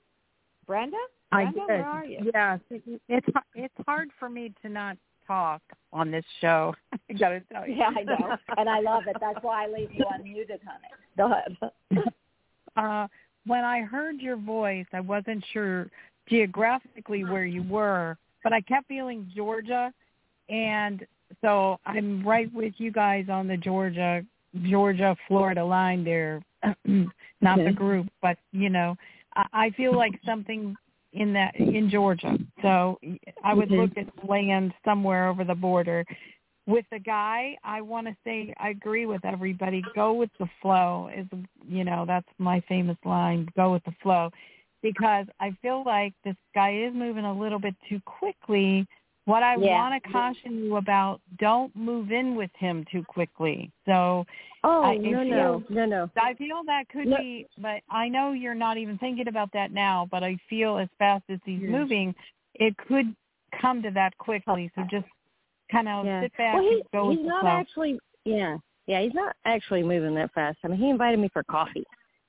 Brenda, 0.67 0.97
I 1.33 1.45
Brenda, 1.45 1.61
did. 1.61 1.69
where 1.69 1.87
are 1.87 2.05
you? 2.05 2.31
Yes, 2.33 2.61
it- 2.71 3.01
it's 3.09 3.27
it's 3.55 3.75
hard 3.87 4.11
for 4.19 4.29
me 4.29 4.53
to 4.63 4.69
not 4.69 4.97
talk 5.27 5.63
on 5.93 6.11
this 6.11 6.25
show. 6.41 6.75
I 7.11 7.13
gotta 7.15 7.41
tell 7.53 7.67
you. 7.67 7.77
Yeah, 7.77 7.91
I 7.97 8.03
know, 8.03 8.37
and 8.57 8.69
I 8.69 8.81
love 8.81 9.05
it. 9.07 9.17
That's 9.21 9.39
why 9.43 9.65
I 9.65 9.69
leave 9.69 9.93
you 9.93 10.05
unmuted, 10.05 10.61
honey. 10.67 10.89
Go 11.17 11.33
ahead. 11.33 12.13
uh, 12.77 13.09
when 13.47 13.65
I 13.65 13.83
heard 13.83 14.21
your 14.21 14.37
voice, 14.37 14.87
I 14.93 15.01
wasn't 15.01 15.45
sure 15.53 15.91
geographically 16.29 17.25
where 17.25 17.45
you 17.45 17.63
were, 17.63 18.17
but 18.43 18.53
I 18.53 18.61
kept 18.61 18.89
feeling 18.89 19.31
Georgia, 19.35 19.93
and 20.49 21.07
so 21.41 21.79
I'm 21.87 22.27
right 22.27 22.53
with 22.55 22.75
you 22.79 22.91
guys 22.91 23.27
on 23.29 23.47
the 23.49 23.57
Georgia, 23.57 24.25
Georgia, 24.69 25.17
Florida 25.29 25.65
line 25.65 26.05
there. 26.05 26.43
Not 27.41 27.59
the 27.59 27.73
group, 27.73 28.07
but 28.23 28.39
you 28.53 28.71
know, 28.71 28.97
I, 29.37 29.47
I 29.53 29.71
feel 29.71 29.97
like 29.97 30.19
something 30.25 30.77
in 31.13 31.33
that 31.33 31.55
in 31.57 31.89
Georgia. 31.91 32.37
So 32.63 32.99
I 33.43 33.55
would 33.55 33.71
Okay. 33.71 33.77
look 33.77 33.91
at 33.97 34.29
land 34.29 34.73
somewhere 34.85 35.29
over 35.29 35.45
the 35.45 35.55
border. 35.55 36.05
With 36.67 36.87
the 36.91 36.99
guy, 36.99 37.57
I 37.63 37.83
want 37.83 38.07
to 38.07 38.17
say 38.25 38.55
I 38.59 38.71
agree 38.71 39.07
with 39.07 39.25
everybody. 39.25 39.85
Go 39.95 40.15
with 40.15 40.31
the 40.39 40.49
flow 40.63 41.11
is 41.15 41.27
you 41.69 41.85
know 41.85 42.05
that's 42.07 42.29
my 42.39 42.61
famous 42.69 42.97
line. 43.05 43.49
Go 43.55 43.73
with 43.73 43.85
the 43.85 43.95
flow, 44.03 44.31
because 44.83 45.27
I 45.41 45.57
feel 45.63 45.83
like 45.85 46.15
this 46.25 46.37
guy 46.55 46.75
is 46.75 46.95
moving 46.95 47.25
a 47.25 47.39
little 47.39 47.59
bit 47.59 47.75
too 47.89 48.01
quickly. 48.07 48.87
What 49.27 49.43
I 49.43 49.57
Yeah. 49.57 49.73
want 49.73 50.03
to 50.03 50.11
caution 50.11 50.65
you 50.65 50.77
about: 50.77 51.21
don't 51.39 51.75
move 51.75 52.13
in 52.13 52.35
with 52.35 52.51
him 52.57 52.85
too 52.91 53.03
quickly. 53.05 53.71
So 53.87 54.27
Oh 54.65 54.83
I- 54.83 54.97
no 54.97 55.23
no 55.23 55.65
no 55.69 55.87
no. 55.87 56.11
I 56.17 56.35
feel 56.35 56.63
that 56.65 56.89
could 56.91 57.09
No. 57.09 57.17
be, 57.17 57.47
but 57.59 57.83
I 57.89 58.09
know 58.09 58.33
you're 58.33 58.55
not 58.55 58.77
even 58.77 58.99
thinking 58.99 59.29
about 59.29 59.51
that 59.53 59.73
now. 59.73 60.07
But 60.11 60.23
I 60.23 60.37
feel 60.49 60.77
as 60.79 60.89
fast 60.99 61.25
as 61.31 61.41
he's 61.45 61.61
Yes. 61.61 61.71
moving, 61.71 62.15
it 62.55 62.77
could 62.77 63.15
come 63.53 63.83
to 63.83 63.91
that 63.93 64.17
quickly. 64.19 64.71
So 64.75 64.83
just 64.91 65.07
kind 65.71 65.89
of 65.89 66.05
Yeah. 66.05 66.21
sit 66.21 66.37
back 66.37 66.55
Well, 66.55 66.63
he, 66.63 66.75
and 66.75 66.91
go 66.93 67.11
he's 67.11 67.21
the 67.21 67.25
not 67.29 67.47
actually. 67.47 67.99
Yeah, 68.27 68.59
yeah. 68.87 69.01
He's 69.01 69.15
not 69.15 69.37
actually 69.47 69.83
moving 69.83 70.15
that 70.17 70.33
fast. 70.33 70.59
I 70.65 70.69
mean, 70.69 70.79
he 70.79 70.91
invited 70.91 71.19
me 71.19 71.29
for 71.29 71.43
coffee, 71.45 71.85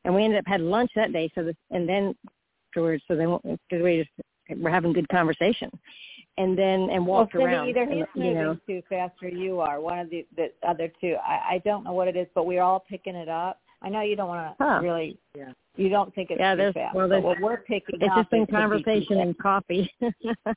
and 0.06 0.16
we 0.16 0.24
ended 0.24 0.40
up 0.40 0.48
having 0.48 0.70
lunch 0.70 0.92
that 0.96 1.12
day. 1.12 1.30
So 1.36 1.44
this, 1.44 1.56
and 1.72 1.88
then 1.88 2.16
afterwards, 2.70 3.04
so 3.08 3.16
then 3.16 3.38
we 3.72 3.98
just 3.98 4.62
we're 4.62 4.70
having 4.70 4.94
good 4.94 5.10
conversation, 5.10 5.72
and 6.38 6.57
then 6.57 6.90
and 6.90 7.06
walked 7.06 7.34
well, 7.34 7.44
Cindy, 7.44 7.56
around. 7.56 7.70
either 7.70 7.82
and, 7.84 7.94
he's 7.94 8.06
you 8.16 8.24
moving 8.24 8.34
know, 8.36 8.57
too 8.68 8.82
fast 8.90 9.14
or 9.22 9.30
you 9.30 9.60
are. 9.60 9.80
One 9.80 9.99
of 9.99 10.10
the 10.10 10.26
the 10.36 10.52
other 10.68 10.91
two. 10.99 11.16
I, 11.26 11.56
I 11.56 11.62
don't 11.64 11.84
know 11.84 11.94
what 11.94 12.07
it 12.07 12.16
is, 12.16 12.28
but 12.36 12.45
we're 12.45 12.62
all 12.62 12.84
picking 12.90 13.16
it 13.16 13.30
up. 13.30 13.62
I 13.82 13.90
know 13.90 14.02
you 14.02 14.16
don't 14.16 14.28
want 14.28 14.57
to 14.57 14.64
Huh. 14.64 14.80
really. 14.82 15.18
Yeah. 15.36 15.52
You 15.78 15.90
don't 15.90 16.14
think 16.16 16.32
it's 16.32 16.40
Yeah, 16.40 16.56
too 16.56 16.72
fast. 16.74 16.95
well, 16.95 17.10
but 17.10 17.22
what 17.22 17.40
we're 17.40 17.57
picking 17.57 18.02
it's 18.02 18.03
up 18.03 18.10
It's 18.10 18.16
just 18.16 18.30
been 18.32 18.41
is 18.41 18.48
could 18.48 18.52
be 18.52 18.56
too 18.56 18.62
conversation 18.62 19.20
and 19.20 19.38
coffee. 19.38 19.91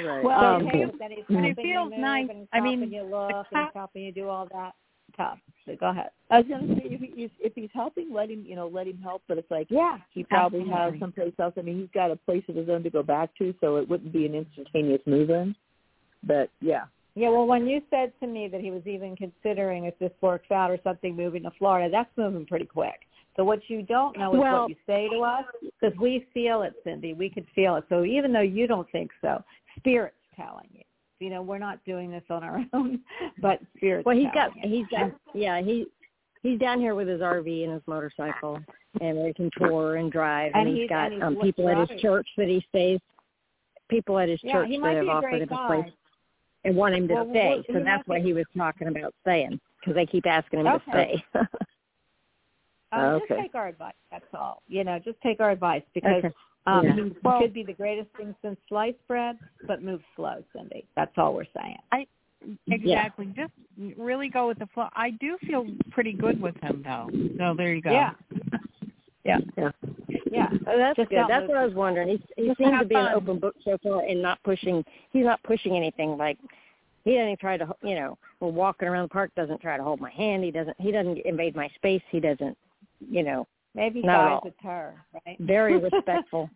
Right. 0.00 0.22
Well, 0.22 0.44
Um, 0.44 0.66
okay, 0.68 0.84
then 0.98 1.10
he's 1.10 1.24
But 1.28 1.44
it 1.44 1.56
feels 1.56 1.92
nice. 1.96 2.28
I 2.52 2.60
mean, 2.60 2.78
helping 2.78 2.94
you 2.94 3.02
look 3.02 3.30
and 3.32 3.46
co- 3.52 3.64
he's 3.64 3.70
helping 3.74 4.02
you 4.04 4.12
do 4.12 4.28
all 4.28 4.46
that. 4.52 4.72
Tough. 5.18 5.38
So 5.66 5.76
go 5.78 5.90
ahead. 5.90 6.10
I 6.30 6.38
was 6.38 6.46
going 6.46 6.66
to 6.66 6.74
say 6.76 6.82
if, 6.86 7.00
he, 7.00 7.30
if 7.40 7.52
he's 7.54 7.68
helping, 7.74 8.10
let 8.12 8.30
him, 8.30 8.44
you 8.46 8.56
know, 8.56 8.68
let 8.68 8.86
him 8.86 8.98
help. 9.02 9.22
But 9.28 9.36
it's 9.36 9.50
like 9.50 9.66
Yeah. 9.68 9.98
he 10.14 10.24
probably 10.24 10.66
has 10.70 10.94
someplace 10.98 11.34
else. 11.38 11.52
I 11.58 11.62
mean, 11.62 11.78
he's 11.78 11.90
got 11.92 12.10
a 12.10 12.16
place 12.16 12.44
of 12.48 12.54
his 12.54 12.70
own 12.70 12.82
to 12.84 12.90
go 12.90 13.02
back 13.02 13.30
to, 13.38 13.52
so 13.60 13.76
it 13.76 13.86
wouldn't 13.88 14.12
be 14.12 14.24
an 14.24 14.34
instantaneous 14.34 15.02
move 15.06 15.28
in. 15.28 15.54
But 16.22 16.48
yeah, 16.60 16.84
Yeah, 17.14 17.30
well, 17.30 17.46
when 17.46 17.66
you 17.66 17.82
said 17.90 18.12
to 18.20 18.26
me 18.26 18.48
that 18.48 18.60
he 18.60 18.70
was 18.70 18.86
even 18.86 19.14
considering 19.16 19.84
if 19.84 19.98
this 19.98 20.12
works 20.20 20.50
out 20.50 20.70
or 20.70 20.78
something 20.84 21.14
moving 21.14 21.42
to 21.42 21.50
Florida, 21.58 21.90
that's 21.90 22.10
moving 22.16 22.46
pretty 22.46 22.66
quick. 22.66 23.00
So 23.36 23.44
what 23.44 23.60
you 23.68 23.82
don't 23.82 24.16
know 24.18 24.32
is 24.32 24.38
Well- 24.40 24.60
what 24.62 24.70
you 24.70 24.76
say 24.86 25.08
to 25.08 25.20
us 25.22 25.44
because 25.62 25.98
we 25.98 26.26
feel 26.32 26.62
it, 26.62 26.74
Cindy. 26.82 27.14
We 27.14 27.28
could 27.28 27.46
feel 27.54 27.76
it. 27.76 27.84
So 27.88 28.04
even 28.04 28.32
though 28.32 28.40
you 28.40 28.66
don't 28.66 28.88
think 28.90 29.10
so, 29.20 29.42
Spirit's 29.78 30.16
telling 30.34 30.68
you. 30.72 30.82
You 31.20 31.30
know, 31.30 31.42
we're 31.42 31.58
not 31.58 31.84
doing 31.84 32.10
this 32.10 32.22
on 32.30 32.44
our 32.44 32.64
own, 32.72 33.00
but 33.40 33.60
Spirit's 33.76 34.06
well, 34.06 34.16
he's 34.16 34.28
got 34.32 34.54
you. 34.56 34.62
he's 34.68 34.86
got 34.88 35.12
yeah 35.34 35.60
he 35.60 35.86
he's 36.42 36.58
down 36.60 36.78
here 36.80 36.94
with 36.94 37.08
his 37.08 37.20
RV 37.20 37.64
and 37.64 37.72
his 37.72 37.82
motorcycle, 37.86 38.60
and 39.00 39.18
we 39.18 39.32
can 39.34 39.50
tour 39.58 39.96
and 39.96 40.12
drive. 40.12 40.52
And 40.54 40.66
And, 40.66 40.68
he's- 40.68 40.82
he's 40.82 40.88
got 40.88 41.04
and 41.06 41.14
he's 41.14 41.22
um, 41.22 41.36
people 41.36 41.68
at 41.68 41.88
his 41.90 42.00
church 42.00 42.26
that 42.36 42.48
he 42.48 42.64
stays. 42.68 43.00
People 43.88 44.18
at 44.18 44.28
his 44.28 44.38
Yeah, 44.44 44.52
church 44.52 44.68
that 44.82 44.96
have 44.96 45.08
offered 45.08 45.40
him 45.42 45.48
a 45.50 45.66
place 45.66 45.92
and 46.64 46.76
want 46.76 46.94
him 46.94 47.08
to 47.08 47.14
Well, 47.14 47.24
well, 47.24 47.32
stay. 47.32 47.64
he 47.66 47.72
So 47.72 47.80
that's 47.82 48.06
what 48.06 48.16
be- 48.18 48.22
he 48.28 48.32
was 48.34 48.44
talking 48.56 48.88
about 48.88 49.14
staying 49.22 49.58
because 49.80 49.94
they 49.94 50.04
keep 50.04 50.26
asking 50.26 50.60
him 50.60 50.66
to 50.66 50.82
stay. 50.90 51.24
Um, 52.90 53.00
Okay. 53.16 53.24
Just 53.28 53.40
take 53.42 53.54
our 53.54 53.68
advice. 53.68 53.92
That's 54.10 54.24
all. 54.32 54.62
You 54.66 54.82
know, 54.82 54.98
just 54.98 55.20
take 55.22 55.40
our 55.40 55.50
advice 55.50 55.82
because 55.94 56.24
Okay. 56.24 56.34
Um, 56.68 56.84
Yeah. 56.84 56.94
he 56.96 57.12
Well- 57.22 57.40
could 57.40 57.52
be 57.54 57.62
the 57.62 57.72
greatest 57.72 58.10
thing 58.16 58.34
since 58.42 58.58
sliced 58.68 59.04
bread, 59.06 59.38
but 59.66 59.82
move 59.82 60.02
slow, 60.14 60.42
Cindy. 60.54 60.86
That's 60.96 61.16
all 61.16 61.34
we're 61.34 61.46
saying. 61.56 61.78
I 61.92 62.06
exactly. 62.70 63.26
Just 63.34 63.52
really 63.96 64.28
go 64.28 64.46
with 64.48 64.58
the 64.58 64.66
flow. 64.68 64.88
I 64.94 65.10
do 65.10 65.38
feel 65.38 65.66
pretty 65.90 66.12
good 66.12 66.40
with 66.40 66.56
him 66.60 66.82
though. 66.84 67.08
So 67.38 67.54
there 67.54 67.74
you 67.74 67.80
go. 67.82 67.90
Yeah. 67.90 68.12
Yeah. 69.24 69.38
yeah. 69.56 69.70
Yeah. 70.30 70.48
Oh, 70.66 70.76
that's 70.78 70.96
Just 70.96 71.10
good. 71.10 71.24
That's 71.28 71.42
move 71.42 71.48
what 71.50 71.58
I 71.58 71.64
was 71.64 71.74
wondering. 71.74 72.08
He 72.08 72.22
he 72.36 72.46
Just 72.48 72.58
seems 72.58 72.78
to 72.78 72.84
be 72.84 72.94
an 72.94 73.08
open 73.14 73.38
book 73.38 73.56
so 73.64 73.76
far 73.82 74.02
and 74.02 74.20
not 74.22 74.42
pushing. 74.42 74.84
He's 75.10 75.24
not 75.24 75.42
pushing 75.42 75.74
anything. 75.76 76.16
Like 76.16 76.38
he 77.04 77.12
doesn't 77.12 77.26
even 77.28 77.36
try 77.38 77.56
to. 77.56 77.74
You 77.82 77.94
know, 77.94 78.18
we're 78.40 78.48
walking 78.50 78.88
around 78.88 79.04
the 79.04 79.12
park. 79.12 79.30
Doesn't 79.34 79.60
try 79.60 79.76
to 79.76 79.82
hold 79.82 80.00
my 80.00 80.10
hand. 80.10 80.44
He 80.44 80.50
doesn't. 80.50 80.78
He 80.80 80.92
doesn't 80.92 81.18
invade 81.18 81.56
my 81.56 81.68
space. 81.76 82.02
He 82.10 82.20
doesn't. 82.20 82.56
You 83.00 83.22
know, 83.22 83.46
Maybe 83.74 84.02
Not 84.02 84.10
at 84.12 84.16
guys 84.16 84.32
all. 84.32 84.48
it's 84.48 84.56
her, 84.62 84.94
right? 85.26 85.36
very 85.40 85.78
respectful. 85.90 86.50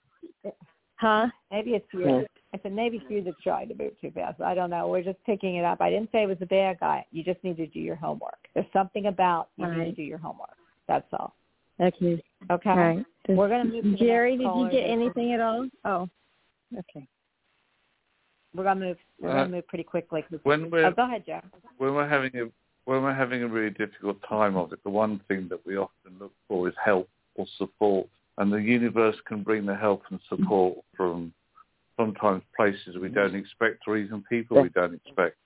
Huh? 0.97 1.27
Maybe 1.51 1.73
it's 1.73 1.87
you. 1.93 2.07
Yeah. 2.07 2.23
I 2.55 2.61
said 2.63 2.73
maybe 2.73 2.99
it's 2.99 3.11
you 3.11 3.23
that's 3.23 3.41
trying 3.43 3.69
to 3.69 3.75
move 3.75 3.99
too 4.01 4.11
fast. 4.11 4.41
I 4.41 4.55
don't 4.55 4.71
know. 4.71 4.89
We're 4.89 5.03
just 5.03 5.23
picking 5.25 5.57
it 5.57 5.65
up. 5.65 5.81
I 5.81 5.91
didn't 5.91 6.11
say 6.13 6.23
it 6.23 6.29
was 6.29 6.37
a 6.43 6.47
bad 6.47 6.79
guy. 6.81 7.05
You 7.11 7.25
just 7.25 7.43
need 7.43 7.57
to 7.57 7.67
do 7.67 7.81
your 7.81 7.97
homework. 7.97 8.39
There's 8.55 8.67
something 8.73 9.07
about 9.07 9.49
you 9.57 9.67
need 9.67 9.85
to 9.85 9.93
do 9.93 10.03
your 10.03 10.19
homework. 10.19 10.57
That's 10.87 11.07
all. 11.13 11.35
Okay. 11.81 12.23
Okay. 12.51 12.71
All 12.71 12.77
right. 12.77 13.07
We're 13.29 13.49
gonna 13.49 13.65
move 13.65 13.85
to 13.85 13.91
the 13.93 13.97
Jerry, 13.97 14.37
next 14.37 14.55
did 14.55 14.61
you 14.61 14.71
get 14.71 14.91
anything 14.91 15.33
at 15.33 15.41
all? 15.41 15.69
Oh. 15.85 16.09
Okay. 16.79 17.07
We're 18.55 18.65
gonna 18.65 18.81
move. 18.81 18.99
We're 19.21 19.31
Uh, 19.31 19.35
gonna 19.35 19.49
move 19.49 19.67
pretty 19.69 19.85
quickly. 19.85 20.23
'cause- 20.23 20.41
When 20.45 20.71
we're 20.71 20.87
oh, 20.87 20.91
go 20.93 21.05
ahead, 21.05 21.25
Joe. 21.25 21.41
when 21.79 21.95
we're 21.95 22.09
having 22.09 22.37
a 22.37 22.51
when 22.85 23.01
we're 23.05 23.15
having 23.15 23.45
a 23.45 23.49
really 23.49 23.71
difficult 23.71 24.21
time 24.23 24.57
of 24.57 24.73
it, 24.73 24.83
the 24.83 24.91
one 24.91 25.21
thing 25.21 25.47
that 25.49 25.65
we 25.65 25.77
often 25.77 26.19
look 26.19 26.33
for 26.49 26.69
is 26.69 26.75
help 26.85 27.09
or 27.37 27.47
support, 27.47 28.09
and 28.39 28.53
the 28.53 28.61
universe 28.61 29.17
can 29.27 29.43
bring 29.43 29.67
the 29.67 29.75
help 29.75 30.03
and 30.11 30.21
support 30.29 30.79
from 30.97 31.33
sometimes 31.97 32.43
places 32.57 32.97
we 32.97 33.09
don't 33.09 33.35
expect 33.35 33.83
or 33.87 33.97
even 33.99 34.23
people 34.29 34.63
we 34.63 34.71
don't 34.71 34.95
expect. 34.95 35.37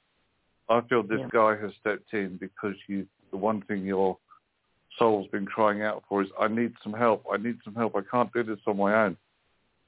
I 0.69 0.81
feel 0.83 1.03
this 1.03 1.21
Yeah. 1.21 1.29
guy 1.33 1.57
has 1.57 1.75
stepped 1.81 2.13
in 2.15 2.37
because 2.37 2.77
you. 2.89 3.07
The 3.33 3.37
one 3.37 3.61
thing 3.63 3.85
your 3.85 4.17
soul's 4.99 5.27
been 5.29 5.47
crying 5.47 5.83
out 5.83 6.05
for 6.09 6.23
is, 6.23 6.29
I 6.39 6.47
need 6.47 6.73
some 6.83 6.93
help. 6.93 7.25
I 7.31 7.37
need 7.37 7.59
some 7.65 7.75
help. 7.75 7.97
I 7.97 8.03
can't 8.03 8.33
do 8.33 8.45
this 8.45 8.61
on 8.67 8.77
my 8.77 8.95
own. 9.05 9.17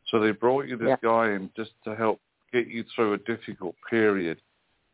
So 0.09 0.19
they 0.19 0.33
brought 0.33 0.67
you 0.67 0.77
this 0.77 0.89
Yeah. 0.89 0.97
guy 1.01 1.31
in 1.31 1.51
just 1.55 1.73
to 1.85 1.95
help 1.95 2.21
get 2.53 2.67
you 2.67 2.83
through 2.95 3.13
a 3.13 3.19
difficult 3.19 3.77
period. 3.89 4.41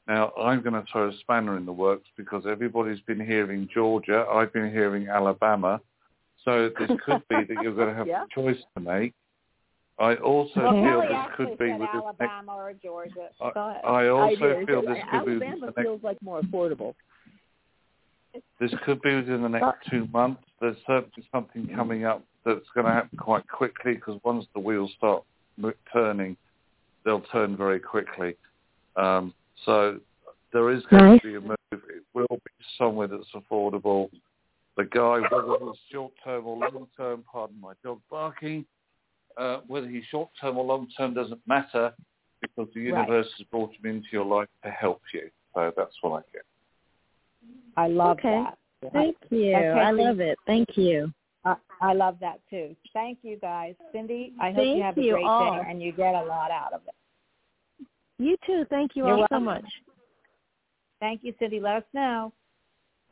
Now 0.07 0.33
I'm 0.37 0.61
going 0.61 0.75
to 0.75 0.85
throw 0.93 1.09
a 1.09 1.13
spanner 1.15 1.57
in 1.57 1.65
the 1.65 1.73
works 1.73 2.09
because 2.17 2.47
everybody's 2.47 3.01
been 3.01 3.21
hearing 3.21 3.67
Georgia. 3.73 4.27
I've 4.31 4.53
been 4.53 4.71
hearing 4.71 5.09
Alabama. 5.09 5.81
So 6.45 6.71
this 6.79 6.91
could 7.05 7.23
be 7.29 7.37
that 7.55 7.63
you're 7.63 7.75
going 7.75 7.89
to 7.89 7.95
have 7.95 8.07
Yeah. 8.15 8.25
a 8.25 8.35
choice 8.35 8.59
to 8.77 8.81
make. 8.83 9.13
I 9.99 10.17
also 10.17 10.61
Well, 10.61 10.73
feel 10.73 10.83
Kelly 11.03 11.07
this 11.09 11.27
could 11.37 11.59
be 11.59 11.71
said 11.71 11.79
with 11.81 11.89
this 11.93 12.03
next 12.19 12.33
Alabama 12.33 12.53
or 12.57 12.73
Georgia. 12.83 13.29
Go 13.41 13.71
ahead. 13.71 13.81
I 13.85 14.09
also 14.09 14.37
did. 14.59 14.67
feel 14.67 14.83
this 14.83 14.99
could 15.11 15.25
be 15.27 15.33
within 15.35 15.49
Alabama 15.49 15.61
the 15.61 15.67
next, 15.77 15.83
feels 15.83 16.03
like 16.03 16.23
more 16.23 16.41
affordable. 16.43 16.95
this 18.61 18.73
could 18.85 19.01
be 19.03 19.15
within 19.15 19.43
the 19.43 19.49
next 19.49 19.89
two 19.89 20.09
months. 20.13 20.43
There's 20.61 20.77
certainly 20.87 21.27
something 21.33 21.69
coming 21.75 22.05
up 22.05 22.23
that's 22.45 22.67
going 22.75 22.87
to 22.87 22.93
happen 22.93 23.17
quite 23.19 23.47
quickly 23.49 23.95
because 23.95 24.21
once 24.25 24.47
the 24.55 24.61
wheels 24.61 24.91
start 24.99 25.23
turning, 25.93 26.37
they'll 27.05 27.21
turn 27.33 27.57
very 27.57 27.79
quickly. 27.79 28.35
Um, 28.97 29.33
so 29.65 30.01
there 30.53 30.71
is 30.73 30.83
going 30.91 31.05
Nice. 31.05 31.21
to 31.23 31.27
be 31.29 31.35
a 31.37 31.41
move. 31.41 31.57
It 31.73 32.03
will 32.15 32.27
be 32.31 32.65
somewhere 32.79 33.07
that's 33.07 33.31
affordable. 33.35 34.11
The 34.77 34.85
guy, 34.85 35.21
whether 35.31 35.67
he's 35.67 35.79
short 35.93 36.13
term 36.25 36.47
or 36.47 36.57
long 36.57 36.89
term, 36.97 37.25
pardon 37.31 37.61
my 37.61 37.75
dog 37.85 38.01
barking, 38.11 38.67
uh, 39.37 39.61
whether 39.67 39.89
he's 39.89 40.05
short 40.11 40.31
term 40.41 40.59
or 40.59 40.65
long 40.65 40.89
term 40.97 41.15
doesn't 41.15 41.41
matter 41.47 41.93
because 42.41 42.73
the 42.75 42.81
Right. 42.81 43.07
universe 43.07 43.33
has 43.39 43.47
brought 43.49 43.73
him 43.73 43.87
into 43.87 44.09
your 44.11 44.25
life 44.25 44.49
to 44.65 44.71
help 44.71 45.01
you. 45.13 45.31
So 45.55 45.73
that's 45.77 45.95
what 46.03 46.25
I 46.25 46.33
get. 46.33 46.43
I 47.77 47.89
love 47.89 48.19
Okay. 48.19 48.31
that. 48.31 48.59
Thank 48.93 49.17
you. 49.31 49.57
Okay, 49.57 49.81
I 49.81 49.91
love 49.93 50.21
it. 50.21 50.39
Thank 50.47 50.77
you. 50.77 51.13
I, 51.45 51.57
I 51.81 51.93
love 51.93 52.19
that 52.21 52.41
too. 52.51 52.77
Thank 52.93 53.19
you 53.23 53.37
guys. 53.37 53.75
Cindy, 53.93 54.33
I 54.41 54.51
hope 54.51 54.57
Thank 54.57 54.77
you 54.77 54.83
have 54.83 54.99
a 54.99 55.09
great 55.11 55.27
all. 55.27 55.53
day 55.53 55.67
and 55.69 55.83
you 55.83 55.93
get 55.93 56.15
a 56.15 56.23
lot 56.23 56.51
out 56.51 56.73
of 56.73 56.83
it. 56.87 57.87
You 58.19 58.37
too. 58.47 58.65
Thank 58.71 58.93
you 58.95 59.07
You're 59.07 59.19
all 59.19 59.27
so 59.31 59.41
much. 59.41 59.65
Thank 61.01 61.25
you, 61.25 61.35
Cindy. 61.39 61.61
Let 61.61 61.77
us 61.77 61.85
know. 61.93 62.33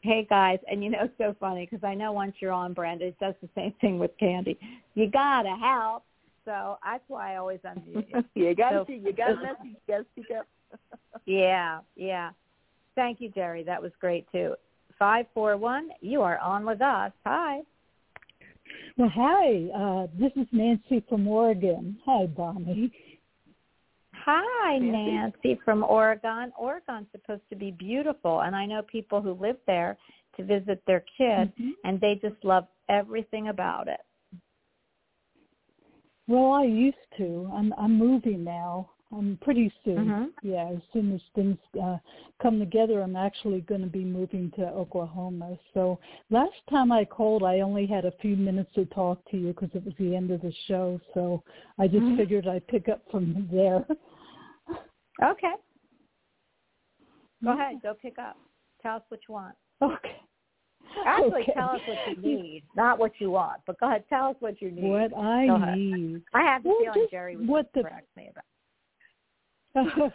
Hey 0.02 0.26
guys, 0.28 0.58
and 0.68 0.82
you 0.82 0.90
know 0.90 0.98
it's 1.02 1.14
so 1.16 1.34
funny 1.38 1.64
because 1.70 1.84
I 1.84 1.94
know 1.94 2.10
once 2.10 2.34
you're 2.40 2.50
on, 2.50 2.72
Brenda, 2.72 3.06
it 3.06 3.18
does 3.20 3.34
the 3.40 3.48
same 3.54 3.72
thing 3.80 4.00
with 4.00 4.10
Candie. 4.18 4.58
You 4.94 5.08
gotta 5.08 5.54
help, 5.54 6.02
so 6.44 6.76
that's 6.84 7.04
why 7.06 7.34
I 7.34 7.36
always 7.36 7.60
unmute 7.60 8.06
you. 8.34 8.46
you 8.48 8.54
got 8.56 8.72
So- 8.72 8.84
to 8.84 8.92
you 8.92 9.12
gotta 9.12 9.36
message. 9.36 9.56
You 9.62 9.76
got 9.88 9.98
to 9.98 10.06
speak 10.12 10.26
up. 10.38 10.46
Yeah, 11.24 11.80
yeah. 11.94 12.30
Thank 12.96 13.20
you, 13.20 13.28
Jerry. 13.30 13.62
That 13.62 13.80
was 13.80 13.92
great 14.00 14.26
too. 14.32 14.54
Five 14.98 15.26
four 15.34 15.56
one, 15.56 15.90
you 16.00 16.20
are 16.22 16.38
on 16.38 16.66
with 16.66 16.80
us. 16.82 17.12
Hi. 17.24 17.60
Well, 18.96 19.10
hi. 19.14 19.68
Uh, 19.74 20.06
this 20.18 20.32
is 20.34 20.48
Nancy 20.50 21.04
from 21.08 21.28
Oregon. 21.28 21.96
Hi, 22.06 22.26
Bonnie. 22.26 22.92
Hi, 24.24 24.78
Nancy. 24.78 25.11
Nancy 25.11 25.61
from 25.65 25.82
Oregon. 25.82 26.53
Oregon's 26.57 27.09
supposed 27.11 27.43
to 27.51 27.57
be 27.57 27.73
beautiful, 27.73 28.43
and 28.43 28.55
I 28.55 28.66
know 28.66 28.82
people 28.82 29.20
who 29.20 29.32
live 29.32 29.57
there 29.66 29.97
to 30.36 30.44
visit 30.44 30.81
their 30.86 31.05
kid, 31.19 31.53
Mhm. 31.59 31.73
and 31.85 32.01
they 32.01 32.15
just 32.16 32.43
love 32.44 32.69
everything 32.89 33.49
about 33.49 33.89
it. 33.89 34.01
Well, 36.28 36.53
I 36.53 36.62
used 36.65 37.11
to. 37.19 37.51
I'm 37.53 37.74
I'm 37.77 37.99
moving 37.99 38.44
now. 38.44 38.90
I'm 39.11 39.36
pretty 39.39 39.70
soon. 39.85 40.07
Mhm. 40.07 40.32
Yeah, 40.43 40.69
as 40.69 40.82
soon 40.93 41.12
as 41.12 41.23
things 41.35 41.59
uh, 41.81 41.99
come 42.40 42.59
together, 42.59 43.03
I'm 43.03 43.16
actually 43.16 43.61
going 43.61 43.82
to 43.82 43.86
be 43.89 44.05
moving 44.05 44.51
to 44.53 44.62
Oklahoma. 44.69 45.59
So 45.74 45.99
last 46.31 46.65
time 46.70 46.90
I 46.93 47.05
called, 47.05 47.43
I 47.43 47.61
only 47.61 47.86
had 47.86 48.05
a 48.05 48.12
few 48.23 48.36
minutes 48.36 48.73
to 48.74 48.86
talk 48.86 49.23
to 49.31 49.36
you 49.36 49.49
because 49.49 49.74
it 49.74 49.85
was 49.85 49.94
the 49.99 50.16
end 50.16 50.31
of 50.31 50.40
the 50.40 50.53
show. 50.66 50.99
So 51.12 51.43
I 51.78 51.89
just 51.89 52.05
Mhm. 52.05 52.16
figured 52.16 52.47
I'd 52.49 52.66
pick 52.69 52.89
up 52.89 53.03
from 53.11 53.49
there. 53.53 53.85
Okay. 55.23 55.53
Go 57.44 57.53
ahead. 57.53 57.77
Go 57.82 57.94
pick 58.01 58.19
up. 58.19 58.36
Tell 58.82 58.97
us 58.97 59.03
what 59.09 59.20
you 59.28 59.35
want. 59.35 59.55
Okay. 59.82 60.16
Actually, 61.07 61.43
Okay. 61.43 61.53
tell 61.55 61.70
us 61.70 61.81
what 61.86 62.16
you 62.16 62.23
need, 62.23 62.62
not 62.77 62.99
what 62.99 63.12
you 63.19 63.31
want. 63.31 63.61
But 63.66 63.81
go 63.81 63.86
ahead. 63.89 64.05
Tell 64.09 64.27
us 64.31 64.36
what 64.40 64.61
you 64.61 64.70
need. 64.70 64.85
What 64.85 65.16
I 65.16 65.74
need. 65.74 66.23
I 66.35 66.43
have 66.43 66.62
the 66.62 66.69
Well, 66.69 66.78
feeling 66.81 67.01
just 67.03 67.11
Jerry 67.11 67.36
was 67.36 67.47
what 67.49 67.73
the- 67.74 67.82
correct 67.82 68.09
me 68.16 68.28
about. 68.31 68.44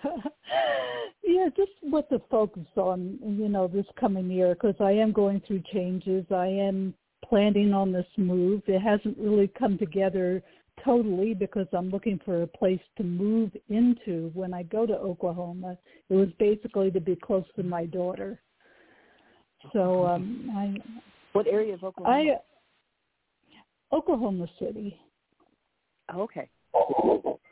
yeah, 1.24 1.48
just 1.58 1.72
what 1.82 2.08
to 2.10 2.20
focus 2.30 2.68
on, 2.76 3.18
you 3.24 3.50
know, 3.50 3.68
this 3.68 3.88
coming 4.00 4.30
year 4.30 4.54
because 4.54 4.76
I 4.80 4.92
am 4.92 5.12
going 5.12 5.42
through 5.48 5.64
changes. 5.74 6.24
I 6.32 6.46
am 6.46 6.94
planning 7.26 7.74
on 7.74 7.92
this 7.92 8.06
move. 8.18 8.62
It 8.68 8.80
hasn't 8.80 9.18
really 9.18 9.48
come 9.58 9.78
together 9.80 10.44
totally 10.84 11.34
because 11.34 11.68
I'm 11.74 11.90
looking 11.90 12.20
for 12.24 12.44
a 12.44 12.48
place 12.48 12.82
to 12.98 13.04
move 13.04 13.52
into 13.70 14.32
when 14.34 14.54
I 14.54 14.64
go 14.64 14.86
to 14.86 14.94
Oklahoma. 14.94 15.78
It 16.10 16.14
was 16.14 16.30
basically 16.40 16.92
to 16.92 17.00
be 17.00 17.16
close 17.16 17.46
to 17.56 17.64
my 17.64 17.86
daughter. 17.86 18.40
So 19.74 20.06
um 20.06 20.50
I 20.56 20.76
What 21.34 21.48
area 21.48 21.74
of 21.74 21.84
Oklahoma? 21.84 22.16
I 22.16 23.96
Oklahoma 23.96 24.48
City. 24.60 25.00
Oh, 26.14 26.22
okay. 26.22 26.50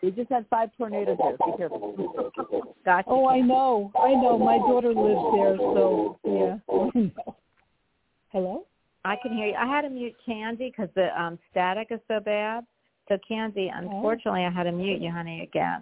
We 0.04 0.12
just 0.12 0.30
had 0.30 0.46
five 0.50 0.70
tornadoes 0.78 1.18
there. 1.18 1.38
Be 1.46 1.58
careful. 1.58 2.74
Gotcha. 2.86 3.10
Oh, 3.10 3.28
I 3.28 3.40
know. 3.40 3.92
I 4.00 4.12
know. 4.12 4.38
My 4.38 4.58
daughter 4.58 4.94
lives 4.94 5.22
there, 5.34 5.58
so 5.58 6.20
yeah. 6.24 6.58
Hello? 8.32 8.68
I 9.04 9.16
can 9.22 9.34
hear 9.34 9.48
you. 9.48 9.54
I 9.56 9.66
had 9.66 9.82
to 9.82 9.90
mute 9.90 10.16
Candie 10.26 10.72
because 10.76 10.90
the 10.96 11.20
um, 11.20 11.40
static 11.52 11.88
is 11.92 12.00
so 12.08 12.20
bad. 12.20 12.66
So 13.08 13.18
Candie, 13.28 13.72
unfortunately, 13.74 14.44
I 14.46 14.50
had 14.50 14.64
to 14.64 14.72
mute 14.72 15.02
you, 15.02 15.12
honey, 15.12 15.42
again. 15.42 15.82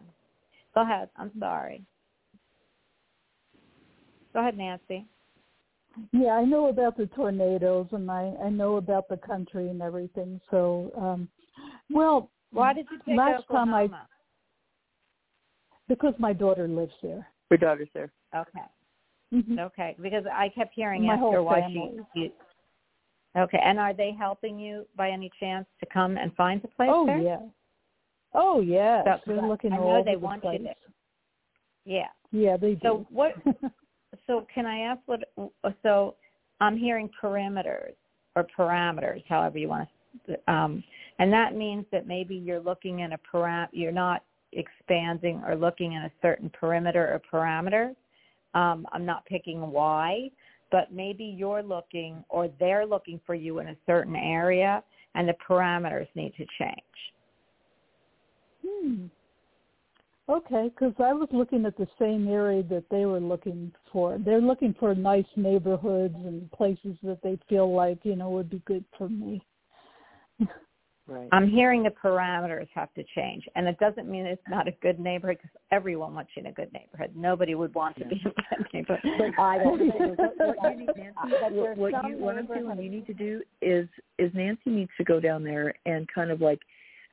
Go 0.75 0.81
ahead. 0.81 1.09
I'm 1.15 1.31
sorry. 1.39 1.83
Go 4.33 4.39
ahead, 4.39 4.57
Nancy. 4.57 5.05
Yeah, 6.11 6.31
I 6.31 6.43
know 6.43 6.69
about 6.69 6.97
the 6.97 7.05
tornadoes 7.07 7.87
and 7.91 8.09
I 8.09 8.33
I 8.43 8.49
know 8.49 8.77
about 8.77 9.07
the 9.09 9.17
country 9.17 9.69
and 9.69 9.81
everything. 9.81 10.41
So, 10.49 10.91
um 10.99 11.29
well, 11.91 12.31
Why 12.51 12.73
did 12.73 12.87
you 12.91 12.97
pick 13.05 13.15
last 13.15 13.43
time 13.51 13.73
I 13.73 13.87
because 15.87 16.13
my 16.17 16.33
daughter 16.33 16.67
lives 16.67 16.93
there. 17.03 17.27
Your 17.51 17.57
daughter's 17.59 17.89
there. 17.93 18.11
Okay. 18.35 18.65
Mhm. 19.31 19.59
Okay. 19.59 19.95
Because 20.01 20.23
I 20.33 20.49
kept 20.49 20.73
hearing 20.73 21.05
My 21.05 21.13
after 21.15 21.43
why 21.43 21.61
family. 21.61 21.99
she. 22.15 22.33
You, 23.35 23.41
okay. 23.41 23.59
And 23.63 23.79
are 23.79 23.93
they 23.93 24.11
helping 24.17 24.59
you 24.59 24.85
by 24.95 25.09
any 25.09 25.31
chance 25.39 25.65
to 25.79 25.85
come 25.91 26.17
and 26.17 26.33
find 26.35 26.61
the 26.61 26.67
place 26.69 26.89
Oh 26.91 27.05
there? 27.05 27.19
yeah. 27.21 27.37
Oh 28.33 28.61
yeah. 28.61 29.03
So- 29.03 29.19
They're 29.33 29.41
looking 29.47 29.73
I 29.73 29.77
know 29.77 29.83
all 29.83 29.95
over 29.95 30.03
they 30.03 30.13
the 30.13 30.19
want 30.19 30.43
you 30.43 30.49
place. 30.49 30.61
there. 30.63 30.75
Yeah. 31.85 32.07
Yeah, 32.31 32.57
they 32.57 32.73
do. 32.73 32.79
So 32.83 33.07
what? 33.09 33.33
So 34.27 34.45
can 34.53 34.67
I 34.67 34.81
ask 34.81 34.99
what? 35.07 35.21
So 35.81 36.15
I'm 36.61 36.77
hearing 36.77 37.09
perimeters 37.21 37.95
or 38.35 38.45
parameters, 38.57 39.23
however 39.27 39.57
you 39.57 39.67
want 39.67 39.89
to, 40.27 40.37
um, 40.53 40.83
and 41.17 41.33
that 41.33 41.55
means 41.55 41.85
that 41.91 42.05
maybe 42.05 42.35
you're 42.35 42.59
looking 42.59 42.99
in 42.99 43.13
a 43.13 43.17
param. 43.17 43.67
You're 43.71 43.91
not 43.91 44.23
expanding 44.51 45.41
or 45.47 45.55
looking 45.55 45.93
in 45.93 46.03
a 46.03 46.11
certain 46.21 46.51
perimeter 46.51 47.07
or 47.11 47.21
parameter. 47.31 47.95
Um, 48.53 48.85
I'm 48.91 49.03
not 49.03 49.25
picking 49.25 49.71
why, 49.71 50.29
but 50.73 50.91
maybe 50.91 51.23
you're 51.23 51.61
looking 51.61 52.25
or 52.29 52.49
they're 52.59 52.85
looking 52.85 53.21
for 53.27 53.35
you 53.35 53.59
in 53.59 53.67
a 53.67 53.75
certain 53.85 54.15
area, 54.15 54.83
and 55.13 55.29
the 55.29 55.35
parameters 55.47 56.07
need 56.15 56.33
to 56.35 56.45
change. 56.57 56.79
Hmm. 58.65 59.05
Okay, 60.27 60.69
because 60.69 60.95
I 60.97 61.13
was 61.13 61.27
looking 61.31 61.65
at 61.67 61.77
the 61.77 61.85
same 61.99 62.27
area 62.27 62.63
that 62.63 62.85
they 62.89 63.05
were 63.05 63.19
looking 63.19 63.71
for. 63.91 64.17
They're 64.17 64.41
looking 64.41 64.73
for 64.79 64.95
nice 64.95 65.25
neighborhoods 65.35 66.15
and 66.15 66.51
places 66.51 66.97
that 67.03 67.21
they 67.21 67.37
feel 67.47 67.71
like 67.71 67.99
you 68.01 68.15
know 68.15 68.31
would 68.31 68.49
be 68.49 68.63
good 68.65 68.83
for 68.97 69.07
me. 69.07 69.45
Right. 71.05 71.27
I'm 71.33 71.49
hearing 71.49 71.83
the 71.83 71.89
parameters 71.89 72.67
have 72.73 72.93
to 72.93 73.03
change, 73.13 73.43
and 73.55 73.67
it 73.67 73.77
doesn't 73.77 74.09
mean 74.09 74.25
it's 74.25 74.41
not 74.49 74.69
a 74.69 74.71
good 74.81 75.01
neighborhood 75.01 75.37
because 75.41 75.61
everyone 75.69 76.15
wants 76.15 76.31
you 76.35 76.41
in 76.41 76.45
a 76.45 76.53
good 76.53 76.71
neighborhood. 76.71 77.11
Nobody 77.13 77.55
would 77.55 77.75
want 77.75 77.97
to 77.97 78.05
be 78.05 78.21
in 78.23 78.31
a 78.31 78.33
bad 78.33 78.65
neighborhood. 78.73 79.33
I 79.37 79.57
don't 79.57 79.85
know. 79.85 80.15
What, 80.15 80.37
what 80.37 80.71
you 80.71 80.77
need, 80.77 80.89
Nancy, 80.95 81.35
what, 81.51 81.77
what 81.77 82.07
you, 82.07 82.17
what 82.17 82.37
I'm 82.37 82.47
feeling 82.47 82.81
you 82.81 82.89
need 82.89 83.05
to 83.07 83.13
do 83.13 83.41
is 83.61 83.89
is 84.17 84.31
Nancy 84.33 84.69
needs 84.69 84.91
to 84.97 85.03
go 85.03 85.19
down 85.19 85.43
there 85.43 85.73
and 85.85 86.07
kind 86.07 86.31
of 86.31 86.39
like 86.39 86.59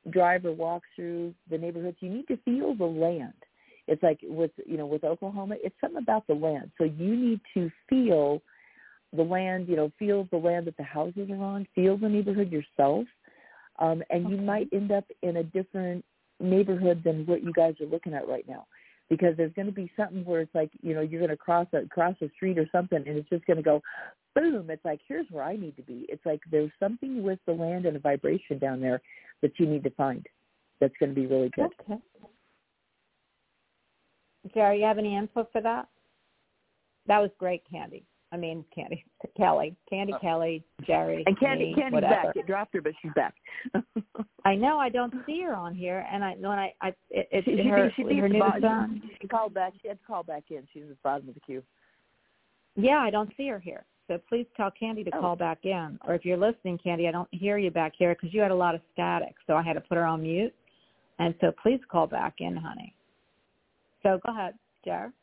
drive 0.09 0.45
or 0.45 0.53
walk 0.53 0.83
through 0.95 1.33
the 1.49 1.57
neighborhoods. 1.57 1.97
You 1.99 2.09
need 2.09 2.27
to 2.29 2.37
feel 2.45 2.73
the 2.73 2.85
land. 2.85 3.33
It's 3.87 4.01
like 4.01 4.19
with 4.23 4.51
you 4.65 4.77
know 4.77 4.85
with 4.85 5.03
Oklahoma, 5.03 5.55
it's 5.61 5.75
something 5.81 6.01
about 6.01 6.25
the 6.27 6.33
land. 6.33 6.71
So 6.77 6.85
you 6.85 7.13
need 7.13 7.41
to 7.55 7.69
feel 7.89 8.41
the 9.11 9.23
land. 9.23 9.67
You 9.67 9.75
know, 9.75 9.91
feel 9.99 10.29
the 10.31 10.37
land 10.37 10.67
that 10.67 10.77
the 10.77 10.83
houses 10.83 11.29
are 11.29 11.43
on. 11.43 11.67
Feel 11.75 11.97
the 11.97 12.07
neighborhood 12.07 12.53
yourself, 12.53 13.05
um, 13.79 14.03
and 14.09 14.29
you 14.29 14.37
might 14.37 14.69
end 14.71 14.91
up 14.91 15.05
in 15.21 15.37
a 15.37 15.43
different 15.43 16.03
neighborhood 16.39 17.01
than 17.03 17.25
what 17.25 17.43
you 17.43 17.53
guys 17.53 17.75
are 17.79 17.87
looking 17.87 18.13
at 18.13 18.27
right 18.27 18.47
now 18.47 18.65
because 19.09 19.35
there's 19.37 19.53
going 19.53 19.67
to 19.67 19.71
be 19.71 19.91
something 19.95 20.25
where 20.25 20.41
it's 20.41 20.55
like 20.55 20.71
you 20.81 20.93
know 20.93 21.01
you're 21.01 21.19
going 21.19 21.29
to 21.29 21.37
cross 21.37 21.67
a 21.73 21.87
cross 21.89 22.15
a 22.21 22.29
street 22.29 22.57
or 22.57 22.67
something 22.71 23.03
and 23.05 23.17
it's 23.17 23.29
just 23.29 23.45
going 23.45 23.57
to 23.57 23.63
go 23.63 23.81
boom 24.33 24.69
it's 24.69 24.83
like 24.83 24.99
here's 25.07 25.27
where 25.29 25.43
i 25.43 25.55
need 25.55 25.75
to 25.75 25.83
be 25.83 26.05
it's 26.09 26.25
like 26.25 26.39
there's 26.49 26.71
something 26.79 27.21
with 27.21 27.37
the 27.45 27.51
land 27.51 27.85
and 27.85 27.95
a 27.95 27.99
vibration 27.99 28.57
down 28.57 28.81
there 28.81 29.01
that 29.41 29.51
you 29.59 29.67
need 29.67 29.83
to 29.83 29.91
find 29.91 30.25
that's 30.81 30.93
going 30.99 31.13
to 31.13 31.15
be 31.15 31.27
really 31.27 31.49
good. 31.55 31.69
Okay. 31.79 32.01
Jerry, 34.53 34.79
you 34.79 34.85
have 34.85 34.97
any 34.97 35.15
input 35.15 35.49
for 35.53 35.61
that? 35.61 35.87
That 37.05 37.19
was 37.19 37.29
great, 37.37 37.61
Candie. 37.71 38.03
I 38.33 38.37
mean, 38.37 38.63
Candie, 38.73 39.03
Kelly, 39.35 39.75
Candie, 39.89 40.13
uh, 40.13 40.19
Kelly, 40.19 40.63
Jerry, 40.87 41.23
And 41.25 41.37
Candie, 41.37 41.67
me, 41.69 41.75
Candie's 41.75 41.93
whatever. 41.95 42.27
back. 42.27 42.35
It 42.37 42.47
dropped 42.47 42.73
her, 42.73 42.81
but 42.81 42.93
she's 43.01 43.11
back. 43.13 43.35
I 44.45 44.55
know 44.55 44.77
I 44.79 44.87
don't 44.89 45.13
see 45.25 45.41
her 45.41 45.53
on 45.53 45.75
here, 45.75 46.05
and 46.11 46.23
I 46.23 46.35
when 46.39 46.57
I, 46.57 46.73
I 46.81 46.87
it, 47.09 47.27
it, 47.31 47.45
she, 47.45 47.57
she, 47.57 47.67
her, 47.67 47.91
she, 47.95 48.03
her 48.03 48.09
she, 48.27 48.33
new 48.33 48.41
she, 48.55 48.61
phone. 48.61 49.01
she 49.21 49.27
called 49.27 49.53
back. 49.53 49.73
She 49.81 49.89
had 49.89 49.99
to 49.99 50.05
call 50.05 50.23
back 50.23 50.43
in. 50.49 50.65
She's 50.73 50.83
at 50.83 50.89
the 50.89 50.97
bottom 51.03 51.27
of 51.27 51.33
the 51.33 51.41
queue. 51.41 51.61
Yeah, 52.75 52.99
I 52.99 53.09
don't 53.09 53.29
see 53.35 53.47
her 53.47 53.59
here. 53.59 53.83
So 54.07 54.17
please 54.29 54.45
tell 54.57 54.71
Candie 54.71 55.03
to 55.03 55.11
Oh. 55.15 55.19
call 55.21 55.35
back 55.35 55.59
in. 55.65 55.99
Or 56.05 56.15
if 56.15 56.25
you're 56.25 56.37
listening, 56.37 56.77
Candie, 56.77 57.07
I 57.07 57.11
don't 57.11 57.29
hear 57.31 57.57
you 57.57 57.69
back 57.69 57.93
here 57.97 58.15
because 58.15 58.33
you 58.33 58.41
had 58.41 58.51
a 58.51 58.55
lot 58.55 58.75
of 58.75 58.81
static, 58.93 59.35
so 59.45 59.55
I 59.55 59.61
had 59.61 59.73
to 59.73 59.81
put 59.81 59.95
her 59.97 60.05
on 60.05 60.21
mute. 60.21 60.53
And 61.19 61.35
so 61.41 61.51
please 61.61 61.79
call 61.89 62.07
back 62.07 62.35
in, 62.39 62.55
honey. 62.55 62.95
So 64.03 64.19
go 64.25 64.31
ahead, 64.31 64.55
Jar. 64.83 65.13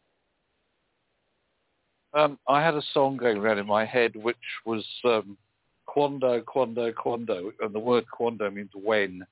Um, 2.19 2.37
I 2.49 2.61
had 2.65 2.75
a 2.75 2.83
song 2.93 3.17
going 3.17 3.37
around 3.37 3.59
in 3.59 3.67
my 3.67 3.85
head 3.85 4.17
which 4.17 4.37
was 4.67 4.85
um, 5.05 5.39
Quando, 5.87 6.41
Quando, 6.41 6.93
Quando, 6.93 7.53
and 7.61 7.73
the 7.73 7.79
word 7.79 8.07
Quando 8.11 8.51
means 8.51 8.71
when. 8.75 9.25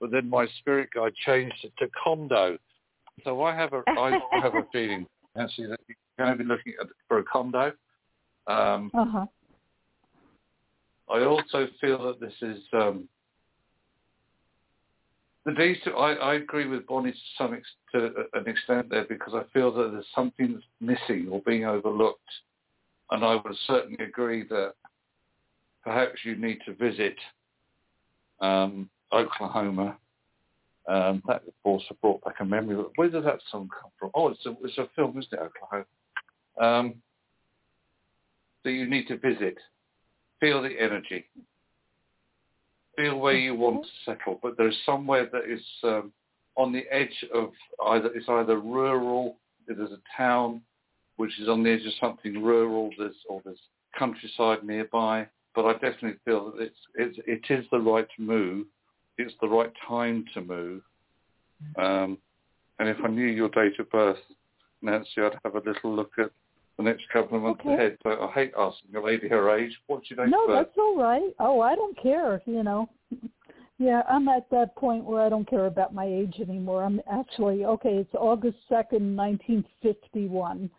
But 0.00 0.10
then 0.10 0.28
my 0.28 0.46
spirit 0.58 0.88
guide 0.92 1.14
changed 1.24 1.54
it 1.62 1.72
to 1.78 1.88
Condo. 2.02 2.58
So 3.22 3.42
I 3.42 3.54
have 3.54 3.72
a 3.72 3.82
I 3.96 4.18
have 4.42 4.56
a 4.56 4.64
feeling 4.72 5.06
actually 5.38 5.68
that 5.68 5.78
you're 5.86 6.26
going 6.26 6.36
to 6.36 6.42
be 6.42 6.48
looking 6.48 6.72
at 6.80 6.88
for 7.06 7.18
a 7.18 7.24
condo. 7.24 7.72
Um, 8.48 8.90
Uh 8.92 9.04
huh. 9.04 9.26
I 11.08 11.24
also 11.24 11.68
feel 11.80 12.02
that 12.06 12.20
this 12.20 12.34
is 12.42 12.58
um, 12.72 13.08
the 15.44 15.52
decent. 15.52 15.94
I, 15.96 16.14
I 16.14 16.34
agree 16.34 16.66
with 16.66 16.86
Bonnie 16.86 17.12
to 17.12 17.18
some 17.36 17.54
ex- 17.54 17.66
to 17.92 18.26
an 18.34 18.48
extent 18.48 18.90
there 18.90 19.04
because 19.08 19.34
I 19.34 19.42
feel 19.52 19.72
that 19.72 19.92
there's 19.92 20.06
something 20.14 20.60
missing 20.80 21.28
or 21.30 21.40
being 21.44 21.64
overlooked, 21.64 22.20
and 23.10 23.24
I 23.24 23.34
would 23.34 23.56
certainly 23.66 24.04
agree 24.04 24.44
that 24.48 24.74
perhaps 25.82 26.20
you 26.24 26.36
need 26.36 26.58
to 26.66 26.74
visit 26.74 27.16
um, 28.40 28.88
Oklahoma. 29.12 29.96
Um, 30.88 31.22
that 31.28 31.42
also 31.62 31.96
brought 32.00 32.24
back 32.24 32.40
a 32.40 32.44
memory. 32.44 32.74
Where 32.96 33.08
does 33.08 33.22
that 33.22 33.38
song 33.52 33.68
come 33.80 33.92
from? 34.00 34.10
Oh, 34.16 34.28
it's 34.28 34.44
a, 34.44 34.56
it's 34.64 34.78
a 34.78 34.88
film, 34.96 35.16
isn't 35.16 35.32
it, 35.32 35.38
Oklahoma? 35.38 35.84
Um, 36.60 36.94
that 38.64 38.72
you 38.72 38.90
need 38.90 39.06
to 39.06 39.16
visit 39.16 39.58
feel 40.42 40.60
the 40.60 40.74
energy, 40.78 41.24
feel 42.96 43.18
where 43.18 43.34
you 43.34 43.54
want 43.54 43.84
to 43.84 43.90
settle. 44.04 44.38
But 44.42 44.56
there's 44.56 44.76
somewhere 44.84 45.28
that 45.32 45.44
is 45.48 45.62
um, 45.82 46.12
on 46.56 46.72
the 46.72 46.84
edge 46.90 47.24
of 47.34 47.50
either 47.86 48.10
it's 48.14 48.28
either 48.28 48.58
rural, 48.58 49.36
there's 49.66 49.92
a 49.92 50.00
town 50.16 50.62
which 51.16 51.38
is 51.40 51.48
on 51.48 51.62
the 51.62 51.70
edge 51.70 51.86
of 51.86 51.92
something 52.00 52.42
rural, 52.42 52.90
there's 52.98 53.14
or 53.28 53.40
there's 53.44 53.60
countryside 53.98 54.64
nearby. 54.64 55.26
But 55.54 55.66
I 55.66 55.72
definitely 55.74 56.18
feel 56.24 56.52
that 56.52 56.62
it's, 56.62 56.76
it's 56.94 57.18
it 57.26 57.54
is 57.54 57.66
the 57.70 57.78
right 57.78 58.08
move. 58.18 58.66
It's 59.18 59.34
the 59.40 59.48
right 59.48 59.72
time 59.86 60.24
to 60.34 60.40
move. 60.40 60.82
Um, 61.76 62.18
and 62.78 62.88
if 62.88 62.96
I 63.04 63.08
knew 63.08 63.26
your 63.26 63.50
date 63.50 63.78
of 63.78 63.90
birth, 63.90 64.18
Nancy, 64.80 65.10
I'd 65.18 65.38
have 65.44 65.54
a 65.54 65.62
little 65.64 65.94
look 65.94 66.12
at 66.18 66.30
the 66.78 66.82
next 66.82 67.08
couple 67.12 67.36
of 67.36 67.42
months 67.42 67.60
Okay. 67.60 67.74
ahead. 67.74 67.98
But 68.02 68.20
I 68.20 68.30
hate 68.32 68.52
asking 68.56 68.94
a 68.96 69.00
lady 69.02 69.28
her 69.28 69.56
age. 69.56 69.76
What's 69.86 70.10
your 70.10 70.24
date 70.24 70.30
No, 70.30 70.44
of 70.44 70.50
that's 70.50 70.76
all 70.78 70.96
right. 70.96 71.34
Oh, 71.38 71.60
I 71.60 71.74
don't 71.74 71.96
care. 72.00 72.42
You 72.46 72.62
know. 72.62 72.88
Yeah, 73.78 74.02
I'm 74.08 74.28
at 74.28 74.48
that 74.50 74.76
point 74.76 75.02
where 75.04 75.22
I 75.22 75.28
don't 75.28 75.48
care 75.48 75.66
about 75.66 75.92
my 75.92 76.04
age 76.04 76.36
anymore. 76.38 76.84
I'm 76.84 77.00
actually 77.10 77.64
okay. 77.64 77.96
It's 77.96 78.14
August 78.14 78.58
second, 78.68 79.16
nineteen 79.16 79.64
fifty-one. 79.82 80.70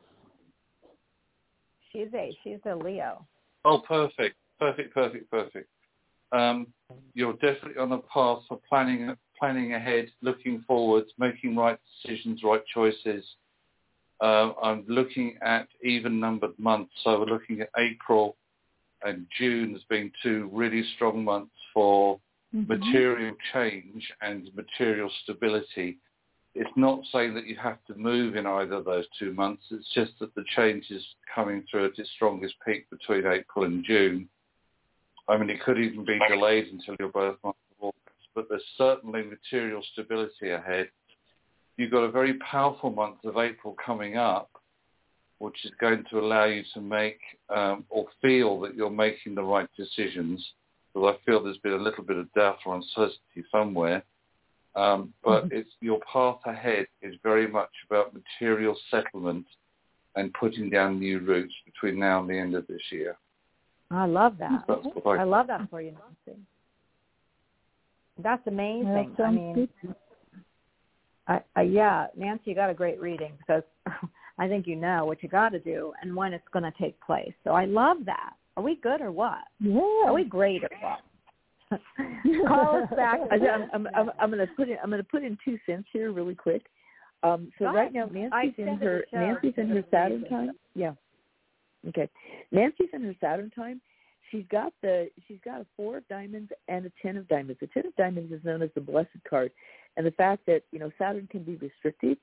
She's 1.91 2.07
a 2.13 2.37
she's 2.43 2.59
a 2.65 2.75
Leo. 2.75 3.25
Oh, 3.65 3.79
perfect, 3.85 4.37
perfect, 4.57 4.93
perfect, 4.93 5.29
perfect. 5.29 5.67
Um, 6.31 6.67
you're 7.13 7.33
definitely 7.33 7.77
on 7.77 7.91
a 7.91 7.97
path 7.99 8.39
for 8.47 8.59
planning, 8.67 9.15
planning 9.37 9.73
ahead, 9.73 10.09
looking 10.21 10.63
forward, 10.65 11.03
making 11.19 11.55
right 11.57 11.77
decisions, 12.03 12.41
right 12.43 12.63
choices. 12.73 13.25
Uh, 14.21 14.53
I'm 14.61 14.85
looking 14.87 15.37
at 15.41 15.67
even-numbered 15.83 16.57
months, 16.57 16.91
so 17.03 17.19
we're 17.19 17.25
looking 17.25 17.61
at 17.61 17.69
April 17.77 18.35
and 19.03 19.25
June 19.37 19.75
as 19.75 19.81
being 19.89 20.11
two 20.21 20.49
really 20.53 20.83
strong 20.95 21.23
months 21.23 21.51
for 21.73 22.19
Mm-hmm. 22.55 22.71
material 22.71 23.35
change 23.51 24.11
and 24.21 24.47
material 24.55 25.09
stability. 25.23 25.97
It's 26.53 26.69
not 26.75 26.99
saying 27.11 27.33
that 27.33 27.47
you 27.47 27.55
have 27.55 27.83
to 27.87 27.95
move 27.95 28.35
in 28.35 28.45
either 28.45 28.75
of 28.75 28.85
those 28.85 29.05
two 29.17 29.33
months. 29.33 29.63
It's 29.71 29.91
just 29.95 30.11
that 30.19 30.35
the 30.35 30.43
change 30.55 30.85
is 30.91 31.03
coming 31.33 31.63
through 31.69 31.85
at 31.85 31.97
its 31.97 32.11
strongest 32.15 32.53
peak 32.63 32.87
between 32.91 33.25
April 33.25 33.65
and 33.65 33.83
June. 33.83 34.29
I 35.27 35.35
mean, 35.37 35.49
it 35.49 35.63
could 35.63 35.79
even 35.79 36.05
be 36.05 36.19
delayed 36.29 36.67
until 36.67 36.95
your 36.99 37.09
birth 37.09 37.37
month 37.43 37.55
of 37.79 37.85
August, 37.85 38.27
but 38.35 38.45
there's 38.49 38.61
certainly 38.77 39.23
material 39.23 39.81
stability 39.93 40.51
ahead. 40.51 40.89
You've 41.77 41.91
got 41.91 42.03
a 42.03 42.11
very 42.11 42.35
powerful 42.35 42.91
month 42.91 43.23
of 43.23 43.37
April 43.37 43.75
coming 43.83 44.17
up, 44.17 44.49
which 45.39 45.65
is 45.65 45.71
going 45.79 46.03
to 46.11 46.19
allow 46.19 46.45
you 46.45 46.63
to 46.73 46.81
make 46.81 47.19
um, 47.53 47.85
or 47.89 48.05
feel 48.21 48.59
that 48.61 48.75
you're 48.75 48.89
making 48.89 49.35
the 49.35 49.43
right 49.43 49.69
decisions 49.77 50.45
because 50.93 51.15
I 51.15 51.25
feel 51.25 51.43
there's 51.43 51.57
been 51.57 51.73
a 51.73 51.77
little 51.77 52.03
bit 52.03 52.17
of 52.17 52.31
doubt 52.33 52.59
or 52.65 52.75
uncertainty 52.75 53.43
somewhere. 53.51 54.03
Um, 54.75 55.13
but 55.23 55.45
it's 55.51 55.69
your 55.81 55.99
path 56.11 56.39
ahead 56.45 56.87
is 57.01 57.15
very 57.21 57.47
much 57.47 57.69
about 57.87 58.13
material 58.13 58.75
settlement 58.89 59.45
and 60.15 60.33
putting 60.33 60.69
down 60.69 60.99
new 60.99 61.19
roots 61.19 61.53
between 61.65 61.99
now 61.99 62.21
and 62.21 62.29
the 62.29 62.37
end 62.37 62.55
of 62.55 62.65
this 62.67 62.81
year. 62.91 63.17
I 63.91 64.05
love 64.05 64.37
that. 64.39 64.63
That's 64.67 64.81
what 65.03 65.19
I, 65.19 65.21
I 65.21 65.23
love 65.25 65.47
that 65.47 65.69
for 65.69 65.81
you, 65.81 65.91
Nancy. 65.91 66.39
That's 68.17 68.45
amazing. 68.47 68.93
That 68.93 69.05
I 69.13 69.17
sounds 69.17 69.35
mean, 69.35 69.53
good. 69.81 69.95
I, 71.27 71.41
I, 71.55 71.61
yeah, 71.63 72.07
Nancy, 72.17 72.43
you 72.45 72.55
got 72.55 72.69
a 72.69 72.73
great 72.73 72.99
reading 72.99 73.31
because 73.37 73.63
I 74.39 74.47
think 74.47 74.67
you 74.67 74.75
know 74.75 75.05
what 75.05 75.23
you 75.23 75.29
got 75.29 75.49
to 75.49 75.59
do 75.59 75.93
and 76.01 76.15
when 76.15 76.33
it's 76.33 76.47
going 76.51 76.63
to 76.63 76.73
take 76.79 76.99
place. 77.01 77.33
So 77.43 77.51
I 77.51 77.65
love 77.65 77.97
that. 78.05 78.33
Are 78.57 78.63
we 78.63 78.75
good 78.75 79.01
or 79.01 79.11
what? 79.11 79.39
Yeah. 79.59 79.81
Are 80.05 80.13
we 80.13 80.23
great 80.25 80.63
or 80.63 80.69
what? 80.81 80.99
Call 82.47 82.83
us 82.83 82.89
back. 82.95 83.19
I, 83.31 83.35
I'm, 83.35 83.69
I'm, 83.73 83.87
I'm, 83.95 84.11
I'm 84.19 84.31
going 84.31 84.45
to 84.45 84.53
put 84.53 84.69
in. 84.69 84.77
I'm 84.83 84.89
going 84.89 85.01
to 85.01 85.09
put 85.09 85.23
in 85.23 85.37
two 85.43 85.57
cents 85.65 85.87
here, 85.91 86.11
really 86.11 86.35
quick. 86.35 86.63
Um, 87.23 87.51
so 87.57 87.65
right 87.65 87.91
now, 87.91 88.05
Nancy's 88.11 88.53
in 88.57 88.77
her 88.77 89.05
Nancy's 89.13 89.53
in 89.57 89.69
her 89.69 89.83
Saturn 89.89 90.25
time. 90.29 90.51
Yeah. 90.75 90.91
Okay. 91.87 92.09
Nancy's 92.51 92.89
in 92.93 93.01
her 93.03 93.15
Saturn 93.19 93.49
time. 93.49 93.81
She's 94.29 94.43
got 94.51 94.73
the 94.81 95.09
she's 95.27 95.39
got 95.43 95.61
a 95.61 95.65
four 95.77 95.97
of 95.97 96.07
diamonds 96.09 96.51
and 96.67 96.85
a 96.85 96.91
ten 97.01 97.17
of 97.17 97.27
diamonds. 97.27 97.59
The 97.61 97.67
ten 97.67 97.85
of 97.85 97.95
diamonds 97.95 98.31
is 98.31 98.43
known 98.43 98.61
as 98.61 98.69
the 98.75 98.81
blessed 98.81 99.09
card, 99.29 99.51
and 99.97 100.05
the 100.05 100.11
fact 100.11 100.45
that 100.47 100.63
you 100.71 100.79
know 100.79 100.91
Saturn 100.97 101.27
can 101.29 101.43
be 101.43 101.55
restricted, 101.55 102.17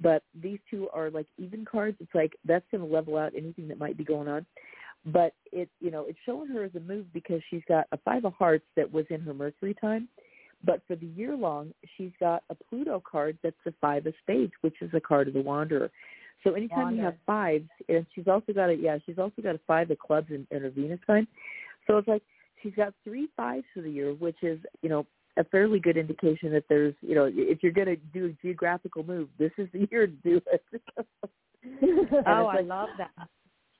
but 0.00 0.22
these 0.40 0.58
two 0.70 0.88
are 0.92 1.10
like 1.10 1.26
even 1.38 1.64
cards. 1.64 1.96
It's 2.00 2.14
like 2.14 2.34
that's 2.44 2.64
going 2.70 2.86
to 2.86 2.92
level 2.92 3.16
out 3.16 3.32
anything 3.36 3.68
that 3.68 3.78
might 3.78 3.96
be 3.96 4.04
going 4.04 4.28
on. 4.28 4.46
But 5.06 5.34
it 5.52 5.68
you 5.80 5.90
know 5.90 6.04
it's 6.08 6.18
showing 6.26 6.48
her 6.48 6.64
as 6.64 6.74
a 6.74 6.80
move 6.80 7.12
because 7.12 7.40
she's 7.50 7.62
got 7.68 7.86
a 7.92 7.98
five 7.98 8.24
of 8.24 8.34
hearts 8.34 8.64
that 8.76 8.92
was 8.92 9.06
in 9.10 9.20
her 9.20 9.34
Mercury 9.34 9.74
time, 9.80 10.08
but 10.64 10.82
for 10.86 10.96
the 10.96 11.06
year 11.06 11.36
long 11.36 11.72
she's 11.96 12.12
got 12.18 12.42
a 12.50 12.54
Pluto 12.54 13.02
card 13.08 13.38
that's 13.42 13.56
the 13.64 13.74
five 13.80 14.06
of 14.06 14.14
spades, 14.22 14.52
which 14.62 14.76
is 14.80 14.90
a 14.94 15.00
card 15.00 15.28
of 15.28 15.34
the 15.34 15.42
Wanderer. 15.42 15.90
So 16.44 16.52
anytime 16.52 16.96
you 16.96 17.02
have 17.02 17.16
fives, 17.26 17.68
and 17.88 18.06
she's 18.14 18.28
also 18.28 18.52
got 18.52 18.70
a 18.70 18.74
yeah, 18.74 18.98
she's 19.04 19.18
also 19.18 19.42
got 19.42 19.54
a 19.54 19.60
five 19.66 19.90
of 19.90 19.98
clubs 19.98 20.28
in, 20.30 20.46
in 20.50 20.62
her 20.62 20.70
Venus 20.70 21.00
time. 21.06 21.26
So 21.86 21.98
it's 21.98 22.08
like 22.08 22.22
she's 22.62 22.74
got 22.74 22.94
three 23.04 23.28
fives 23.36 23.64
for 23.74 23.80
the 23.80 23.90
year, 23.90 24.12
which 24.12 24.36
is 24.42 24.58
you 24.82 24.88
know 24.88 25.06
a 25.36 25.44
fairly 25.44 25.78
good 25.78 25.96
indication 25.96 26.52
that 26.52 26.64
there's 26.68 26.94
you 27.00 27.14
know 27.14 27.30
if 27.32 27.62
you're 27.62 27.72
going 27.72 27.86
to 27.88 27.96
do 27.96 28.26
a 28.26 28.42
geographical 28.42 29.04
move, 29.04 29.28
this 29.38 29.52
is 29.58 29.68
the 29.72 29.86
year 29.90 30.06
to 30.06 30.12
do 30.12 30.40
it. 30.52 30.64
Oh, 32.28 32.48
it's 32.50 32.58
I 32.58 32.60
love 32.60 32.90
that. 32.96 33.10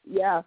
yeah. 0.05 0.43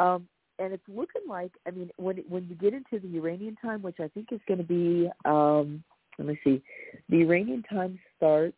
Um, 0.00 0.26
and 0.58 0.72
it's 0.72 0.82
looking 0.88 1.22
like 1.28 1.52
I 1.66 1.70
mean 1.70 1.90
when 1.98 2.16
when 2.28 2.48
you 2.48 2.56
get 2.56 2.74
into 2.74 2.98
the 2.98 3.06
Uranian 3.14 3.56
time, 3.62 3.80
which 3.80 4.00
I 4.00 4.08
think 4.08 4.32
is 4.32 4.40
going 4.48 4.58
to 4.58 4.64
be 4.64 5.08
um, 5.24 5.84
let 6.18 6.26
me 6.26 6.40
see, 6.42 6.60
the 7.08 7.18
Uranian 7.18 7.62
time 7.62 7.98
starts 8.16 8.56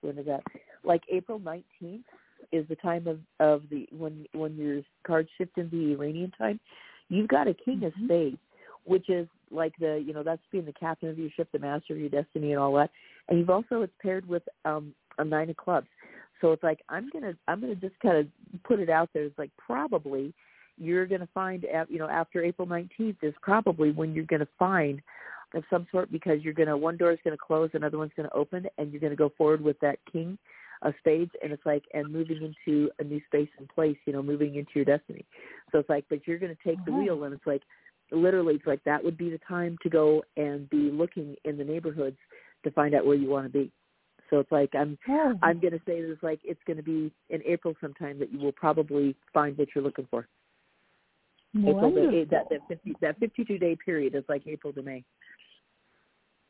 when 0.00 0.18
is 0.18 0.26
that? 0.26 0.42
Like 0.82 1.02
April 1.10 1.38
nineteenth 1.38 2.06
is 2.52 2.66
the 2.68 2.76
time 2.76 3.06
of 3.06 3.18
of 3.40 3.62
the 3.70 3.86
when 3.92 4.26
when 4.32 4.56
your 4.56 4.82
cards 5.06 5.28
shift 5.38 5.58
into 5.58 5.76
the 5.76 5.92
Uranian 5.92 6.30
time. 6.32 6.60
You've 7.08 7.28
got 7.28 7.48
a 7.48 7.54
king 7.54 7.84
of 7.84 7.92
spades, 8.04 8.38
which 8.84 9.08
is 9.08 9.26
like 9.50 9.74
the 9.78 10.02
you 10.04 10.12
know 10.12 10.22
that's 10.22 10.42
being 10.50 10.64
the 10.64 10.72
captain 10.72 11.08
of 11.08 11.18
your 11.18 11.30
ship, 11.30 11.48
the 11.52 11.58
master 11.58 11.94
of 11.94 12.00
your 12.00 12.08
destiny, 12.08 12.52
and 12.52 12.60
all 12.60 12.74
that. 12.74 12.90
And 13.28 13.38
you've 13.38 13.50
also 13.50 13.82
it's 13.82 13.92
paired 14.00 14.26
with 14.28 14.42
um, 14.64 14.94
a 15.18 15.24
nine 15.24 15.50
of 15.50 15.56
clubs. 15.56 15.88
So 16.40 16.52
it's 16.52 16.62
like 16.62 16.80
I'm 16.88 17.08
gonna 17.12 17.34
I'm 17.48 17.60
gonna 17.60 17.74
just 17.74 17.98
kind 18.00 18.16
of 18.16 18.26
put 18.64 18.80
it 18.80 18.90
out 18.90 19.10
there. 19.14 19.24
It's 19.24 19.38
like 19.38 19.50
probably 19.58 20.34
you're 20.78 21.06
gonna 21.06 21.28
find 21.32 21.64
you 21.88 21.98
know 21.98 22.08
after 22.08 22.42
April 22.42 22.66
19th 22.66 23.16
is 23.22 23.34
probably 23.42 23.92
when 23.92 24.14
you're 24.14 24.24
gonna 24.24 24.48
find 24.58 25.00
of 25.54 25.64
some 25.70 25.86
sort 25.90 26.10
because 26.10 26.42
you're 26.42 26.54
gonna 26.54 26.76
one 26.76 26.96
door 26.96 27.12
is 27.12 27.18
gonna 27.24 27.36
close, 27.36 27.70
another 27.74 27.98
one's 27.98 28.12
gonna 28.16 28.30
open, 28.34 28.66
and 28.78 28.90
you're 28.90 29.00
gonna 29.00 29.16
go 29.16 29.30
forward 29.36 29.60
with 29.60 29.78
that 29.80 29.98
king 30.10 30.38
of 30.82 30.94
spades, 30.98 31.30
and 31.42 31.52
it's 31.52 31.64
like 31.64 31.84
and 31.94 32.12
moving 32.12 32.54
into 32.66 32.90
a 32.98 33.04
new 33.04 33.20
space 33.26 33.48
and 33.58 33.68
place, 33.68 33.96
you 34.06 34.12
know, 34.12 34.22
moving 34.22 34.56
into 34.56 34.72
your 34.74 34.84
destiny. 34.84 35.24
So 35.70 35.78
it's 35.78 35.88
like, 35.88 36.04
but 36.08 36.26
you're 36.26 36.38
gonna 36.38 36.56
take 36.64 36.84
the 36.84 36.90
Uh-huh. 36.90 37.00
wheel, 37.00 37.24
and 37.24 37.34
it's 37.34 37.46
like 37.46 37.62
literally, 38.12 38.54
it's 38.54 38.66
like 38.66 38.82
that 38.84 39.02
would 39.02 39.16
be 39.16 39.30
the 39.30 39.40
time 39.46 39.76
to 39.82 39.88
go 39.90 40.22
and 40.36 40.68
be 40.70 40.90
looking 40.90 41.36
in 41.44 41.56
the 41.56 41.64
neighborhoods 41.64 42.16
to 42.64 42.70
find 42.70 42.94
out 42.94 43.06
where 43.06 43.16
you 43.16 43.28
want 43.28 43.46
to 43.46 43.50
be. 43.52 43.70
So 44.30 44.38
it's 44.38 44.52
like 44.52 44.70
I'm 44.74 44.98
Oh, 45.08 45.34
I'm 45.42 45.60
going 45.60 45.72
to 45.72 45.80
say 45.86 46.00
this 46.00 46.16
like 46.22 46.40
it's 46.44 46.60
going 46.66 46.78
to 46.78 46.82
be 46.82 47.12
in 47.30 47.42
April 47.44 47.74
sometime 47.80 48.18
that 48.18 48.32
you 48.32 48.38
will 48.38 48.52
probably 48.52 49.14
find 49.34 49.56
what 49.58 49.68
you're 49.74 49.84
looking 49.84 50.08
for. 50.10 50.26
April 51.54 51.74
to, 51.74 52.00
wonderful. 52.00 52.24
that 52.30 52.48
that 52.48 52.60
50 52.68 52.94
that 53.02 53.18
52 53.18 53.58
day 53.58 53.76
period 53.84 54.14
is 54.14 54.24
like 54.28 54.46
April 54.46 54.72
to 54.72 54.82
May. 54.82 55.04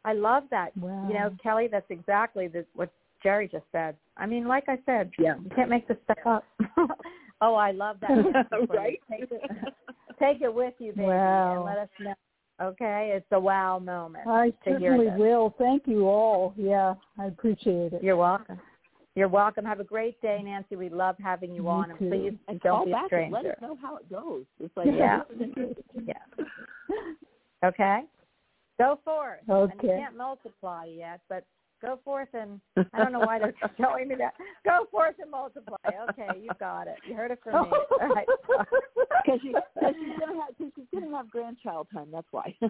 I 0.05 0.13
love 0.13 0.45
that. 0.51 0.77
Wow. 0.77 1.07
You 1.09 1.15
know, 1.15 1.35
Kelly, 1.43 1.69
that's 1.71 1.91
exactly 1.91 2.49
the, 2.49 2.65
what 2.75 2.93
Jerry 3.23 3.49
just 3.49 3.65
said. 3.73 3.97
I 4.17 4.27
mean, 4.27 4.47
like 4.47 4.65
I 4.69 4.79
said, 4.87 5.11
Yeah. 5.19 5.35
you 5.43 5.51
can't 5.55 5.71
make 5.71 5.87
this 5.89 5.97
stuff 6.05 6.19
up. 6.27 6.45
oh, 7.41 7.55
I 7.55 7.71
love 7.73 7.99
that. 8.01 8.11
right? 8.69 9.01
Take 9.11 9.31
it, 9.31 9.43
take 10.23 10.43
it 10.43 10.53
with 10.55 10.75
you, 10.79 10.93
baby, 10.93 11.09
Wow. 11.09 11.57
and 11.57 11.65
let 11.65 11.79
us 11.79 11.89
know. 11.99 12.15
Okay, 12.61 13.13
it's 13.15 13.27
a 13.33 13.41
wow 13.41 13.79
moment. 13.79 14.27
I 14.29 14.51
to 14.51 14.79
hear 14.79 14.93
certainly 14.93 15.07
this. 15.11 15.19
will. 15.19 15.55
Thank 15.59 15.87
you 15.87 16.07
all. 16.07 16.55
Yeah, 16.57 16.95
I 17.19 17.27
appreciate 17.27 17.93
it. 17.93 18.03
You're 18.03 18.17
welcome. 18.17 18.61
You're 19.15 19.29
welcome. 19.29 19.65
Have 19.65 19.81
a 19.81 19.85
great 19.85 20.21
day, 20.23 20.41
Nancy. 20.43 20.77
We 20.77 20.89
love 20.89 21.17
having 21.23 21.51
you 21.51 21.65
You 21.65 21.69
on, 21.69 21.91
and 21.91 21.99
too. 21.99 22.09
please 22.09 22.33
And 22.49 22.61
don't 22.61 22.77
call 22.79 22.85
be 22.87 22.93
a 22.93 22.95
back 22.95 23.13
and 23.13 23.33
let 23.33 23.45
us 23.47 23.57
know 23.61 23.77
how 23.83 23.97
it 23.97 24.09
goes. 24.09 24.45
It's 24.61 24.75
like 24.77 24.87
Yeah. 24.87 25.23
this 25.31 25.37
is 25.37 25.43
interesting. 25.57 26.07
Yeah. 26.07 27.65
Okay. 27.65 28.03
Go 28.79 28.99
forth. 29.05 29.41
And 29.49 29.71
you 29.83 29.91
Okay. 29.91 29.99
can't 29.99 30.17
multiply 30.17 30.87
yet, 30.87 31.21
but 31.29 31.45
go 31.83 31.99
forth 32.05 32.29
and 32.33 32.61
I 32.95 32.99
don't 32.99 33.13
know 33.13 33.21
why 33.21 33.39
they're 33.39 33.55
showing 33.79 34.09
me 34.09 34.15
that. 34.17 34.35
Go 34.65 34.87
forth 34.91 35.17
and 35.21 35.31
multiply. 35.31 35.77
Okay, 36.11 36.41
you 36.41 36.51
got 36.59 36.87
it. 36.87 36.97
You 37.09 37.15
heard 37.15 37.31
it 37.33 37.41
from 37.43 37.65
me. 37.65 37.77
All 38.01 38.09
right. 38.09 38.27
Because 39.25 39.41
she, 39.43 39.53
cause 39.53 39.95
she's 39.99 40.19
gonna 40.19 40.41
have 40.41 40.57
cause 40.59 40.71
she's 40.77 40.87
gonna 40.95 41.17
have 41.17 41.31
grandchild 41.31 41.89
time. 41.93 42.09
That's 42.13 42.29
why. 42.31 42.55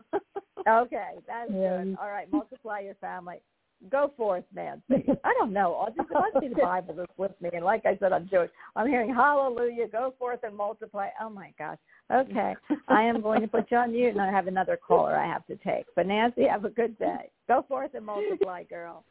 Okay, 0.69 1.15
that's 1.27 1.51
Yeah, 1.53 1.83
good. 1.83 1.97
All 2.01 2.09
right, 2.09 2.31
multiply 2.31 2.79
your 2.79 2.95
family. 3.01 3.43
Go 3.91 4.13
forth, 4.17 4.45
Nancy. 4.55 5.05
I 5.25 5.35
don't 5.39 5.53
know. 5.53 5.75
I'll 5.75 5.93
just 5.93 6.11
must 6.11 6.41
be 6.41 6.49
the 6.49 6.61
Bible 6.63 6.95
that's 6.95 7.13
with 7.17 7.33
me. 7.41 7.51
And 7.53 7.65
like 7.65 7.85
I 7.85 7.97
said, 7.99 8.13
I'm 8.13 8.29
Jewish. 8.29 8.51
I'm 8.77 8.87
hearing 8.87 9.13
hallelujah, 9.13 9.89
go 9.89 10.15
forth 10.19 10.41
and 10.45 10.57
multiply. 10.57 11.09
Oh 11.21 11.31
my 11.31 11.53
gosh. 11.59 11.79
Okay. 12.13 12.55
I 12.89 13.03
am 13.03 13.21
going 13.23 13.41
to 13.41 13.49
put 13.49 13.71
you 13.71 13.79
on 13.79 13.93
mute 13.93 14.11
and 14.11 14.21
I 14.21 14.31
have 14.31 14.47
another 14.47 14.77
caller 14.77 15.17
I 15.17 15.27
have 15.27 15.47
to 15.47 15.57
take. 15.57 15.87
But 15.97 16.07
Nancy, 16.07 16.45
have 16.45 16.65
a 16.65 16.71
good 16.71 16.99
day. 16.99 17.31
Go 17.49 17.65
forth 17.69 17.95
and 17.95 18.07
multiply, 18.07 18.65
girl. 18.65 19.05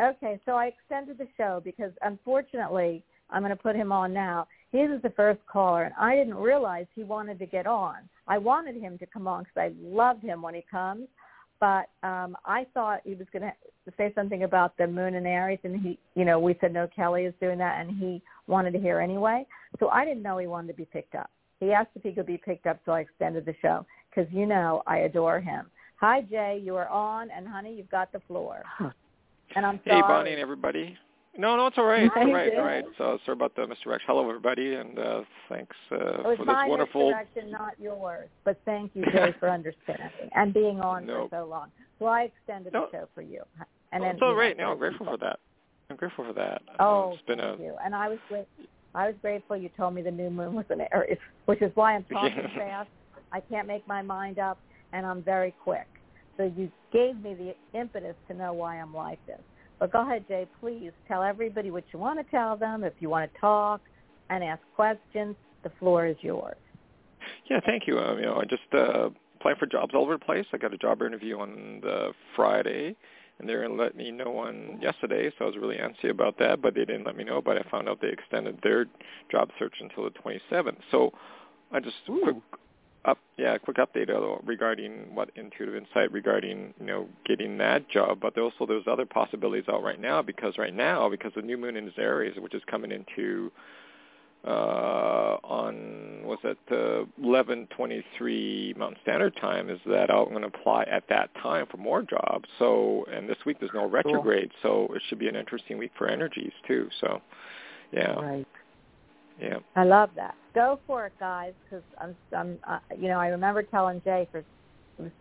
Okay, 0.00 0.40
so 0.44 0.52
I 0.52 0.66
extended 0.66 1.18
the 1.18 1.28
show 1.36 1.62
because 1.64 1.92
unfortunately 2.02 3.04
I'm 3.30 3.42
going 3.42 3.56
to 3.56 3.62
put 3.62 3.76
him 3.76 3.92
on 3.92 4.12
now. 4.12 4.48
He 4.72 4.78
was 4.78 5.00
the 5.02 5.10
first 5.10 5.40
caller, 5.46 5.84
and 5.84 5.94
I 5.98 6.16
didn't 6.16 6.34
realize 6.34 6.86
he 6.94 7.04
wanted 7.04 7.38
to 7.38 7.46
get 7.46 7.66
on. 7.66 7.96
I 8.26 8.38
wanted 8.38 8.74
him 8.74 8.98
to 8.98 9.06
come 9.06 9.28
on 9.28 9.44
because 9.44 9.70
I 9.70 9.72
loved 9.80 10.22
him 10.22 10.42
when 10.42 10.54
he 10.54 10.64
comes, 10.68 11.06
but 11.60 11.88
um, 12.02 12.36
I 12.44 12.66
thought 12.74 13.00
he 13.04 13.14
was 13.14 13.26
going 13.32 13.42
to 13.42 13.52
say 13.96 14.12
something 14.14 14.44
about 14.44 14.76
the 14.76 14.86
moon 14.86 15.14
and 15.14 15.26
Aries, 15.26 15.58
and 15.64 15.80
he, 15.80 15.98
you 16.14 16.24
know, 16.24 16.38
we 16.38 16.56
said 16.60 16.72
no, 16.72 16.88
Kelly 16.94 17.24
is 17.24 17.34
doing 17.40 17.58
that, 17.58 17.80
and 17.80 17.96
he 17.98 18.22
wanted 18.46 18.72
to 18.72 18.78
hear 18.78 19.00
anyway. 19.00 19.46
So 19.78 19.88
I 19.88 20.04
didn't 20.04 20.22
know 20.22 20.38
he 20.38 20.46
wanted 20.46 20.68
to 20.68 20.74
be 20.74 20.84
picked 20.86 21.14
up. 21.14 21.30
He 21.60 21.72
asked 21.72 21.90
if 21.94 22.02
he 22.02 22.12
could 22.12 22.26
be 22.26 22.38
picked 22.38 22.66
up, 22.66 22.80
so 22.84 22.92
I 22.92 23.00
extended 23.00 23.46
the 23.46 23.54
show 23.62 23.86
because 24.10 24.30
you 24.32 24.46
know 24.46 24.82
I 24.86 24.98
adore 24.98 25.40
him. 25.40 25.66
Hi 26.00 26.22
Jay, 26.22 26.60
you 26.62 26.76
are 26.76 26.88
on, 26.88 27.30
and 27.30 27.46
honey, 27.46 27.74
you've 27.74 27.90
got 27.90 28.12
the 28.12 28.20
floor. 28.26 28.62
And 29.56 29.64
I'm 29.64 29.80
sorry. 29.86 30.02
Hey, 30.02 30.08
Bonnie 30.08 30.32
and 30.32 30.40
everybody. 30.40 30.96
No, 31.36 31.56
no, 31.56 31.66
it's 31.66 31.78
all 31.78 31.84
right. 31.84 32.04
It's 32.04 32.14
all 32.16 32.32
right. 32.32 32.52
All 32.56 32.64
right. 32.64 32.84
So 32.96 33.18
sorry 33.24 33.34
about 33.36 33.56
the 33.56 33.66
misdirection. 33.66 34.06
Hello, 34.06 34.28
everybody, 34.28 34.74
and 34.74 34.98
uh, 34.98 35.22
thanks 35.48 35.74
uh, 35.90 35.96
It 35.96 36.24
was 36.24 36.36
for 36.38 36.44
this 36.44 36.54
my 36.54 36.68
wonderful. 36.68 37.08
misdirection, 37.08 37.50
not 37.50 37.72
yours. 37.78 38.28
But 38.44 38.60
thank 38.64 38.92
you, 38.94 39.04
Jay, 39.06 39.34
for 39.40 39.50
understanding 39.50 40.08
and 40.34 40.54
being 40.54 40.80
on 40.80 41.06
No. 41.06 41.28
for 41.28 41.42
so 41.42 41.48
long. 41.48 41.72
So 41.98 42.06
I 42.06 42.22
extended 42.22 42.72
No. 42.72 42.86
the 42.92 42.98
show 42.98 43.08
for 43.14 43.22
you. 43.22 43.42
And 43.92 44.02
Oh, 44.02 44.06
then 44.06 44.14
it's 44.14 44.22
all 44.22 44.34
right. 44.34 44.56
know. 44.56 44.64
No, 44.66 44.72
I'm 44.72 44.78
grateful 44.78 45.06
people. 45.06 45.18
for 45.18 45.24
that. 45.24 45.40
I'm 45.90 45.96
grateful 45.96 46.24
for 46.24 46.32
that. 46.34 46.62
Uh, 46.68 46.76
Oh, 46.78 47.12
it's 47.14 47.22
been 47.26 47.38
thank 47.40 47.60
a 47.60 47.62
you. 47.62 47.74
And 47.84 47.94
I 47.94 48.08
was 48.08 48.18
great. 48.28 48.46
I 48.94 49.06
was 49.08 49.16
grateful 49.20 49.56
you 49.56 49.70
told 49.76 49.94
me 49.94 50.02
the 50.02 50.10
new 50.12 50.30
moon 50.30 50.54
was 50.54 50.66
in 50.70 50.80
Aries, 50.92 51.18
which 51.46 51.62
is 51.62 51.72
why 51.74 51.94
I'm 51.96 52.04
talking 52.12 52.48
fast. 52.56 52.88
I 53.32 53.40
can't 53.40 53.66
make 53.66 53.86
my 53.88 54.02
mind 54.02 54.38
up, 54.38 54.60
and 54.92 55.04
I'm 55.04 55.20
very 55.22 55.52
quick. 55.64 55.86
So 56.36 56.44
you 56.56 56.70
gave 56.92 57.20
me 57.20 57.34
the 57.34 57.78
impetus 57.78 58.14
to 58.28 58.34
know 58.34 58.52
why 58.52 58.76
I'm 58.80 58.94
like 58.94 59.18
this. 59.26 59.40
But 59.78 59.92
go 59.92 60.02
ahead, 60.02 60.24
Jay. 60.28 60.46
Please 60.60 60.92
tell 61.08 61.22
everybody 61.22 61.70
what 61.70 61.84
you 61.92 61.98
want 61.98 62.18
to 62.18 62.30
tell 62.30 62.56
them. 62.56 62.84
If 62.84 62.94
you 63.00 63.08
want 63.08 63.32
to 63.32 63.40
talk 63.40 63.80
and 64.30 64.42
ask 64.42 64.62
questions, 64.76 65.36
the 65.62 65.70
floor 65.78 66.06
is 66.06 66.16
yours. 66.20 66.56
Yeah, 67.50 67.60
thank 67.66 67.86
you. 67.86 67.98
Um, 67.98 68.18
you 68.18 68.24
know, 68.24 68.36
I 68.36 68.44
just 68.44 68.62
uh, 68.72 69.10
applying 69.36 69.56
for 69.58 69.66
jobs 69.66 69.92
all 69.94 70.02
over 70.02 70.14
the 70.14 70.24
place. 70.24 70.46
I 70.52 70.58
got 70.58 70.72
a 70.72 70.78
job 70.78 71.02
interview 71.02 71.38
on 71.38 71.80
the 71.82 72.12
Friday, 72.36 72.96
and 73.38 73.48
they're 73.48 73.62
gonna 73.62 73.80
let 73.80 73.96
me 73.96 74.10
know 74.10 74.38
on 74.38 74.78
yesterday. 74.80 75.30
So 75.38 75.44
I 75.44 75.48
was 75.48 75.56
really 75.56 75.76
antsy 75.76 76.10
about 76.10 76.38
that, 76.38 76.62
but 76.62 76.74
they 76.74 76.84
didn't 76.84 77.04
let 77.04 77.16
me 77.16 77.24
know. 77.24 77.42
But 77.42 77.58
I 77.58 77.62
found 77.70 77.88
out 77.88 78.00
they 78.00 78.08
extended 78.08 78.58
their 78.62 78.86
job 79.30 79.50
search 79.58 79.74
until 79.80 80.04
the 80.04 80.10
27th. 80.10 80.78
So 80.90 81.12
I 81.72 81.80
just 81.80 81.96
quick 82.06 82.36
up, 83.04 83.18
yeah, 83.36 83.58
quick 83.58 83.76
update 83.76 84.08
regarding 84.44 85.14
what 85.14 85.30
intuitive 85.36 85.76
insight 85.76 86.12
regarding 86.12 86.74
you 86.80 86.86
know 86.86 87.08
getting 87.24 87.58
that 87.58 87.88
job. 87.88 88.18
But 88.20 88.38
also 88.38 88.66
there's 88.66 88.86
other 88.86 89.06
possibilities 89.06 89.64
out 89.68 89.82
right 89.82 90.00
now 90.00 90.22
because 90.22 90.58
right 90.58 90.74
now 90.74 91.08
because 91.08 91.32
the 91.34 91.42
new 91.42 91.56
moon 91.56 91.76
in 91.76 91.90
Aries, 91.98 92.34
which 92.38 92.54
is 92.54 92.62
coming 92.66 92.92
into 92.92 93.50
uh, 94.46 95.38
on 95.42 96.22
was 96.24 96.38
it 96.44 96.58
uh, 96.70 97.04
11:23 97.22 98.76
Mountain 98.76 98.98
Standard 99.02 99.36
Time 99.36 99.70
is 99.70 99.80
that 99.86 100.10
I'm 100.10 100.28
going 100.30 100.42
to 100.42 100.48
apply 100.48 100.84
at 100.84 101.04
that 101.08 101.30
time 101.42 101.66
for 101.70 101.78
more 101.78 102.02
jobs. 102.02 102.48
So 102.58 103.06
and 103.12 103.28
this 103.28 103.38
week 103.46 103.58
there's 103.60 103.72
no 103.74 103.86
retrograde, 103.86 104.50
so 104.62 104.88
it 104.94 105.02
should 105.08 105.18
be 105.18 105.28
an 105.28 105.36
interesting 105.36 105.78
week 105.78 105.92
for 105.96 106.08
energies 106.08 106.52
too. 106.66 106.88
So 107.00 107.22
yeah, 107.92 108.14
Right. 108.20 108.46
Yeah. 109.40 109.58
I 109.76 109.84
love 109.84 110.10
that. 110.16 110.34
Go 110.54 110.78
for 110.86 111.06
it, 111.06 111.12
guys, 111.18 111.52
because 111.64 111.84
I'm, 112.00 112.16
I'm, 112.36 112.58
uh, 112.68 112.78
you 112.98 113.08
know, 113.08 113.18
I 113.18 113.28
remember 113.28 113.62
telling 113.62 114.00
Jay 114.04 114.28
for, 114.30 114.44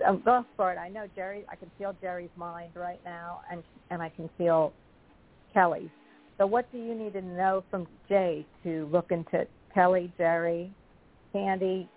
um, 0.07 0.21
go 0.23 0.45
for 0.55 0.71
it. 0.71 0.77
I 0.77 0.89
know 0.89 1.07
Jerry. 1.15 1.43
I 1.49 1.55
can 1.55 1.71
feel 1.79 1.95
Jerry's 1.99 2.29
mind 2.37 2.71
right 2.75 2.99
now, 3.03 3.41
and 3.51 3.63
and 3.89 4.03
I 4.03 4.09
can 4.09 4.29
feel 4.37 4.71
Kelly's. 5.51 5.89
So, 6.37 6.45
what 6.45 6.71
do 6.71 6.77
you 6.77 6.93
need 6.93 7.13
to 7.13 7.21
know 7.23 7.63
from 7.71 7.87
Jay 8.07 8.45
to 8.63 8.87
look 8.91 9.11
into 9.11 9.47
Kelly, 9.73 10.13
Jerry, 10.17 10.71
Candie, 11.31 11.87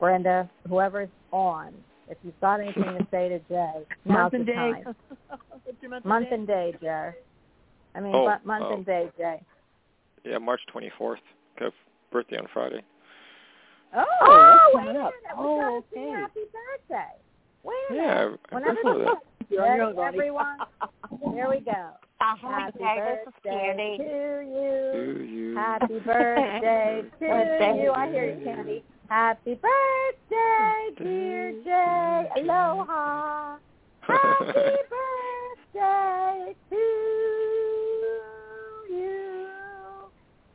Brenda, 0.00 0.50
whoever's 0.68 1.08
on? 1.30 1.72
If 2.08 2.18
you've 2.24 2.38
got 2.40 2.60
anything 2.60 2.82
to 2.82 3.06
say 3.12 3.28
to 3.28 3.38
Jay, 3.48 3.86
now's 4.04 4.32
Month 4.32 4.32
the 4.32 4.36
and 4.38 4.46
day. 4.46 4.54
time. 4.54 4.96
Month, 5.90 6.04
Month 6.04 6.26
and 6.30 6.34
and 6.40 6.46
day, 6.46 6.74
Jerry. 6.80 7.14
I 7.94 8.00
mean, 8.00 8.14
Oh, 8.14 8.34
month 8.44 8.64
oh. 8.66 8.74
and 8.74 8.84
day, 8.86 9.08
Jay. 9.16 9.40
Yeah, 10.24 10.38
March 10.38 10.60
24th. 10.74 11.16
Got 11.58 11.72
birthday 12.12 12.38
on 12.38 12.46
Friday. 12.52 12.82
Oh, 13.96 14.04
Oh, 14.22 14.70
wait 14.74 14.82
a 14.82 14.84
coming 14.84 14.94
minute. 14.94 15.06
up? 15.06 15.12
Oh, 15.38 15.84
gotta 15.92 16.00
okay. 16.00 16.20
happy 16.20 16.40
birthday. 16.88 17.14
Wait 17.62 17.74
a 17.90 17.94
Yeah, 17.94 18.24
minute. 18.24 18.40
I'm 18.50 18.58
Whenever 18.58 18.74
grateful 18.74 18.92
for 18.92 18.98
that. 19.04 19.18
You're 19.50 19.62
on 19.62 19.76
your 19.76 19.84
Ready, 19.84 19.90
own, 19.90 19.96
Bonnie. 19.96 20.18
everyone? 20.18 20.58
Here 21.34 21.48
we 21.50 21.60
go. 21.60 21.90
Happy 22.20 22.40
Hi, 22.46 22.70
this 22.70 23.28
is 23.28 23.34
birthday 23.44 23.50
Candie. 23.50 23.96
to 23.98 24.04
you. 24.04 24.90
To 24.92 25.24
you. 25.24 25.54
Happy 25.56 25.98
birthday 26.04 27.02
to 27.20 27.26
you. 27.26 27.92
I 27.94 28.08
hear 28.10 28.24
you, 28.34 28.44
Candie. 28.44 28.84
Happy 29.08 29.54
birthday, 29.54 30.88
dear 30.98 31.52
Jay. 31.62 32.30
Aloha. 32.40 33.58
Happy 34.00 34.76
birthday 35.74 36.54
to 36.70 37.13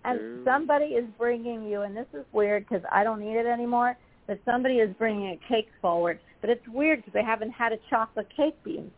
And 0.05 0.19
To- 0.19 0.43
somebody 0.45 0.85
is 0.95 1.05
bringing 1.17 1.63
you, 1.63 1.81
and 1.81 1.95
this 1.95 2.07
is 2.13 2.26
weird 2.31 2.67
because 2.67 2.84
I 2.91 3.03
don't 3.03 3.19
need 3.19 3.35
it 3.35 3.45
anymore, 3.45 3.97
but 4.27 4.39
somebody 4.45 4.76
is 4.76 4.93
bringing 4.97 5.30
a 5.31 5.39
cake 5.47 5.69
forward. 5.81 6.19
But 6.41 6.49
it's 6.49 6.65
weird 6.67 6.99
because 6.99 7.13
they 7.13 7.23
haven't 7.23 7.51
had 7.51 7.73
a 7.73 7.77
chocolate 7.89 8.27
cake 8.35 8.55
being 8.63 8.91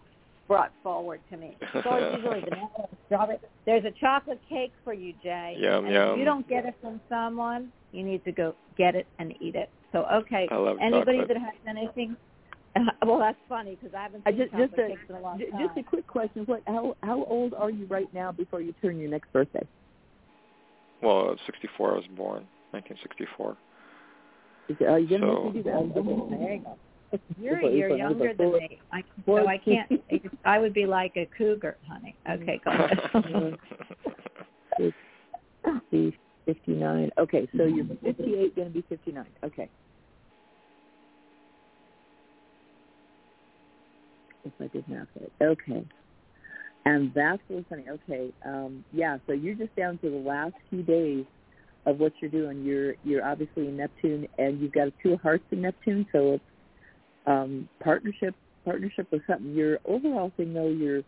brought 0.47 0.71
forward 0.83 1.21
to 1.31 1.37
me. 1.37 1.57
It's 1.73 1.87
always 1.87 2.15
usually 2.17 2.41
banana 2.41 2.67
and 2.77 2.97
strawberry. 3.07 3.39
There's 3.65 3.85
a 3.85 3.91
chocolate 3.91 4.41
cake 4.49 4.73
for 4.83 4.93
you, 4.93 5.13
Jay. 5.23 5.55
Yum, 5.57 5.85
and 5.85 5.93
yum. 5.93 6.09
if 6.11 6.17
you 6.19 6.25
don't 6.25 6.47
get 6.47 6.65
it 6.65 6.75
from 6.81 6.99
someone, 7.09 7.71
you 7.91 8.03
need 8.03 8.23
to 8.25 8.31
go 8.31 8.53
get 8.77 8.95
it 8.95 9.07
and 9.17 9.33
eat 9.41 9.55
it. 9.55 9.69
So, 9.91 10.05
okay. 10.11 10.47
I 10.51 10.55
love 10.55 10.77
Anybody 10.81 11.19
chocolate. 11.19 11.27
that 11.29 11.37
has 11.37 11.55
anything? 11.67 12.15
well, 13.05 13.19
that's 13.19 13.37
funny 13.49 13.77
because 13.79 13.95
I 13.95 14.03
haven't 14.03 14.23
I 14.25 14.31
just 14.31 14.51
chocolate 14.51 14.69
just 14.69 14.79
a 14.79 14.87
cakes 14.87 15.01
in 15.09 15.15
a 15.15 15.19
long 15.21 15.39
time. 15.39 15.67
just 15.67 15.77
a 15.77 15.83
quick 15.83 16.07
question. 16.07 16.43
What 16.45 16.61
how 16.67 16.95
how 17.03 17.23
old 17.25 17.53
are 17.53 17.69
you 17.69 17.85
right 17.87 18.11
now 18.13 18.31
before 18.31 18.61
you 18.61 18.73
turn 18.81 18.99
your 18.99 19.09
next 19.09 19.31
birthday? 19.33 19.65
Well, 21.01 21.35
64 21.45 21.91
I 21.91 21.95
was 21.95 22.05
born, 22.15 22.47
1964. 22.71 23.57
Is, 24.69 24.77
are 24.87 24.99
you 24.99 25.07
gonna 25.19 25.31
So- 25.33 25.43
make 25.45 25.53
me 25.55 25.61
do 25.63 25.69
that? 25.69 25.93
There 26.39 26.53
you 26.53 26.61
go. 26.61 26.77
You're 27.37 27.61
you're 27.61 27.97
younger 27.97 28.33
than 28.33 28.53
me. 28.53 28.79
I, 28.93 29.03
so 29.25 29.45
I 29.45 29.57
can't. 29.57 29.91
I 30.45 30.59
would 30.59 30.73
be 30.73 30.85
like 30.85 31.17
a 31.17 31.27
cougar, 31.37 31.75
honey. 31.85 32.15
Okay, 32.29 32.61
go 32.63 32.71
ahead. 32.71 33.57
60, 35.91 36.17
59. 36.45 37.11
Okay, 37.17 37.47
so 37.57 37.65
you're 37.65 37.85
58, 38.01 38.55
going 38.55 38.67
to 38.69 38.73
be 38.73 38.81
59. 38.87 39.25
Okay. 39.43 39.69
If 44.45 44.53
I 44.59 44.67
did 44.67 44.87
math 44.87 45.07
right. 45.19 45.31
Okay. 45.41 45.85
And 46.85 47.13
that's 47.13 47.41
what's 47.47 47.67
funny. 47.69 47.85
Okay. 47.89 48.31
Um, 48.45 48.83
yeah, 48.91 49.17
so 49.27 49.33
you're 49.33 49.55
just 49.55 49.75
down 49.75 49.97
to 49.99 50.09
the 50.09 50.17
last 50.17 50.55
few 50.69 50.81
days 50.81 51.25
of 51.85 51.99
what 51.99 52.13
you're 52.21 52.31
doing. 52.31 52.63
You're 52.63 52.95
you're 53.03 53.25
obviously 53.25 53.67
in 53.67 53.77
Neptune 53.77 54.27
and 54.37 54.59
you've 54.59 54.71
got 54.71 54.89
two 55.01 55.17
hearts 55.17 55.43
in 55.51 55.61
Neptune, 55.61 56.07
so 56.11 56.33
it's 56.33 56.43
um, 57.27 57.69
partnership 57.83 58.35
partnership 58.65 59.07
with 59.11 59.21
something. 59.27 59.53
Your 59.53 59.79
overall 59.85 60.31
thing 60.37 60.53
though, 60.53 60.69
your 60.69 61.03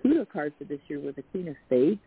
Pluto 0.00 0.24
card 0.24 0.52
for 0.58 0.64
this 0.64 0.80
year 0.88 1.00
was 1.00 1.14
a 1.18 1.22
Queen 1.22 1.48
of 1.48 1.56
Spades 1.66 2.00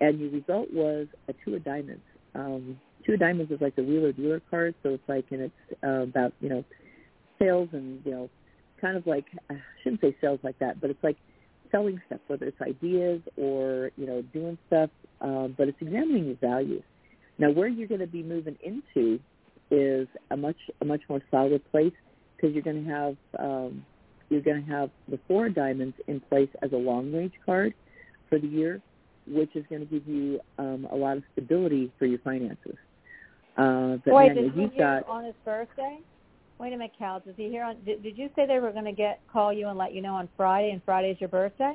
and 0.00 0.20
your 0.20 0.30
result 0.30 0.72
was 0.72 1.06
a 1.28 1.34
two 1.44 1.54
of 1.54 1.64
diamonds. 1.64 2.02
Um, 2.34 2.78
two 3.04 3.14
of 3.14 3.20
diamonds 3.20 3.50
is 3.50 3.60
like 3.60 3.76
the 3.76 3.82
wheeler 3.82 4.12
dealer 4.12 4.42
card, 4.50 4.74
so 4.82 4.90
it's 4.90 5.08
like 5.08 5.26
and 5.30 5.42
it's 5.42 5.82
uh, 5.82 6.02
about 6.02 6.32
you 6.40 6.48
know 6.48 6.64
sales 7.38 7.68
and 7.72 8.00
you 8.04 8.12
know 8.12 8.30
kind 8.80 8.96
of 8.96 9.06
like 9.06 9.26
I 9.50 9.56
shouldn't 9.82 10.00
say 10.00 10.16
sales 10.20 10.40
like 10.42 10.58
that, 10.58 10.80
but 10.80 10.90
it's 10.90 11.02
like 11.02 11.16
selling 11.70 12.00
stuff, 12.06 12.20
whether 12.26 12.46
it's 12.46 12.60
ideas 12.60 13.20
or 13.36 13.90
you 13.96 14.06
know 14.06 14.22
doing 14.32 14.58
stuff, 14.66 14.90
um, 15.20 15.54
but 15.56 15.68
it's 15.68 15.78
examining 15.80 16.26
your 16.26 16.36
values. 16.36 16.82
Now, 17.38 17.50
where 17.50 17.68
you're 17.68 17.88
going 17.88 18.00
to 18.00 18.06
be 18.06 18.22
moving 18.22 18.56
into 18.64 19.20
is 19.70 20.08
a 20.30 20.36
much 20.36 20.56
a 20.80 20.84
much 20.84 21.02
more 21.08 21.20
solid 21.30 21.62
place 21.70 21.92
because 22.36 22.54
you're 22.54 22.62
going 22.62 22.84
to 22.84 22.90
have 22.90 23.16
um, 23.38 23.84
you're 24.28 24.42
going 24.42 24.64
to 24.64 24.70
have 24.70 24.90
the 25.08 25.18
four 25.28 25.48
diamonds 25.48 25.96
in 26.06 26.20
place 26.20 26.48
as 26.62 26.72
a 26.72 26.76
long 26.76 27.12
range 27.12 27.34
card 27.44 27.74
for 28.28 28.38
the 28.38 28.46
year, 28.46 28.80
which 29.26 29.54
is 29.54 29.64
going 29.68 29.86
to 29.86 29.86
give 29.86 30.06
you 30.06 30.40
um, 30.58 30.86
a 30.90 30.96
lot 30.96 31.16
of 31.16 31.22
stability 31.32 31.92
for 31.98 32.06
your 32.06 32.18
finances. 32.20 32.76
Uh, 33.56 33.96
but 34.04 34.14
Wait, 34.14 34.34
man, 34.34 34.36
did 34.36 34.56
you've 34.56 34.76
got 34.76 35.06
on 35.08 35.24
his 35.24 35.34
birthday? 35.44 35.98
Wait 36.58 36.72
a 36.72 36.76
minute, 36.76 36.92
Cal. 36.98 37.20
Does 37.20 37.34
he 37.36 37.48
hear 37.48 37.64
on? 37.64 37.76
Did, 37.84 38.02
did 38.02 38.16
you 38.16 38.30
say 38.34 38.46
they 38.46 38.58
were 38.58 38.72
going 38.72 38.84
to 38.86 38.92
get 38.92 39.20
call 39.30 39.52
you 39.52 39.68
and 39.68 39.76
let 39.78 39.92
you 39.94 40.00
know 40.00 40.14
on 40.14 40.28
Friday, 40.36 40.70
and 40.70 40.82
Friday's 40.84 41.16
your 41.20 41.28
birthday? 41.28 41.74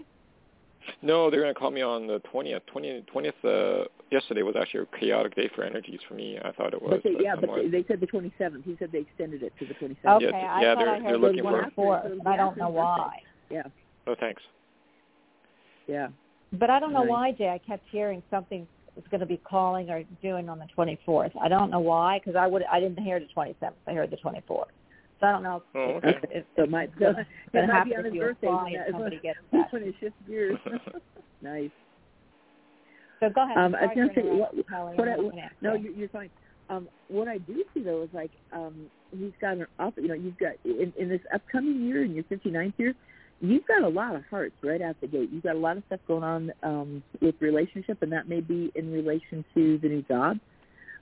No, 1.04 1.30
they're 1.30 1.42
going 1.42 1.54
to 1.54 1.60
call 1.60 1.70
me 1.70 1.84
on 1.84 2.08
the 2.08 2.20
20th. 2.34 2.62
20th, 2.74 3.04
20th 3.14 3.82
uh, 3.84 3.86
yesterday 4.12 4.42
was 4.42 4.56
actually 4.60 4.80
a 4.92 5.00
chaotic 5.00 5.36
day 5.36 5.48
for 5.56 5.64
energies 5.64 6.00
for 6.08 6.16
me. 6.16 6.40
I 6.44 6.52
thought 6.54 6.74
it 6.74 6.82
was. 6.82 6.94
But 6.94 7.04
they, 7.04 7.24
yeah, 7.24 7.34
I'm 7.34 7.42
but 7.42 7.56
they, 7.56 7.68
they 7.68 7.86
said 7.88 8.00
the 8.00 8.08
27th. 8.08 8.64
He 8.64 8.76
said 8.80 8.92
they 8.92 9.00
extended 9.00 9.44
it 9.44 9.54
to 9.60 9.68
the 9.68 9.76
27th. 9.76 10.16
Okay, 10.16 10.26
Yes, 10.26 10.34
I 10.34 10.62
yeah, 10.64 10.74
thought 10.74 10.80
they're- 10.80 10.90
I 10.90 11.00
they're 11.00 11.10
heard 11.12 11.22
looking 11.22 11.44
the 11.44 11.72
for- 11.76 12.00
24th, 12.00 12.26
I 12.28 12.36
don't 12.38 12.58
know 12.58 12.70
why. 12.70 13.20
Yeah, 13.52 13.62
oh, 14.08 14.16
thanks. 14.20 14.42
yeah. 15.88 16.08
But 16.54 16.72
I 16.72 16.80
don't 16.80 16.94
know 16.94 17.02
Right. 17.02 17.10
why, 17.10 17.32
Jay. 17.34 17.50
I 17.50 17.60
kept 17.60 17.84
hearing 17.92 18.24
something 18.32 18.68
was 18.96 19.06
going 19.10 19.22
to 19.22 19.26
be 19.26 19.38
calling 19.38 19.90
or 19.90 20.04
doing 20.22 20.50
on 20.50 20.60
the 20.60 20.68
24th. 20.78 21.32
I 21.42 21.48
don't 21.48 21.72
know 21.72 21.80
why 21.80 22.20
because 22.20 22.36
I 22.36 22.48
would 22.48 22.64
I 22.72 22.80
didn't 22.80 23.02
hear 23.04 23.20
the 23.20 23.28
27th. 23.36 23.74
I 23.88 23.94
heard 23.94 24.12
the 24.12 24.18
24th. 24.18 24.66
So 25.20 25.28
I 25.28 25.32
don't 25.32 25.44
know 25.44 25.64
Oh, 25.76 25.80
okay. 25.98 26.10
if, 26.10 26.24
if, 26.32 26.46
So 26.56 26.64
it 26.64 26.70
might, 26.72 26.90
so, 27.00 27.10
it's 27.18 27.30
it 27.54 27.68
might 27.68 27.86
be 27.86 27.96
on 27.96 28.06
if 28.06 28.14
his 28.14 28.20
birthday 28.22 28.48
apply 28.48 28.64
when, 28.64 28.74
and 28.74 28.82
that, 28.82 28.92
somebody 28.92 29.20
gets 29.24 29.40
when, 29.52 29.62
that. 29.62 29.74
when 29.74 29.84
it 29.84 29.96
shifts 30.00 30.18
gears. 30.28 30.58
nice. 31.42 31.70
So 33.20 33.30
go 33.30 33.44
ahead. 33.46 33.58
Um, 33.58 33.76
I 33.76 33.82
Sorry 33.82 33.88
was 33.88 33.96
gonna 33.96 34.14
say, 34.16 34.22
interrupt, 34.22 34.56
what- 34.56 34.68
Kelly. 34.68 34.94
what 34.98 35.08
I'm 35.08 35.14
I- 35.14 35.24
not 35.24 35.32
gonna 35.32 35.50
No, 35.62 35.74
you're, 35.76 35.92
you're 35.94 36.10
fine. 36.10 36.32
Um, 36.70 36.88
what 37.08 37.28
I 37.28 37.38
do 37.38 37.64
see 37.74 37.84
though 37.84 38.02
is 38.04 38.10
like 38.14 38.32
um, 38.54 38.90
he's 39.12 39.34
got 39.42 39.58
an 39.58 39.68
up. 39.80 39.94
You 39.98 40.08
know, 40.08 40.14
you've 40.16 40.38
got 40.38 40.54
in, 40.66 40.92
in 40.98 41.10
this 41.10 41.22
upcoming 41.34 41.82
year, 41.86 42.04
in 42.04 42.16
your 42.16 42.24
59th 42.26 42.74
year, 42.78 42.94
you've 43.42 43.66
got 43.66 43.84
a 43.84 43.88
lot 43.88 44.16
of 44.16 44.24
hearts 44.30 44.54
right 44.64 44.82
out 44.82 44.96
the 45.02 45.08
gate. 45.08 45.30
You've 45.32 45.44
got 45.44 45.56
a 45.56 45.60
lot 45.60 45.78
of 45.78 45.84
stuff 45.88 46.00
going 46.08 46.24
on 46.24 46.52
um, 46.64 47.04
with 47.20 47.36
relationship, 47.40 48.02
and 48.02 48.12
that 48.14 48.30
may 48.30 48.40
be 48.40 48.72
in 48.76 48.92
relation 48.92 49.44
to 49.56 49.78
the 49.80 49.90
new 49.90 50.02
job. 50.04 50.40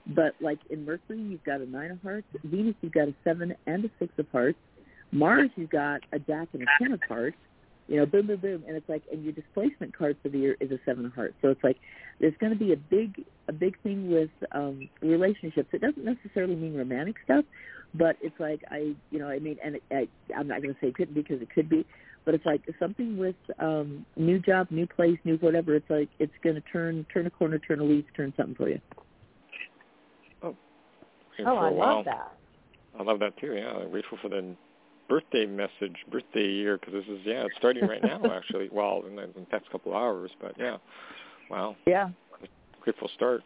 But 0.06 0.34
like 0.40 0.58
in 0.70 0.84
Mercury, 0.84 1.20
you've 1.20 1.44
got 1.44 1.60
a 1.60 1.66
nine 1.66 1.90
of 1.90 2.02
hearts. 2.02 2.26
Venus, 2.42 2.74
you've 2.80 2.92
got 2.92 3.08
a 3.08 3.14
seven 3.22 3.54
and 3.66 3.84
a 3.84 3.90
six 3.98 4.12
of 4.18 4.26
hearts. 4.32 4.58
Mars, 5.12 5.50
you've 5.56 5.70
got 5.70 6.00
a 6.12 6.18
jack 6.18 6.48
and 6.54 6.62
a 6.62 6.66
ten 6.82 6.92
of 6.92 7.00
hearts. 7.06 7.36
You 7.88 7.96
know, 7.96 8.06
boom, 8.06 8.28
boom, 8.28 8.38
boom, 8.38 8.62
and 8.68 8.76
it's 8.76 8.88
like, 8.88 9.02
and 9.10 9.24
your 9.24 9.32
displacement 9.32 9.96
card 9.96 10.16
for 10.22 10.28
the 10.28 10.38
year 10.38 10.56
is 10.60 10.70
a 10.70 10.78
seven 10.86 11.04
of 11.06 11.12
hearts. 11.12 11.34
So 11.42 11.48
it's 11.48 11.64
like, 11.64 11.76
there's 12.20 12.34
going 12.38 12.52
to 12.52 12.58
be 12.58 12.72
a 12.72 12.76
big, 12.76 13.24
a 13.48 13.52
big 13.52 13.80
thing 13.82 14.08
with 14.08 14.30
um, 14.52 14.88
relationships. 15.02 15.70
It 15.72 15.80
doesn't 15.80 16.04
necessarily 16.04 16.54
mean 16.54 16.76
romantic 16.76 17.16
stuff, 17.24 17.44
but 17.94 18.16
it's 18.22 18.38
like 18.38 18.62
I, 18.70 18.94
you 19.10 19.18
know, 19.18 19.28
I 19.28 19.40
mean, 19.40 19.56
and 19.64 19.74
it, 19.74 19.82
I, 19.90 20.06
I'm 20.38 20.46
not 20.46 20.62
going 20.62 20.72
to 20.72 20.80
say 20.80 20.88
it 20.88 20.94
couldn't 20.94 21.14
be 21.14 21.22
because 21.22 21.42
it 21.42 21.50
could 21.52 21.68
be, 21.68 21.84
but 22.24 22.34
it's 22.34 22.46
like 22.46 22.62
something 22.78 23.16
with 23.16 23.36
um, 23.58 24.04
new 24.16 24.38
job, 24.38 24.68
new 24.70 24.86
place, 24.86 25.18
new 25.24 25.36
whatever. 25.38 25.74
It's 25.74 25.90
like 25.90 26.08
it's 26.18 26.32
going 26.42 26.56
to 26.56 26.62
turn, 26.62 27.06
turn 27.12 27.26
a 27.26 27.30
corner, 27.30 27.58
turn 27.58 27.80
a 27.80 27.84
leaf, 27.84 28.04
turn 28.16 28.32
something 28.36 28.54
for 28.54 28.68
you. 28.68 28.80
Waiting 30.42 31.46
Oh, 31.46 31.56
for 31.56 31.64
I 31.66 31.68
a 31.68 31.72
while. 31.72 31.96
love 31.96 32.04
that. 32.06 32.36
I 32.98 33.02
love 33.02 33.20
that 33.20 33.36
too. 33.38 33.54
Yeah, 33.54 33.70
I'm 33.70 33.90
grateful 33.90 34.18
for 34.20 34.28
the 34.28 34.56
birthday 35.08 35.46
message, 35.46 35.96
birthday 36.10 36.46
year, 36.46 36.78
because 36.78 36.94
this 36.94 37.04
is 37.08 37.20
yeah, 37.24 37.44
it's 37.44 37.56
starting 37.56 37.86
right 37.86 38.02
now 38.02 38.20
actually. 38.32 38.68
Well, 38.70 39.04
in 39.08 39.16
the, 39.16 39.22
in 39.22 39.32
the 39.34 39.46
next 39.52 39.70
couple 39.70 39.92
of 39.92 39.96
hours, 39.96 40.30
but 40.40 40.54
yeah, 40.58 40.78
wow, 41.50 41.76
Yeah. 41.86 42.10
grateful 42.80 43.08
start. 43.14 43.42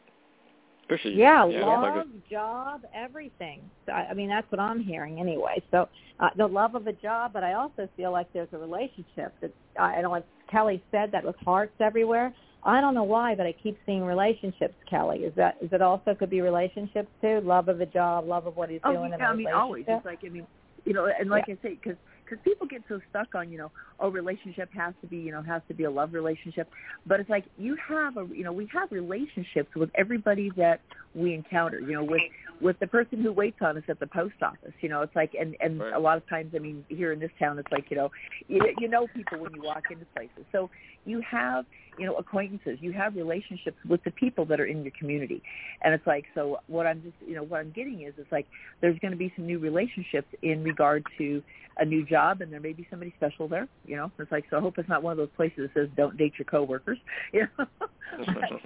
Especially 0.85 1.15
Yeah, 1.15 1.47
yeah, 1.47 1.65
love, 1.65 1.97
like 1.97 2.29
job, 2.31 2.83
everything. 2.95 3.63
I, 3.89 4.07
I 4.11 4.15
mean, 4.15 4.29
that's 4.29 4.51
what 4.53 4.61
I'm 4.61 4.81
hearing 4.81 5.19
anyway. 5.19 5.63
So 5.71 5.89
uh, 6.21 6.29
the 6.37 6.47
love 6.47 6.75
of 6.75 6.87
a 6.87 6.93
job, 6.93 7.33
but 7.33 7.43
I 7.43 7.55
also 7.55 7.89
feel 7.97 8.13
like 8.13 8.31
there's 8.35 8.49
a 8.53 8.59
relationship. 8.59 9.35
That 9.41 9.53
I 9.81 10.03
know 10.03 10.11
what 10.11 10.27
Kelly 10.51 10.83
said 10.91 11.11
that 11.13 11.25
with 11.25 11.37
hearts 11.45 11.73
everywhere. 11.81 12.35
I 12.65 12.81
don't 12.81 12.95
know 12.95 13.05
why, 13.05 13.35
but 13.35 13.47
I 13.47 13.53
keep 13.63 13.79
seeing 13.87 14.03
relationships. 14.03 14.75
Kelly, 14.89 15.21
is 15.21 15.35
that 15.37 15.57
is 15.63 15.71
it 15.73 15.81
also 15.81 16.15
could 16.15 16.31
be 16.31 16.43
relationships 16.43 17.09
too? 17.21 17.41
Love 17.43 17.69
of 17.69 17.81
a 17.81 17.87
job, 17.87 18.27
love 18.27 18.47
of 18.47 18.57
what 18.57 18.69
he's 18.69 18.81
Oh, 18.85 18.93
doing 18.93 19.11
yeah, 19.11 19.17
in 19.17 19.21
a 19.23 19.25
I 19.25 19.35
mean, 19.35 19.49
always. 19.49 19.85
It's 19.89 20.05
like, 20.05 20.21
I 20.25 20.29
mean, 20.29 20.47
you 20.85 20.93
know, 20.93 21.07
and 21.19 21.31
like 21.31 21.45
I 21.49 21.57
say, 21.63 21.79
because 21.83 21.97
because 22.35 22.45
people 22.45 22.67
get 22.67 22.83
so 22.89 23.01
stuck 23.11 23.35
on, 23.35 23.51
you 23.51 23.59
know, 23.59 23.71
oh, 24.01 24.09
relationship 24.11 24.69
has 24.75 24.95
to 25.01 25.07
be, 25.07 25.17
you 25.19 25.33
know, 25.33 25.43
has 25.43 25.63
to 25.69 25.75
be 25.75 25.85
a 25.85 25.91
love 25.91 26.13
relationship, 26.13 26.69
but 27.07 27.21
it's 27.21 27.31
like 27.31 27.45
you 27.59 27.77
have 27.89 28.17
a, 28.17 28.27
you 28.33 28.45
know, 28.45 28.53
we 28.53 28.69
have 28.73 28.91
relationships 28.91 29.71
with 29.77 29.91
everybody 29.97 30.51
that 30.57 30.81
we 31.15 31.35
encounter, 31.35 31.81
you 31.81 31.93
know, 31.93 32.05
with 32.05 32.23
with 32.61 32.79
the 32.79 32.87
person 32.87 33.21
who 33.21 33.33
waits 33.33 33.59
on 33.61 33.77
us 33.77 33.83
at 33.89 33.99
the 34.01 34.07
post 34.07 34.37
office, 34.41 34.73
you 34.81 34.89
know, 34.89 35.03
it's 35.03 35.15
like, 35.15 35.33
and 35.39 35.57
and 35.61 35.81
Right. 35.81 35.93
a 35.93 35.99
lot 35.99 36.17
of 36.17 36.27
times, 36.29 36.53
I 36.55 36.59
mean, 36.59 36.85
here 36.89 37.13
in 37.13 37.19
this 37.19 37.31
town, 37.39 37.59
it's 37.59 37.71
like, 37.71 37.91
you 37.91 37.97
know, 37.97 38.11
you, 38.49 38.61
you 38.79 38.89
know 38.89 39.07
people 39.09 39.39
when 39.39 39.53
you 39.55 39.63
walk 39.63 39.85
into 39.91 40.07
places, 40.07 40.45
so 40.53 40.71
you 41.05 41.21
have, 41.29 41.67
you 41.99 42.07
know, 42.07 42.15
acquaintances, 42.15 42.79
you 42.81 42.93
have 42.93 43.17
relationships 43.17 43.77
with 43.89 44.03
the 44.05 44.11
people 44.13 44.45
that 44.47 44.61
are 44.61 44.67
in 44.67 44.83
your 44.83 44.93
community, 44.99 45.43
and 45.83 45.95
it's 45.95 46.07
like, 46.07 46.25
so 46.35 46.59
what 46.69 46.87
I'm 46.87 47.03
just, 47.03 47.17
you 47.27 47.35
know, 47.35 47.43
what 47.43 47.61
I'm 47.61 47.73
getting 47.73 48.03
is, 48.03 48.15
it's 48.19 48.33
like 48.33 48.47
there's 48.81 48.99
going 49.01 49.13
to 49.13 49.19
be 49.19 49.33
some 49.37 49.47
new 49.47 49.59
relationships 49.59 50.29
in 50.43 50.63
regard 50.65 51.05
to 51.19 51.43
a 51.79 51.85
new 51.85 52.05
job 52.05 52.24
and 52.41 52.53
there 52.53 52.61
may 52.61 52.73
be 52.73 52.87
somebody 52.91 53.13
special 53.17 53.47
there 53.49 53.69
you 53.87 53.97
know 53.97 54.11
it's 54.19 54.31
like 54.33 54.45
so 54.51 54.57
i 54.57 54.61
hope 54.61 54.79
it's 54.79 54.89
not 54.89 55.03
one 55.03 55.13
of 55.13 55.17
those 55.19 55.29
places 55.37 55.59
that 55.75 55.81
says 55.83 55.89
don't 55.97 56.17
date 56.17 56.33
your 56.39 56.47
coworkers 56.47 56.99
you 57.33 57.47
know 57.59 57.67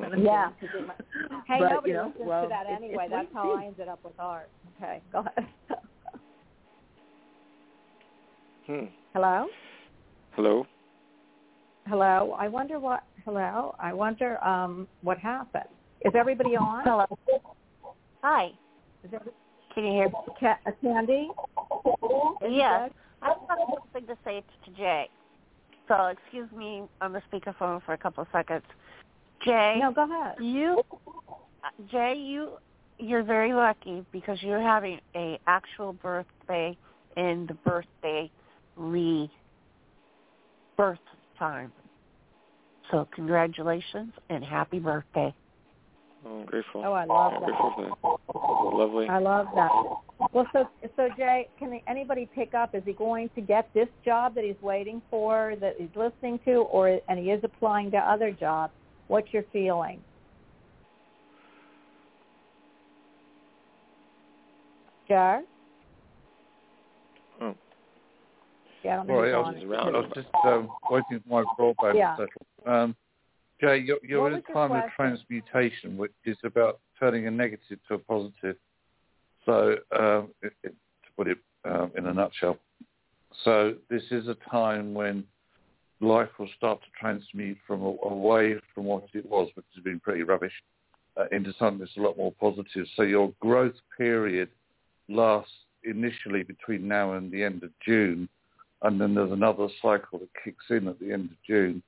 kind 0.01 0.13
of 0.15 0.19
Yeah. 0.21 0.51
thing. 0.61 0.69
Hey, 1.47 1.59
But, 1.61 1.71
nobody 1.71 1.91
you 1.91 1.97
know, 1.97 2.07
listens 2.09 2.27
well, 2.29 2.43
to 2.43 2.49
that 2.49 2.63
it's- 2.67 2.79
anyway. 2.83 3.05
it's 3.05 3.13
That's 3.13 3.29
how 3.33 3.53
and 3.53 3.61
I 3.63 3.67
ended 3.67 3.89
up 3.89 4.01
with 4.05 4.13
art. 4.19 4.51
Okay, 4.77 5.01
go 5.13 5.21
ahead. 5.21 5.49
hmm. 8.67 8.85
Hello? 9.15 9.47
hello. 10.33 10.67
Hello. 11.87 12.37
I 12.39 12.49
wonder 12.49 12.79
what. 12.79 13.03
Hello. 13.25 13.75
I 13.81 13.93
wonder 13.95 14.43
um 14.47 14.87
what 15.03 15.19
happened. 15.19 15.65
Is 16.05 16.13
everybody 16.15 16.55
on? 16.57 16.85
Hello. 16.85 17.07
Hi. 18.23 18.51
Is 19.05 19.11
there, 19.11 19.21
Can 19.75 19.85
you 19.85 19.93
hear? 19.93 20.11
Ca- 20.39 20.59
Candie? 20.83 21.29
Yes. 22.49 22.91
I 23.23 23.29
just 23.29 23.41
have 23.49 23.59
something 23.93 24.07
to 24.07 24.19
say 24.25 24.45
to 24.65 24.71
Jay. 24.73 25.09
So 25.89 26.07
excuse 26.07 26.49
me 26.53 26.83
on 27.01 27.13
the 27.13 27.23
speakerphone 27.33 27.83
for 27.85 27.95
a 27.95 27.99
couple 27.99 28.23
of 28.23 28.29
seconds. 28.33 28.65
Jay, 29.45 29.79
No, 29.81 29.93
go 29.93 30.05
ahead. 30.05 30.37
you, 30.41 30.83
Jay, 31.91 32.15
you, 32.17 32.59
you're 32.99 33.23
very 33.23 33.53
lucky 33.53 34.05
because 34.13 34.43
you're 34.43 34.61
having 34.61 35.01
a 35.15 35.39
actual 35.47 35.93
birthday 35.95 36.77
in 37.17 37.47
the 37.47 37.55
birthday 37.55 38.31
re 38.77 39.31
birth 40.77 40.99
time. 41.39 41.73
So 42.91 43.07
congratulations 43.15 44.13
and 44.31 44.45
happy 44.45 44.79
birthday. 44.79 45.35
Oh, 46.27 46.41
I'm 46.41 46.47
grateful. 46.47 46.83
Oh, 46.85 46.93
I 46.93 47.05
love 47.05 47.35
I'm 47.35 47.41
that. 47.41 47.47
grateful 47.47 47.73
for 47.77 47.83
that. 47.87 48.77
Lovely. 48.77 49.09
I 49.09 49.19
love 49.19 49.47
that. 49.55 49.71
Well, 50.33 50.47
so 50.53 50.69
so 50.97 51.09
Jay, 51.17 51.49
can 51.59 51.81
anybody 51.87 52.29
pick 52.35 52.55
up? 52.55 52.75
Is 52.75 52.83
he 52.85 52.93
going 52.93 53.31
to 53.35 53.41
get 53.41 53.71
this 53.75 53.89
job 54.05 54.35
that 54.35 54.45
he's 54.45 54.61
waiting 54.61 55.01
for, 55.11 55.55
that 55.61 55.75
he's 55.79 55.89
listening 55.95 56.41
to, 56.45 56.57
or 56.57 56.99
and 57.09 57.19
he 57.19 57.31
is 57.31 57.41
applying 57.45 57.91
to 57.93 57.99
other 57.99 58.33
jobs? 58.33 58.73
What's 59.07 59.33
your 59.33 59.45
feeling? 59.53 60.03
Jar? 65.07 65.43
Oh, 67.41 67.55
Yeah, 68.85 68.93
I 68.93 68.97
don't 68.97 69.07
Sorry, 69.07 69.33
think 69.33 69.35
I 69.35 69.39
was, 69.39 69.57
on. 69.57 69.71
Around. 69.71 69.97
I 69.97 69.99
was 70.01 70.11
just 70.15 70.29
um, 70.45 70.69
waiting 70.91 71.23
for 71.27 71.43
my 71.43 71.45
broadband 71.59 71.95
Yeah. 71.95 72.17
to 72.17 72.27
settle. 72.67 72.75
Um, 72.75 72.97
Jay, 73.61 73.79
you're, 73.79 73.99
you're 74.03 74.29
a 74.29 74.43
time 74.43 74.73
of 74.73 74.85
transmutation, 74.95 75.97
which 75.97 76.13
is 76.25 76.37
about 76.45 76.81
turning 76.99 77.27
a 77.27 77.31
negative 77.31 77.79
to 77.89 77.95
a 77.95 77.99
positive. 77.99 78.57
So, 79.45 79.77
um, 79.99 80.29
it, 80.43 80.53
it, 80.63 80.75
to 81.03 81.09
put 81.17 81.29
it 81.29 81.39
um, 81.65 81.91
in 81.97 82.07
a 82.07 82.15
nutshell, 82.15 82.59
so 83.45 83.75
this 83.89 84.03
is 84.11 84.29
a 84.29 84.37
time 84.51 84.95
when 84.95 85.25
life 86.01 86.29
will 86.39 86.49
start 86.57 86.81
to 86.81 86.87
transmute 86.99 87.59
from 87.67 87.83
a, 87.83 87.95
away 88.05 88.57
from 88.75 88.85
what 88.85 89.05
it 89.13 89.29
was, 89.29 89.49
which 89.55 89.67
has 89.75 89.83
been 89.83 90.01
pretty 90.01 90.23
rubbish, 90.23 90.53
uh, 91.17 91.25
into 91.33 91.53
something 91.59 91.81
that's 91.81 91.97
a 91.97 92.01
lot 92.01 92.17
more 92.17 92.33
positive. 92.33 92.87
So 92.97 93.03
your 93.03 93.33
growth 93.41 93.75
period 93.97 94.49
lasts 95.09 95.53
initially 95.85 96.43
between 96.43 96.87
now 96.87 97.15
and 97.15 97.31
the 97.33 97.43
end 97.43 97.63
of 97.63 97.71
June, 97.85 98.29
and 98.83 99.01
then 99.01 99.15
there's 99.15 99.33
another 99.33 99.69
cycle 99.83 100.19
that 100.21 100.29
kicks 100.45 100.65
in 100.71 100.89
at 100.89 101.01
the 101.01 101.13
end 101.13 101.31
of 101.31 101.37
June. 101.47 101.83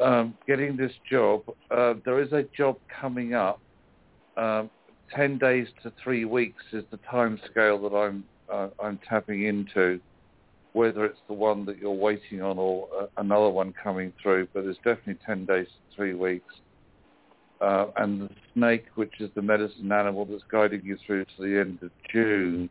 Um, 0.00 0.34
getting 0.46 0.76
this 0.76 0.92
job, 1.10 1.42
uh, 1.70 1.94
there 2.04 2.20
is 2.22 2.32
a 2.32 2.44
job 2.56 2.76
coming 3.00 3.34
up. 3.34 3.60
Um, 4.36 4.70
Ten 5.14 5.38
days 5.38 5.66
to 5.82 5.92
three 6.02 6.24
weeks 6.24 6.62
is 6.72 6.84
the 6.92 6.96
time 6.98 7.40
scale 7.50 7.78
that 7.80 7.96
I'm 7.96 8.22
uh, 8.48 8.68
I'm 8.80 8.98
tapping 9.08 9.44
into. 9.44 9.98
Whether 10.72 11.04
it's 11.04 11.18
the 11.26 11.34
one 11.34 11.66
that 11.66 11.78
you're 11.78 11.90
waiting 11.90 12.40
on 12.40 12.58
or 12.58 12.86
uh, 12.96 13.06
another 13.16 13.48
one 13.48 13.74
coming 13.82 14.12
through, 14.22 14.46
but 14.54 14.64
it's 14.64 14.78
definitely 14.84 15.18
ten 15.26 15.46
days 15.46 15.66
to 15.66 15.96
three 15.96 16.14
weeks. 16.14 16.54
Uh, 17.60 17.86
and 17.96 18.22
the 18.22 18.30
snake, 18.54 18.86
which 18.94 19.20
is 19.20 19.30
the 19.34 19.42
medicine 19.42 19.90
animal 19.90 20.24
that's 20.24 20.44
guiding 20.48 20.82
you 20.84 20.96
through 21.04 21.24
to 21.24 21.42
the 21.42 21.58
end 21.58 21.80
of 21.82 21.90
June, 22.12 22.70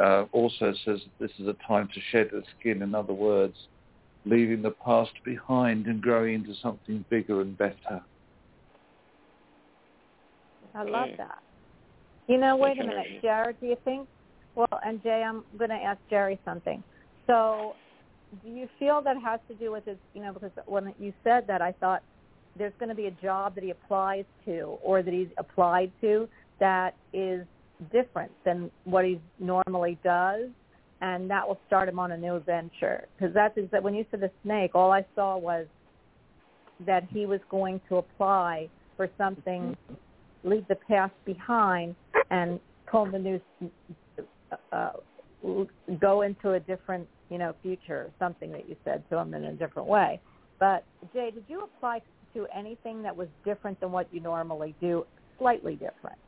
uh, 0.00 0.26
also 0.30 0.72
says 0.84 1.00
this 1.18 1.32
is 1.40 1.48
a 1.48 1.56
time 1.66 1.88
to 1.92 2.00
shed 2.12 2.28
the 2.30 2.44
skin. 2.58 2.82
In 2.82 2.94
other 2.94 3.12
words, 3.12 3.56
leaving 4.24 4.62
the 4.62 4.70
past 4.70 5.12
behind 5.24 5.86
and 5.86 6.00
growing 6.02 6.34
into 6.34 6.54
something 6.62 7.04
bigger 7.08 7.40
and 7.40 7.56
better. 7.56 8.02
I 10.74 10.82
love 10.82 11.08
that. 11.16 11.38
You 12.26 12.38
know, 12.38 12.56
wait 12.56 12.78
a 12.78 12.82
minute, 12.82 12.96
Energy. 12.98 13.18
Jared. 13.22 13.60
Do 13.60 13.66
you 13.66 13.76
think? 13.84 14.06
Well, 14.54 14.80
and 14.84 15.02
Jay, 15.02 15.24
I'm 15.26 15.44
going 15.56 15.70
to 15.70 15.76
ask 15.76 15.98
Jerry 16.10 16.38
something. 16.44 16.82
So, 17.26 17.74
do 18.44 18.50
you 18.50 18.68
feel 18.78 19.00
that 19.02 19.16
has 19.22 19.40
to 19.48 19.54
do 19.54 19.72
with 19.72 19.86
his? 19.86 19.96
You 20.14 20.22
know, 20.22 20.32
because 20.32 20.50
when 20.66 20.94
you 20.98 21.12
said 21.24 21.46
that, 21.46 21.62
I 21.62 21.72
thought 21.72 22.02
there's 22.56 22.72
going 22.78 22.90
to 22.90 22.94
be 22.94 23.06
a 23.06 23.10
job 23.12 23.54
that 23.54 23.64
he 23.64 23.70
applies 23.70 24.24
to 24.44 24.78
or 24.82 25.02
that 25.02 25.14
he's 25.14 25.28
applied 25.38 25.90
to 26.00 26.28
that 26.60 26.94
is 27.12 27.46
different 27.92 28.32
than 28.44 28.70
what 28.84 29.04
he 29.04 29.20
normally 29.38 29.98
does, 30.02 30.48
and 31.00 31.30
that 31.30 31.46
will 31.46 31.58
start 31.66 31.88
him 31.88 31.98
on 31.98 32.12
a 32.12 32.16
new 32.16 32.40
venture. 32.40 33.06
Because 33.16 33.34
that's 33.34 33.58
that 33.70 33.82
when 33.82 33.94
you 33.94 34.04
said 34.10 34.20
the 34.20 34.30
snake, 34.42 34.72
all 34.74 34.92
I 34.92 35.04
saw 35.14 35.36
was 35.36 35.66
that 36.86 37.04
he 37.10 37.26
was 37.26 37.40
going 37.50 37.80
to 37.88 37.96
apply 37.96 38.68
for 38.96 39.08
something 39.16 39.76
leave 40.44 40.66
the 40.68 40.76
past 40.76 41.14
behind 41.24 41.94
and 42.30 42.60
comb 42.86 43.12
the 43.12 43.18
new, 43.18 43.40
uh, 44.72 44.92
go 46.00 46.22
into 46.22 46.52
a 46.52 46.60
different, 46.60 47.06
you 47.30 47.38
know, 47.38 47.54
future, 47.62 48.10
something 48.18 48.50
that 48.52 48.68
you 48.68 48.76
said 48.84 49.02
to 49.10 49.18
him 49.18 49.34
in 49.34 49.44
a 49.44 49.52
different 49.52 49.88
way. 49.88 50.20
But 50.58 50.84
Jay, 51.12 51.30
did 51.32 51.44
you 51.48 51.64
apply 51.64 52.02
to 52.34 52.46
anything 52.54 53.02
that 53.02 53.16
was 53.16 53.28
different 53.44 53.80
than 53.80 53.92
what 53.92 54.08
you 54.12 54.20
normally 54.20 54.74
do, 54.80 55.06
slightly 55.38 55.74
different? 55.74 56.18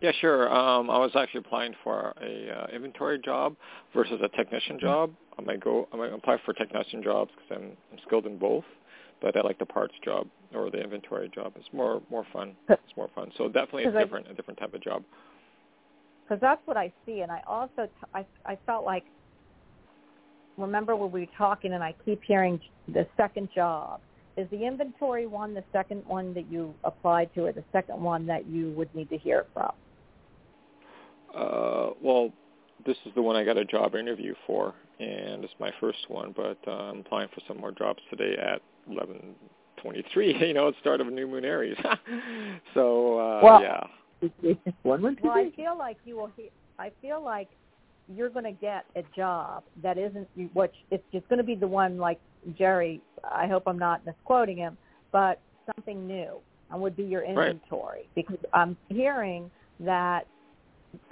Yeah, 0.00 0.12
sure. 0.20 0.52
Um, 0.52 0.90
I 0.90 0.98
was 0.98 1.10
actually 1.16 1.40
applying 1.40 1.74
for 1.82 2.14
a 2.22 2.50
uh, 2.50 2.66
inventory 2.74 3.18
job 3.18 3.56
versus 3.94 4.20
a 4.22 4.28
technician 4.36 4.78
job. 4.78 5.12
I 5.38 5.42
might 5.42 5.60
go. 5.60 5.88
I 5.92 5.96
might 5.96 6.12
apply 6.12 6.38
for 6.44 6.52
technician 6.54 7.02
jobs 7.02 7.32
because 7.34 7.62
I'm, 7.62 7.76
I'm 7.92 7.98
skilled 8.06 8.26
in 8.26 8.38
both, 8.38 8.64
but 9.20 9.36
I 9.36 9.40
like 9.40 9.58
the 9.58 9.66
parts 9.66 9.94
job 10.04 10.28
or 10.54 10.70
the 10.70 10.80
inventory 10.80 11.28
job. 11.34 11.52
It's 11.56 11.68
more 11.72 12.00
more 12.10 12.24
fun. 12.32 12.54
It's 12.68 12.96
more 12.96 13.08
fun. 13.14 13.32
So 13.36 13.48
definitely 13.48 13.84
it's 13.84 13.96
different, 13.96 14.30
a 14.30 14.34
different 14.34 14.58
type 14.60 14.72
of 14.72 14.82
job. 14.82 15.02
Because 16.24 16.40
that's 16.40 16.60
what 16.66 16.76
I 16.76 16.92
see, 17.04 17.20
and 17.22 17.32
I 17.32 17.42
also 17.46 17.86
t- 17.86 17.90
I 18.14 18.24
I 18.46 18.56
felt 18.66 18.84
like 18.84 19.04
remember 20.56 20.94
when 20.94 21.10
we 21.10 21.20
were 21.20 21.26
talking, 21.36 21.72
and 21.72 21.82
I 21.82 21.94
keep 22.04 22.20
hearing 22.24 22.60
the 22.86 23.06
second 23.16 23.48
job. 23.52 24.00
Is 24.36 24.48
the 24.50 24.64
inventory 24.64 25.26
one 25.26 25.54
the 25.54 25.64
second 25.72 26.04
one 26.06 26.32
that 26.34 26.48
you 26.48 26.72
applied 26.84 27.34
to, 27.34 27.46
or 27.46 27.52
the 27.52 27.64
second 27.72 28.00
one 28.00 28.26
that 28.26 28.46
you 28.46 28.70
would 28.76 28.94
need 28.94 29.08
to 29.10 29.18
hear 29.18 29.46
from? 29.52 29.72
Uh, 31.34 31.90
well, 32.02 32.32
this 32.86 32.96
is 33.06 33.12
the 33.14 33.22
one 33.22 33.36
I 33.36 33.44
got 33.44 33.56
a 33.56 33.64
job 33.64 33.94
interview 33.94 34.34
for, 34.46 34.74
and 35.00 35.44
it's 35.44 35.54
my 35.60 35.72
first 35.80 36.08
one. 36.08 36.32
But 36.36 36.58
uh, 36.66 36.70
I'm 36.90 37.00
applying 37.00 37.28
for 37.34 37.40
some 37.46 37.58
more 37.58 37.72
jobs 37.72 38.00
today 38.10 38.36
at 38.40 38.60
11:23. 38.90 40.40
You 40.48 40.54
know, 40.54 40.68
it's 40.68 40.78
start 40.78 41.00
of 41.00 41.08
a 41.08 41.10
new 41.10 41.26
moon 41.26 41.44
Aries. 41.44 41.76
so 42.74 43.18
uh, 43.18 43.40
Well- 43.42 43.62
yeah. 43.62 43.84
One 44.82 45.00
one 45.00 45.14
two 45.14 45.22
Well, 45.28 45.38
I 45.38 45.50
feel 45.54 45.78
like 45.78 45.96
you 46.04 46.16
will. 46.16 46.32
He- 46.36 46.50
I 46.80 46.90
feel 47.00 47.22
like 47.22 47.48
you're 48.12 48.30
going 48.30 48.44
to 48.46 48.52
get 48.52 48.84
a 48.96 49.02
job 49.14 49.62
that 49.82 49.96
isn't 49.96 50.26
you- 50.34 50.50
what 50.54 50.72
it's 50.90 51.04
just 51.12 51.28
going 51.28 51.36
to 51.38 51.44
be 51.44 51.54
the 51.54 51.68
one 51.68 51.98
like 51.98 52.18
Jerry. 52.56 53.00
I 53.30 53.46
hope 53.46 53.64
I'm 53.66 53.78
not 53.78 54.04
misquoting 54.04 54.56
him, 54.56 54.76
but 55.12 55.40
something 55.76 56.04
new 56.06 56.38
and 56.72 56.80
would 56.80 56.96
be 56.96 57.04
your 57.04 57.20
Right. 57.22 57.50
inventory 57.50 58.08
because 58.16 58.38
I'm 58.52 58.76
hearing 58.88 59.50
that 59.80 60.26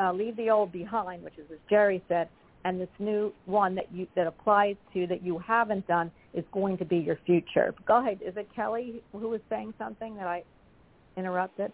uh, 0.01 0.13
leave 0.13 0.37
the 0.37 0.51
old 0.51 0.73
behind, 0.73 1.23
which 1.23 1.39
is 1.39 1.45
as 1.51 1.59
Jerry 1.69 2.03
said, 2.09 2.29
and 2.65 2.81
this 2.81 2.89
new 2.99 3.33
one 3.45 3.75
that 3.75 3.87
you 3.93 4.07
that 4.17 4.27
applies 4.27 4.77
to 4.95 5.07
that 5.07 5.23
you 5.23 5.39
haven't 5.39 5.87
done 5.87 6.11
is 6.35 6.45
going 6.53 6.77
to 6.79 6.85
be 6.85 6.97
your 6.99 7.19
future. 7.25 7.75
Go 7.87 7.99
ahead. 7.99 8.19
Is 8.25 8.37
it 8.37 8.49
Kelly 8.55 9.03
who 9.13 9.29
was 9.29 9.41
saying 9.49 9.75
something 9.79 10.17
that 10.17 10.27
I 10.27 10.43
interrupted? 11.17 11.73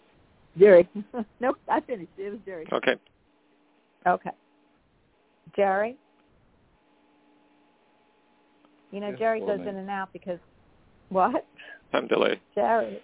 Jerry. 0.58 0.88
nope, 1.40 1.56
I 1.68 1.80
finished. 1.80 2.10
It 2.18 2.30
was 2.30 2.40
Jerry. 2.44 2.66
Okay. 2.72 2.96
Okay. 4.06 4.30
Jerry? 5.56 5.96
You 8.90 9.00
know, 9.00 9.08
Yes, 9.10 9.18
Jerry 9.18 9.40
goes 9.40 9.60
me. 9.60 9.68
in 9.68 9.76
and 9.76 9.88
out 9.88 10.12
because 10.12 10.38
what? 11.08 11.46
Time 11.92 12.06
delay. 12.06 12.40
Jerry. 12.54 13.00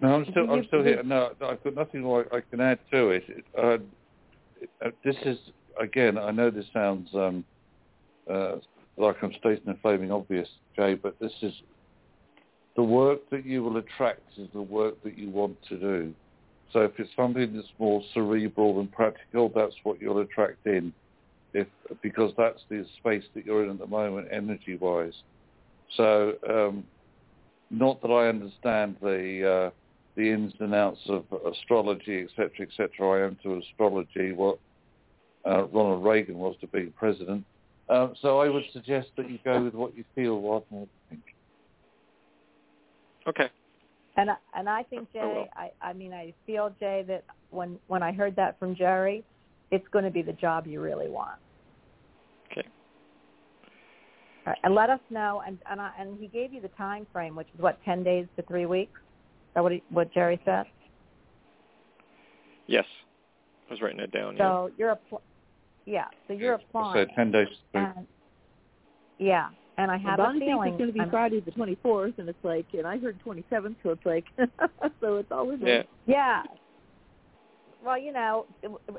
No, 0.00 0.14
I'm 0.14 0.26
still, 0.30 0.50
I'm 0.50 0.64
still 0.66 0.84
here. 0.84 1.02
No, 1.02 1.32
I've 1.40 1.62
got 1.64 1.74
nothing 1.74 2.02
more 2.02 2.26
I 2.32 2.40
can 2.40 2.60
add 2.60 2.78
to 2.92 3.08
it. 3.10 3.24
It, 3.28 3.44
uh, 3.56 3.78
uh, 4.84 4.90
this 5.04 5.16
is 5.24 5.38
again. 5.80 6.16
I 6.18 6.30
know 6.30 6.50
this 6.50 6.66
sounds 6.72 7.08
um, 7.14 7.44
uh, 8.30 8.56
like 8.96 9.16
I'm 9.22 9.32
stating 9.38 9.68
a 9.68 9.74
flaming 9.82 10.12
obvious, 10.12 10.48
Jay, 10.76 10.94
but 10.94 11.18
this 11.20 11.32
is 11.42 11.52
the 12.76 12.82
work 12.82 13.28
that 13.30 13.44
you 13.44 13.64
will 13.64 13.76
attract 13.78 14.22
is 14.36 14.48
the 14.52 14.62
work 14.62 15.02
that 15.02 15.18
you 15.18 15.30
want 15.30 15.56
to 15.68 15.78
do. 15.78 16.14
So 16.72 16.80
if 16.80 16.92
it's 16.98 17.10
something 17.16 17.54
that's 17.54 17.66
more 17.78 18.02
cerebral 18.14 18.78
and 18.78 18.90
practical, 18.92 19.50
that's 19.54 19.74
what 19.82 20.00
you'll 20.00 20.20
attract 20.20 20.66
in. 20.66 20.92
If 21.54 21.66
because 22.02 22.32
that's 22.36 22.60
the 22.68 22.84
space 22.98 23.24
that 23.34 23.46
you're 23.46 23.64
in 23.64 23.70
at 23.70 23.78
the 23.78 23.86
moment, 23.86 24.28
energy-wise. 24.30 25.14
So 25.96 26.34
um, 26.48 26.84
not 27.70 28.02
that 28.02 28.08
I 28.08 28.28
understand 28.28 28.96
the 29.00 29.70
uh, 29.70 29.70
the 30.18 30.32
ins 30.32 30.52
and 30.58 30.74
outs 30.74 30.98
of 31.08 31.24
astrology, 31.50 32.24
etc., 32.24 32.66
etc. 32.66 33.08
I 33.08 33.24
am 33.24 33.38
to 33.44 33.58
astrology 33.58 34.32
what 34.32 34.58
uh, 35.46 35.64
Ronald 35.68 36.04
Reagan 36.04 36.36
was 36.36 36.56
to 36.60 36.66
being 36.66 36.92
president. 36.98 37.44
Um, 37.88 38.14
so 38.20 38.40
I 38.40 38.48
would 38.48 38.64
suggest 38.72 39.08
that 39.16 39.30
you 39.30 39.38
go 39.44 39.62
with 39.62 39.74
what 39.74 39.96
you 39.96 40.04
feel 40.14 40.40
rather 40.40 40.64
than 40.70 40.80
what 40.80 40.88
you 40.88 41.16
think. 41.16 41.22
Okay. 43.28 43.50
And 44.16 44.30
I, 44.30 44.34
and 44.56 44.68
I 44.68 44.82
think 44.82 45.08
I 45.14 45.24
will. 45.24 45.34
Jay, 45.34 45.50
I, 45.54 45.70
I 45.80 45.92
mean, 45.92 46.12
I 46.12 46.34
feel 46.44 46.74
Jay 46.80 47.04
that 47.06 47.24
when 47.50 47.78
when 47.86 48.02
I 48.02 48.10
heard 48.10 48.34
that 48.34 48.58
from 48.58 48.74
Jerry, 48.74 49.24
it's 49.70 49.86
going 49.92 50.04
to 50.04 50.10
be 50.10 50.22
the 50.22 50.32
job 50.32 50.66
you 50.66 50.80
really 50.80 51.08
want. 51.08 51.38
Okay. 52.50 52.66
All 54.44 54.52
right, 54.52 54.58
and 54.64 54.74
let 54.74 54.90
us 54.90 55.00
know. 55.10 55.42
And 55.46 55.58
and, 55.70 55.80
I, 55.80 55.92
and 55.96 56.18
he 56.18 56.26
gave 56.26 56.52
you 56.52 56.60
the 56.60 56.68
time 56.68 57.06
frame, 57.12 57.36
which 57.36 57.46
is 57.54 57.60
what 57.60 57.78
ten 57.84 58.02
days 58.02 58.26
to 58.36 58.42
three 58.42 58.66
weeks. 58.66 58.98
Is 59.58 59.60
that 59.60 59.62
what 59.64 59.72
he, 59.72 59.82
what 59.90 60.12
Jerry 60.14 60.40
said? 60.44 60.66
Yes. 62.68 62.84
I 63.68 63.72
was 63.72 63.80
writing 63.82 63.98
it 63.98 64.12
down. 64.12 64.36
yeah. 64.36 64.42
So 64.44 64.70
you're 64.78 64.94
appl- 64.94 65.20
yeah. 65.84 66.04
So 66.28 66.32
you're 66.34 66.54
applying. 66.54 66.94
So 66.94 67.00
applying. 67.00 67.16
ten 67.16 67.32
days. 67.32 67.48
And, 67.74 68.06
yeah, 69.18 69.48
and 69.76 69.90
I 69.90 69.94
And 69.96 70.04
have 70.06 70.20
a 70.20 70.22
Bonnie 70.22 70.38
thinks 70.38 70.52
feeling. 70.52 70.68
it's 70.74 70.78
going 70.78 70.88
to 70.90 70.94
be 70.94 71.00
I'm- 71.00 71.10
Friday 71.10 71.40
the 71.40 71.50
24th, 71.50 72.18
and 72.18 72.28
it's 72.28 72.38
like, 72.44 72.66
and 72.72 72.86
I 72.86 72.98
heard 72.98 73.18
27th, 73.26 73.74
so 73.82 73.90
it's 73.90 74.06
like, 74.06 74.24
so 75.00 75.16
it's 75.16 75.32
always 75.32 75.58
Yeah. 75.60 75.78
like, 75.78 75.88
Yeah. 76.06 76.42
Well, 77.84 77.98
you 77.98 78.12
know, 78.12 78.46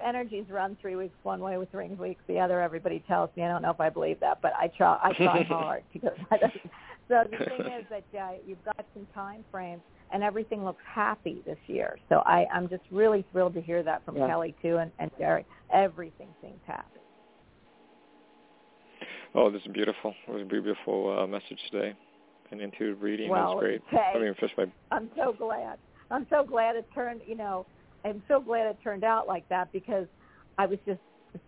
energies 0.04 0.46
run 0.50 0.78
three 0.82 0.96
weeks 0.98 1.16
one 1.24 1.40
way 1.42 1.58
with 1.58 1.70
three 1.72 1.88
weeks 1.90 2.22
the 2.28 2.40
other. 2.40 2.62
Everybody 2.62 3.04
tells 3.08 3.30
me. 3.38 3.44
I 3.44 3.48
don't 3.48 3.62
know 3.62 3.72
if 3.72 3.80
I 3.80 3.90
believe 3.90 4.20
that, 4.22 4.40
but 4.42 4.54
I 4.56 4.68
try. 4.78 4.98
I 5.04 5.14
try 5.14 5.44
hard 5.50 5.84
because. 5.94 6.18
I 6.32 6.38
don't, 6.38 6.54
so 7.10 7.24
the 7.30 7.38
thing 7.46 7.62
is 7.74 7.86
that 7.90 8.04
uh, 8.20 8.32
you've 8.48 8.64
got 8.64 8.86
some 8.94 9.06
time 9.14 9.44
frames, 9.52 9.82
and 10.12 10.24
everything 10.24 10.64
looks 10.64 10.82
happy 10.86 11.42
this 11.46 11.58
year. 11.68 11.98
So 12.10 12.18
I, 12.26 12.46
I'm 12.54 12.68
just 12.70 12.84
really 12.92 13.26
thrilled 13.32 13.54
to 13.56 13.62
hear 13.62 13.84
that 13.84 14.04
from 14.06 14.18
Yeah. 14.18 14.28
Kelly 14.28 14.56
too, 14.62 14.78
and, 14.78 14.92
and 15.00 15.12
Jerry. 15.18 15.46
Everything 15.74 16.30
seems 16.42 16.60
happy. 16.66 17.00
Oh, 19.36 19.52
this 19.52 19.62
is 19.62 19.72
beautiful. 19.72 20.14
It 20.28 20.32
was 20.32 20.42
a 20.42 20.46
beautiful 20.46 21.20
uh, 21.20 21.28
message 21.28 21.60
today. 21.72 21.96
And 22.52 22.60
intuitive 22.62 23.04
reading 23.04 23.30
well, 23.30 23.56
was 23.56 23.62
great. 23.62 23.82
Okay. 23.94 24.14
I 24.16 24.20
mean, 24.20 24.34
just 24.40 24.58
my 24.58 24.66
I'm 24.92 25.10
so 25.16 25.36
glad. 25.38 25.78
I'm 26.10 26.26
so 26.32 26.44
glad 26.44 26.76
it 26.76 26.88
turned. 26.96 27.22
You 27.28 27.36
know, 27.38 27.68
I'm 28.04 28.24
so 28.28 28.40
glad 28.40 28.66
it 28.66 28.78
turned 28.84 29.04
out 29.04 29.28
like 29.28 29.48
that 29.50 29.72
because 29.72 30.08
I 30.58 30.66
was 30.66 30.80
just 30.88 31.00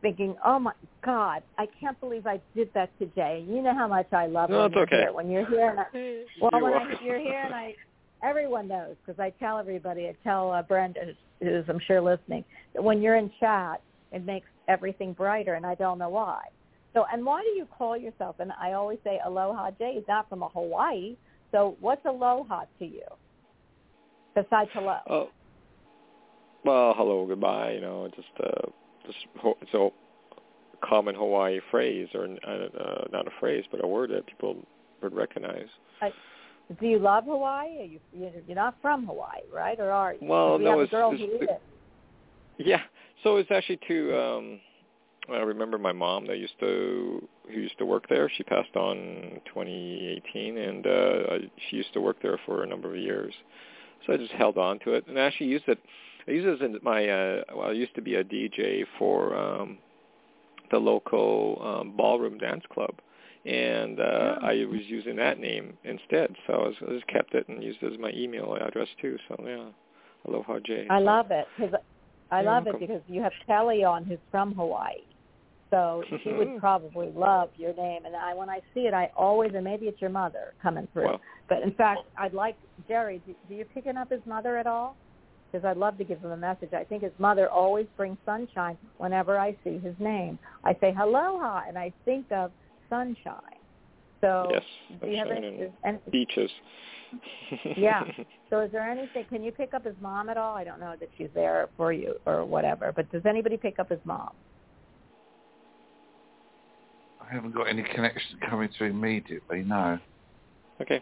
thinking, 0.02 0.36
oh 0.46 0.60
my 0.60 0.74
God, 1.04 1.42
I 1.58 1.66
can't 1.80 2.00
believe 2.00 2.28
I 2.28 2.40
did 2.56 2.70
that 2.76 2.92
to 3.00 3.08
Jay. 3.08 3.44
You 3.48 3.64
know 3.64 3.74
how 3.74 3.88
much 3.88 4.08
I 4.14 4.28
love 4.28 4.52
No, 4.52 4.58
when 4.58 4.66
it's 4.68 4.76
you're 4.76 4.84
okay. 4.84 4.96
here. 4.98 5.14
When 5.14 5.32
you're 5.32 5.46
here, 5.48 5.70
and 5.70 5.80
I, 5.80 5.86
well, 6.42 6.52
You 6.54 6.64
when. 6.64 6.74
I, 6.74 7.04
you're 7.04 7.20
here, 7.20 7.42
and 7.46 7.54
I, 7.56 7.74
everyone 8.24 8.68
knows 8.68 8.96
because 9.06 9.20
I 9.20 9.32
tell 9.40 9.58
everybody. 9.58 10.08
I 10.08 10.16
tell 10.24 10.52
uh, 10.52 10.62
Brenda, 10.62 11.00
who's, 11.42 11.66
I'm 11.68 11.80
sure 11.86 12.02
listening, 12.02 12.44
that 12.74 12.84
when 12.84 13.02
you're 13.02 13.16
in 13.16 13.32
chat, 13.40 13.82
it 14.12 14.26
makes 14.26 14.48
everything 14.68 15.14
brighter, 15.14 15.56
and 15.56 15.66
I 15.66 15.76
don't 15.76 15.98
know 15.98 16.10
why. 16.10 16.42
So, 16.94 17.06
and 17.12 17.26
why 17.26 17.42
do 17.42 17.50
you 17.50 17.66
call 17.66 17.96
yourself? 17.96 18.36
And 18.40 18.52
I 18.60 18.74
always 18.74 19.00
say 19.04 19.20
Aloha 19.26 19.72
Jay 19.80 19.92
is 19.98 20.04
not 20.08 20.28
from 20.28 20.42
Hawaii. 20.54 21.16
So, 21.52 21.78
what's 21.80 22.06
Aloha 22.06 22.64
to 22.80 22.86
you? 22.86 23.04
Besides 24.36 24.70
hello. 24.74 24.98
Oh, 25.10 25.30
well, 26.64 26.94
hello, 26.96 27.26
goodbye. 27.26 27.74
You 27.74 27.82
know, 27.82 28.10
just 28.16 28.28
uh, 28.44 28.70
just 29.06 29.18
ho- 29.38 29.58
a 30.74 30.86
common 30.86 31.16
Hawaii 31.16 31.60
phrase, 31.70 32.08
or 32.14 32.26
uh, 32.26 33.08
not 33.12 33.28
a 33.28 33.32
phrase, 33.40 33.64
but 33.72 33.84
a 33.84 33.88
word 33.88 34.12
that 34.12 34.26
people 34.28 34.58
would 35.02 35.14
recognize. 35.14 35.68
Do 36.80 36.88
you 36.88 37.00
love 37.00 37.26
Hawaii? 37.26 37.80
Are 37.82 37.86
you 37.86 38.00
you're 38.48 38.56
not 38.56 38.76
from 38.82 39.06
Hawaii, 39.06 39.42
right? 39.54 39.80
Or 39.80 39.92
are 39.92 40.14
you? 40.14 40.20
Well, 40.22 40.58
we 40.58 40.64
no, 40.64 40.72
have 40.72 40.80
a 40.80 40.84
it's- 40.84 40.92
girl 40.92 41.12
it's 41.12 41.22
who 41.22 41.40
the-. 41.40 41.60
Yeah. 42.64 42.82
So 43.24 43.38
it's 43.38 43.52
actually 43.52 43.80
to 43.88 44.18
um 44.18 44.60
I 45.32 45.38
remember 45.40 45.78
my 45.78 45.92
mom 45.92 46.26
that 46.28 46.38
used 46.38 46.60
to 46.60 47.28
who 47.48 47.60
used 47.60 47.78
to 47.80 47.86
work 47.86 48.08
there. 48.10 48.30
She 48.30 48.44
passed 48.44 48.76
on 48.76 49.42
2018 49.46 50.58
and 50.58 50.88
uh 50.88 51.34
I- 51.34 51.52
she 51.70 51.76
used 51.78 51.94
to 51.94 52.02
work 52.02 52.18
there 52.22 52.40
for 52.46 52.64
a 52.64 52.68
number 52.68 52.90
of 52.90 52.96
years. 52.98 53.34
So 54.06 54.14
I 54.14 54.18
just 54.18 54.32
held 54.32 54.58
on 54.58 54.80
to 54.80 54.94
it 54.94 55.06
and 55.08 55.20
I 55.20 55.24
actually 55.24 55.48
used 55.48 55.68
it 55.68 55.80
I 56.28 56.32
used 56.32 56.48
it 56.48 56.54
as 56.56 56.62
in 56.62 56.80
my 56.84 57.08
uh 57.08 57.44
well 57.56 57.68
I 57.70 57.72
used 57.74 57.96
to 57.96 58.02
be 58.02 58.16
a 58.16 58.24
DJ 58.24 58.86
for 58.98 59.36
um 59.36 59.78
the 60.72 60.80
local 60.80 61.62
um 61.64 61.98
ballroom 61.98 62.38
dance 62.38 62.64
club 62.74 62.96
and 63.46 64.00
uh 64.00 64.04
Oh. 64.42 64.46
I 64.48 64.66
was 64.66 64.82
using 64.88 65.16
that 65.18 65.40
name 65.40 65.78
instead. 65.84 66.36
So 66.48 66.54
I, 66.54 66.58
was, 66.68 66.76
I 66.88 66.92
just 66.94 67.08
kept 67.08 67.34
it 67.34 67.48
and 67.48 67.64
used 67.64 67.80
it 67.82 67.94
as 67.94 68.00
my 68.00 68.12
email 68.16 68.56
address 68.56 68.88
too. 69.02 69.18
So 69.28 69.36
yeah. 69.46 69.70
Aloha 70.28 70.60
J. 70.66 70.88
I 70.90 71.00
So- 71.00 71.04
love 71.04 71.32
it 71.32 71.46
because 71.58 71.74
I 72.32 72.42
love 72.42 72.66
welcome. 72.66 72.84
it 72.84 72.88
because 72.88 73.02
you 73.08 73.22
have 73.22 73.34
Kelly 73.48 73.84
on 73.84 74.06
who's 74.06 74.20
from 74.30 74.54
Hawaii, 74.56 75.02
so 75.70 76.04
she 76.24 76.32
would 76.32 76.60
probably 76.60 77.10
love 77.14 77.50
your 77.58 77.74
name. 77.74 78.06
And 78.06 78.16
I, 78.16 78.34
when 78.34 78.50
I 78.50 78.60
see 78.74 78.82
it, 78.82 78.94
I 78.94 79.10
always 79.18 79.52
and 79.54 79.64
maybe 79.66 79.88
it's 79.88 80.00
your 80.00 80.12
mother 80.12 80.54
coming 80.62 80.88
through. 80.94 81.06
Well, 81.06 81.22
But 81.50 81.62
in 81.64 81.74
fact, 81.74 82.02
I'd 82.18 82.34
like 82.34 82.56
Jerry. 82.88 83.22
Do, 83.26 83.36
do 83.50 83.56
you 83.56 83.66
picking 83.74 83.98
up 83.98 84.12
his 84.12 84.22
mother 84.26 84.58
at 84.58 84.66
all? 84.68 84.96
Because 85.52 85.66
I'd 85.66 85.76
love 85.76 85.98
to 85.98 86.06
give 86.06 86.20
him 86.20 86.32
a 86.32 86.38
message. 86.38 86.72
I 86.74 86.86
think 86.86 87.04
his 87.04 87.12
mother 87.20 87.50
always 87.50 87.86
brings 87.98 88.18
sunshine 88.26 88.78
whenever 88.98 89.38
I 89.38 89.58
see 89.66 89.80
his 89.80 89.96
name. 90.00 90.40
I 90.64 90.74
say 90.80 90.96
aloha, 90.98 91.64
and 91.68 91.78
I 91.78 91.92
think 92.06 92.32
of 92.32 92.52
sunshine. 92.92 93.62
So 94.20 94.50
yes, 94.52 94.62
do 95.02 95.08
you 95.08 95.18
have 95.18 95.30
any, 95.32 95.48
and 95.48 95.62
is- 95.62 95.72
and 95.84 96.00
beaches. 96.12 96.52
Yeah. 97.78 98.04
So 98.50 98.60
is 98.60 98.72
there 98.74 98.82
anything, 98.84 99.24
can 99.30 99.42
you 99.44 99.54
pick 99.54 99.74
up 99.74 99.86
his 99.86 99.96
mom 100.02 100.28
at 100.28 100.36
all? 100.36 100.58
I 100.58 100.66
don't 100.66 100.82
know 100.82 100.96
that 101.00 101.08
she's 101.18 101.30
there 101.34 101.70
for 101.78 101.94
you 101.94 102.16
or 102.26 102.44
whatever, 102.44 102.92
but 102.94 103.10
does 103.10 103.26
anybody 103.26 103.56
pick 103.56 103.80
up 103.80 103.90
his 103.90 104.02
mom? 104.04 104.32
I 107.22 107.34
haven't 107.34 107.56
got 107.56 107.70
any 107.70 107.82
connection 107.82 108.40
coming 108.50 108.68
through 108.78 108.90
immediately. 108.90 109.64
No. 109.64 109.98
okay. 110.82 111.02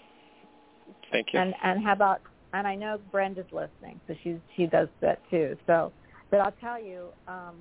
Thank 1.11 1.33
you. 1.33 1.39
And 1.39 1.55
and 1.63 1.83
how 1.83 1.93
about, 1.93 2.21
and 2.53 2.67
I 2.67 2.75
know 2.75 2.99
Brenda's 3.11 3.47
listening, 3.51 3.99
so 4.07 4.13
she 4.23 4.37
she 4.55 4.67
does 4.67 4.89
that 5.01 5.21
too. 5.31 5.57
So, 5.65 5.91
but 6.29 6.39
I'll 6.41 6.53
tell 6.61 6.79
you, 6.79 7.09
um, 7.27 7.55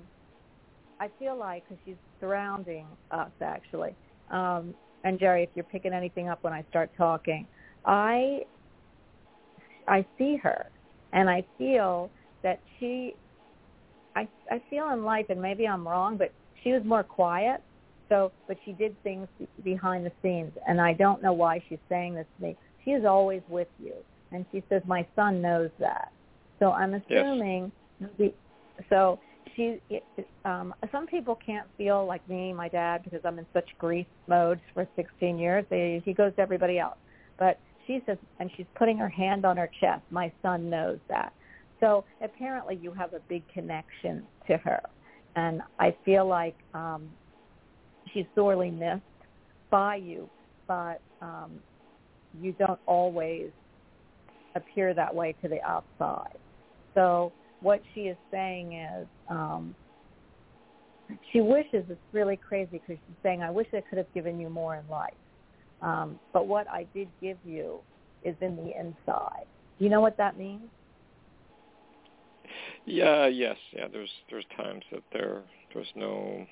I 0.99 1.09
feel 1.17 1.35
like, 1.35 1.63
because 1.67 1.81
she's 1.83 1.95
surrounding 2.19 2.85
us 3.09 3.31
actually, 3.41 3.95
um, 4.31 4.73
and 5.03 5.19
Jerry, 5.19 5.43
if 5.43 5.49
you're 5.55 5.63
picking 5.63 5.93
anything 5.93 6.27
up 6.29 6.43
when 6.43 6.53
I 6.53 6.63
start 6.69 6.91
talking, 6.97 7.47
I 7.85 8.41
I 9.87 10.05
see 10.17 10.37
her, 10.37 10.65
and 11.13 11.29
I 11.29 11.43
feel 11.57 12.11
that 12.43 12.59
she, 12.79 13.15
I 14.15 14.27
I 14.51 14.61
feel 14.69 14.89
in 14.91 15.03
life, 15.03 15.27
and 15.29 15.41
maybe 15.41 15.67
I'm 15.67 15.87
wrong, 15.87 16.17
but 16.17 16.33
she 16.63 16.71
was 16.71 16.83
more 16.83 17.03
quiet. 17.03 17.61
So, 18.09 18.31
but 18.47 18.57
she 18.65 18.71
did 18.73 19.01
things 19.03 19.27
behind 19.63 20.05
the 20.05 20.11
scenes, 20.21 20.51
and 20.67 20.81
I 20.81 20.93
don't 20.93 21.21
know 21.21 21.33
why 21.33 21.63
she's 21.69 21.79
saying 21.89 22.15
this 22.15 22.25
to 22.37 22.47
me. 22.47 22.57
She 22.83 22.91
is 22.91 23.05
always 23.05 23.41
with 23.47 23.67
you, 23.77 23.93
and 24.31 24.45
she 24.51 24.63
says 24.67 24.81
my 24.87 25.05
son 25.15 25.41
knows 25.41 25.69
that. 25.79 26.11
So 26.59 26.71
I'm 26.71 26.95
assuming. 26.95 27.71
The, 28.17 28.33
so 28.89 29.19
she, 29.59 30.01
um, 30.45 30.73
some 30.91 31.05
people 31.05 31.37
can't 31.45 31.67
feel 31.77 32.05
like 32.05 32.27
me, 32.29 32.53
my 32.53 32.69
dad, 32.69 33.03
because 33.03 33.19
I'm 33.25 33.39
in 33.39 33.45
such 33.53 33.67
grief 33.77 34.07
mode 34.27 34.59
for 34.73 34.87
16 34.95 35.37
years. 35.37 35.65
They, 35.69 36.01
he 36.05 36.13
goes 36.13 36.33
to 36.35 36.41
everybody 36.41 36.79
else, 36.79 36.97
but 37.37 37.59
she 37.85 38.01
says, 38.05 38.17
and 38.39 38.49
she's 38.55 38.65
putting 38.75 38.97
her 38.97 39.09
hand 39.09 39.45
on 39.45 39.57
her 39.57 39.69
chest. 39.81 40.03
My 40.11 40.31
son 40.41 40.69
knows 40.69 40.99
that. 41.09 41.33
So 41.81 42.05
apparently, 42.21 42.79
you 42.81 42.93
have 42.93 43.13
a 43.13 43.19
big 43.27 43.43
connection 43.53 44.23
to 44.47 44.57
her, 44.57 44.81
and 45.35 45.61
I 45.77 45.95
feel 46.05 46.25
like 46.25 46.55
um, 46.73 47.09
she's 48.13 48.25
sorely 48.35 48.71
missed 48.71 49.01
by 49.69 49.95
you, 49.95 50.29
but 50.67 51.01
um, 51.21 51.59
you 52.41 52.53
don't 52.53 52.79
always 52.85 53.49
appear 54.55 54.93
that 54.93 55.13
way 55.13 55.35
to 55.41 55.47
the 55.49 55.61
outside. 55.63 56.37
So 56.95 57.33
what 57.61 57.81
she 57.93 58.01
is 58.01 58.17
saying 58.31 58.73
is 58.73 59.07
um, 59.29 59.75
she 61.31 61.41
wishes 61.41 61.85
it's 61.89 61.99
really 62.11 62.37
crazy 62.37 62.69
because 62.73 62.97
she's 63.05 63.15
saying, 63.23 63.41
I 63.41 63.51
wish 63.51 63.67
I 63.73 63.81
could 63.89 63.97
have 63.97 64.11
given 64.13 64.39
you 64.39 64.49
more 64.49 64.75
in 64.75 64.87
life. 64.87 65.13
Um, 65.81 66.19
but 66.33 66.47
what 66.47 66.67
I 66.67 66.87
did 66.93 67.09
give 67.21 67.37
you 67.43 67.79
is 68.23 68.35
in 68.41 68.55
the 68.55 68.77
inside. 68.77 69.45
Do 69.77 69.85
you 69.85 69.89
know 69.89 70.01
what 70.01 70.17
that 70.17 70.37
means? 70.37 70.63
Yeah, 72.85 73.27
yes, 73.27 73.57
yeah. 73.71 73.87
There's 73.91 74.11
there's 74.29 74.45
times 74.57 74.83
that 74.91 75.03
there 75.11 75.43
there's 75.73 75.91
no 75.95 76.45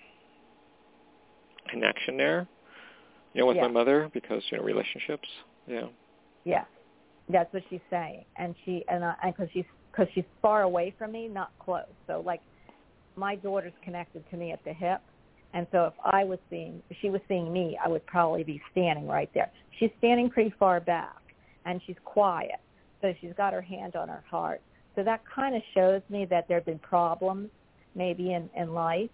connection 1.70 2.18
there. 2.18 2.48
You 3.34 3.42
know, 3.42 3.48
with 3.48 3.58
Yeah. 3.58 3.64
my 3.64 3.68
mother 3.70 4.10
because 4.14 4.44
you 4.52 4.58
know 4.58 4.64
relationships. 4.64 5.28
Yeah. 5.66 5.88
Yeah, 6.46 6.66
that's 7.28 7.52
what 7.54 7.64
she's 7.70 7.82
saying, 7.90 8.24
and 8.38 8.56
she 8.64 8.86
and 8.88 9.04
I 9.04 9.16
because 9.26 9.50
she's 9.52 9.66
because 9.98 10.12
she's 10.14 10.26
far 10.42 10.64
away 10.64 10.94
from 10.98 11.12
me, 11.12 11.28
not 11.28 11.52
close. 11.60 11.86
So 12.06 12.22
like, 12.26 12.42
my 13.16 13.36
daughter's 13.36 13.74
connected 13.84 14.24
to 14.30 14.38
me 14.38 14.52
at 14.52 14.64
the 14.64 14.74
hip, 14.74 15.02
and 15.54 15.66
so 15.72 15.86
if 15.86 15.94
I 16.06 16.24
was 16.24 16.38
seeing, 16.50 16.84
if 16.90 16.98
she 17.02 17.10
was 17.10 17.22
seeing 17.28 17.52
me, 17.52 17.78
I 17.84 17.88
would 17.90 18.06
probably 18.06 18.44
be 18.44 18.62
standing 18.72 19.08
right 19.08 19.30
there. 19.34 19.50
She's 19.80 19.90
standing 19.98 20.30
pretty 20.30 20.54
far 20.60 20.80
back, 20.80 21.18
and 21.66 21.82
she's 21.88 21.96
quiet, 22.06 22.60
so 23.02 23.14
she's 23.20 23.32
got 23.36 23.54
her 23.54 23.62
hand 23.62 23.96
on 23.96 24.08
her 24.08 24.24
heart. 24.30 24.62
So 24.96 25.04
that 25.04 25.22
kind 25.34 25.56
of 25.56 25.62
shows 25.74 26.02
me 26.10 26.26
that 26.30 26.48
there 26.48 26.58
have 26.58 26.66
been 26.66 26.80
problems, 26.80 27.50
maybe 27.96 28.34
in 28.34 28.50
in 28.56 28.74
life, 28.74 29.10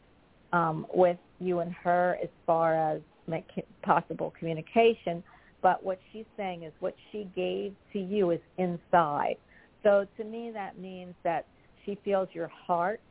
um, 0.51 0.85
with 0.93 1.17
you 1.39 1.59
and 1.59 1.71
her 1.71 2.17
as 2.21 2.29
far 2.45 2.75
as 2.75 3.01
possible 3.83 4.33
communication. 4.37 5.23
But 5.61 5.81
what 5.81 5.99
she's 6.11 6.25
saying 6.35 6.63
is 6.63 6.73
what 6.81 6.95
she 7.11 7.29
gave 7.33 7.73
to 7.93 7.99
you 7.99 8.31
is 8.31 8.41
inside. 8.57 9.37
So 9.83 10.07
to 10.17 10.23
me, 10.23 10.51
that 10.53 10.79
means 10.79 11.13
that 11.23 11.45
she 11.85 11.97
feels 12.03 12.29
your 12.33 12.47
heart, 12.47 13.01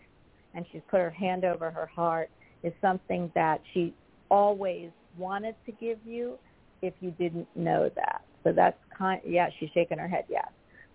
and 0.54 0.64
she's 0.72 0.82
put 0.90 1.00
her 1.00 1.10
hand 1.10 1.44
over 1.44 1.70
her 1.70 1.86
heart, 1.86 2.30
is 2.62 2.72
something 2.80 3.30
that 3.34 3.60
she 3.72 3.94
always 4.30 4.90
wanted 5.18 5.54
to 5.66 5.72
give 5.72 5.98
you 6.06 6.38
if 6.80 6.94
you 7.00 7.10
didn't 7.12 7.46
know 7.54 7.90
that. 7.94 8.22
So 8.44 8.52
that's 8.52 8.78
kind. 8.96 9.20
Yeah, 9.24 9.48
she's 9.60 9.70
shaking 9.74 9.98
her 9.98 10.08
head. 10.08 10.24
Yes. 10.28 10.48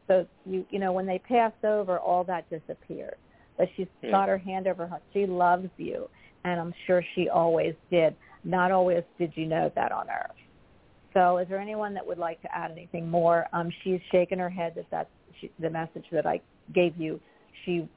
So 0.08 0.26
you 0.46 0.66
you 0.70 0.80
know 0.80 0.92
when 0.92 1.06
they 1.06 1.20
passed 1.20 1.64
over, 1.64 2.00
all 2.00 2.24
that 2.26 2.50
disappeared. 2.50 3.16
But 3.58 3.70
she's 3.76 3.88
Yeah. 4.02 4.12
got 4.12 4.30
her 4.30 4.38
hand 4.38 4.68
over 4.68 4.86
her. 4.86 5.02
She 5.14 5.26
loves 5.26 5.70
you, 5.78 6.10
and 6.44 6.60
I'm 6.60 6.74
sure 6.86 7.04
she 7.16 7.30
always 7.30 7.76
did. 7.90 8.16
Not 8.44 8.72
always 8.72 9.04
did 9.18 9.36
you 9.36 9.46
know 9.46 9.72
that 9.76 9.92
on 9.92 10.10
Earth. 10.10 10.36
So 11.14 11.38
is 11.38 11.48
there 11.48 11.60
anyone 11.60 11.94
that 11.96 12.06
would 12.06 12.20
like 12.20 12.42
to 12.44 12.56
add 12.56 12.72
anything 12.72 13.10
more? 13.10 13.48
Um, 13.52 13.72
she's 13.84 14.00
shaking 14.12 14.38
her 14.40 14.50
head 14.50 14.74
that 14.76 14.86
that's 14.92 15.10
she, 15.40 15.52
the 15.60 15.70
message 15.70 16.06
that 16.12 16.26
I 16.26 16.42
gave 16.74 16.98
you. 16.98 17.20
She, 17.66 17.88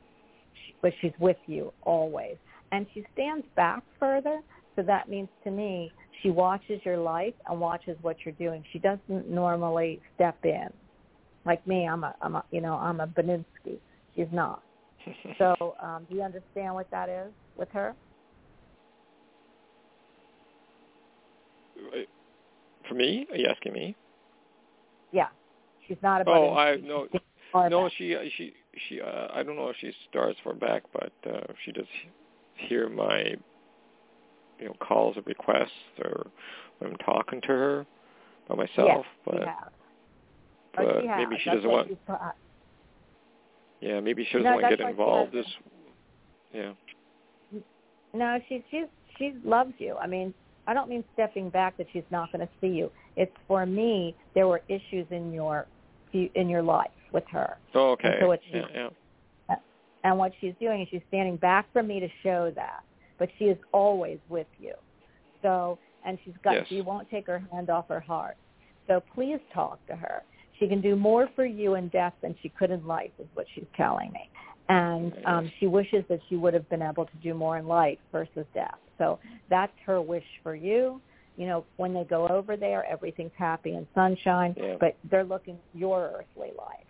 she, 0.67 0.75
but 0.83 0.93
she's 1.01 1.13
with 1.19 1.37
you 1.47 1.73
always, 1.83 2.37
and 2.73 2.87
she 2.95 3.05
stands 3.13 3.47
back 3.57 3.83
further. 3.99 4.41
So 4.77 4.83
that 4.83 5.09
means 5.09 5.29
to 5.45 5.51
me, 5.51 5.91
she 6.23 6.31
watches 6.31 6.81
your 6.85 6.97
life 6.97 7.35
and 7.49 7.61
watches 7.61 7.97
what 8.03 8.17
you're 8.25 8.35
doing. 8.35 8.65
She 8.73 8.79
doesn't 8.79 9.29
normally 9.29 10.01
step 10.15 10.37
in, 10.45 10.69
like 11.45 11.67
me. 11.67 11.87
I'm 11.89 12.05
a, 12.05 12.15
I'm 12.23 12.37
a, 12.37 12.45
you 12.51 12.61
know, 12.61 12.75
I'm 12.75 13.01
a 13.01 13.07
Beninsky. 13.07 13.79
She's 14.17 14.29
not. 14.33 14.63
So 15.39 15.75
um, 15.83 16.07
do 16.11 16.17
you 16.17 16.23
understand 16.23 16.75
what 16.75 16.91
that 16.91 17.09
is 17.09 17.33
with 17.57 17.69
her? 17.73 17.95
For 22.87 22.95
me? 22.95 23.27
Are 23.31 23.37
you 23.37 23.47
asking 23.47 23.73
me? 23.73 23.97
Yeah, 25.13 25.29
she's 25.87 25.97
not 26.03 26.21
about. 26.21 26.37
Oh, 26.37 26.55
I 26.55 26.77
no, 26.77 27.07
far 27.11 27.21
no. 27.55 27.89
She 27.97 28.17
she 28.37 28.53
she. 28.89 29.01
Uh, 29.01 29.29
I 29.33 29.43
don't 29.43 29.57
know 29.57 29.69
if 29.69 29.77
she 29.81 29.93
starts 30.09 30.39
far 30.45 30.55
back, 30.55 30.83
but 30.93 31.13
uh, 31.29 31.41
she 31.65 31.73
does 31.73 31.87
hear 32.69 32.89
my 32.89 33.35
you 34.59 34.67
know 34.67 34.75
calls 34.81 35.17
or 35.17 35.23
requests 35.27 35.71
or 36.05 36.27
when 36.79 36.93
I'm 36.93 36.97
talking 36.99 37.41
to 37.43 37.49
her 37.49 37.87
by 38.49 38.57
myself. 38.57 38.69
yes, 38.79 39.05
but 39.25 39.35
she 39.35 39.47
but 40.77 40.87
Oh, 40.87 41.01
she 41.01 41.07
has. 41.09 41.19
maybe 41.19 41.41
she 41.43 41.51
That's 41.51 41.57
doesn't 41.57 41.71
want. 41.71 41.89
Yeah, 43.81 44.01
maybe 44.01 44.25
she 44.25 44.33
doesn't 44.39 44.45
No, 44.45 44.57
want 44.57 44.71
to 44.71 44.77
get 44.77 44.89
involved. 44.89 45.33
This. 45.33 45.47
Yeah. 46.55 46.73
No, 48.13 48.39
she 48.49 48.65
she's 48.71 48.87
she 49.19 49.35
loves 49.45 49.73
you. 49.79 49.97
I 49.97 50.07
mean, 50.07 50.35
I 50.67 50.75
don't 50.75 50.89
mean 50.89 51.05
stepping 51.15 51.49
back 51.51 51.77
that 51.79 51.87
she's 51.93 52.05
not 52.11 52.31
going 52.33 52.47
to 52.47 52.53
see 52.61 52.69
you. 52.69 52.91
It's 53.17 53.33
for 53.49 53.67
me 53.67 54.15
there 54.35 54.47
were 54.49 54.63
issues 54.69 55.07
in 55.11 55.33
your 55.33 55.67
in 56.13 56.49
your 56.49 56.63
life 56.63 56.91
with 57.13 57.25
her. 57.31 57.57
Oh, 57.75 57.91
okay. 57.93 58.19
so 58.21 58.29
what 58.29 58.41
she- 58.45 58.57
yeah, 58.59 58.67
yeah. 59.49 59.57
And 60.03 60.17
what 60.17 60.33
she's 60.41 60.55
doing 60.59 60.81
is 60.81 60.89
she's 60.91 61.03
standing 61.09 61.37
back 61.37 61.71
from 61.75 61.87
me 61.87 62.01
to 62.01 62.09
show 62.23 62.51
that. 62.55 62.81
But 63.19 63.29
she 63.39 63.45
is 63.47 63.59
always 63.73 64.19
with 64.31 64.47
you. 64.59 64.73
So 65.43 65.79
and 66.05 66.19
she's 66.25 66.35
got 66.43 66.55
Yes. 66.55 66.67
she 66.69 66.81
won't 66.81 67.09
take 67.11 67.27
her 67.27 67.43
hand 67.53 67.69
off 67.69 67.89
her 67.89 68.01
heart. 68.01 68.37
So 68.87 69.03
please 69.15 69.39
talk 69.53 69.85
to 69.87 69.97
her. 69.97 70.23
She 70.59 70.69
can 70.69 70.81
do 70.81 70.97
more 70.97 71.29
for 71.37 71.45
you 71.45 71.75
in 71.75 71.89
death 71.89 72.15
than 72.23 72.35
she 72.43 72.49
could 72.49 72.71
in 72.71 72.87
life 72.87 73.11
is 73.19 73.27
what 73.35 73.47
she's 73.55 73.67
telling 73.77 74.11
me. 74.13 74.29
And 74.69 75.13
um, 75.27 75.53
she 75.59 75.67
wishes 75.67 76.05
that 76.09 76.21
she 76.29 76.37
would 76.37 76.55
have 76.55 76.69
been 76.69 76.83
able 76.83 77.05
to 77.07 77.17
do 77.23 77.35
more 77.35 77.59
in 77.59 77.67
life 77.67 77.99
versus 78.13 78.47
death. 78.55 78.79
So 78.99 79.19
that's 79.49 79.73
her 79.85 80.01
wish 80.01 80.25
for 80.43 80.55
you. 80.55 81.01
You 81.41 81.47
know, 81.47 81.65
when 81.79 81.95
they 81.95 82.05
go 82.05 82.29
over 82.29 82.55
there, 82.55 82.85
everything's 82.85 83.33
happy 83.35 83.71
and 83.73 83.87
sunshine, 83.95 84.55
Yeah. 84.59 84.77
but 84.79 84.95
they're 85.05 85.25
looking 85.25 85.59
your 85.73 86.13
earthly 86.19 86.51
life. 86.55 86.87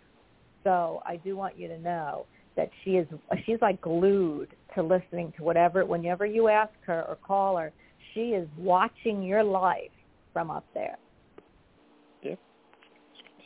So 0.65 1.01
I 1.05 1.15
do 1.15 1.37
want 1.37 1.57
you 1.57 1.69
to 1.69 1.77
know 1.79 2.25
that 2.57 2.69
she 2.83 2.97
is 2.97 3.07
she's 3.45 3.61
like 3.61 3.79
glued 3.79 4.49
to 4.75 4.83
listening 4.83 5.31
to 5.37 5.43
whatever 5.43 5.85
whenever 5.85 6.25
you 6.25 6.49
ask 6.49 6.73
her 6.81 7.05
or 7.07 7.15
call 7.15 7.55
her, 7.55 7.71
she 8.13 8.33
is 8.33 8.45
watching 8.57 9.23
your 9.23 9.41
life 9.41 9.89
from 10.33 10.51
up 10.51 10.65
there. 10.73 10.97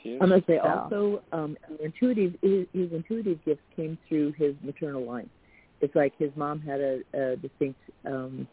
She 0.02 0.10
is. 0.10 0.22
I 0.23 0.26
must 0.26 0.48
say 0.48 0.57
also, 0.57 1.22
um, 1.32 1.56
intuitive 1.84 2.34
his, 2.41 2.65
his 2.73 2.91
intuitive 2.91 3.45
gifts 3.45 3.61
came 3.76 3.99
through 4.10 4.32
his 4.32 4.56
maternal 4.64 5.06
line. 5.06 5.30
It's 5.82 5.95
like 5.95 6.14
his 6.18 6.32
mom 6.36 6.61
had 6.61 6.82
a, 6.82 7.02
a 7.14 7.36
distinct 7.36 7.80
um, 8.07 8.48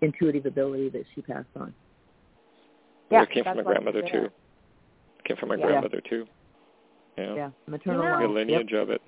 intuitive 0.00 0.46
ability 0.46 0.88
that 0.90 1.04
she 1.14 1.20
passed 1.20 1.48
on. 1.56 1.74
Yeah, 3.10 3.22
it 3.22 3.30
came 3.30 3.44
from 3.44 3.56
my 3.56 3.62
grandmother 3.62 4.02
too. 4.02 4.24
It 4.26 5.24
came 5.24 5.36
from 5.36 5.48
my 5.50 5.56
Yeah. 5.56 5.66
grandmother 5.66 6.00
too. 6.00 6.26
Yeah. 7.18 7.34
Yeah, 7.34 7.50
maternal 7.66 8.02
You 8.04 8.08
know- 8.10 8.18
The 8.18 8.26
line. 8.26 8.34
lineage 8.34 8.72
of 8.72 8.90
it. 8.90 9.02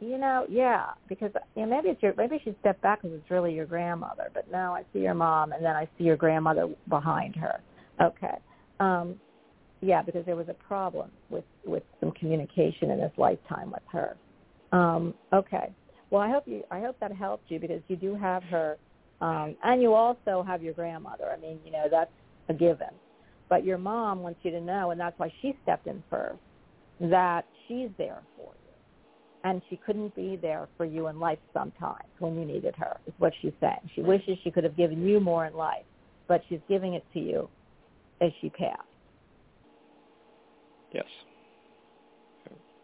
You 0.00 0.18
know, 0.18 0.44
yeah, 0.48 0.92
because 1.08 1.32
you 1.54 1.62
know, 1.64 1.68
maybe 1.74 1.88
it's 1.88 2.02
your 2.02 2.12
maybe 2.16 2.38
she 2.44 2.54
stepped 2.60 2.82
back 2.82 3.00
because 3.00 3.18
it's 3.18 3.30
really 3.30 3.54
your 3.54 3.64
grandmother, 3.64 4.30
but 4.34 4.50
now 4.50 4.74
I 4.74 4.84
see 4.92 4.98
your 5.00 5.14
mom 5.14 5.52
and 5.52 5.64
then 5.64 5.74
I 5.74 5.88
see 5.96 6.04
your 6.04 6.16
grandmother 6.16 6.68
behind 6.88 7.34
her. 7.36 7.60
Okay, 8.02 8.36
um, 8.78 9.18
yeah, 9.80 10.02
because 10.02 10.26
there 10.26 10.36
was 10.36 10.50
a 10.50 10.54
problem 10.54 11.10
with 11.30 11.44
with 11.64 11.82
some 12.00 12.10
communication 12.12 12.90
in 12.90 12.98
this 12.98 13.12
lifetime 13.16 13.70
with 13.70 13.82
her. 13.90 14.18
Um, 14.72 15.14
okay, 15.32 15.72
well 16.10 16.20
I 16.20 16.28
hope 16.28 16.46
you 16.46 16.62
I 16.70 16.80
hope 16.80 16.98
that 17.00 17.10
helped 17.12 17.50
you 17.50 17.58
because 17.58 17.80
you 17.88 17.96
do 17.96 18.14
have 18.14 18.42
her, 18.44 18.76
um, 19.20 19.56
and 19.64 19.80
you 19.82 19.94
also 19.94 20.42
have 20.46 20.62
your 20.62 20.74
grandmother. 20.74 21.26
I 21.36 21.40
mean, 21.40 21.58
you 21.64 21.70
know 21.72 21.86
that's 21.90 22.10
a 22.48 22.54
given, 22.54 22.88
but 23.48 23.64
your 23.64 23.78
mom 23.78 24.20
wants 24.20 24.40
you 24.42 24.50
to 24.52 24.60
know, 24.60 24.90
and 24.90 25.00
that's 25.00 25.18
why 25.18 25.32
she 25.42 25.56
stepped 25.62 25.86
in 25.86 26.02
first, 26.10 26.38
that 27.00 27.46
she's 27.66 27.88
there 27.98 28.22
for 28.36 28.52
you. 28.64 28.70
And 29.44 29.62
she 29.68 29.76
couldn't 29.76 30.14
be 30.14 30.36
there 30.36 30.68
for 30.76 30.84
you 30.84 31.06
in 31.06 31.20
life 31.20 31.38
sometimes 31.52 32.08
when 32.18 32.36
you 32.38 32.44
needed 32.44 32.74
her 32.76 32.96
is 33.06 33.14
what 33.18 33.32
she's 33.40 33.52
saying. 33.60 33.90
She 33.94 34.02
wishes 34.02 34.38
she 34.42 34.50
could 34.50 34.64
have 34.64 34.76
given 34.76 35.06
you 35.06 35.20
more 35.20 35.46
in 35.46 35.54
life 35.54 35.84
but 36.28 36.42
she's 36.48 36.60
giving 36.68 36.94
it 36.94 37.04
to 37.12 37.20
you 37.20 37.48
as 38.20 38.30
she 38.40 38.50
passed 38.50 38.80
Yes. 40.92 41.04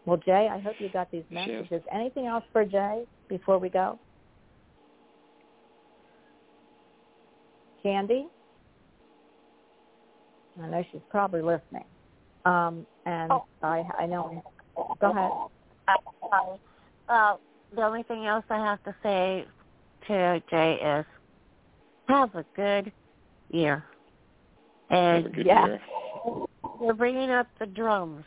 well 0.05 0.17
jay 0.17 0.47
i 0.51 0.59
hope 0.59 0.75
you 0.79 0.89
got 0.89 1.09
these 1.11 1.23
messages. 1.29 1.81
Anything 1.91 2.27
else 2.27 2.43
for 2.51 2.63
jay 2.65 3.05
before 3.27 3.57
we 3.57 3.69
go 3.69 3.99
candie 7.83 8.27
i 10.61 10.67
know 10.67 10.83
she's 10.91 11.01
probably 11.09 11.41
listening 11.41 11.85
um 12.45 12.85
and 13.05 13.31
Oh. 13.31 13.45
i 13.61 13.83
i 13.99 14.05
know 14.05 14.43
go 14.99 15.11
ahead 15.11 15.31
Uh, 16.31 16.57
uh, 17.11 17.35
the 17.75 17.81
only 17.83 18.03
thing 18.03 18.25
else 18.25 18.45
I 18.49 18.55
have 18.57 18.81
to 18.85 18.95
say 19.03 19.45
to 20.07 20.41
Jay 20.49 20.75
is 20.75 21.05
have 22.07 22.33
a 22.35 22.45
good 22.55 22.91
year. 23.49 23.83
And 24.89 25.33
good 25.33 25.45
yeah. 25.45 25.65
year. 25.65 25.81
we're 26.79 26.93
bringing 26.93 27.29
up 27.31 27.47
the 27.59 27.65
drums. 27.65 28.23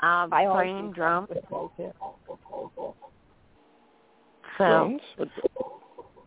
Um, 0.00 0.32
I 0.32 0.46
always 0.46 0.64
playing 0.64 0.92
drums. 0.92 1.28
with 1.28 1.42
Jay, 1.76 1.84
too. 1.84 1.92
So 4.56 4.64
Drums? 4.64 5.00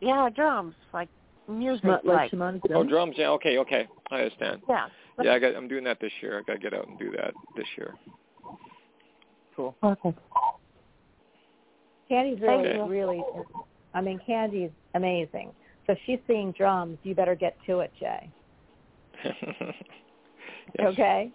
Yeah, 0.01 0.29
drums 0.29 0.75
like 0.93 1.09
music, 1.51 1.83
Shama- 1.83 2.01
like, 2.03 2.05
like 2.05 2.31
shamanic 2.31 2.61
oh, 2.65 2.67
drums. 2.67 2.89
drums. 2.89 3.15
Yeah. 3.17 3.29
Okay. 3.31 3.57
Okay. 3.59 3.87
I 4.11 4.15
understand. 4.15 4.61
yeah. 4.67 4.87
Yeah, 5.21 5.33
I 5.33 5.39
got. 5.39 5.55
I'm 5.55 5.67
doing 5.67 5.83
that 5.83 5.99
this 5.99 6.11
year. 6.21 6.39
I 6.39 6.41
got 6.43 6.53
to 6.53 6.59
get 6.59 6.73
out 6.73 6.87
and 6.87 6.97
do 6.97 7.11
that 7.11 7.33
this 7.55 7.67
year. 7.77 7.93
Cool. 9.55 9.75
Okay. 9.83 10.15
Candie's 12.09 12.41
really, 12.41 12.67
Okay. 12.67 12.89
really, 12.89 13.23
I 13.93 14.01
mean, 14.01 14.19
Candie's 14.25 14.71
amazing. 14.95 15.51
So 15.87 15.93
if 15.93 15.99
she's 16.05 16.19
seeing 16.27 16.51
drums, 16.51 16.97
you 17.03 17.15
better 17.15 17.35
get 17.35 17.55
to 17.67 17.79
it, 17.79 17.91
Jay. 17.99 18.29
yes. 19.23 19.33
Okay? 20.79 21.31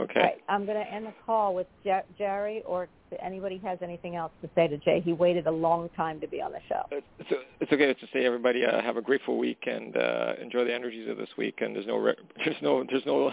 Okay. 0.00 0.20
All 0.20 0.22
right. 0.26 0.42
I'm 0.48 0.66
going 0.66 0.84
to 0.84 0.92
end 0.92 1.06
the 1.06 1.14
call 1.24 1.54
with 1.54 1.68
Jer- 1.84 2.02
Jerry 2.18 2.62
or 2.66 2.84
if 2.84 2.90
anybody 3.22 3.58
has 3.64 3.78
anything 3.82 4.16
else 4.16 4.32
to 4.42 4.50
say 4.54 4.68
to 4.68 4.78
Jay. 4.78 5.00
He 5.04 5.12
waited 5.12 5.46
a 5.46 5.50
long 5.50 5.88
time 5.96 6.20
to 6.20 6.26
be 6.26 6.40
on 6.40 6.52
the 6.52 6.60
show. 6.68 6.82
It's, 6.90 7.32
it's 7.60 7.72
okay 7.72 7.92
to 7.92 8.06
say 8.12 8.24
everybody 8.24 8.64
uh, 8.64 8.80
have 8.82 8.96
a 8.96 9.02
grateful 9.02 9.38
week 9.38 9.64
and 9.66 9.96
uh, 9.96 10.34
enjoy 10.40 10.64
the 10.64 10.74
energies 10.74 11.08
of 11.08 11.16
this 11.16 11.28
week. 11.36 11.60
And 11.60 11.74
there's 11.74 11.86
no 11.86 11.96
re- 11.96 12.16
there's 12.44 12.56
no 12.62 12.84
there's 12.88 13.06
no 13.06 13.30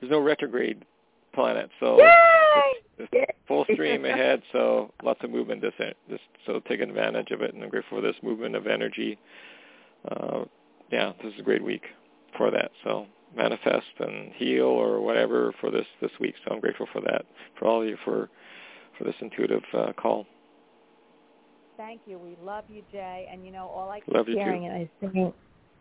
there's 0.00 0.10
no 0.10 0.20
retrograde 0.20 0.84
planet, 1.34 1.70
so 1.80 1.96
it's, 2.98 3.08
it's 3.12 3.38
full 3.48 3.64
stream 3.72 4.04
ahead. 4.04 4.42
So 4.52 4.92
lots 5.02 5.20
of 5.22 5.30
movement 5.30 5.62
this 5.62 5.74
this 6.08 6.20
so 6.46 6.60
take 6.68 6.80
advantage 6.80 7.30
of 7.30 7.42
it. 7.42 7.54
And 7.54 7.62
I'm 7.62 7.70
grateful 7.70 7.98
for 7.98 8.02
this 8.02 8.16
movement 8.22 8.56
of 8.56 8.66
energy. 8.66 9.18
Uh, 10.10 10.44
yeah, 10.90 11.12
this 11.22 11.32
is 11.32 11.40
a 11.40 11.42
great 11.42 11.64
week 11.64 11.84
for 12.36 12.50
that. 12.50 12.70
So 12.84 13.06
manifest 13.36 13.86
and 13.98 14.32
heal 14.34 14.64
or 14.64 15.00
whatever 15.00 15.54
for 15.60 15.70
this 15.70 15.86
this 16.00 16.10
week. 16.20 16.34
So 16.44 16.54
I'm 16.54 16.60
grateful 16.60 16.86
for 16.92 17.00
that 17.02 17.24
for 17.58 17.66
all 17.66 17.82
of 17.82 17.88
you 17.88 17.96
for 18.04 18.28
for 19.02 19.08
this 19.08 19.16
intuitive 19.20 19.62
uh, 19.74 19.92
call. 20.00 20.26
Thank 21.76 22.02
you. 22.06 22.18
We 22.18 22.36
love 22.40 22.64
you, 22.68 22.82
Jay. 22.92 23.28
And 23.30 23.44
you 23.44 23.52
know, 23.52 23.66
all 23.66 23.90
I 23.90 24.00
keep 24.00 24.14
Love 24.14 24.26
hearing 24.26 24.66
and 24.66 24.74
I 24.74 24.90
seeing, 25.00 25.32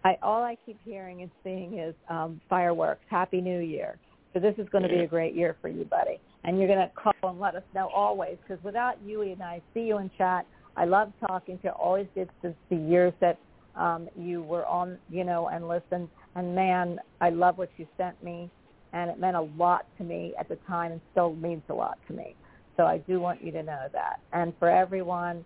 I 0.04 0.18
all 0.24 0.44
I 0.44 0.58
keep 0.66 0.80
hearing 0.84 1.22
and 1.22 1.32
seeing 1.44 1.78
is 1.78 1.94
um, 2.10 2.42
fireworks. 2.50 3.02
Happy 3.10 3.42
New 3.42 3.60
Year. 3.60 4.00
So 4.34 4.40
this 4.40 4.56
is 4.58 4.68
going 4.70 4.84
to 4.84 4.90
be 4.90 5.02
a 5.02 5.08
great 5.08 5.36
year 5.36 5.58
for 5.62 5.68
you, 5.68 5.84
buddy. 5.84 6.20
And 6.46 6.58
you're 6.58 6.68
going 6.68 6.80
to 6.80 6.92
call 6.96 7.14
and 7.24 7.40
let 7.40 7.56
us 7.56 7.64
know 7.76 7.90
always, 7.94 8.38
because 8.42 8.64
without 8.64 8.96
you 9.06 9.22
and 9.24 9.44
I 9.44 9.62
see 9.74 9.82
you 9.82 9.98
in 9.98 10.10
chat. 10.18 10.46
I 10.78 10.86
love 10.86 11.12
talking 11.28 11.58
to 11.60 11.64
you. 11.66 11.70
Always 11.72 12.08
did 12.16 12.30
since 12.42 12.56
the 12.70 12.78
years 12.78 13.14
that 13.20 13.38
um, 13.76 14.08
you 14.18 14.42
were 14.42 14.66
on, 14.66 14.98
you 15.10 15.26
know, 15.26 15.50
and 15.50 15.68
listened. 15.68 16.08
And 16.36 16.56
man, 16.56 16.98
I 17.20 17.30
love 17.30 17.58
what 17.58 17.70
you 17.76 17.86
sent 17.98 18.24
me, 18.24 18.50
and 18.94 19.12
it 19.12 19.20
meant 19.20 19.36
a 19.36 19.42
lot 19.42 19.86
to 19.98 20.06
me 20.06 20.34
at 20.40 20.48
the 20.48 20.56
time, 20.66 20.94
and 20.94 21.02
still 21.12 21.36
means 21.36 21.62
a 21.68 21.74
lot 21.74 21.98
to 22.08 22.14
me. 22.14 22.36
So 22.82 22.88
I 22.88 22.98
do 22.98 23.20
want 23.20 23.44
you 23.44 23.52
to 23.52 23.62
know 23.62 23.86
that. 23.94 24.22
And 24.34 24.54
for 24.58 24.68
everyone, 24.68 25.46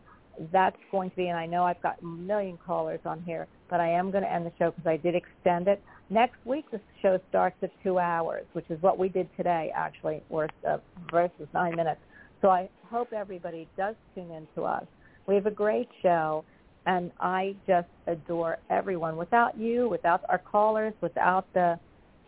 that's 0.53 0.77
going 0.89 1.09
to 1.09 1.15
be, 1.17 1.27
and 1.27 1.37
I 1.37 1.45
know 1.45 1.65
I've 1.65 1.81
got 1.81 2.01
a 2.01 2.05
million 2.05 2.57
callers 2.65 3.01
on 3.03 3.21
here, 3.23 3.45
but 3.69 3.81
I 3.81 3.89
am 3.89 4.09
going 4.09 4.23
to 4.23 4.31
end 4.31 4.45
the 4.45 4.53
show 4.57 4.71
because 4.71 4.87
I 4.87 4.95
did 4.95 5.15
extend 5.15 5.67
it. 5.67 5.83
Next 6.09 6.37
week, 6.45 6.63
the 6.71 6.79
show 7.01 7.19
starts 7.27 7.57
at 7.61 7.71
two 7.83 7.99
hours, 7.99 8.45
which 8.53 8.63
is 8.69 8.81
what 8.81 8.97
we 8.97 9.09
did 9.09 9.27
today, 9.35 9.69
actually, 9.75 10.23
versus 10.31 11.47
nine 11.53 11.75
minutes. 11.75 11.99
So 12.41 12.47
I 12.47 12.69
hope 12.89 13.11
everybody 13.11 13.67
does 13.75 13.95
tune 14.13 14.31
in 14.31 14.47
to 14.55 14.63
us. 14.63 14.85
We 15.27 15.35
have 15.35 15.45
a 15.45 15.51
great 15.51 15.89
show, 16.01 16.45
and 16.85 17.11
I 17.19 17.57
just 17.67 17.89
adore 18.07 18.59
everyone. 18.69 19.17
Without 19.17 19.57
you, 19.57 19.89
without 19.89 20.21
our 20.29 20.37
callers, 20.37 20.93
without 21.01 21.53
the 21.53 21.77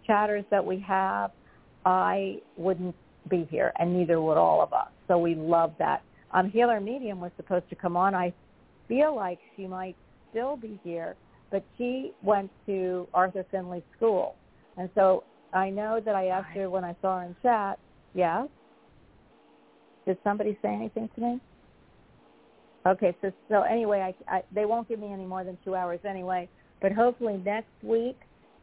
chatters 0.05 0.43
that 0.51 0.65
we 0.65 0.84
have, 0.85 1.31
I 1.85 2.41
wouldn't 2.57 2.95
be 3.29 3.47
here, 3.49 3.71
and 3.79 3.97
neither 3.97 4.19
would 4.21 4.35
all 4.38 4.61
of 4.61 4.73
us. 4.73 4.89
So 5.07 5.17
we 5.17 5.35
love 5.35 5.73
that. 5.79 6.03
Um, 6.31 6.49
Healer 6.49 6.81
Medium 6.81 7.21
was 7.21 7.31
supposed 7.38 7.69
to 7.69 7.75
come 7.75 7.95
on. 7.95 8.13
I 8.13 8.34
feel 8.88 9.15
like 9.15 9.39
she 9.55 9.67
might 9.67 9.95
still 10.29 10.57
be 10.57 10.79
here, 10.84 11.15
but 11.51 11.63
she 11.77 12.11
went 12.21 12.51
to 12.65 13.07
Arthur 13.13 13.45
Findlay 13.51 13.84
School, 13.95 14.35
and 14.77 14.89
so 14.95 15.23
I 15.53 15.69
know 15.69 16.01
that 16.03 16.15
I 16.15 16.27
asked 16.27 16.55
her 16.55 16.69
when 16.69 16.84
I 16.84 16.95
saw 17.01 17.19
her 17.19 17.25
in 17.25 17.35
chat. 17.41 17.79
Yes. 18.13 18.47
Did 20.05 20.17
somebody 20.23 20.57
say 20.61 20.69
anything 20.69 21.09
to 21.15 21.21
me? 21.21 21.39
Okay, 22.85 23.15
so 23.21 23.31
so 23.49 23.63
anyway, 23.63 24.13
I, 24.29 24.38
I 24.38 24.43
they 24.53 24.65
won't 24.65 24.88
give 24.88 24.99
me 24.99 25.11
any 25.11 25.25
more 25.25 25.43
than 25.43 25.57
two 25.63 25.75
hours 25.75 25.99
anyway. 26.07 26.47
But 26.81 26.91
hopefully 26.91 27.41
next 27.43 27.71
week, 27.81 28.17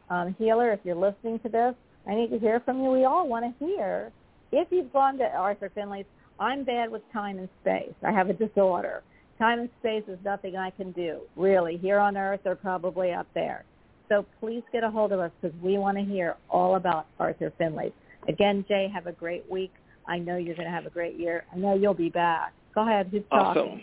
um, 0.09 0.35
healer, 0.39 0.71
if 0.71 0.79
you're 0.83 0.95
listening 0.95 1.39
to 1.39 1.49
this, 1.49 1.75
I 2.07 2.15
need 2.15 2.29
to 2.29 2.39
hear 2.39 2.59
from 2.61 2.81
you. 2.81 2.89
We 2.89 3.05
all 3.05 3.27
want 3.27 3.45
to 3.45 3.65
hear 3.65 4.11
if 4.51 4.67
you've 4.71 4.93
gone 4.93 5.17
to 5.17 5.25
Arthur 5.25 5.71
Findlay's. 5.75 6.05
I'm 6.39 6.63
bad 6.63 6.91
with 6.91 7.01
time 7.13 7.37
and 7.39 7.49
space. 7.61 7.93
I 8.05 8.11
have 8.11 8.29
a 8.29 8.33
disorder. 8.33 9.03
Time 9.37 9.59
and 9.59 9.69
space 9.79 10.03
is 10.07 10.17
nothing 10.23 10.55
I 10.55 10.69
can 10.69 10.91
do, 10.91 11.19
really. 11.35 11.77
Here 11.77 11.99
on 11.99 12.17
Earth 12.17 12.41
or 12.45 12.55
probably 12.55 13.11
up 13.11 13.27
there. 13.33 13.63
So 14.09 14.25
please 14.39 14.63
get 14.71 14.83
a 14.83 14.89
hold 14.89 15.11
of 15.11 15.19
us 15.19 15.31
because 15.41 15.55
we 15.61 15.77
want 15.77 15.97
to 15.97 16.03
hear 16.03 16.35
all 16.49 16.75
about 16.75 17.07
Arthur 17.19 17.51
Findlay. 17.57 17.91
Again, 18.27 18.63
Jay, 18.67 18.89
have 18.93 19.07
a 19.07 19.11
great 19.11 19.49
week. 19.49 19.71
I 20.07 20.19
know 20.19 20.37
you're 20.37 20.55
going 20.55 20.67
to 20.67 20.73
have 20.73 20.85
a 20.85 20.89
great 20.91 21.17
year. 21.19 21.45
I 21.53 21.57
know 21.57 21.75
you'll 21.75 21.93
be 21.93 22.09
back. 22.09 22.53
Go 22.75 22.81
ahead. 22.81 23.07
Who's 23.11 23.23
Awesome. 23.31 23.63
talking? 23.65 23.81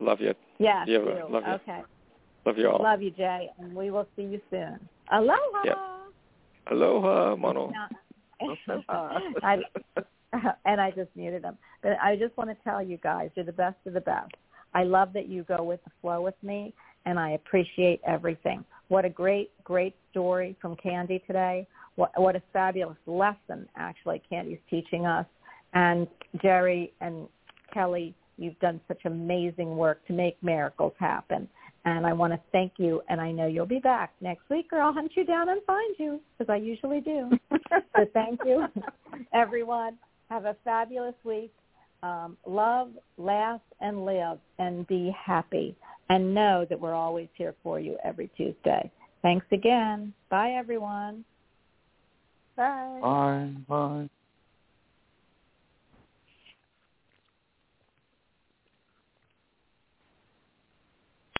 Love 0.00 0.20
you. 0.20 0.34
Yes, 0.58 0.86
Yeah, 0.88 0.98
you. 0.98 1.26
love 1.28 1.42
you. 1.46 1.52
Okay. 1.54 1.80
Love 2.44 2.58
you 2.58 2.68
all. 2.70 2.82
Love 2.82 3.02
you, 3.02 3.10
Jay, 3.10 3.50
and 3.58 3.74
we 3.74 3.90
will 3.90 4.06
see 4.16 4.22
you 4.22 4.40
soon. 4.50 4.78
Aloha. 5.10 5.38
Yeah. 5.64 5.74
Aloha, 6.70 7.36
Mono. 7.36 7.70
Now- 7.70 7.88
I, 9.42 9.58
and 10.64 10.80
I 10.80 10.90
just 10.90 11.10
muted 11.14 11.44
him. 11.44 11.56
But 11.82 11.92
I 12.02 12.16
just 12.16 12.36
want 12.36 12.50
to 12.50 12.56
tell 12.64 12.82
you 12.82 12.98
guys, 12.98 13.30
you're 13.34 13.44
the 13.44 13.52
best 13.52 13.76
of 13.86 13.92
the 13.92 14.00
best. 14.00 14.32
I 14.74 14.84
love 14.84 15.12
that 15.12 15.28
you 15.28 15.44
go 15.44 15.62
with 15.62 15.82
the 15.84 15.90
flow 16.00 16.22
with 16.22 16.34
me, 16.42 16.72
and 17.04 17.18
I 17.18 17.30
appreciate 17.30 18.00
everything. 18.06 18.64
What 18.88 19.04
a 19.04 19.10
great, 19.10 19.50
great 19.64 19.94
story 20.10 20.56
from 20.60 20.76
Candie 20.76 21.22
today. 21.26 21.66
What, 21.96 22.12
what 22.16 22.36
a 22.36 22.42
fabulous 22.52 22.96
lesson, 23.06 23.68
actually, 23.76 24.22
Candie's 24.28 24.58
teaching 24.70 25.06
us. 25.06 25.26
And 25.74 26.06
Jerry 26.40 26.92
and 27.00 27.28
Kelly, 27.72 28.14
you've 28.38 28.58
done 28.60 28.80
such 28.88 29.04
amazing 29.04 29.76
work 29.76 30.06
to 30.06 30.12
make 30.12 30.42
miracles 30.42 30.94
happen. 30.98 31.48
And 31.84 32.06
I 32.06 32.12
want 32.12 32.32
to 32.32 32.40
thank 32.52 32.74
you, 32.76 33.02
and 33.08 33.20
I 33.20 33.32
know 33.32 33.46
you'll 33.46 33.66
be 33.66 33.80
back 33.80 34.12
next 34.20 34.48
week, 34.48 34.68
or 34.72 34.80
I'll 34.80 34.92
hunt 34.92 35.12
you 35.16 35.24
down 35.24 35.48
and 35.48 35.60
find 35.64 35.94
you, 35.98 36.20
because 36.38 36.52
I 36.52 36.56
usually 36.56 37.00
do. 37.00 37.30
so 37.96 38.06
thank 38.14 38.40
you, 38.44 38.66
everyone. 39.32 39.98
Have 40.30 40.44
a 40.44 40.56
fabulous 40.64 41.14
week. 41.24 41.52
Um, 42.04 42.36
love, 42.46 42.90
laugh, 43.18 43.60
and 43.80 44.04
live, 44.04 44.38
and 44.58 44.86
be 44.86 45.14
happy. 45.18 45.76
And 46.08 46.34
know 46.34 46.66
that 46.68 46.80
we're 46.80 46.94
always 46.94 47.28
here 47.34 47.54
for 47.62 47.80
you 47.80 47.96
every 48.04 48.28
Tuesday. 48.36 48.90
Thanks 49.22 49.46
again. 49.50 50.12
Bye, 50.30 50.52
everyone. 50.52 51.24
Bye. 52.56 52.98
Bye. 53.02 53.52
Bye. 53.68 54.08